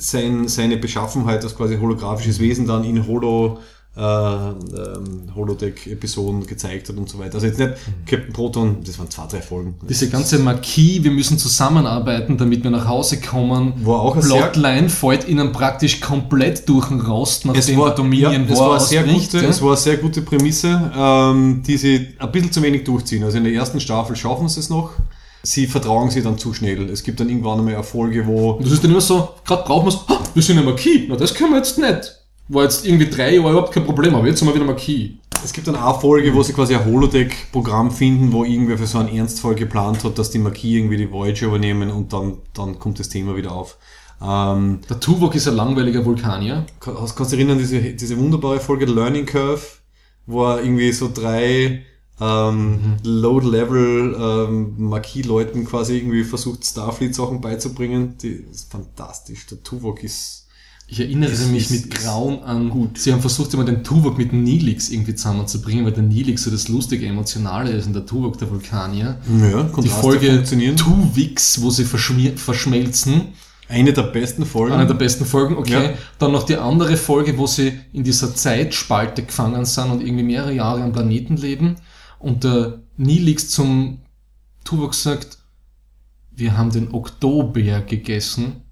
sein, 0.00 0.48
seine 0.48 0.76
Beschaffenheit 0.76 1.44
als 1.44 1.56
quasi 1.56 1.78
holographisches 1.78 2.40
Wesen 2.40 2.66
dann 2.66 2.84
in 2.84 3.06
Holo, 3.06 3.58
äh, 3.96 4.00
ähm, 4.00 5.34
Holodeck-Episoden 5.34 6.46
gezeigt 6.46 6.88
hat 6.88 6.96
und 6.96 7.08
so 7.08 7.18
weiter. 7.18 7.34
Also 7.34 7.46
jetzt 7.46 7.58
nicht 7.58 7.72
Captain 8.06 8.32
Proton, 8.32 8.78
das 8.84 8.98
waren 8.98 9.10
zwei, 9.10 9.26
drei 9.26 9.42
Folgen. 9.42 9.74
Diese 9.88 10.08
ganze 10.08 10.38
Marquis, 10.38 11.02
wir 11.02 11.10
müssen 11.10 11.38
zusammenarbeiten, 11.38 12.38
damit 12.38 12.62
wir 12.62 12.70
nach 12.70 12.86
Hause 12.86 13.20
kommen. 13.20 13.74
War 13.84 14.00
auch 14.00 14.18
Plotline 14.18 14.88
fällt 14.88 15.28
ihnen 15.28 15.52
praktisch 15.52 16.00
komplett 16.00 16.68
durch 16.68 16.88
den 16.88 17.00
Rost, 17.00 17.44
nachdem 17.44 17.60
es 17.60 17.76
war, 17.76 17.86
der 17.88 17.96
Dominion 17.96 18.32
ja, 18.32 18.52
es 18.52 18.58
War 18.58 18.70
war, 18.70 18.80
sehr 18.80 19.02
gute, 19.04 19.38
ja. 19.38 19.48
es 19.48 19.60
war 19.60 19.70
eine 19.70 19.76
sehr 19.76 19.96
gute 19.96 20.22
Prämisse, 20.22 20.92
ähm, 20.96 21.62
die 21.66 21.76
sie 21.76 22.08
ein 22.18 22.32
bisschen 22.32 22.52
zu 22.52 22.62
wenig 22.62 22.84
durchziehen. 22.84 23.24
Also 23.24 23.38
in 23.38 23.44
der 23.44 23.52
ersten 23.52 23.80
Staffel 23.80 24.16
schaffen 24.16 24.48
sie 24.48 24.60
es 24.60 24.70
noch. 24.70 24.92
Sie 25.42 25.66
vertrauen 25.66 26.10
sie 26.10 26.22
dann 26.22 26.36
zu 26.38 26.52
schnell. 26.52 26.88
Es 26.90 27.02
gibt 27.02 27.18
dann 27.20 27.28
irgendwann 27.28 27.58
einmal 27.58 27.74
Erfolge, 27.74 28.26
wo 28.26 28.52
Und 28.52 28.64
das 28.64 28.72
ist 28.72 28.84
dann 28.84 28.90
immer 28.90 29.00
so, 29.00 29.28
gerade 29.46 29.62
brauchen 29.64 29.86
wir 29.86 29.88
es, 29.94 30.08
"Ha, 30.08 30.20
wir 30.34 30.42
sind 30.42 30.58
ein 30.58 30.64
Marquis, 30.64 31.02
na 31.08 31.16
das 31.16 31.34
können 31.34 31.50
wir 31.52 31.56
jetzt 31.58 31.78
nicht. 31.78 32.16
War 32.48 32.64
jetzt 32.64 32.84
irgendwie 32.84 33.08
drei 33.08 33.34
Jahre 33.36 33.50
überhaupt 33.50 33.72
kein 33.72 33.84
Problem, 33.84 34.14
aber 34.14 34.26
jetzt 34.26 34.40
haben 34.40 34.48
wir 34.48 34.54
wieder 34.54 34.64
Marquis. 34.66 35.12
es 35.42 35.52
gibt 35.54 35.66
dann 35.68 35.76
auch 35.76 36.00
Folge, 36.02 36.34
wo 36.34 36.42
sie 36.42 36.52
quasi 36.52 36.74
ein 36.74 36.84
Holodeck-Programm 36.84 37.90
finden, 37.90 38.32
wo 38.32 38.44
irgendwer 38.44 38.76
für 38.76 38.86
so 38.86 38.98
einen 38.98 39.08
Ernstfall 39.16 39.54
geplant 39.54 40.04
hat, 40.04 40.18
dass 40.18 40.30
die 40.30 40.38
Marquis 40.38 40.74
irgendwie 40.76 40.96
die 40.98 41.10
Voyager 41.10 41.46
übernehmen 41.46 41.90
und 41.90 42.12
dann, 42.12 42.38
dann 42.52 42.78
kommt 42.78 42.98
das 42.98 43.08
Thema 43.08 43.34
wieder 43.36 43.52
auf. 43.52 43.78
Ähm, 44.22 44.80
Der 44.90 45.00
Tuvok 45.00 45.34
ist 45.34 45.48
ein 45.48 45.54
langweiliger 45.56 46.04
Vulkanier. 46.04 46.66
Kann- 46.80 47.00
Hast, 47.00 47.16
kannst 47.16 47.32
du 47.32 47.36
dich 47.36 47.46
erinnern, 47.46 47.58
diese, 47.58 47.80
diese 47.80 48.18
wunderbare 48.18 48.60
Folge 48.60 48.84
Learning 48.84 49.24
Curve, 49.24 49.62
wo 50.26 50.44
er 50.44 50.62
irgendwie 50.62 50.92
so 50.92 51.08
drei 51.12 51.84
ähm, 52.20 52.78
Low-Level 53.02 54.16
ähm, 54.18 54.74
Marquis-Leuten 54.78 55.64
quasi 55.64 55.96
irgendwie 55.98 56.24
versucht, 56.24 56.64
Starfleet-Sachen 56.64 57.40
beizubringen. 57.40 58.16
Die 58.22 58.44
ist 58.50 58.70
fantastisch. 58.70 59.46
Der 59.46 59.62
Tuvok 59.62 60.02
ist. 60.04 60.46
Ich 60.92 60.98
erinnere 60.98 61.30
Ist- 61.30 61.48
mich 61.52 61.70
ist- 61.70 61.86
mit 61.86 61.90
Grauen 61.94 62.42
an, 62.42 62.68
gut. 62.68 62.98
sie 62.98 63.12
haben 63.12 63.20
versucht, 63.20 63.54
immer 63.54 63.64
den 63.64 63.84
Tuvok 63.84 64.18
mit 64.18 64.32
dem 64.32 64.42
Nilix 64.42 64.88
irgendwie 64.90 65.14
zusammenzubringen, 65.14 65.84
weil 65.84 65.92
der 65.92 66.02
Nilix 66.02 66.42
so 66.42 66.50
das 66.50 66.66
lustige, 66.66 67.06
emotionale 67.06 67.70
ist 67.70 67.86
und 67.86 67.92
der 67.92 68.06
Tuvok 68.06 68.38
der 68.38 68.50
Vulkanier. 68.50 69.18
Ja, 69.40 69.62
Die 69.62 69.70
Kontraste 69.72 69.88
Folge 70.00 70.30
funktionieren. 70.32 70.76
Tuvix, 70.76 71.62
wo 71.62 71.70
sie 71.70 71.84
verschmelzen, 71.84 73.28
Eine 73.68 73.92
der 73.92 74.02
besten 74.02 74.44
Folgen. 74.44 74.74
Eine 74.74 74.88
der 74.88 74.94
besten 74.94 75.24
Folgen, 75.24 75.56
okay. 75.56 75.72
Ja. 75.72 75.90
Dann 76.18 76.32
noch 76.32 76.42
die 76.42 76.56
andere 76.56 76.96
Folge, 76.96 77.38
wo 77.38 77.46
sie 77.46 77.72
in 77.92 78.02
dieser 78.02 78.34
Zeitspalte 78.34 79.22
gefangen 79.22 79.64
sind 79.64 79.90
und 79.92 80.00
irgendwie 80.02 80.24
mehrere 80.24 80.52
Jahre 80.52 80.82
am 80.82 80.92
Planeten 80.92 81.36
leben. 81.36 81.76
Und 82.20 82.44
der 82.44 82.78
Nilix 82.96 83.48
zum 83.50 83.98
Tuvok 84.64 84.94
sagt, 84.94 85.38
wir 86.30 86.56
haben 86.56 86.70
den 86.70 86.92
Oktober 86.94 87.80
gegessen. 87.80 88.62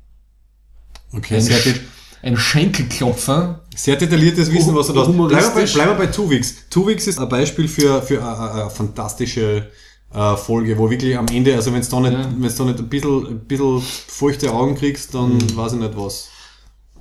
okay, 1.13 1.41
Sch 1.41 1.65
de 1.65 1.75
ein 2.23 2.37
Schenkelklopfer. 2.37 3.65
sehr 3.77 3.97
detailliertes 3.97 4.53
Wissen, 4.53 4.75
was 4.75 4.89
du 4.89 4.93
da 4.93 5.01
hast. 5.01 5.07
Bleiben 5.07 5.29
wir 5.29 5.29
bei, 5.55 5.65
bleiben 5.65 5.91
wir 5.93 5.95
bei 5.99 6.07
Tuvix. 6.07 6.69
Tuvix 6.69 7.07
ist 7.07 7.19
ein 7.19 7.29
Beispiel 7.29 7.69
für, 7.69 8.03
für 8.03 8.21
eine, 8.23 8.37
eine, 8.39 8.63
eine 8.63 8.71
fantastische 8.71 9.71
äh, 10.13 10.37
Folge, 10.37 10.77
wo 10.77 10.91
wirklich 10.91 11.17
am 11.17 11.27
Ende, 11.29 11.55
also 11.55 11.73
wenn 11.73 11.81
du 11.83 11.89
da 11.89 12.01
nicht, 12.01 12.13
Ja. 12.13 12.29
wenn's 12.39 12.57
da 12.57 12.65
nicht 12.65 12.79
ein 12.81 12.89
bisschen, 12.89 13.27
ein 13.27 13.39
bisschen 13.41 13.81
feuchte 13.81 14.53
Augen 14.53 14.75
kriegst, 14.75 15.15
dann 15.15 15.35
Mhm. 15.39 15.57
weiß 15.57 15.75
ich 15.75 15.79
nicht 15.79 15.97
was. 15.97 16.29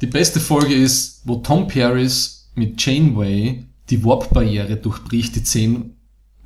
Die 0.02 0.08
beste 0.08 0.40
Folge 0.40 0.76
ist, 0.76 1.22
wo 1.26 1.38
Tom 1.38 1.68
Paris 1.68 2.50
mit 2.54 2.80
Janeway 2.80 3.66
die 3.90 4.04
Warp-Barriere 4.04 4.76
durchbricht, 4.78 5.36
die 5.36 5.44
10, 5.44 5.97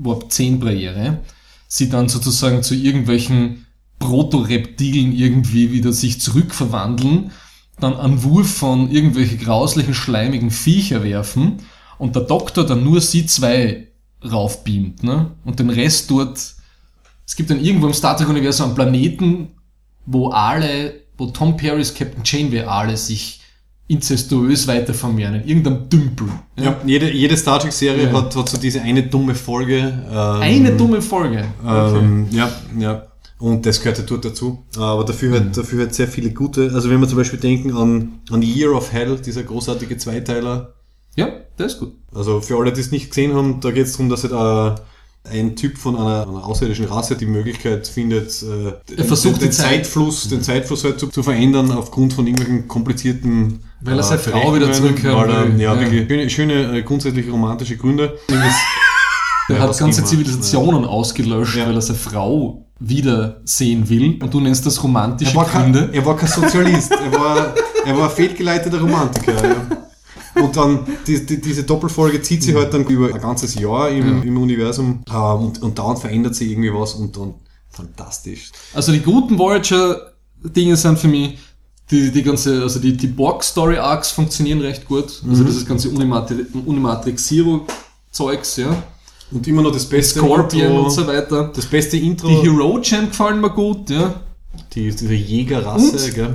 Warp-10-Barriere, 0.03 1.19
sie 1.67 1.89
dann 1.89 2.09
sozusagen 2.09 2.63
zu 2.63 2.75
irgendwelchen 2.75 3.65
Proto-Reptilen 3.99 5.13
irgendwie 5.13 5.71
wieder 5.71 5.93
sich 5.93 6.19
zurückverwandeln, 6.19 7.31
dann 7.79 7.95
einen 7.95 8.23
Wurf 8.23 8.49
von 8.49 8.91
irgendwelche 8.91 9.37
grauslichen, 9.37 9.93
schleimigen 9.93 10.51
Viecher 10.51 11.03
werfen 11.03 11.57
und 11.97 12.15
der 12.15 12.23
Doktor 12.23 12.65
dann 12.65 12.83
nur 12.83 13.01
sie 13.01 13.25
zwei 13.25 13.87
raufbeamt, 14.23 15.03
ne? 15.03 15.31
Und 15.45 15.59
den 15.59 15.69
Rest 15.69 16.11
dort, 16.11 16.37
es 17.25 17.35
gibt 17.35 17.49
dann 17.49 17.63
irgendwo 17.63 17.87
im 17.87 17.93
Star 17.93 18.17
Trek-Universum 18.17 18.67
einen 18.67 18.75
Planeten, 18.75 19.47
wo 20.05 20.29
alle, 20.29 21.01
wo 21.17 21.27
Tom 21.27 21.57
Paris, 21.57 21.93
Captain 21.93 22.23
Janeway 22.23 22.63
alle 22.63 22.97
sich 22.97 23.40
inzestuös 23.91 24.67
weiter 24.67 24.93
vermehren, 24.93 25.35
in 25.35 25.47
irgendeinem 25.47 25.89
Dümpel. 25.89 26.27
Ja, 26.57 26.77
jede, 26.85 27.11
jede 27.11 27.35
Star 27.35 27.59
Trek-Serie 27.59 28.05
Ja. 28.05 28.13
hat, 28.13 28.35
hat 28.35 28.49
so 28.49 28.57
diese 28.57 28.81
eine 28.81 29.03
dumme 29.03 29.35
Folge. 29.35 29.77
Ähm, 30.09 30.41
Eine 30.41 30.71
dumme 30.77 31.01
Folge. 31.01 31.43
Ähm, 31.67 32.27
ja, 32.31 32.49
ja. 32.79 33.07
Und 33.39 33.65
das 33.65 33.79
gehört 33.81 33.97
ja 33.97 34.03
dort 34.07 34.23
dazu. 34.23 34.63
Aber 34.77 35.03
dafür 35.03 35.31
halt, 35.31 35.57
dafür 35.57 35.79
halt 35.79 35.95
sehr 35.95 36.07
viele 36.07 36.29
gute. 36.31 36.71
Also 36.73 36.89
wenn 36.89 36.99
wir 37.01 37.07
zum 37.07 37.17
Beispiel 37.17 37.39
denken 37.39 37.75
an, 37.75 38.19
an 38.31 38.41
Year 38.41 38.71
of 38.75 38.91
Hell, 38.93 39.17
dieser 39.17 39.43
großartige 39.43 39.97
Zweiteiler. 39.97 40.73
Ja, 41.15 41.27
das 41.57 41.73
ist 41.73 41.79
gut. 41.79 41.93
Also 42.13 42.39
für 42.39 42.57
alle, 42.57 42.71
die 42.71 42.81
es 42.81 42.91
nicht 42.91 43.09
gesehen 43.09 43.33
haben, 43.33 43.59
da 43.59 43.71
geht 43.71 43.87
es 43.87 43.93
darum, 43.93 44.09
dass 44.09 44.23
halt 44.23 44.77
äh, 44.77 44.81
ein 45.29 45.55
Typ 45.55 45.77
von 45.77 45.95
einer, 45.95 46.27
einer 46.27 46.45
außerirdischen 46.45 46.85
Rasse 46.85 47.15
die 47.15 47.25
Möglichkeit 47.27 47.87
findet, 47.87 48.41
äh, 48.41 48.95
den, 48.95 49.05
versucht 49.05 49.35
den, 49.35 49.49
den 49.49 49.51
Zeit- 49.51 49.67
Zeitfluss, 49.85 50.27
den 50.29 50.41
Zeitfluss 50.41 50.83
halt 50.83 50.99
zu, 50.99 51.07
zu 51.07 51.21
verändern 51.23 51.71
aufgrund 51.71 52.13
von 52.13 52.25
irgendwelchen 52.25 52.67
komplizierten 52.67 53.59
Weil 53.81 53.97
er 53.97 54.03
seine 54.03 54.19
Frau 54.19 54.55
wieder 54.55 54.71
zurückhaben 54.71 55.29
er- 55.31 55.53
will. 55.53 55.61
Ja, 55.61 55.75
Ja. 55.79 55.87
schöne, 55.89 56.29
schöne 56.29 56.77
äh, 56.79 56.81
grundsätzlich 56.83 57.31
romantische 57.31 57.77
Gründe. 57.77 58.17
Ja, 59.49 59.57
hat 59.59 59.77
ganze. 59.77 60.05
Zivilisationen 60.05 60.85
ausgelöscht, 60.85 61.57
Ja. 61.57 61.67
weil 61.67 61.75
er 61.75 61.81
seine 61.81 61.99
Frau 61.99 62.65
wiedersehen 62.79 63.89
will. 63.89 64.17
Und 64.21 64.33
du 64.33 64.39
nennst 64.39 64.65
das 64.65 64.81
romantische 64.81 65.31
Er 65.31 65.35
war, 65.35 65.45
kein, 65.45 65.73
Gründe. 65.73 65.89
er 65.91 66.05
war 66.05 66.15
kein 66.15 66.29
Sozialist, 66.29 66.91
er 66.91 67.11
war, 67.19 67.53
er 67.85 67.97
war 67.97 68.09
fehlgeleiteter 68.09 68.79
Romantiker. 68.79 69.33
Ja. 69.43 69.77
Und 70.41 70.55
dann, 70.55 70.85
die, 71.07 71.25
die, 71.25 71.41
diese 71.41 71.63
Doppelfolge 71.63 72.21
zieht 72.21 72.43
sich 72.43 72.55
halt 72.55 72.73
dann 72.73 72.85
über 72.85 73.13
ein 73.13 73.19
ganzes 73.21 73.55
Jahr 73.55 73.89
im, 73.89 74.23
im 74.23 74.37
Universum 74.37 75.03
äh, 75.09 75.13
und, 75.13 75.61
und 75.61 75.77
dauernd 75.77 75.99
verändert 75.99 76.35
sich 76.35 76.51
irgendwie 76.51 76.73
was 76.73 76.93
und, 76.93 77.17
und 77.17 77.35
fantastisch. 77.69 78.51
Also 78.73 78.91
die 78.91 79.01
guten 79.01 79.37
Voyager-Dinge 79.37 80.75
sind 80.77 80.99
für 80.99 81.07
mich, 81.07 81.37
die, 81.89 82.11
die 82.11 82.23
ganze, 82.23 82.61
also 82.61 82.79
die, 82.79 82.95
die 82.95 83.07
Borg-Story-Arcs 83.07 84.11
funktionieren 84.11 84.61
recht 84.61 84.87
gut. 84.87 85.21
Also 85.27 85.43
dieses 85.43 85.65
ganze 85.65 85.89
Unimatri 85.89 86.45
Unimatrix 86.65 87.27
Zero-Zeugs, 87.27 88.57
ja. 88.57 88.83
Und 89.31 89.47
immer 89.47 89.61
noch 89.61 89.71
das 89.71 89.85
beste 89.85 90.19
Scorpion 90.19 90.67
Intro, 90.71 90.83
und 90.83 90.89
so 90.91 91.07
weiter. 91.07 91.51
Das 91.55 91.65
beste 91.65 91.97
Intro, 91.97 92.27
Die 92.27 92.35
Hero 92.35 92.79
Jam 92.81 93.07
gefallen 93.07 93.39
mir 93.41 93.49
gut, 93.49 93.89
ja. 93.89 94.13
die, 94.73 94.91
diese 94.91 95.13
Jägerrasse, 95.13 95.97
Und- 95.97 96.15
gell? 96.15 96.33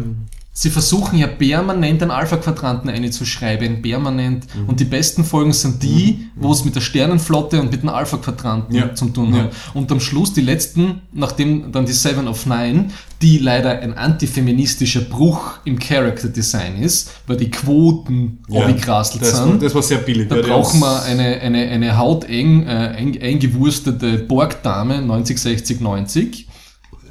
Sie 0.58 0.70
versuchen 0.70 1.18
ja 1.18 1.26
permanent 1.26 2.00
einen 2.00 2.10
Alpha-Quadranten 2.10 2.88
einzuschreiben, 2.88 3.82
permanent. 3.82 4.46
Und 4.66 4.80
die 4.80 4.86
besten 4.86 5.22
Folgen 5.22 5.52
sind 5.52 5.82
die, 5.82 6.28
wo 6.34 6.50
es 6.50 6.64
mit 6.64 6.74
der 6.74 6.80
Sternenflotte 6.80 7.60
und 7.60 7.70
mit 7.70 7.82
dem 7.82 7.90
Alpha-Quadranten 7.90 8.74
Ja. 8.74 8.94
zum 8.94 9.12
tun 9.12 9.34
Ja. 9.34 9.42
hat. 9.42 9.50
Und 9.74 9.92
am 9.92 10.00
Schluss 10.00 10.32
die 10.32 10.40
letzten, 10.40 11.02
nachdem 11.12 11.72
dann 11.72 11.84
die 11.84 11.92
Seven 11.92 12.26
of 12.26 12.46
Nine, 12.46 12.86
die 13.20 13.36
leider 13.36 13.80
ein 13.80 13.92
antifeministischer 13.98 15.02
Bruch 15.02 15.58
im 15.66 15.78
Character 15.78 16.28
Design 16.28 16.78
ist, 16.80 17.10
weil 17.26 17.36
die 17.36 17.50
Quoten 17.50 18.38
Ja, 18.48 18.60
war- 18.86 19.04
sind. 19.04 19.62
das 19.62 19.74
war 19.74 19.82
sehr 19.82 19.98
billig. 19.98 20.28
Da 20.28 20.36
ja, 20.36 20.42
brauchen 20.42 20.80
wir 20.80 21.02
eine, 21.02 21.38
eine, 21.42 21.68
eine 21.68 21.98
hauteng 21.98 22.62
äh, 22.66 22.70
ein, 22.96 23.20
eingewurstete 23.20 24.20
Borgdame 24.20 25.02
90, 25.02 25.38
60, 25.38 25.80
90. 25.82 26.45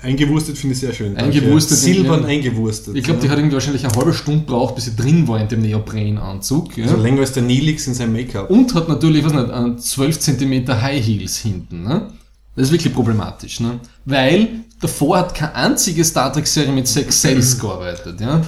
Eingewurstet 0.06 0.58
finde 0.58 0.74
ich 0.74 0.80
sehr 0.80 0.94
schön. 0.94 1.18
Eingewurstet, 1.18 1.78
Silbern 1.78 2.22
ja. 2.22 2.28
eingewurstet. 2.28 2.96
Ich 2.96 3.04
glaube, 3.04 3.20
die 3.20 3.30
hat 3.30 3.38
irgendwie 3.38 3.56
wahrscheinlich 3.56 3.86
eine 3.86 3.96
halbe 3.96 4.14
Stunde 4.14 4.46
braucht, 4.46 4.76
bis 4.76 4.86
sie 4.86 4.96
drin 4.96 5.28
war 5.28 5.42
in 5.42 5.48
dem 5.48 5.62
Neoprenanzug. 5.62 6.78
Ja. 6.78 6.86
also 6.86 6.98
länger 6.98 7.22
als 7.22 7.34
der 7.34 7.44
Nilix 7.44 7.88
in 7.88 7.96
seinem 7.96 8.14
Make-up. 8.14 8.50
Und 8.50 8.76
hat 8.76 8.88
natürlich, 8.88 9.26
was 9.26 9.34
nicht, 9.34 9.50
einen 9.50 9.80
12 9.80 10.20
cm 10.20 10.82
High 10.82 11.06
Heels 11.06 11.38
hinten. 11.38 11.84
Ne? 11.84 12.08
Das 12.56 12.68
ist 12.68 12.72
wirklich 12.72 12.94
problematisch. 12.94 13.60
Ne? 13.60 13.80
Weil 14.06 14.48
davor 14.80 15.18
hat 15.18 15.34
keine 15.34 15.56
einzige 15.56 16.06
Star 16.06 16.32
Trek-Serie 16.32 16.72
mit 16.72 16.88
Sex 16.88 17.22
Cells 17.22 17.60
gearbeitet. 17.60 18.22
Ja? 18.22 18.42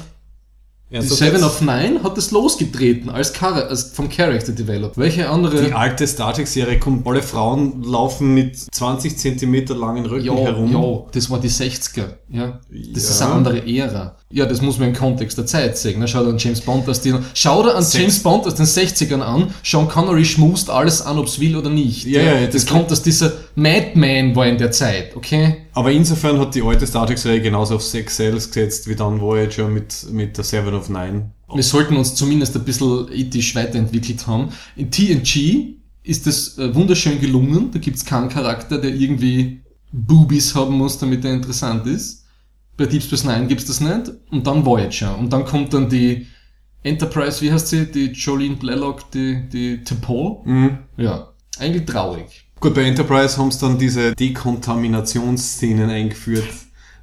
Die 0.90 0.96
Ernsthaft 0.96 1.20
Seven 1.20 1.44
of 1.44 1.60
Nine 1.60 2.02
hat 2.02 2.16
das 2.16 2.32
losgetreten 2.32 3.10
als, 3.10 3.34
Char 3.34 3.68
als 3.68 3.92
vom 3.94 4.08
Character 4.10 4.54
Develop. 4.54 4.98
Welche 4.98 5.28
andere... 5.30 5.62
Die 5.66 5.74
alte 5.74 6.08
Star 6.08 6.34
Trek-Serie 6.34 6.80
kommt, 6.80 7.06
alle 7.06 7.22
Frauen 7.22 7.84
laufen 7.84 8.34
mit 8.34 8.56
20 8.58 9.18
Zentimeter 9.18 9.76
langen 9.76 10.06
Röcken 10.06 10.26
Ja, 10.28 10.34
herum. 10.36 10.72
ja, 10.72 11.12
das 11.12 11.30
war 11.30 11.42
die 11.42 11.50
60er. 11.50 12.06
Ja. 12.30 12.60
Das 12.94 13.04
Ja. 13.04 13.10
ist 13.10 13.22
eine 13.22 13.34
andere 13.34 13.68
Ära. 13.68 14.16
Ja, 14.32 14.46
das 14.46 14.62
muss 14.62 14.80
man 14.80 14.90
im 14.90 14.96
Kontext 14.96 15.38
der 15.38 15.46
Zeit 15.46 15.78
sehen. 15.78 16.00
Ne? 16.00 16.08
Schau 16.08 16.24
dir 16.24 16.30
an 16.30 16.38
James 16.38 16.62
Bond 16.62 16.88
aus 16.88 17.02
den, 17.02 17.18
schau 17.34 17.64
dir 17.64 17.76
an 17.76 17.84
Sechs- 17.84 18.02
James 18.02 18.20
Bond 18.24 18.46
aus 18.48 18.56
den 18.56 18.66
60ern 18.66 19.22
an. 19.22 19.54
Sean 19.64 19.90
Connery 19.90 20.24
schmust 20.24 20.70
alles 20.70 21.02
an, 21.02 21.18
ob's 21.18 21.40
will 21.42 21.58
oder 21.58 21.70
nicht. 21.70 22.06
Ja, 22.06 22.22
ja, 22.22 22.46
das, 22.46 22.64
das- 22.64 22.66
kommt 22.66 22.90
aus 22.94 23.02
dieser 23.02 23.34
Madman 23.56 24.36
war 24.38 24.48
in 24.48 24.58
der 24.58 24.72
Zeit, 24.72 25.16
okay? 25.18 25.58
Aber 25.78 25.92
insofern 25.92 26.40
hat 26.40 26.56
die 26.56 26.64
alte 26.64 26.88
Star 26.88 27.06
Trek-Serie 27.06 27.40
genauso 27.40 27.76
auf 27.76 27.84
Sex 27.84 28.16
Cells 28.16 28.48
gesetzt 28.48 28.88
wie 28.88 28.96
dann 28.96 29.22
Voyager 29.22 29.68
mit, 29.68 30.08
mit 30.12 30.36
der 30.36 30.44
Seven 30.44 30.74
of 30.74 30.90
Nine. 30.90 31.30
Wir 31.54 31.62
sollten 31.62 31.96
uns 31.98 32.16
zumindest 32.16 32.56
ein 32.56 32.64
bisschen 32.64 33.08
ethisch 33.14 33.54
weiterentwickelt 33.54 34.26
haben. 34.26 34.50
In 34.76 34.90
TNG 34.90 35.76
ist 36.02 36.26
es 36.26 36.58
äh, 36.58 36.74
wunderschön 36.74 37.22
gelungen. 37.22 37.70
Da 37.72 37.78
gibt's 37.78 38.04
keinen 38.04 38.28
Charakter, 38.28 38.80
der 38.80 38.90
irgendwie 38.90 39.62
Boobies 39.92 40.56
haben 40.56 40.76
muss, 40.80 40.98
damit 40.98 41.24
er 41.24 41.34
interessant 41.34 41.86
ist. 41.86 42.26
Bei 42.76 42.88
Deep 42.88 43.04
Space 43.04 43.24
Nine 43.24 43.46
gibt's 43.46 43.66
das 43.66 43.80
nicht. 43.80 44.14
Und 44.32 44.48
dann 44.48 44.66
Voyager. 44.66 45.16
Und 45.16 45.32
dann 45.32 45.46
kommt 45.46 45.76
dann 45.76 45.90
die 45.90 46.26
Enterprise, 46.82 47.40
wie 47.44 47.52
heißt 47.52 47.68
sie? 47.68 47.86
Die 47.86 48.14
Jolene 48.14 48.56
Blalock, 48.56 49.12
die, 49.12 49.48
die 49.48 49.78
T'Pol. 49.86 50.44
Mhm. 50.44 50.78
Ja. 50.98 51.34
Eigentlich 51.60 51.86
traurig. 51.86 52.47
Gut, 52.60 52.74
bei 52.74 52.84
Enterprise 52.84 53.38
haben 53.38 53.52
sie 53.52 53.60
dann 53.60 53.78
diese 53.78 54.16
Dekontaminationsszenen 54.16 55.90
eingeführt, 55.90 56.48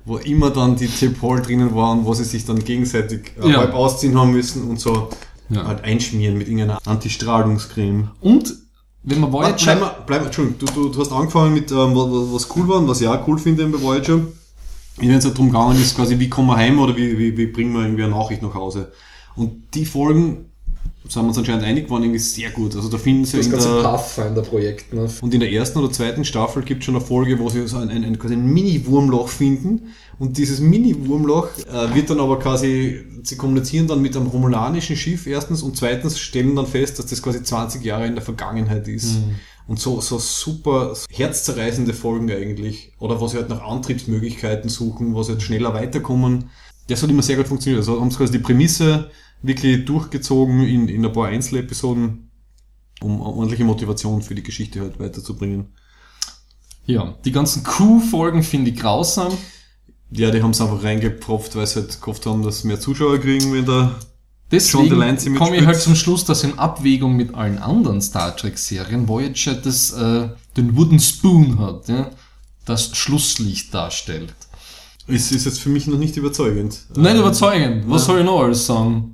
wo 0.05 0.17
immer 0.19 0.51
dann 0.51 0.77
die 0.77 0.89
T-Pol 0.89 1.43
drinnen 1.43 1.75
waren, 1.75 2.05
wo 2.05 2.13
sie 2.15 2.25
sich 2.25 2.45
dann 2.45 2.59
gegenseitig 2.65 3.33
äh, 3.43 3.51
Ja. 3.51 3.59
halb 3.59 3.75
ausziehen 3.75 4.19
haben 4.19 4.33
müssen 4.33 4.69
und 4.69 4.81
so 4.81 5.11
Ja. 5.51 5.65
halt 5.67 5.85
einschmieren 5.85 6.37
mit 6.39 6.49
irgendeiner 6.49 6.81
Antistrahlungscreme. 6.87 8.11
Und, 8.21 8.55
wenn 9.05 9.21
man 9.21 9.31
Bleib, 9.31 9.43
Voyager... 9.43 9.65
bleib, 9.65 9.81
mal- 9.81 9.97
bleib, 10.07 10.21
mal- 10.23 10.27
Entschuldigung, 10.27 10.59
du, 10.59 10.67
du, 10.67 10.89
du 10.89 11.01
hast 11.01 11.13
angefangen 11.13 11.55
mit, 11.55 11.71
ähm, 11.71 11.95
was, 11.95 12.33
was 12.35 12.57
cool 12.57 12.67
war 12.69 12.79
und 12.79 12.89
was 12.89 13.01
ich 13.01 13.07
auch 13.09 13.27
cool 13.29 13.39
finde 13.39 13.67
bei 13.67 13.81
Voyager. 13.81 14.21
Wenn 14.97 15.11
es 15.11 15.25
halt 15.25 15.35
darum 15.35 15.51
gegangen 15.51 15.77
ist, 15.81 15.97
quasi, 15.97 16.19
wie 16.19 16.29
kommen 16.29 16.49
wir 16.49 16.57
heim 16.57 16.79
oder 16.79 16.97
wie, 16.97 17.19
wie, 17.19 17.37
wie 17.37 17.47
bringen 17.47 17.73
wir 17.75 17.83
irgendwie 17.83 18.05
eine 18.05 18.15
Nachricht 18.15 18.43
nach 18.43 18.55
Hause. 18.55 18.93
Und 19.37 19.75
die 19.75 19.85
Folgen, 19.87 20.47
sind 21.07 21.23
wir 21.23 21.29
uns 21.29 21.39
anscheinend 21.39 21.65
einig, 21.65 21.91
waren 21.91 22.03
irgendwie 22.03 22.19
sehr 22.19 22.51
gut. 22.51 22.75
Also 22.75 22.89
da 22.89 22.97
finden 22.97 23.27
sie 23.27 23.37
Das 23.37 23.51
ganze 23.51 23.75
der, 23.75 23.83
Pathfinder-Projekt. 23.83 24.95
Ne? 24.95 25.07
und 25.21 25.35
in 25.35 25.41
der 25.41 25.53
ersten 25.53 25.79
oder 25.79 25.93
zweiten 25.93 26.25
Staffel 26.25 26.63
gibt 26.63 26.81
es 26.81 26.87
schon 26.87 26.97
eine 26.97 27.05
Folge, 27.05 27.39
wo 27.39 27.51
sie 27.51 27.67
so 27.69 27.77
ein, 27.77 27.91
ein, 27.91 28.05
ein, 28.05 28.19
quasi 28.19 28.35
ein 28.35 28.47
Mini-Wurmloch 28.47 29.29
finden. 29.29 29.93
Und 30.19 30.39
dieses 30.39 30.61
Mini-Wurmloch 30.61 31.49
äh, 31.59 31.95
wird 31.95 32.09
dann 32.09 32.21
aber 32.21 32.39
quasi, 32.39 33.05
sie 33.23 33.37
kommunizieren 33.37 33.87
dann 33.87 34.01
mit 34.01 34.17
einem 34.17 34.29
romulanischen 34.29 34.97
Schiff 34.97 35.27
erstens 35.27 35.63
und 35.63 35.77
zweitens 35.77 36.19
stellen 36.19 36.57
dann 36.57 36.67
fest, 36.67 36.99
dass 36.99 37.07
das 37.07 37.21
quasi 37.21 37.43
20 37.43 37.85
Jahre 37.85 38.07
in 38.07 38.15
der 38.15 38.25
Vergangenheit 38.25 38.89
ist. 38.89 39.19
Und 39.67 39.81
so, 39.81 40.01
so 40.01 40.19
super 40.19 40.95
herzzerreißende 41.11 41.93
Folgen 41.93 42.31
eigentlich. 42.31 42.93
Oder 42.99 43.21
wo 43.21 43.29
sie 43.29 43.37
halt 43.37 43.49
nach 43.51 43.63
Antriebsmöglichkeiten 43.63 44.71
suchen, 44.71 45.15
wo 45.15 45.23
sie 45.23 45.33
halt 45.33 45.43
schneller 45.43 45.75
weiterkommen. 45.75 46.51
Das 46.87 47.03
hat 47.03 47.11
immer 47.11 47.23
sehr 47.23 47.37
gut 47.37 47.49
funktioniert. 47.49 47.81
Also 47.81 48.01
haben 48.01 48.11
sie 48.11 48.19
quasi 48.19 48.33
die 48.33 48.39
Prämisse 48.39 49.11
wirklich 49.47 49.85
durchgezogen 49.85 50.63
in, 50.63 50.89
in 50.89 51.05
ein 51.05 51.13
paar 51.13 51.29
Einzelepisoden 51.29 52.31
um 53.03 53.21
ordentliche 53.21 53.65
Motivation 53.65 54.23
für 54.23 54.35
die 54.35 54.43
Geschichte 54.43 54.81
halt 54.81 54.99
weiterzubringen. 54.99 55.75
Ja, 56.87 57.15
die 57.25 57.33
ganzen 57.33 57.63
Q-Folgen 57.65 58.43
finde 58.43 58.71
ich 58.71 58.77
grausam. 58.79 59.33
Ja, 60.11 60.31
die 60.31 60.43
haben 60.43 60.51
es 60.51 60.61
einfach 60.61 60.83
reingepropft, 60.83 61.57
weil 61.57 61.67
sie 61.67 61.81
halt 61.81 62.01
gehofft 62.01 62.25
haben, 62.27 62.43
dass 62.43 62.65
mehr 62.65 62.79
Zuschauer 62.81 63.19
kriegen, 63.19 63.53
wenn 63.53 63.65
der 63.65 63.83
John 63.83 63.99
Deswegen 64.51 64.91
Delancey 64.91 65.35
komme 65.35 65.57
ich 65.57 65.67
halt 65.67 65.81
zum 65.81 65.97
Schluss, 65.97 66.25
dass 66.25 66.45
in 66.45 66.59
Abwägung 66.59 67.17
mit 67.17 67.35
allen 67.35 67.59
anderen 67.59 68.01
Star 68.01 68.37
Trek-Serien 68.37 69.09
Voyager 69.09 69.55
das, 69.55 69.93
äh, 69.93 70.29
den 70.57 70.77
Wooden 70.77 71.01
Spoon 71.01 71.59
hat, 71.59 71.89
ja, 71.89 72.11
das 72.65 72.97
Schlusslicht 72.97 73.75
darstellt. 73.75 74.35
ist, 75.09 75.33
ist 75.33 75.47
jetzt 75.47 75.61
für 75.61 75.71
mich 75.71 75.87
noch 75.87 75.99
nicht 75.99 76.17
überzeugend. 76.17 76.79
Nicht 76.95 77.11
Ähm, 77.11 77.21
überzeugend. 77.21 77.85
Was 77.89 78.03
ja. 78.03 78.07
soll 78.07 78.19
ich 78.21 78.27
noch 78.27 78.41
alles 78.43 78.65
sagen? 78.67 79.14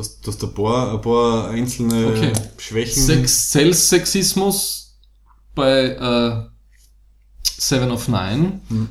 Du 0.00 0.04
hast, 0.04 0.26
du 0.26 0.32
hast 0.32 0.42
ein, 0.42 0.54
paar, 0.54 0.94
ein 0.94 1.00
paar 1.02 1.50
einzelne 1.50 2.06
Okay. 2.06 2.32
Schwächen. 2.56 3.02
Sex 3.02 3.52
Selbstsexismus 3.52 4.94
bei 5.54 5.88
äh, 5.90 6.48
Seven 7.42 7.90
of 7.90 8.08
Nine. 8.08 8.60
Hm. 8.68 8.88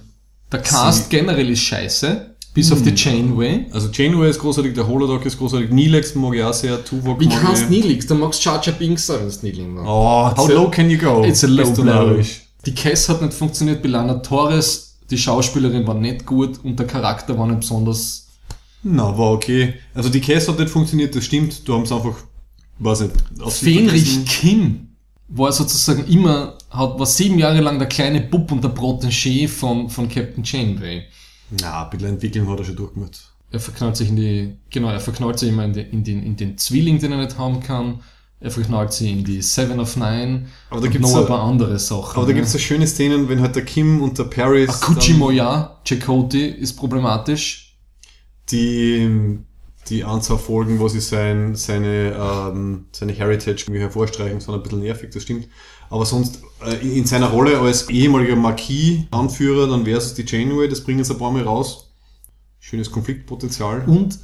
Der 0.52 0.62
Cast 0.62 1.10
generell 1.10 1.50
ist 1.50 1.62
scheiße, 1.62 2.36
bis 2.54 2.72
auf 2.72 2.84
die 2.84 2.94
Janeway. 2.94 3.66
Also 3.72 3.90
Janeway 3.92 4.30
ist 4.30 4.38
großartig, 4.38 4.76
der 4.76 4.88
Holodoc 4.88 5.26
ist 5.26 5.40
großartig, 5.40 5.72
Nilex 5.72 6.14
mag 6.14 6.36
ich 6.36 6.44
auch 6.44 6.54
sehr, 6.54 6.84
Tuvok 6.86 7.20
Wie 7.20 7.28
mag 7.28 7.42
kannst 7.42 7.64
ich. 7.64 7.68
du 7.70 7.74
Nilix? 7.74 8.06
Du 8.06 8.14
magst 8.14 8.44
Jar 8.46 8.62
Jar 8.64 8.76
Binks 8.76 9.08
sagen, 9.08 9.26
wenn 9.26 9.32
du 9.32 9.46
Nilix 9.58 9.68
magst. 9.68 9.90
Oh, 9.90 10.38
how 10.38 10.48
low 10.48 10.70
can 10.70 10.92
you 10.92 10.98
go? 11.00 11.24
It's 11.24 11.44
a 11.44 11.48
low 11.48 11.72
blow. 11.72 12.22
Die 12.68 12.76
Cass 12.76 13.10
hat 13.10 13.24
nicht 13.24 13.34
funktioniert, 13.34 13.82
Belana 13.82 14.16
Torres, 14.16 14.98
die 15.10 15.18
Schauspielerin 15.18 15.88
war 15.88 15.96
nicht 15.96 16.28
gut 16.28 16.60
und 16.64 16.78
der 16.78 16.86
Charakter 16.86 17.36
war 17.36 17.48
nicht 17.48 17.62
besonders. 17.62 18.28
Na, 18.84 19.18
war 19.18 19.32
okay. 19.32 19.76
Also 19.94 20.10
die 20.10 20.22
Cass 20.22 20.48
hat 20.48 20.60
nicht 20.60 20.70
funktioniert, 20.70 21.16
das 21.16 21.26
stimmt. 21.26 21.68
Du 21.68 21.74
haben 21.74 21.84
es 21.84 21.92
einfach, 21.92 22.16
weiß 22.80 23.02
nicht, 23.02 23.14
auf 23.42 23.56
sie 23.56 23.76
Fenrich. 23.76 24.26
Kim 24.26 24.88
war 25.28 25.52
sozusagen 25.52 26.06
immer, 26.08 26.58
hat, 26.70 26.98
war 26.98 27.06
sieben 27.06 27.38
Jahre 27.38 27.62
lang 27.62 27.78
der 27.78 27.88
kleine 27.88 28.22
Bub 28.22 28.52
und 28.52 28.64
der 28.64 28.74
Protégé 28.74 29.48
von, 29.48 29.90
von 29.90 30.10
Captain 30.10 30.44
Janeway. 30.44 31.04
Na, 31.62 31.84
ein 31.84 31.90
bisschen 31.90 32.10
entwickeln 32.10 32.48
hat 32.50 32.60
er 32.60 32.66
schon 32.66 32.76
durchgemacht. 32.76 33.20
Er 33.52 33.60
verknallt 33.60 33.98
sich 33.98 34.10
in 34.10 34.16
die, 34.16 34.56
genau, 34.70 34.90
er 34.90 35.00
verknallt 35.00 35.40
sich 35.40 35.50
immer 35.50 35.66
in, 35.66 35.74
die, 35.74 35.82
in, 35.82 36.04
den, 36.04 36.24
in 36.24 36.36
den 36.36 36.58
Zwilling, 36.58 37.00
den 37.00 37.12
er 37.12 37.18
nicht 37.18 37.38
haben 37.38 37.62
kann. 37.62 38.00
Er 38.40 38.52
verknallt 38.52 38.94
sich 38.94 39.12
in 39.12 39.26
die 39.26 39.42
Seven 39.42 39.80
of 39.80 39.98
Nine. 39.98 40.48
Aber 40.70 40.80
da 40.80 40.86
und 40.88 40.92
gibt's 40.94 41.12
noch 41.12 41.22
ein 41.22 41.28
paar 41.28 41.44
andere 41.44 41.78
Sachen. 41.78 42.16
Aber 42.16 42.26
da 42.26 42.30
ja. 42.30 42.38
gibt's 42.38 42.54
so 42.54 42.60
schöne 42.60 42.88
Szenen, 42.88 43.28
wenn 43.28 43.42
halt 43.42 43.56
der 43.56 43.66
Kim 43.66 44.02
und 44.02 44.18
der 44.18 44.26
Paris 44.26 44.70
Akuchi 44.70 45.14
Moya, 45.14 45.80
Chakoti 45.84 46.46
ist 46.46 46.74
problematisch. 46.74 47.69
Die, 48.52 49.40
die 49.90 50.04
Anzahl 50.04 50.38
Folgen, 50.38 50.80
wo 50.80 50.88
sie 50.88 51.00
sein, 51.00 51.56
seine, 51.56 52.16
ähm, 52.16 52.86
seine 52.92 53.14
Heritage 53.14 53.66
hervorstreichen, 53.72 54.40
sind 54.40 54.54
ein 54.54 54.64
bisschen 54.64 54.80
nervig, 54.80 55.12
das 55.12 55.24
stimmt. 55.24 55.48
Aber 55.90 56.06
sonst, 56.06 56.42
äh, 56.66 56.76
in, 56.82 56.98
in 56.98 57.06
seiner 57.06 57.28
Rolle 57.28 57.60
als 57.60 57.90
ehemaliger 57.90 58.36
Marquis-Anführer, 58.36 59.68
dann 59.68 59.86
versus 59.86 60.14
die 60.14 60.26
Janeway, 60.26 60.68
das 60.68 60.84
bringen 60.84 61.04
sie 61.04 61.14
ein 61.14 61.20
paar 61.20 61.32
Mal 61.32 61.44
raus. 61.44 61.92
Schönes 62.60 62.92
Konfliktpotenzial. 62.92 63.84
Und 63.88 64.20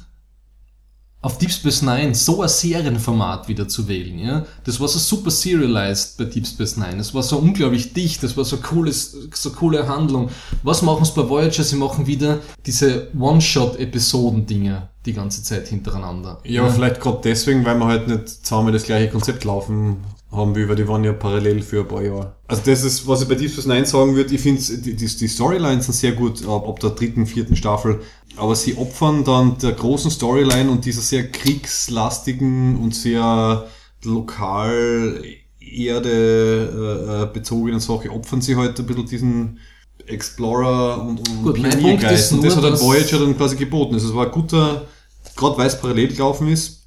auf 1.22 1.38
Deep 1.38 1.50
Space 1.50 1.82
Nine 1.82 2.14
so 2.14 2.42
ein 2.42 2.48
Serienformat 2.48 3.48
wieder 3.48 3.66
zu 3.66 3.88
wählen, 3.88 4.18
ja. 4.18 4.46
Das 4.64 4.78
war 4.78 4.86
so 4.86 4.98
super 4.98 5.30
serialized 5.30 6.16
bei 6.18 6.24
Deep 6.24 6.46
Space 6.46 6.76
Nine. 6.76 6.98
Das 6.98 7.14
war 7.14 7.22
so 7.22 7.38
unglaublich 7.38 7.92
dicht, 7.92 8.22
das 8.22 8.36
war 8.36 8.44
so 8.44 8.58
cooles, 8.58 9.16
so 9.32 9.50
coole 9.50 9.88
Handlung. 9.88 10.30
Was 10.62 10.82
machen 10.82 11.04
sie 11.04 11.12
bei 11.14 11.28
Voyager? 11.28 11.64
Sie 11.64 11.76
machen 11.76 12.06
wieder 12.06 12.40
diese 12.64 13.08
One-Shot-Episoden-Dinge 13.18 14.88
die 15.04 15.12
ganze 15.12 15.42
Zeit 15.42 15.68
hintereinander. 15.68 16.40
Ja, 16.44 16.62
aber 16.62 16.70
vielleicht 16.70 17.00
gerade 17.00 17.20
deswegen, 17.24 17.64
weil 17.64 17.78
wir 17.78 17.86
halt 17.86 18.08
nicht 18.08 18.28
zusammen 18.28 18.72
das 18.72 18.84
gleiche 18.84 19.10
Konzept 19.10 19.44
laufen 19.44 19.98
haben 20.32 20.54
will, 20.54 20.68
weil 20.68 20.76
die 20.76 20.86
waren 20.86 21.04
ja 21.04 21.12
parallel 21.12 21.62
für 21.62 21.80
ein 21.80 21.88
paar 21.88 22.02
Jahre. 22.02 22.34
Also 22.48 22.62
das 22.66 22.84
ist, 22.84 23.06
was 23.06 23.22
ich 23.22 23.28
bei 23.28 23.36
Deep 23.36 23.50
Space 23.50 23.66
Nine 23.66 23.86
sagen 23.86 24.14
würde, 24.14 24.34
ich 24.34 24.40
finde, 24.40 24.60
die, 24.60 24.94
die, 24.94 25.06
die 25.06 25.28
Storylines 25.28 25.86
sind 25.86 25.94
sehr 25.94 26.12
gut 26.12 26.46
ab, 26.46 26.68
ab 26.68 26.80
der 26.80 26.90
dritten, 26.90 27.26
vierten 27.26 27.56
Staffel, 27.56 28.00
aber 28.36 28.54
sie 28.56 28.76
opfern 28.76 29.24
dann 29.24 29.58
der 29.58 29.72
großen 29.72 30.10
Storyline 30.10 30.70
und 30.70 30.84
dieser 30.84 31.00
sehr 31.02 31.30
kriegslastigen 31.30 32.76
und 32.76 32.94
sehr 32.94 33.66
lokal 34.04 35.22
Erde 35.60 36.10
äh, 36.10 37.22
äh, 37.22 37.26
bezogenen 37.32 37.80
Sache, 37.80 38.10
opfern 38.10 38.40
sie 38.40 38.56
halt 38.56 38.78
ein 38.78 38.86
bisschen 38.86 39.06
diesen 39.06 39.58
Explorer 40.06 41.02
und, 41.02 41.28
und 41.28 41.42
Gut, 41.42 41.58
mein. 41.58 41.80
Punkt 41.80 42.02
ist 42.04 42.32
und 42.32 42.44
das 42.44 42.54
nur, 42.54 42.64
hat 42.64 42.72
dass- 42.72 42.80
Voyager 42.82 43.18
dann 43.18 43.36
quasi 43.36 43.56
geboten. 43.56 43.94
Also 43.94 44.08
es 44.08 44.14
war 44.14 44.26
ein 44.26 44.32
guter, 44.32 44.86
gerade 45.34 45.58
weil 45.58 45.66
es 45.66 45.80
parallel 45.80 46.08
gelaufen 46.08 46.48
ist, 46.48 46.86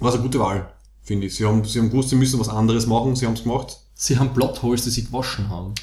war 0.00 0.08
es 0.08 0.14
eine 0.14 0.24
gute 0.24 0.40
Wahl, 0.40 0.72
finde 1.02 1.26
ich. 1.28 1.34
Sie 1.36 1.44
haben, 1.46 1.64
sie 1.64 1.78
haben 1.78 1.90
gewusst, 1.90 2.08
sie 2.10 2.16
müssen 2.16 2.40
was 2.40 2.48
anderes 2.48 2.86
machen, 2.86 3.14
sie 3.14 3.26
haben 3.26 3.34
es 3.34 3.42
gemacht. 3.44 3.76
Sie 3.94 4.18
haben 4.18 4.32
Plotholes, 4.34 4.82
die 4.84 4.90
sie 4.90 5.04
gewaschen 5.04 5.48
haben. 5.48 5.74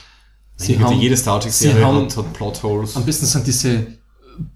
Sie 0.57 0.73
Sie 0.73 0.79
haben, 0.79 0.99
jede 0.99 1.15
Star 1.15 1.39
Trek-Serie 1.39 1.85
hat, 1.85 2.17
hat 2.17 2.33
Plotholes. 2.33 2.95
am 2.97 3.05
besten 3.05 3.27
sind 3.27 3.45
diese 3.45 3.85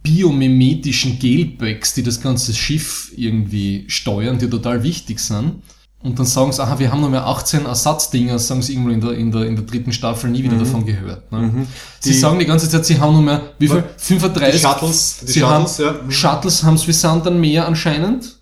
biomimetischen 0.03 1.19
Gelbacks, 1.19 1.93
die 1.93 2.03
das 2.03 2.21
ganze 2.21 2.53
Schiff 2.53 3.11
irgendwie 3.15 3.85
steuern, 3.87 4.37
die 4.37 4.49
total 4.49 4.83
wichtig 4.83 5.19
sind. 5.19 5.61
Und 6.03 6.17
dann 6.17 6.25
sagen 6.25 6.51
sie, 6.51 6.63
aha, 6.63 6.79
wir 6.79 6.91
haben 6.91 7.01
noch 7.01 7.09
mehr 7.11 7.27
18 7.27 7.65
Ersatzdinger, 7.67 8.39
sagen 8.39 8.63
sie 8.63 8.73
irgendwo 8.73 8.89
in 8.89 9.01
der, 9.01 9.11
in 9.13 9.31
der, 9.31 9.45
in 9.45 9.55
der 9.55 9.65
dritten 9.65 9.93
Staffel 9.93 10.31
nie 10.31 10.41
wieder 10.41 10.57
davon 10.57 10.83
gehört. 10.83 11.31
Ne? 11.31 11.67
Sie 11.99 12.09
Die- 12.11 12.17
sagen 12.17 12.39
die 12.39 12.45
ganze 12.45 12.67
Zeit, 12.67 12.85
sie 12.85 12.99
haben 12.99 13.13
noch 13.13 13.21
mehr, 13.21 13.53
wie 13.59 13.67
viel? 13.67 13.83
Die 13.99 14.03
35? 14.15 14.61
Shuttles, 14.61 15.17
die 15.21 15.31
sie 15.31 15.39
Shuttles, 15.41 15.79
haben, 15.79 15.97
ja. 16.05 16.11
Shuttles 16.11 16.63
haben 16.63 16.77
sie 16.79 16.91
dann 17.23 17.39
mehr 17.39 17.67
anscheinend. 17.67 18.40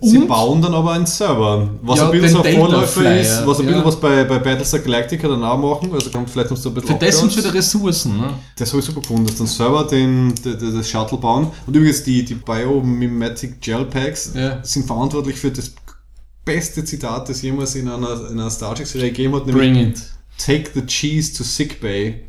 Sie 0.00 0.18
Und- 0.18 0.26
bauen 0.26 0.60
dann 0.60 0.74
aber 0.74 0.92
einen 0.92 1.06
Server, 1.06 1.68
was 1.82 1.98
Ja, 2.00 2.06
ein 2.06 2.10
bisschen 2.12 2.30
so 2.30 2.42
ein 2.42 2.56
Vorläufer 2.56 3.20
ist, 3.20 3.46
was 3.46 3.60
ein 3.60 3.66
bisschen 3.66 3.80
ja. 3.80 3.84
was 3.86 3.98
bei, 4.00 4.24
bei 4.24 4.38
Battlestar 4.38 4.80
Galactica 4.80 5.28
dann 5.28 5.42
auch 5.44 5.56
machen, 5.56 5.94
also 5.94 6.10
kommt 6.10 6.28
vielleicht 6.28 6.50
uns 6.50 6.62
da 6.62 6.68
ein 6.70 6.74
bisschen 6.74 6.98
Für 6.98 7.06
das 7.06 7.20
sind 7.20 7.36
wieder 7.36 7.54
Ressourcen. 7.54 8.16
Ne? 8.18 8.30
Das 8.58 8.70
habe 8.70 8.80
ich 8.80 8.84
super 8.86 9.00
gefunden, 9.00 9.26
dass 9.26 9.36
dann 9.36 9.46
Server 9.46 9.84
den, 9.84 10.34
den, 10.44 10.58
den, 10.58 10.76
das 10.76 10.88
Shuttle 10.90 11.16
bauen. 11.18 11.46
Und 11.66 11.76
übrigens 11.76 12.02
die, 12.02 12.24
die 12.24 12.34
Biomimetic 12.34 13.60
Gel 13.60 13.84
Packs 13.86 14.32
Ja. 14.34 14.58
sind 14.62 14.86
verantwortlich 14.86 15.36
für 15.36 15.50
das 15.52 15.72
beste 16.44 16.84
Zitat, 16.84 17.28
das 17.28 17.40
jemals 17.42 17.74
in 17.76 17.88
einer, 17.88 18.28
in 18.30 18.38
einer 18.38 18.50
Star 18.50 18.74
Trek 18.74 18.86
Serie 18.86 19.10
gegeben 19.10 19.34
hat, 19.36 19.46
nämlich 19.46 19.72
Bring 19.72 19.86
it. 19.90 20.02
Take 20.36 20.70
the 20.74 20.84
cheese 20.84 21.32
to 21.36 21.44
sick 21.44 21.80
bay. 21.80 22.24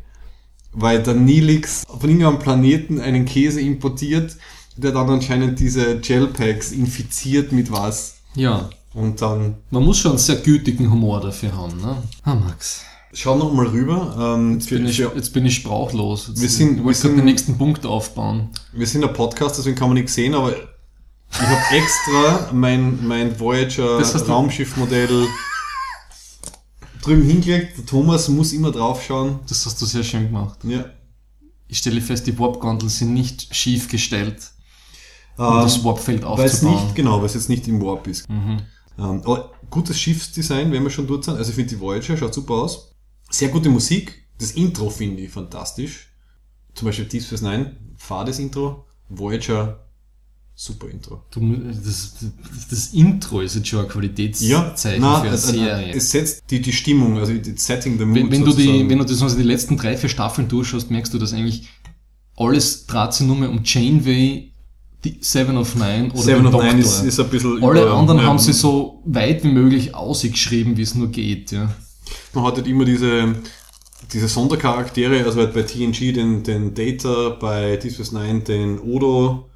Weil 0.72 1.02
der 1.02 1.14
Nilix 1.14 1.82
von 1.86 2.08
irgendeinem 2.08 2.38
Planeten 2.38 3.00
einen 3.00 3.24
Käse 3.24 3.60
importiert, 3.60 4.36
der 4.76 4.92
dann 4.92 5.08
anscheinend 5.10 5.58
diese 5.60 5.98
Gel 6.00 6.26
Packs 6.28 6.72
infiziert 6.72 7.52
mit 7.52 7.70
was. 7.72 8.16
Ja, 8.34 8.68
Und 8.94 9.20
dann 9.22 9.56
man 9.70 9.84
muss 9.84 9.98
schon 9.98 10.12
einen 10.12 10.18
sehr 10.18 10.36
gütigen 10.36 10.90
Humor 10.90 11.20
dafür 11.20 11.56
haben. 11.56 11.80
Ne? 11.80 12.02
Ah, 12.22 12.34
Max. 12.34 12.82
schau 13.12 13.36
noch 13.36 13.52
mal 13.52 13.66
rüber. 13.66 14.34
Ähm, 14.36 14.54
Jetzt 14.54 14.68
bin, 14.70 14.86
ich, 14.86 14.98
jetzt 14.98 15.32
bin 15.32 15.46
ich 15.46 15.54
sprachlos. 15.56 16.28
Jetzt, 16.28 16.40
Wir 16.42 16.48
sind- 16.48 16.78
ich 16.78 16.84
wollte 16.84 17.00
gerade 17.00 17.16
den 17.16 17.24
nächsten 17.24 17.56
Punkt 17.56 17.86
aufbauen. 17.86 18.50
Wir 18.72 18.86
sind 18.86 19.04
ein 19.04 19.12
Podcast, 19.14 19.56
deswegen 19.58 19.76
kann 19.76 19.88
man 19.88 19.94
nichts 19.96 20.14
sehen, 20.14 20.34
aber 20.34 20.52
Ich 21.32 21.40
habe 21.40 21.76
extra 21.76 22.50
mein, 22.52 23.06
mein 23.06 23.38
Voyager 23.40 24.00
Raumschiffmodell 24.28 25.26
drüben 27.02 27.22
hingelegt. 27.22 27.78
Der 27.78 27.86
Thomas 27.86 28.28
muss 28.28 28.52
immer 28.52 28.70
drauf 28.72 29.02
schauen. 29.02 29.40
Das 29.48 29.64
hast 29.66 29.80
du 29.80 29.86
sehr 29.86 30.02
schön 30.04 30.26
gemacht. 30.26 30.58
Ja. 30.64 30.84
Ich 31.68 31.78
stelle 31.78 32.00
fest, 32.00 32.26
die 32.26 32.38
Warp-Gondeln 32.38 32.88
sind 32.90 33.12
nicht 33.12 33.54
schief 33.54 33.88
gestellt, 33.88 34.50
um 35.36 35.44
Ähm, 35.44 35.62
das 35.62 35.84
Warpfeld 35.84 36.22
weil 36.24 36.46
es 36.46 36.54
aufzubauen. 36.54 36.84
nicht, 36.84 36.94
genau, 36.94 37.18
weil 37.18 37.26
es 37.26 37.34
jetzt 37.34 37.48
nicht 37.48 37.68
im 37.68 37.80
Warp 37.82 38.06
ist. 38.06 38.28
Mhm. 38.28 38.62
Ähm, 38.98 39.22
aber 39.24 39.52
gutes 39.70 39.98
Schiffsdesign, 39.98 40.72
wenn 40.72 40.82
wir 40.82 40.90
schon 40.90 41.06
dort 41.06 41.24
sind. 41.24 41.36
Also 41.36 41.50
ich 41.50 41.56
finde 41.56 41.70
die 41.70 41.80
Voyager 41.80 42.16
schaut 42.16 42.34
super 42.34 42.54
aus. 42.54 42.94
Sehr 43.30 43.48
gute 43.48 43.68
Musik. 43.68 44.26
Das 44.38 44.52
Intro 44.52 44.90
finde 44.90 45.22
ich 45.22 45.30
fantastisch. 45.30 46.08
Zum 46.74 46.86
Beispiel 46.86 47.06
Deep 47.06 47.22
Space 47.22 47.42
Nine, 47.42 47.76
fades 47.96 48.38
Intro. 48.38 48.84
Voyager, 49.08 49.86
super 50.54 50.88
Intro. 50.88 51.22
Das, 51.30 52.14
das, 52.18 52.32
das 52.70 52.86
Intro 52.88 53.40
ist 53.40 53.54
jetzt 53.54 53.68
schon 53.68 53.84
ein 53.84 53.88
Qualitätszeichen 53.88 55.00
na, 55.00 55.16
für 55.16 55.22
eine 55.22 55.30
also, 55.30 55.52
Serie. 55.52 55.94
es 55.94 56.10
setzt 56.10 56.44
die, 56.50 56.60
die 56.60 56.72
Stimmung, 56.72 57.18
also 57.18 57.32
die 57.32 57.56
Setting 57.56 57.98
the 57.98 58.04
mood 58.04 58.16
wenn, 58.16 58.30
wenn, 58.30 58.44
du 58.44 58.52
die, 58.52 58.88
wenn 58.88 58.98
du 58.98 59.04
das 59.04 59.22
also 59.22 59.36
die 59.36 59.42
letzten 59.42 59.76
drei, 59.76 59.96
vier 59.96 60.08
Staffeln 60.08 60.48
durchschaust, 60.48 60.90
merkst 60.90 61.14
du, 61.14 61.18
dass 61.18 61.32
eigentlich 61.32 61.68
alles 62.36 62.86
dreht 62.86 63.14
sich 63.14 63.26
nur 63.26 63.36
mehr 63.36 63.50
um 63.50 63.60
Janeway, 63.64 64.52
die 65.04 65.18
Seven 65.20 65.56
of 65.56 65.74
Nine 65.76 66.10
oder 66.12 66.22
Seven 66.22 66.46
of 66.46 66.52
Nine 66.52 66.64
Doktor. 66.64 66.78
ist, 66.80 67.02
ist 67.04 67.20
ein 67.20 67.28
bisschen 67.28 67.62
Alle 67.62 67.82
über- 67.82 67.92
anderen 67.94 68.20
ja, 68.20 68.26
haben 68.26 68.38
sie 68.38 68.52
so 68.52 69.02
weit 69.04 69.44
wie 69.44 69.48
möglich 69.48 69.94
ausgeschrieben, 69.94 70.76
wie 70.76 70.82
es 70.82 70.94
nur 70.94 71.08
geht. 71.08 71.52
Ja. 71.52 71.70
Man 72.34 72.44
hat 72.44 72.56
halt 72.56 72.66
immer 72.66 72.84
diese, 72.84 73.34
diese 74.12 74.28
Sondercharaktere, 74.28 75.24
also 75.24 75.40
halt 75.40 75.54
bei 75.54 75.62
TNG 75.62 76.12
den, 76.12 76.42
den 76.42 76.74
Data, 76.74 77.30
bei 77.40 77.76
Deep 77.76 77.92
Space 77.92 78.12
Nine 78.12 78.40
den 78.40 78.78
Odo, 78.80 79.48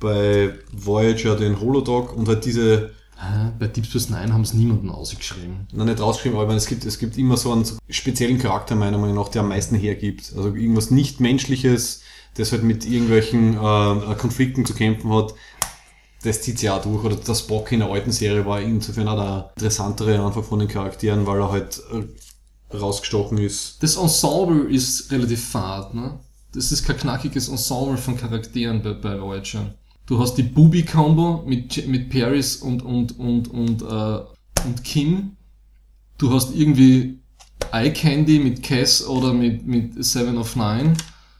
bei 0.00 0.52
Voyager 0.72 1.36
den 1.36 1.60
Holodog 1.60 2.16
und 2.16 2.28
halt 2.28 2.44
diese, 2.44 2.90
Hä? 3.18 3.50
Bei 3.58 3.66
Deep 3.66 3.86
Space 3.86 4.10
Nine 4.10 4.32
haben 4.34 4.42
es 4.42 4.52
niemanden 4.52 4.90
ausgeschrieben. 4.90 5.66
na 5.72 5.86
nicht 5.86 6.00
rausgeschrieben, 6.00 6.36
aber 6.36 6.44
ich 6.44 6.48
meine, 6.48 6.58
es 6.58 6.66
gibt, 6.66 6.84
es 6.84 6.98
gibt 6.98 7.16
immer 7.16 7.38
so 7.38 7.50
einen 7.50 7.64
speziellen 7.88 8.38
Charakter, 8.38 8.74
meiner 8.76 8.98
Meinung 8.98 9.16
nach, 9.16 9.28
der 9.30 9.40
am 9.40 9.48
meisten 9.48 9.74
hergibt. 9.74 10.34
Also 10.36 10.54
irgendwas 10.54 10.90
nicht 10.90 11.18
Menschliches, 11.18 12.02
das 12.36 12.52
halt 12.52 12.62
mit 12.62 12.84
irgendwelchen 12.84 13.54
äh, 13.54 14.14
Konflikten 14.16 14.64
zu 14.64 14.74
kämpfen 14.74 15.12
hat. 15.12 15.34
Das 16.22 16.42
zieht 16.42 16.58
sich 16.58 16.70
auch 16.70 16.82
durch. 16.82 17.04
Oder 17.04 17.16
der 17.16 17.34
Spock 17.34 17.72
in 17.72 17.80
der 17.80 17.90
alten 17.90 18.12
Serie 18.12 18.44
war 18.46 18.60
insofern 18.60 19.08
auch 19.08 19.16
der 19.16 19.50
interessantere 19.56 20.24
einfach 20.24 20.44
von 20.44 20.58
den 20.58 20.68
Charakteren, 20.68 21.26
weil 21.26 21.40
er 21.40 21.50
halt 21.50 21.80
äh, 21.92 22.76
rausgestochen 22.76 23.38
ist. 23.38 23.82
Das 23.82 23.96
Ensemble 23.96 24.68
ist 24.70 25.10
relativ 25.12 25.48
fad, 25.48 25.94
ne? 25.94 26.18
Das 26.52 26.72
ist 26.72 26.84
kein 26.84 26.96
knackiges 26.96 27.48
Ensemble 27.48 27.98
von 27.98 28.16
Charakteren 28.16 28.82
bei, 28.82 28.94
bei 28.94 29.20
Voyager. 29.20 29.74
Du 30.06 30.18
hast 30.20 30.36
die 30.36 30.42
Booby-Combo 30.42 31.44
mit, 31.46 31.86
mit 31.88 32.10
Paris 32.10 32.56
und, 32.56 32.82
und, 32.82 33.18
und, 33.18 33.48
und, 33.48 33.82
äh, 33.82 34.64
und 34.64 34.84
Kim. 34.84 35.36
Du 36.16 36.32
hast 36.32 36.54
irgendwie 36.54 37.20
Eye 37.72 37.92
Candy 37.92 38.38
mit 38.38 38.62
Cass 38.62 39.06
oder 39.06 39.32
mit, 39.32 39.66
mit 39.66 40.02
Seven 40.04 40.38
of 40.38 40.56
Nine. 40.56 40.94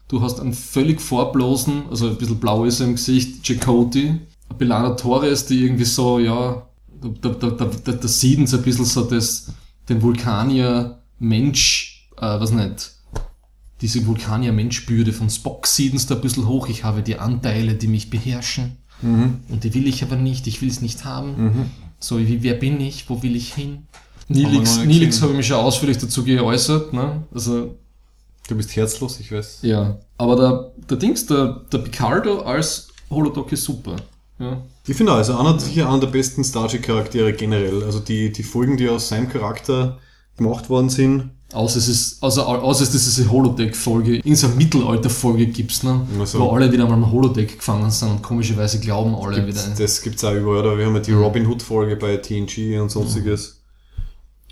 Du 0.08 0.22
hast 0.22 0.40
einen 0.40 0.54
völlig 0.54 1.00
farblosen, 1.00 1.84
also 1.90 2.08
ein 2.08 2.16
bisschen 2.16 2.38
blau 2.38 2.64
ist 2.64 2.80
er 2.80 2.86
im 2.86 2.94
Gesicht, 2.94 3.42
Chakotay. 3.42 4.20
Belana 4.56 4.90
Torres, 4.90 5.46
die 5.46 5.64
irgendwie 5.64 5.84
so, 5.84 6.18
ja, 6.20 6.66
da, 7.20 7.28
da, 7.28 7.50
da, 7.50 7.64
da, 7.64 7.92
da 7.92 8.08
sieht 8.08 8.38
uns 8.38 8.54
ein 8.54 8.62
bisschen 8.62 8.84
so 8.84 9.02
das, 9.02 9.52
den 9.88 10.00
Vulkanier 10.00 11.02
Mensch, 11.18 12.08
äh, 12.16 12.40
was 12.40 12.52
nicht, 12.52 12.92
diese 13.80 14.06
Vulkanier-Menschbürde 14.06 15.12
von 15.12 15.28
Spock 15.28 15.66
sieht 15.66 15.92
uns 15.92 16.06
da 16.06 16.14
ein 16.14 16.20
bisschen 16.20 16.48
hoch. 16.48 16.68
Ich 16.68 16.84
habe 16.84 17.02
die 17.02 17.18
Anteile, 17.18 17.74
die 17.74 17.88
mich 17.88 18.08
beherrschen. 18.08 18.78
Und 19.50 19.64
die 19.64 19.74
will 19.74 19.86
ich 19.86 20.02
aber 20.02 20.16
nicht. 20.16 20.46
Ich 20.46 20.62
will 20.62 20.70
es 20.70 20.80
nicht 20.80 21.04
haben. 21.04 21.34
So, 21.98 22.18
wie, 22.18 22.42
wer 22.42 22.54
bin 22.54 22.80
ich? 22.80 23.10
Wo 23.10 23.22
will 23.22 23.36
ich 23.36 23.52
hin? 23.52 23.86
Nilix, 24.28 24.78
Nilix 24.78 25.20
habe 25.20 25.32
ich 25.32 25.36
mich 25.36 25.46
schon 25.46 25.58
ausführlich 25.58 25.98
dazu 25.98 26.24
geäußert. 26.24 26.92
Ne? 26.92 27.24
Also, 27.32 27.78
Du 28.48 28.54
bist 28.54 28.74
herzlos, 28.76 29.18
ich 29.20 29.32
weiß. 29.32 29.58
ja. 29.62 29.98
Aber 30.18 30.36
der, 30.36 30.72
der 30.88 30.96
Dings, 30.96 31.26
der, 31.26 31.62
der 31.72 31.78
Picardo 31.78 32.40
als 32.42 32.88
Holodoc 33.10 33.52
ist 33.52 33.64
super. 33.64 33.96
Ja. 34.38 34.62
Ich 34.86 34.96
finde 34.96 35.12
auch, 35.12 35.16
also 35.16 35.36
einer 35.36 35.58
sicher 35.58 35.88
einer 35.88 36.00
der 36.00 36.06
besten 36.06 36.42
Star 36.44 36.68
Trek 36.68 36.82
Charaktere 36.84 37.32
generell. 37.32 37.82
Also 37.84 37.98
die, 38.00 38.32
die 38.32 38.42
Folgen, 38.42 38.76
die 38.76 38.88
aus 38.88 39.08
seinem 39.08 39.28
Charakter 39.28 39.98
gemacht 40.36 40.70
worden 40.70 40.88
sind. 40.88 41.30
Außer 41.52 41.78
es 41.78 41.88
ist, 41.88 42.22
also, 42.22 42.42
außer 42.42 42.82
es 42.82 42.94
ist 42.94 43.18
diese 43.18 43.30
Holodeck-Folge, 43.30 44.16
in 44.16 44.34
so 44.34 44.46
einer 44.48 44.56
Mittelalter-Folge 44.56 45.46
gibt's, 45.46 45.82
ne? 45.82 46.06
Ach 46.20 46.26
so. 46.26 46.40
Wo 46.40 46.50
alle 46.50 46.70
wieder 46.72 46.86
mal 46.86 46.94
am 46.94 47.10
Holodeck 47.12 47.58
gefangen 47.58 47.90
sind 47.90 48.10
und 48.10 48.22
komischerweise 48.22 48.80
glauben 48.80 49.14
alle 49.14 49.44
Gibt's, 49.44 49.66
wieder. 49.66 49.76
das 49.78 50.02
gibt's 50.02 50.24
auch 50.24 50.34
überall. 50.34 50.60
Oder 50.60 50.78
wir 50.78 50.86
haben 50.86 50.94
ja 50.94 51.00
die 51.00 51.12
Robin 51.12 51.46
Hood 51.46 51.62
Folge 51.62 51.96
bei 51.96 52.16
TNG 52.16 52.80
und 52.80 52.90
sonstiges. 52.90 53.60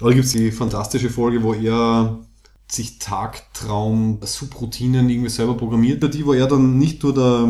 Oder 0.01 0.15
gibt's 0.15 0.33
die 0.33 0.51
fantastische 0.53 1.11
Folge, 1.11 1.43
wo 1.43 1.53
er 1.55 2.19
sich 2.69 2.99
Tagtraum, 2.99 4.19
Subroutinen 4.23 5.09
irgendwie 5.09 5.31
selber 5.31 5.57
programmiert 5.57 6.03
hat, 6.03 6.15
die, 6.15 6.27
wo 6.27 6.33
er 6.33 6.47
dann 6.47 6.79
nicht 6.79 7.03
nur 7.03 7.15
der, 7.15 7.49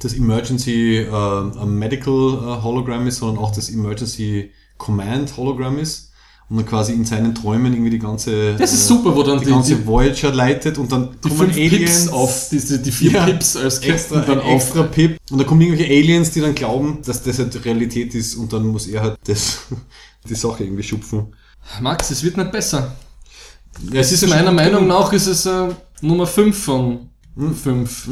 das 0.00 0.14
Emergency 0.14 0.98
äh, 0.98 1.64
Medical 1.64 2.58
äh, 2.58 2.62
Hologramm 2.62 3.06
ist, 3.06 3.18
sondern 3.18 3.42
auch 3.42 3.52
das 3.52 3.70
Emergency 3.70 4.50
Command 4.78 5.36
Hologramm 5.36 5.78
ist. 5.78 6.10
Und 6.48 6.58
dann 6.58 6.66
quasi 6.66 6.92
in 6.92 7.06
seinen 7.06 7.34
Träumen 7.34 7.72
irgendwie 7.72 7.90
die 7.90 7.98
ganze, 7.98 8.54
Das 8.56 8.74
ist 8.74 8.86
super, 8.86 9.16
wo 9.16 9.22
dann 9.22 9.38
die, 9.38 9.46
die, 9.46 9.50
ganze 9.52 9.76
die, 9.76 9.86
Voyager 9.86 10.34
leitet 10.34 10.76
und 10.76 10.92
dann 10.92 11.16
die 11.24 11.30
kommen 11.30 11.50
fünf 11.50 11.70
Pips 11.70 12.08
auf, 12.08 12.48
diese, 12.50 12.78
die 12.78 12.92
vier 12.92 13.12
Ja, 13.12 13.24
Pips 13.24 13.56
als 13.56 13.78
extra, 13.78 14.20
ein 14.20 14.40
extra 14.40 14.82
Pip. 14.82 15.16
Und 15.30 15.38
da 15.38 15.44
kommen 15.44 15.62
irgendwelche 15.62 15.90
Aliens, 15.90 16.30
die 16.32 16.42
dann 16.42 16.54
glauben, 16.54 16.98
dass 17.06 17.22
das 17.22 17.38
halt 17.38 17.64
Realität 17.64 18.14
ist 18.14 18.34
und 18.34 18.52
dann 18.52 18.66
muss 18.66 18.86
er 18.86 19.00
halt 19.00 19.18
das, 19.24 19.60
die 20.28 20.34
Sache 20.34 20.64
irgendwie 20.64 20.82
schupfen. 20.82 21.28
Max, 21.80 22.10
es 22.10 22.22
wird 22.22 22.36
nicht 22.36 22.52
besser. 22.52 22.92
Ja, 23.92 24.00
Es 24.00 24.12
ist 24.12 24.26
meiner 24.28 24.52
Meinung 24.52 24.86
nach 24.86 25.12
ist 25.12 25.26
es 25.26 25.46
äh, 25.46 25.68
Nummer 26.00 26.26
5 26.26 26.64
von 26.64 27.08
5. 27.36 28.08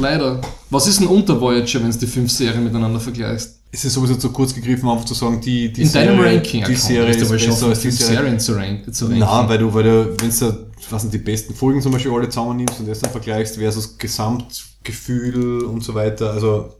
Leider. 0.00 0.40
Was 0.70 0.86
ist 0.86 1.00
denn 1.00 1.08
unter 1.08 1.40
Voyager, 1.40 1.82
wenn 1.82 1.90
du 1.90 1.98
die 1.98 2.06
fünf 2.06 2.30
Serien 2.30 2.64
miteinander 2.64 2.98
vergleichst? 2.98 3.60
Es 3.70 3.84
ist 3.84 3.92
sowieso 3.92 4.14
zu 4.14 4.30
kurz 4.30 4.54
gegriffen, 4.54 4.88
einfach 4.88 5.04
zu 5.04 5.12
sagen, 5.12 5.40
die, 5.40 5.70
die 5.70 5.82
In 5.82 5.92
deinem 5.92 6.16
Serie, 6.16 6.36
Ranking 6.36 6.64
die 6.64 6.74
Serie 6.76 7.10
ist 7.10 7.18
besser 7.18 7.38
schaffen, 7.38 7.68
als 7.68 7.80
die. 7.80 7.90
Serien 7.90 8.40
zu, 8.40 8.52
rank, 8.54 8.94
zu 8.94 9.04
ranken. 9.04 9.18
Nein, 9.18 9.48
weil 9.48 9.58
du, 9.58 9.74
weil 9.74 9.82
du, 9.82 10.16
wenn 10.18 10.30
du, 10.30 10.66
was 10.88 11.02
sind 11.02 11.12
die 11.12 11.18
besten 11.18 11.54
Folgen 11.54 11.82
zum 11.82 11.92
Beispiel 11.92 12.10
alle 12.12 12.28
zusammennimmst 12.28 12.80
und 12.80 12.88
das 12.88 13.00
dann 13.00 13.10
vergleichst 13.10 13.56
versus 13.56 13.98
Gesamtgefühl 13.98 15.64
und 15.64 15.84
so 15.84 15.94
weiter. 15.94 16.30
Also 16.30 16.72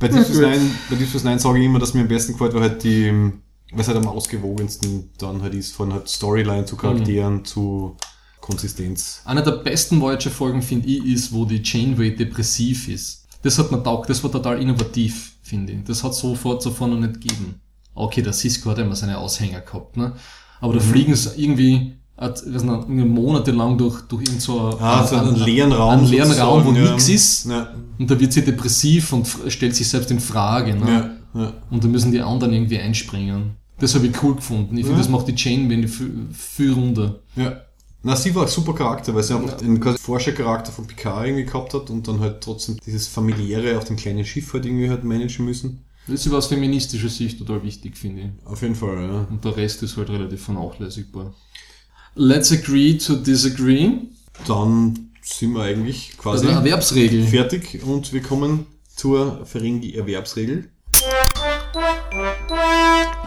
bei 0.00 0.08
Deep 0.08 0.24
Space 0.24 0.38
Nine, 0.38 0.70
bei 0.90 0.96
Deep 0.96 1.08
Space 1.08 1.24
Nine 1.24 1.38
sage 1.38 1.60
ich 1.60 1.66
immer, 1.66 1.78
dass 1.78 1.94
mir 1.94 2.00
am 2.00 2.08
besten 2.08 2.32
gefällt, 2.32 2.54
weil 2.54 2.62
halt 2.62 2.82
die, 2.82 3.12
es 3.80 3.88
halt 3.88 3.96
am 3.96 4.06
ausgewogensten 4.08 5.10
dann 5.18 5.42
halt 5.42 5.54
ist, 5.54 5.72
von 5.74 5.92
halt 5.92 6.08
Storyline 6.08 6.64
zu 6.64 6.76
Charakteren 6.76 7.44
zu 7.44 7.96
Konsistenz. 8.40 9.22
Eine 9.24 9.42
der 9.42 9.52
besten 9.52 10.00
Voyager-Folgen, 10.00 10.62
finde 10.62 10.88
ich, 10.88 11.04
ist, 11.06 11.32
wo 11.32 11.44
die 11.44 11.60
Janeway 11.64 12.14
depressiv 12.14 12.88
ist. 12.88 13.24
Das 13.42 13.58
hat 13.58 13.70
mir 13.72 13.82
taugt, 13.82 14.10
das 14.10 14.22
war 14.22 14.30
total 14.32 14.60
innovativ, 14.60 15.32
finde 15.42 15.72
ich. 15.72 15.84
Das 15.84 16.02
hat 16.04 16.14
sofort 16.14 16.62
zuvor 16.62 16.88
noch 16.88 16.98
nicht 16.98 17.14
gegeben. 17.20 17.60
Okay, 17.94 18.22
der 18.22 18.32
Cisco 18.32 18.70
hat 18.70 18.78
immer 18.78 18.96
seine 18.96 19.18
Aushänger 19.18 19.60
gehabt, 19.60 19.96
ne? 19.96 20.12
Aber 20.60 20.74
da 20.74 20.80
Mhm. 20.80 20.84
fliegen 20.90 21.14
sie 21.14 21.30
irgendwie, 21.36 21.92
hat, 22.16 22.42
weiß 22.46 22.62
nicht, 22.62 22.88
monatelang 22.88 23.76
durch, 23.78 24.00
durch 24.02 24.22
irgend 24.22 24.40
so 24.42 24.76
Ah, 24.80 25.04
so 25.06 25.16
einen 25.16 25.34
leeren 25.36 25.72
Raum. 25.72 25.90
einen 25.98 26.06
leeren 26.06 26.32
Raum, 26.32 26.64
wo 26.64 26.72
ja. 26.72 26.82
nichts 26.92 27.08
ist. 27.08 27.46
Ja, 27.46 27.74
Und 27.98 28.10
da 28.10 28.18
wird 28.18 28.32
sie 28.32 28.44
depressiv 28.44 29.12
und 29.12 29.26
stellt 29.48 29.74
sich 29.76 29.88
selbst 29.88 30.10
in 30.10 30.20
Frage. 30.20 30.74
Ne? 30.74 31.18
ja. 31.34 31.52
Und 31.70 31.82
da 31.84 31.88
müssen 31.88 32.12
die 32.12 32.20
anderen 32.20 32.52
irgendwie 32.52 32.78
einspringen. 32.78 33.56
Das 33.82 33.96
habe 33.96 34.06
ich 34.06 34.22
cool 34.22 34.36
gefunden. 34.36 34.76
Ich 34.78 34.84
finde, 34.84 34.92
Ja. 35.00 35.02
das 35.02 35.08
macht 35.10 35.26
die 35.26 35.34
Janeway 35.36 35.88
viel, 35.88 36.28
viel 36.32 36.72
runder. 36.72 37.18
Ja. 37.34 37.62
Na, 38.04 38.14
sie 38.14 38.32
war 38.34 38.42
ein 38.44 38.48
super 38.48 38.74
Charakter, 38.74 39.12
weil 39.12 39.24
sie 39.24 39.34
einfach 39.34 39.56
den 39.56 39.80
quasi 39.80 39.98
Forschercharakter 39.98 40.70
von 40.70 40.86
Picard 40.86 41.26
irgendwie 41.26 41.44
gehabt 41.44 41.74
hat 41.74 41.90
und 41.90 42.06
dann 42.06 42.20
halt 42.20 42.40
trotzdem 42.42 42.76
dieses 42.86 43.08
familiäre 43.08 43.76
auf 43.76 43.84
dem 43.84 43.96
kleinen 43.96 44.24
Schiff 44.24 44.52
halt 44.52 44.66
irgendwie 44.66 44.88
halt 44.88 45.02
managen 45.02 45.44
müssen. 45.44 45.84
Das 46.06 46.24
ist 46.26 46.32
aus 46.32 46.46
feministischer 46.46 47.08
Sicht 47.08 47.38
total 47.40 47.62
wichtig, 47.64 47.96
finde 47.96 48.22
ich. 48.22 48.46
Auf 48.46 48.62
jeden 48.62 48.74
Fall, 48.76 49.02
ja. 49.02 49.26
Und 49.28 49.44
der 49.44 49.56
Rest 49.56 49.82
ist 49.82 49.96
halt 49.96 50.10
relativ 50.10 50.44
vernachlässigbar. 50.44 51.34
Let's 52.14 52.52
agree 52.52 52.98
to 52.98 53.16
disagree. 53.16 53.90
Dann 54.46 55.10
sind 55.22 55.54
wir 55.54 55.62
eigentlich 55.62 56.16
quasi 56.18 56.46
Also 56.46 56.56
Erwerbsregel. 56.58 57.24
fertig 57.26 57.82
und 57.84 58.12
wir 58.12 58.22
kommen 58.22 58.66
zur 58.94 59.44
Ferengi-Erwerbsregel. 59.44 60.68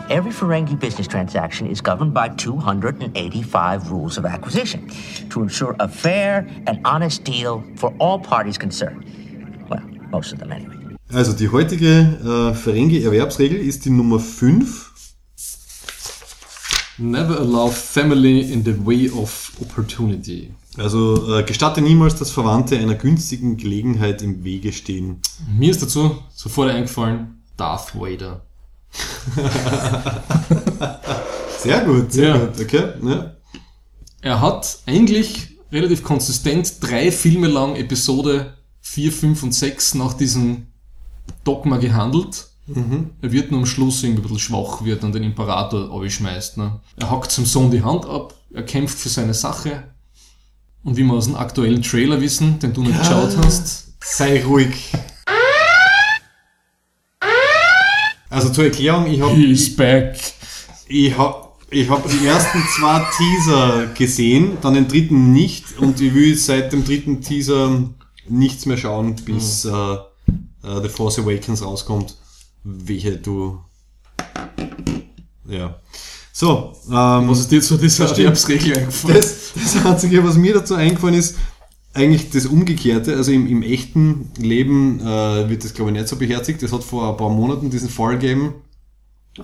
Every 0.07 0.31
Ferengi 0.31 0.79
business 0.79 1.07
transaction 1.07 1.65
is 1.65 1.81
governed 1.81 2.13
by 2.13 2.29
285 2.29 3.89
rules 3.89 4.19
of 4.19 4.25
acquisition 4.25 4.87
to 5.31 5.41
ensure 5.41 5.75
a 5.79 5.87
fair 5.87 6.45
and 6.67 6.79
honest 6.85 7.23
deal 7.23 7.63
for 7.75 7.91
all 7.97 8.19
parties 8.19 8.59
concerned. 8.59 9.03
Well, 9.67 9.81
most 10.11 10.31
of 10.31 10.37
them 10.37 10.51
anyway. 10.51 10.75
Also 11.11 11.33
die 11.33 11.51
heutige 11.51 11.87
äh, 12.23 12.53
Ferengi-Erwerbsregel 12.53 13.57
ist 13.57 13.85
die 13.85 13.89
Nummer 13.89 14.19
5. 14.19 14.91
Never 16.99 17.39
allow 17.39 17.69
family 17.71 18.41
in 18.41 18.63
the 18.63 18.75
way 18.85 19.09
of 19.09 19.53
opportunity. 19.59 20.53
Also 20.77 21.35
äh, 21.35 21.43
gestatte 21.43 21.81
niemals, 21.81 22.13
dass 22.15 22.29
Verwandte 22.29 22.77
einer 22.77 22.95
günstigen 22.95 23.57
Gelegenheit 23.57 24.21
im 24.21 24.43
Wege 24.43 24.71
stehen. 24.71 25.21
Mir 25.57 25.71
ist 25.71 25.81
dazu 25.81 26.17
sofort 26.31 26.69
eingefallen, 26.69 27.41
Darth 27.57 27.95
Vader. 27.95 28.43
Sehr 31.59 31.81
gut, 31.85 32.11
sehr 32.13 32.29
Ja. 32.29 32.37
gut, 32.37 32.59
okay. 32.61 32.83
Ja. 33.03 33.31
Er 34.21 34.41
hat 34.41 34.79
eigentlich 34.85 35.57
relativ 35.71 36.03
konsistent 36.03 36.75
drei 36.81 37.11
Filme 37.11 37.47
lang 37.47 37.75
Episode 37.75 38.53
4, 38.81 39.11
5 39.11 39.43
und 39.43 39.53
6 39.53 39.95
nach 39.95 40.13
diesem 40.13 40.67
Dogma 41.43 41.77
gehandelt. 41.77 42.47
Er 43.21 43.31
wird 43.31 43.51
nur 43.51 43.59
am 43.61 43.65
Schluss 43.67 44.01
irgendwie 44.03 44.21
ein 44.21 44.23
bisschen 44.23 44.39
schwach 44.39 44.83
wird 44.83 45.03
und 45.03 45.13
den 45.13 45.21
Imperator 45.23 45.91
abschmeißt. 45.95 46.57
Ne? 46.57 46.79
Er 46.97 47.11
hackt 47.11 47.31
zum 47.31 47.45
Sohn 47.45 47.69
die 47.71 47.83
Hand 47.83 48.05
ab, 48.05 48.33
er 48.53 48.63
kämpft 48.63 48.97
für 48.97 49.09
seine 49.09 49.33
Sache. 49.35 49.83
Und 50.83 50.97
wie 50.97 51.03
wir 51.03 51.13
aus 51.13 51.25
dem 51.25 51.35
aktuellen 51.35 51.81
Trailer 51.83 52.21
wissen, 52.21 52.57
den 52.59 52.73
du 52.73 52.81
nicht 52.83 52.97
geschaut 52.99 53.35
hast, 53.37 53.83
Sei 54.03 54.43
ruhig. 54.43 54.91
Also 58.29 58.49
zur 58.49 58.65
Erklärung, 58.65 59.07
ich 59.07 59.21
habe 59.21 59.35
he's 59.35 59.75
back. 59.75 60.17
ich 60.87 61.17
hab, 61.17 61.57
ich 61.69 61.89
hab 61.89 62.09
die 62.09 62.25
ersten 62.25 62.59
zwei 62.75 63.05
Teaser 63.17 63.87
gesehen, 63.93 64.57
dann 64.61 64.73
den 64.73 64.87
dritten 64.87 65.31
nicht 65.31 65.77
und 65.79 66.01
ich 66.01 66.13
will 66.13 66.35
seit 66.35 66.73
dem 66.73 66.83
dritten 66.83 67.21
Teaser 67.21 67.83
nichts 68.27 68.65
mehr 68.65 68.77
schauen, 68.77 69.15
bis 69.15 69.65
äh, 69.65 69.71
äh, 69.71 70.81
The 70.81 70.89
Force 70.89 71.19
Awakens 71.19 71.63
rauskommt. 71.63 72.15
Wehe 72.63 73.17
du. 73.17 73.59
Ja. 75.47 75.79
So, 76.31 76.73
ähm, 76.87 77.29
Was 77.29 77.41
ist 77.41 77.51
dir 77.51 77.61
zu 77.61 77.77
dieser 77.77 78.07
Verstehe. 78.07 78.25
Erwerbsregel 78.25 78.77
eingefallen? 78.77 79.15
das, 79.15 79.51
das 79.53 79.85
Einzige, 79.85 80.23
was 80.23 80.35
mir 80.35 80.55
dazu 80.55 80.73
eingefallen 80.73 81.15
ist, 81.15 81.37
eigentlich 81.95 82.29
das 82.29 82.45
Umgekehrte. 82.45 83.15
Also 83.15 83.31
im, 83.31 83.47
im 83.47 83.63
echten 83.63 84.29
Leben 84.37 84.99
äh, 84.99 85.49
wird 85.49 85.63
das, 85.63 85.73
glaube 85.73 85.91
ich, 85.91 85.97
nicht 85.97 86.09
so 86.09 86.17
beherzigt. 86.17 86.61
Es 86.61 86.73
hat 86.73 86.83
vor 86.83 87.09
ein 87.09 87.17
paar 87.17 87.29
Monaten 87.29 87.69
diesen 87.69 87.89
Fall 87.89 88.17
gegeben, 88.19 88.53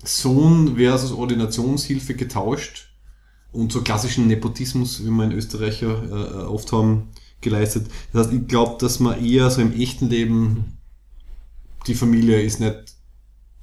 Sohn 0.03 0.75
versus 0.75 1.11
Ordinationshilfe 1.11 2.15
getauscht 2.15 2.89
und 3.51 3.71
so 3.71 3.81
klassischen 3.81 4.27
Nepotismus, 4.27 5.03
wie 5.05 5.09
wir 5.09 5.23
in 5.23 5.31
Österreich 5.31 5.81
ja 5.81 5.89
äh, 5.89 6.45
oft 6.45 6.71
haben, 6.71 7.09
geleistet. 7.41 7.87
Das 8.11 8.27
heißt, 8.27 8.35
ich 8.35 8.47
glaube, 8.47 8.77
dass 8.79 8.99
man 8.99 9.23
eher 9.23 9.49
so 9.49 9.61
im 9.61 9.73
echten 9.73 10.09
Leben 10.09 10.77
die 11.87 11.95
Familie 11.95 12.41
ist 12.41 12.59
nicht, 12.59 12.95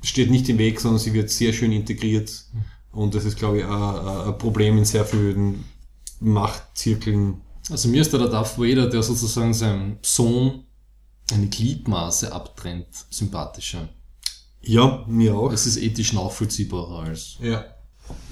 steht 0.02 0.30
nicht 0.30 0.48
im 0.48 0.58
Weg, 0.58 0.80
sondern 0.80 1.00
sie 1.00 1.12
wird 1.12 1.30
sehr 1.30 1.52
schön 1.52 1.72
integriert. 1.72 2.44
Und 2.92 3.14
das 3.14 3.24
ist, 3.24 3.38
glaube 3.38 3.58
ich, 3.58 3.64
ein, 3.64 3.70
ein 3.72 4.38
Problem 4.38 4.78
in 4.78 4.84
sehr 4.84 5.04
vielen 5.04 5.64
Machtzirkeln. 6.20 7.40
Also 7.70 7.88
mir 7.88 8.02
ist 8.02 8.12
da 8.12 8.18
der 8.18 8.28
Darth 8.28 8.58
Vader, 8.58 8.88
der 8.88 9.02
sozusagen 9.02 9.54
seinem 9.54 9.98
Sohn 10.02 10.64
eine 11.32 11.46
Gliedmaße 11.46 12.32
abtrennt, 12.32 12.88
sympathischer. 13.10 13.88
Ja, 14.60 15.04
mir 15.08 15.34
auch. 15.34 15.50
Das 15.50 15.66
ist 15.66 15.76
ethisch 15.76 16.12
nachvollziehbarer 16.12 17.04
als 17.04 17.36
Ja. 17.40 17.64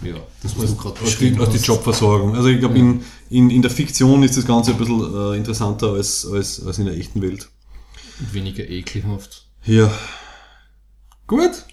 ja, 0.03 0.17
das, 0.43 0.57
was 0.57 0.71
du 0.71 0.77
gerade 0.77 0.97
die, 0.99 1.05
beschrieben 1.05 1.39
die 1.39 1.47
hast. 1.47 1.67
Jobversorgung. 1.67 2.37
Also 2.37 2.49
ich 2.49 2.61
glaube, 2.61 2.79
in, 2.79 3.03
in, 3.31 3.51
in 3.51 3.62
der 3.62 3.71
Fiktion 3.71 4.23
ist 4.23 4.37
das 4.37 4.47
Ganze 4.47 4.73
ein 4.73 4.79
bisschen 4.79 5.15
äh, 5.15 5.37
interessanter 5.37 5.93
als, 5.93 6.27
als, 6.27 6.65
als 6.65 6.79
in 6.79 6.87
der 6.87 6.97
echten 6.97 7.21
Welt. 7.23 7.49
Weniger 8.33 8.69
ekelhaft. 8.69 9.47
Ja. 9.65 9.91
Gut. 11.27 11.65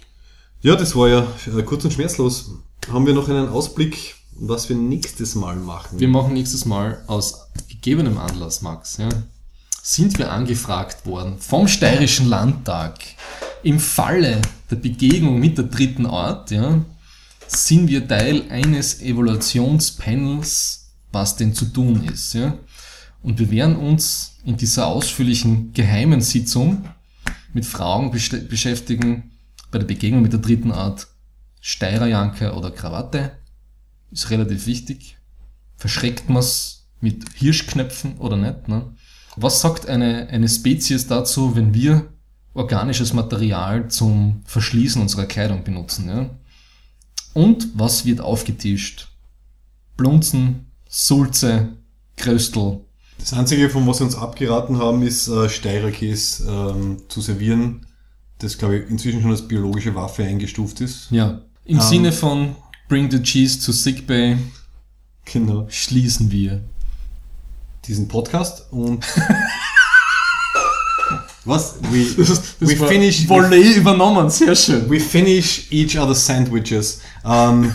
Ja, 0.61 0.75
das 0.75 0.95
war 0.95 1.07
ja 1.07 1.27
äh, 1.55 1.61
kurz 1.63 1.83
und 1.85 1.91
schmerzlos. 1.93 2.51
Haben 2.91 3.05
wir 3.05 3.13
noch 3.13 3.29
einen 3.29 3.49
Ausblick, 3.49 4.15
was 4.39 4.69
wir 4.69 4.75
nächstes 4.75 5.35
Mal 5.35 5.55
machen? 5.55 5.99
Wir 5.99 6.07
machen 6.07 6.33
nächstes 6.33 6.65
Mal 6.65 7.03
aus 7.07 7.47
gegebenem 7.69 8.17
Anlass, 8.17 8.61
Max, 8.61 8.97
ja, 8.97 9.09
sind 9.87 10.17
wir 10.17 10.33
angefragt 10.33 11.05
worden 11.05 11.37
vom 11.39 11.65
Steirischen 11.65 12.27
Landtag 12.27 12.99
im 13.63 13.79
Falle 13.79 14.41
der 14.69 14.75
Begegnung 14.75 15.39
mit 15.39 15.57
der 15.57 15.63
dritten 15.63 16.05
Art, 16.05 16.51
ja, 16.51 16.83
sind 17.47 17.87
wir 17.87 18.05
Teil 18.05 18.43
eines 18.49 19.01
Evaluationspanels, 19.01 20.89
was 21.13 21.37
denn 21.37 21.53
zu 21.53 21.67
tun 21.67 22.03
ist, 22.03 22.33
ja. 22.33 22.57
Und 23.23 23.39
wir 23.39 23.49
werden 23.49 23.77
uns 23.77 24.33
in 24.43 24.57
dieser 24.57 24.87
ausführlichen 24.87 25.71
geheimen 25.71 26.19
Sitzung 26.19 26.83
mit 27.53 27.65
Fragen 27.65 28.11
beschäftigen 28.11 29.31
bei 29.71 29.79
der 29.79 29.85
Begegnung 29.85 30.21
mit 30.21 30.33
der 30.33 30.41
dritten 30.41 30.73
Art 30.73 31.07
Steirerjanke 31.61 32.53
oder 32.53 32.71
Krawatte. 32.71 33.37
Ist 34.11 34.31
relativ 34.31 34.65
wichtig. 34.65 35.17
Verschreckt 35.77 36.29
man's 36.29 36.89
mit 36.99 37.23
Hirschknöpfen 37.35 38.17
oder 38.17 38.35
nicht? 38.35 38.67
Ne? 38.67 38.93
Was 39.37 39.61
sagt 39.61 39.87
eine, 39.87 40.27
eine 40.29 40.49
Spezies 40.49 41.07
dazu, 41.07 41.55
wenn 41.55 41.73
wir 41.73 42.07
organisches 42.53 43.13
Material 43.13 43.87
zum 43.87 44.41
Verschließen 44.45 45.01
unserer 45.01 45.25
Kleidung 45.25 45.63
benutzen? 45.63 46.09
Ja? 46.09 46.29
Und 47.33 47.67
was 47.75 48.03
wird 48.05 48.19
aufgetischt? 48.19 49.09
Blunzen, 49.95 50.65
Sulze, 50.89 51.69
Kröstel. 52.17 52.79
Das 53.19 53.33
Einzige, 53.33 53.69
von 53.69 53.85
was 53.87 53.99
wir 53.99 54.05
uns 54.05 54.15
abgeraten 54.15 54.77
haben, 54.79 55.01
ist 55.03 55.27
äh, 55.27 55.47
Steirerkäse 55.49 56.47
ähm, 56.49 56.97
zu 57.07 57.21
servieren, 57.21 57.85
das, 58.39 58.57
glaube 58.57 58.77
ich, 58.79 58.89
inzwischen 58.89 59.21
schon 59.21 59.31
als 59.31 59.47
biologische 59.47 59.93
Waffe 59.95 60.23
eingestuft 60.23 60.81
ist. 60.81 61.07
Ja, 61.11 61.41
im 61.65 61.77
Ähm. 61.77 61.81
Sinne 61.81 62.11
von 62.11 62.55
Bring 62.89 63.09
the 63.11 63.21
Cheese 63.21 63.59
to 63.63 63.71
Sickbay 63.71 64.37
Genau. 65.25 65.65
schließen 65.69 66.31
wir. 66.31 66.61
Diesen 67.87 68.07
Podcast 68.07 68.65
und... 68.71 69.05
was? 71.45 71.75
We, 71.91 72.05
we 72.59 72.79
war 72.79 72.87
finish... 72.89 73.27
Volley 73.27 73.73
übernommen, 73.75 74.29
sehr 74.29 74.55
schön. 74.55 74.89
We 74.89 74.99
finish 74.99 75.71
each 75.71 75.97
other's 75.97 76.25
sandwiches. 76.25 77.01
Ähm, 77.25 77.73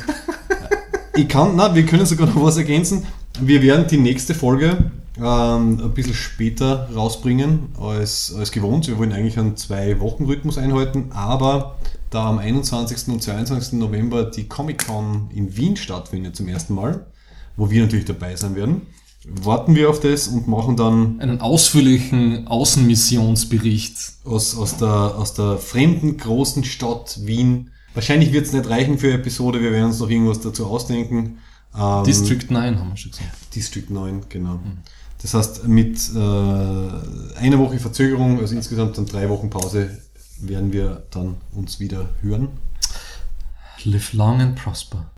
ich 1.16 1.28
kann, 1.28 1.56
na, 1.56 1.74
wir 1.74 1.86
können 1.86 2.04
sogar 2.04 2.26
noch 2.26 2.42
was 2.42 2.58
ergänzen. 2.58 3.06
Wir 3.40 3.62
werden 3.62 3.86
die 3.88 3.96
nächste 3.96 4.34
Folge 4.34 4.90
ähm, 5.16 5.80
ein 5.82 5.94
bisschen 5.94 6.14
später 6.14 6.90
rausbringen 6.94 7.70
als, 7.80 8.34
als 8.36 8.52
gewohnt. 8.52 8.86
Wir 8.88 8.98
wollen 8.98 9.12
eigentlich 9.12 9.38
einen 9.38 9.56
Zwei-Wochen-Rhythmus 9.56 10.58
einhalten, 10.58 11.10
aber 11.12 11.76
da 12.10 12.28
am 12.28 12.38
21. 12.38 13.08
und 13.08 13.22
22. 13.22 13.78
November 13.78 14.24
die 14.24 14.46
Comic-Con 14.46 15.30
in 15.34 15.56
Wien 15.56 15.76
stattfindet 15.76 16.36
zum 16.36 16.48
ersten 16.48 16.74
Mal, 16.74 17.06
wo 17.56 17.70
wir 17.70 17.82
natürlich 17.82 18.04
dabei 18.04 18.36
sein 18.36 18.54
werden, 18.54 18.82
warten 19.24 19.74
wir 19.74 19.88
auf 19.88 20.00
das 20.00 20.28
und 20.28 20.48
machen 20.48 20.76
dann 20.76 21.20
Einen 21.20 21.40
ausführlichen 21.40 22.46
Außenmissionsbericht. 22.48 23.96
aus, 24.24 24.56
aus, 24.56 24.76
der, 24.76 24.88
aus 24.88 25.34
der 25.34 25.58
fremden 25.58 26.16
großen 26.16 26.64
Stadt 26.64 27.20
Wien. 27.24 27.70
Wahrscheinlich 27.94 28.32
wird 28.32 28.46
es 28.46 28.52
nicht 28.52 28.68
reichen 28.68 28.98
für 28.98 29.08
eine 29.08 29.16
Episode, 29.16 29.60
wir 29.60 29.72
werden 29.72 29.86
uns 29.86 30.00
noch 30.00 30.10
irgendwas 30.10 30.40
dazu 30.40 30.66
ausdenken. 30.66 31.38
Ähm, 31.76 32.04
District 32.04 32.50
9 32.50 32.78
haben 32.78 32.90
wir 32.90 32.96
schon 32.96 33.12
gesagt. 33.12 33.54
District 33.54 33.86
9, 33.88 34.22
genau. 34.28 34.60
Das 35.20 35.34
heißt, 35.34 35.68
mit 35.68 35.98
äh, 36.14 36.18
einer 36.18 37.58
Woche 37.58 37.78
Verzögerung, 37.78 38.40
also 38.40 38.54
insgesamt 38.54 38.98
dann 38.98 39.06
drei 39.06 39.28
Wochen 39.28 39.50
Pause, 39.50 39.90
werden 40.40 40.72
wir 40.72 41.04
dann 41.10 41.36
uns 41.52 41.78
wieder 41.78 42.08
hören. 42.22 42.48
Live 43.84 44.12
long 44.12 44.40
and 44.40 44.56
prosper. 44.56 45.11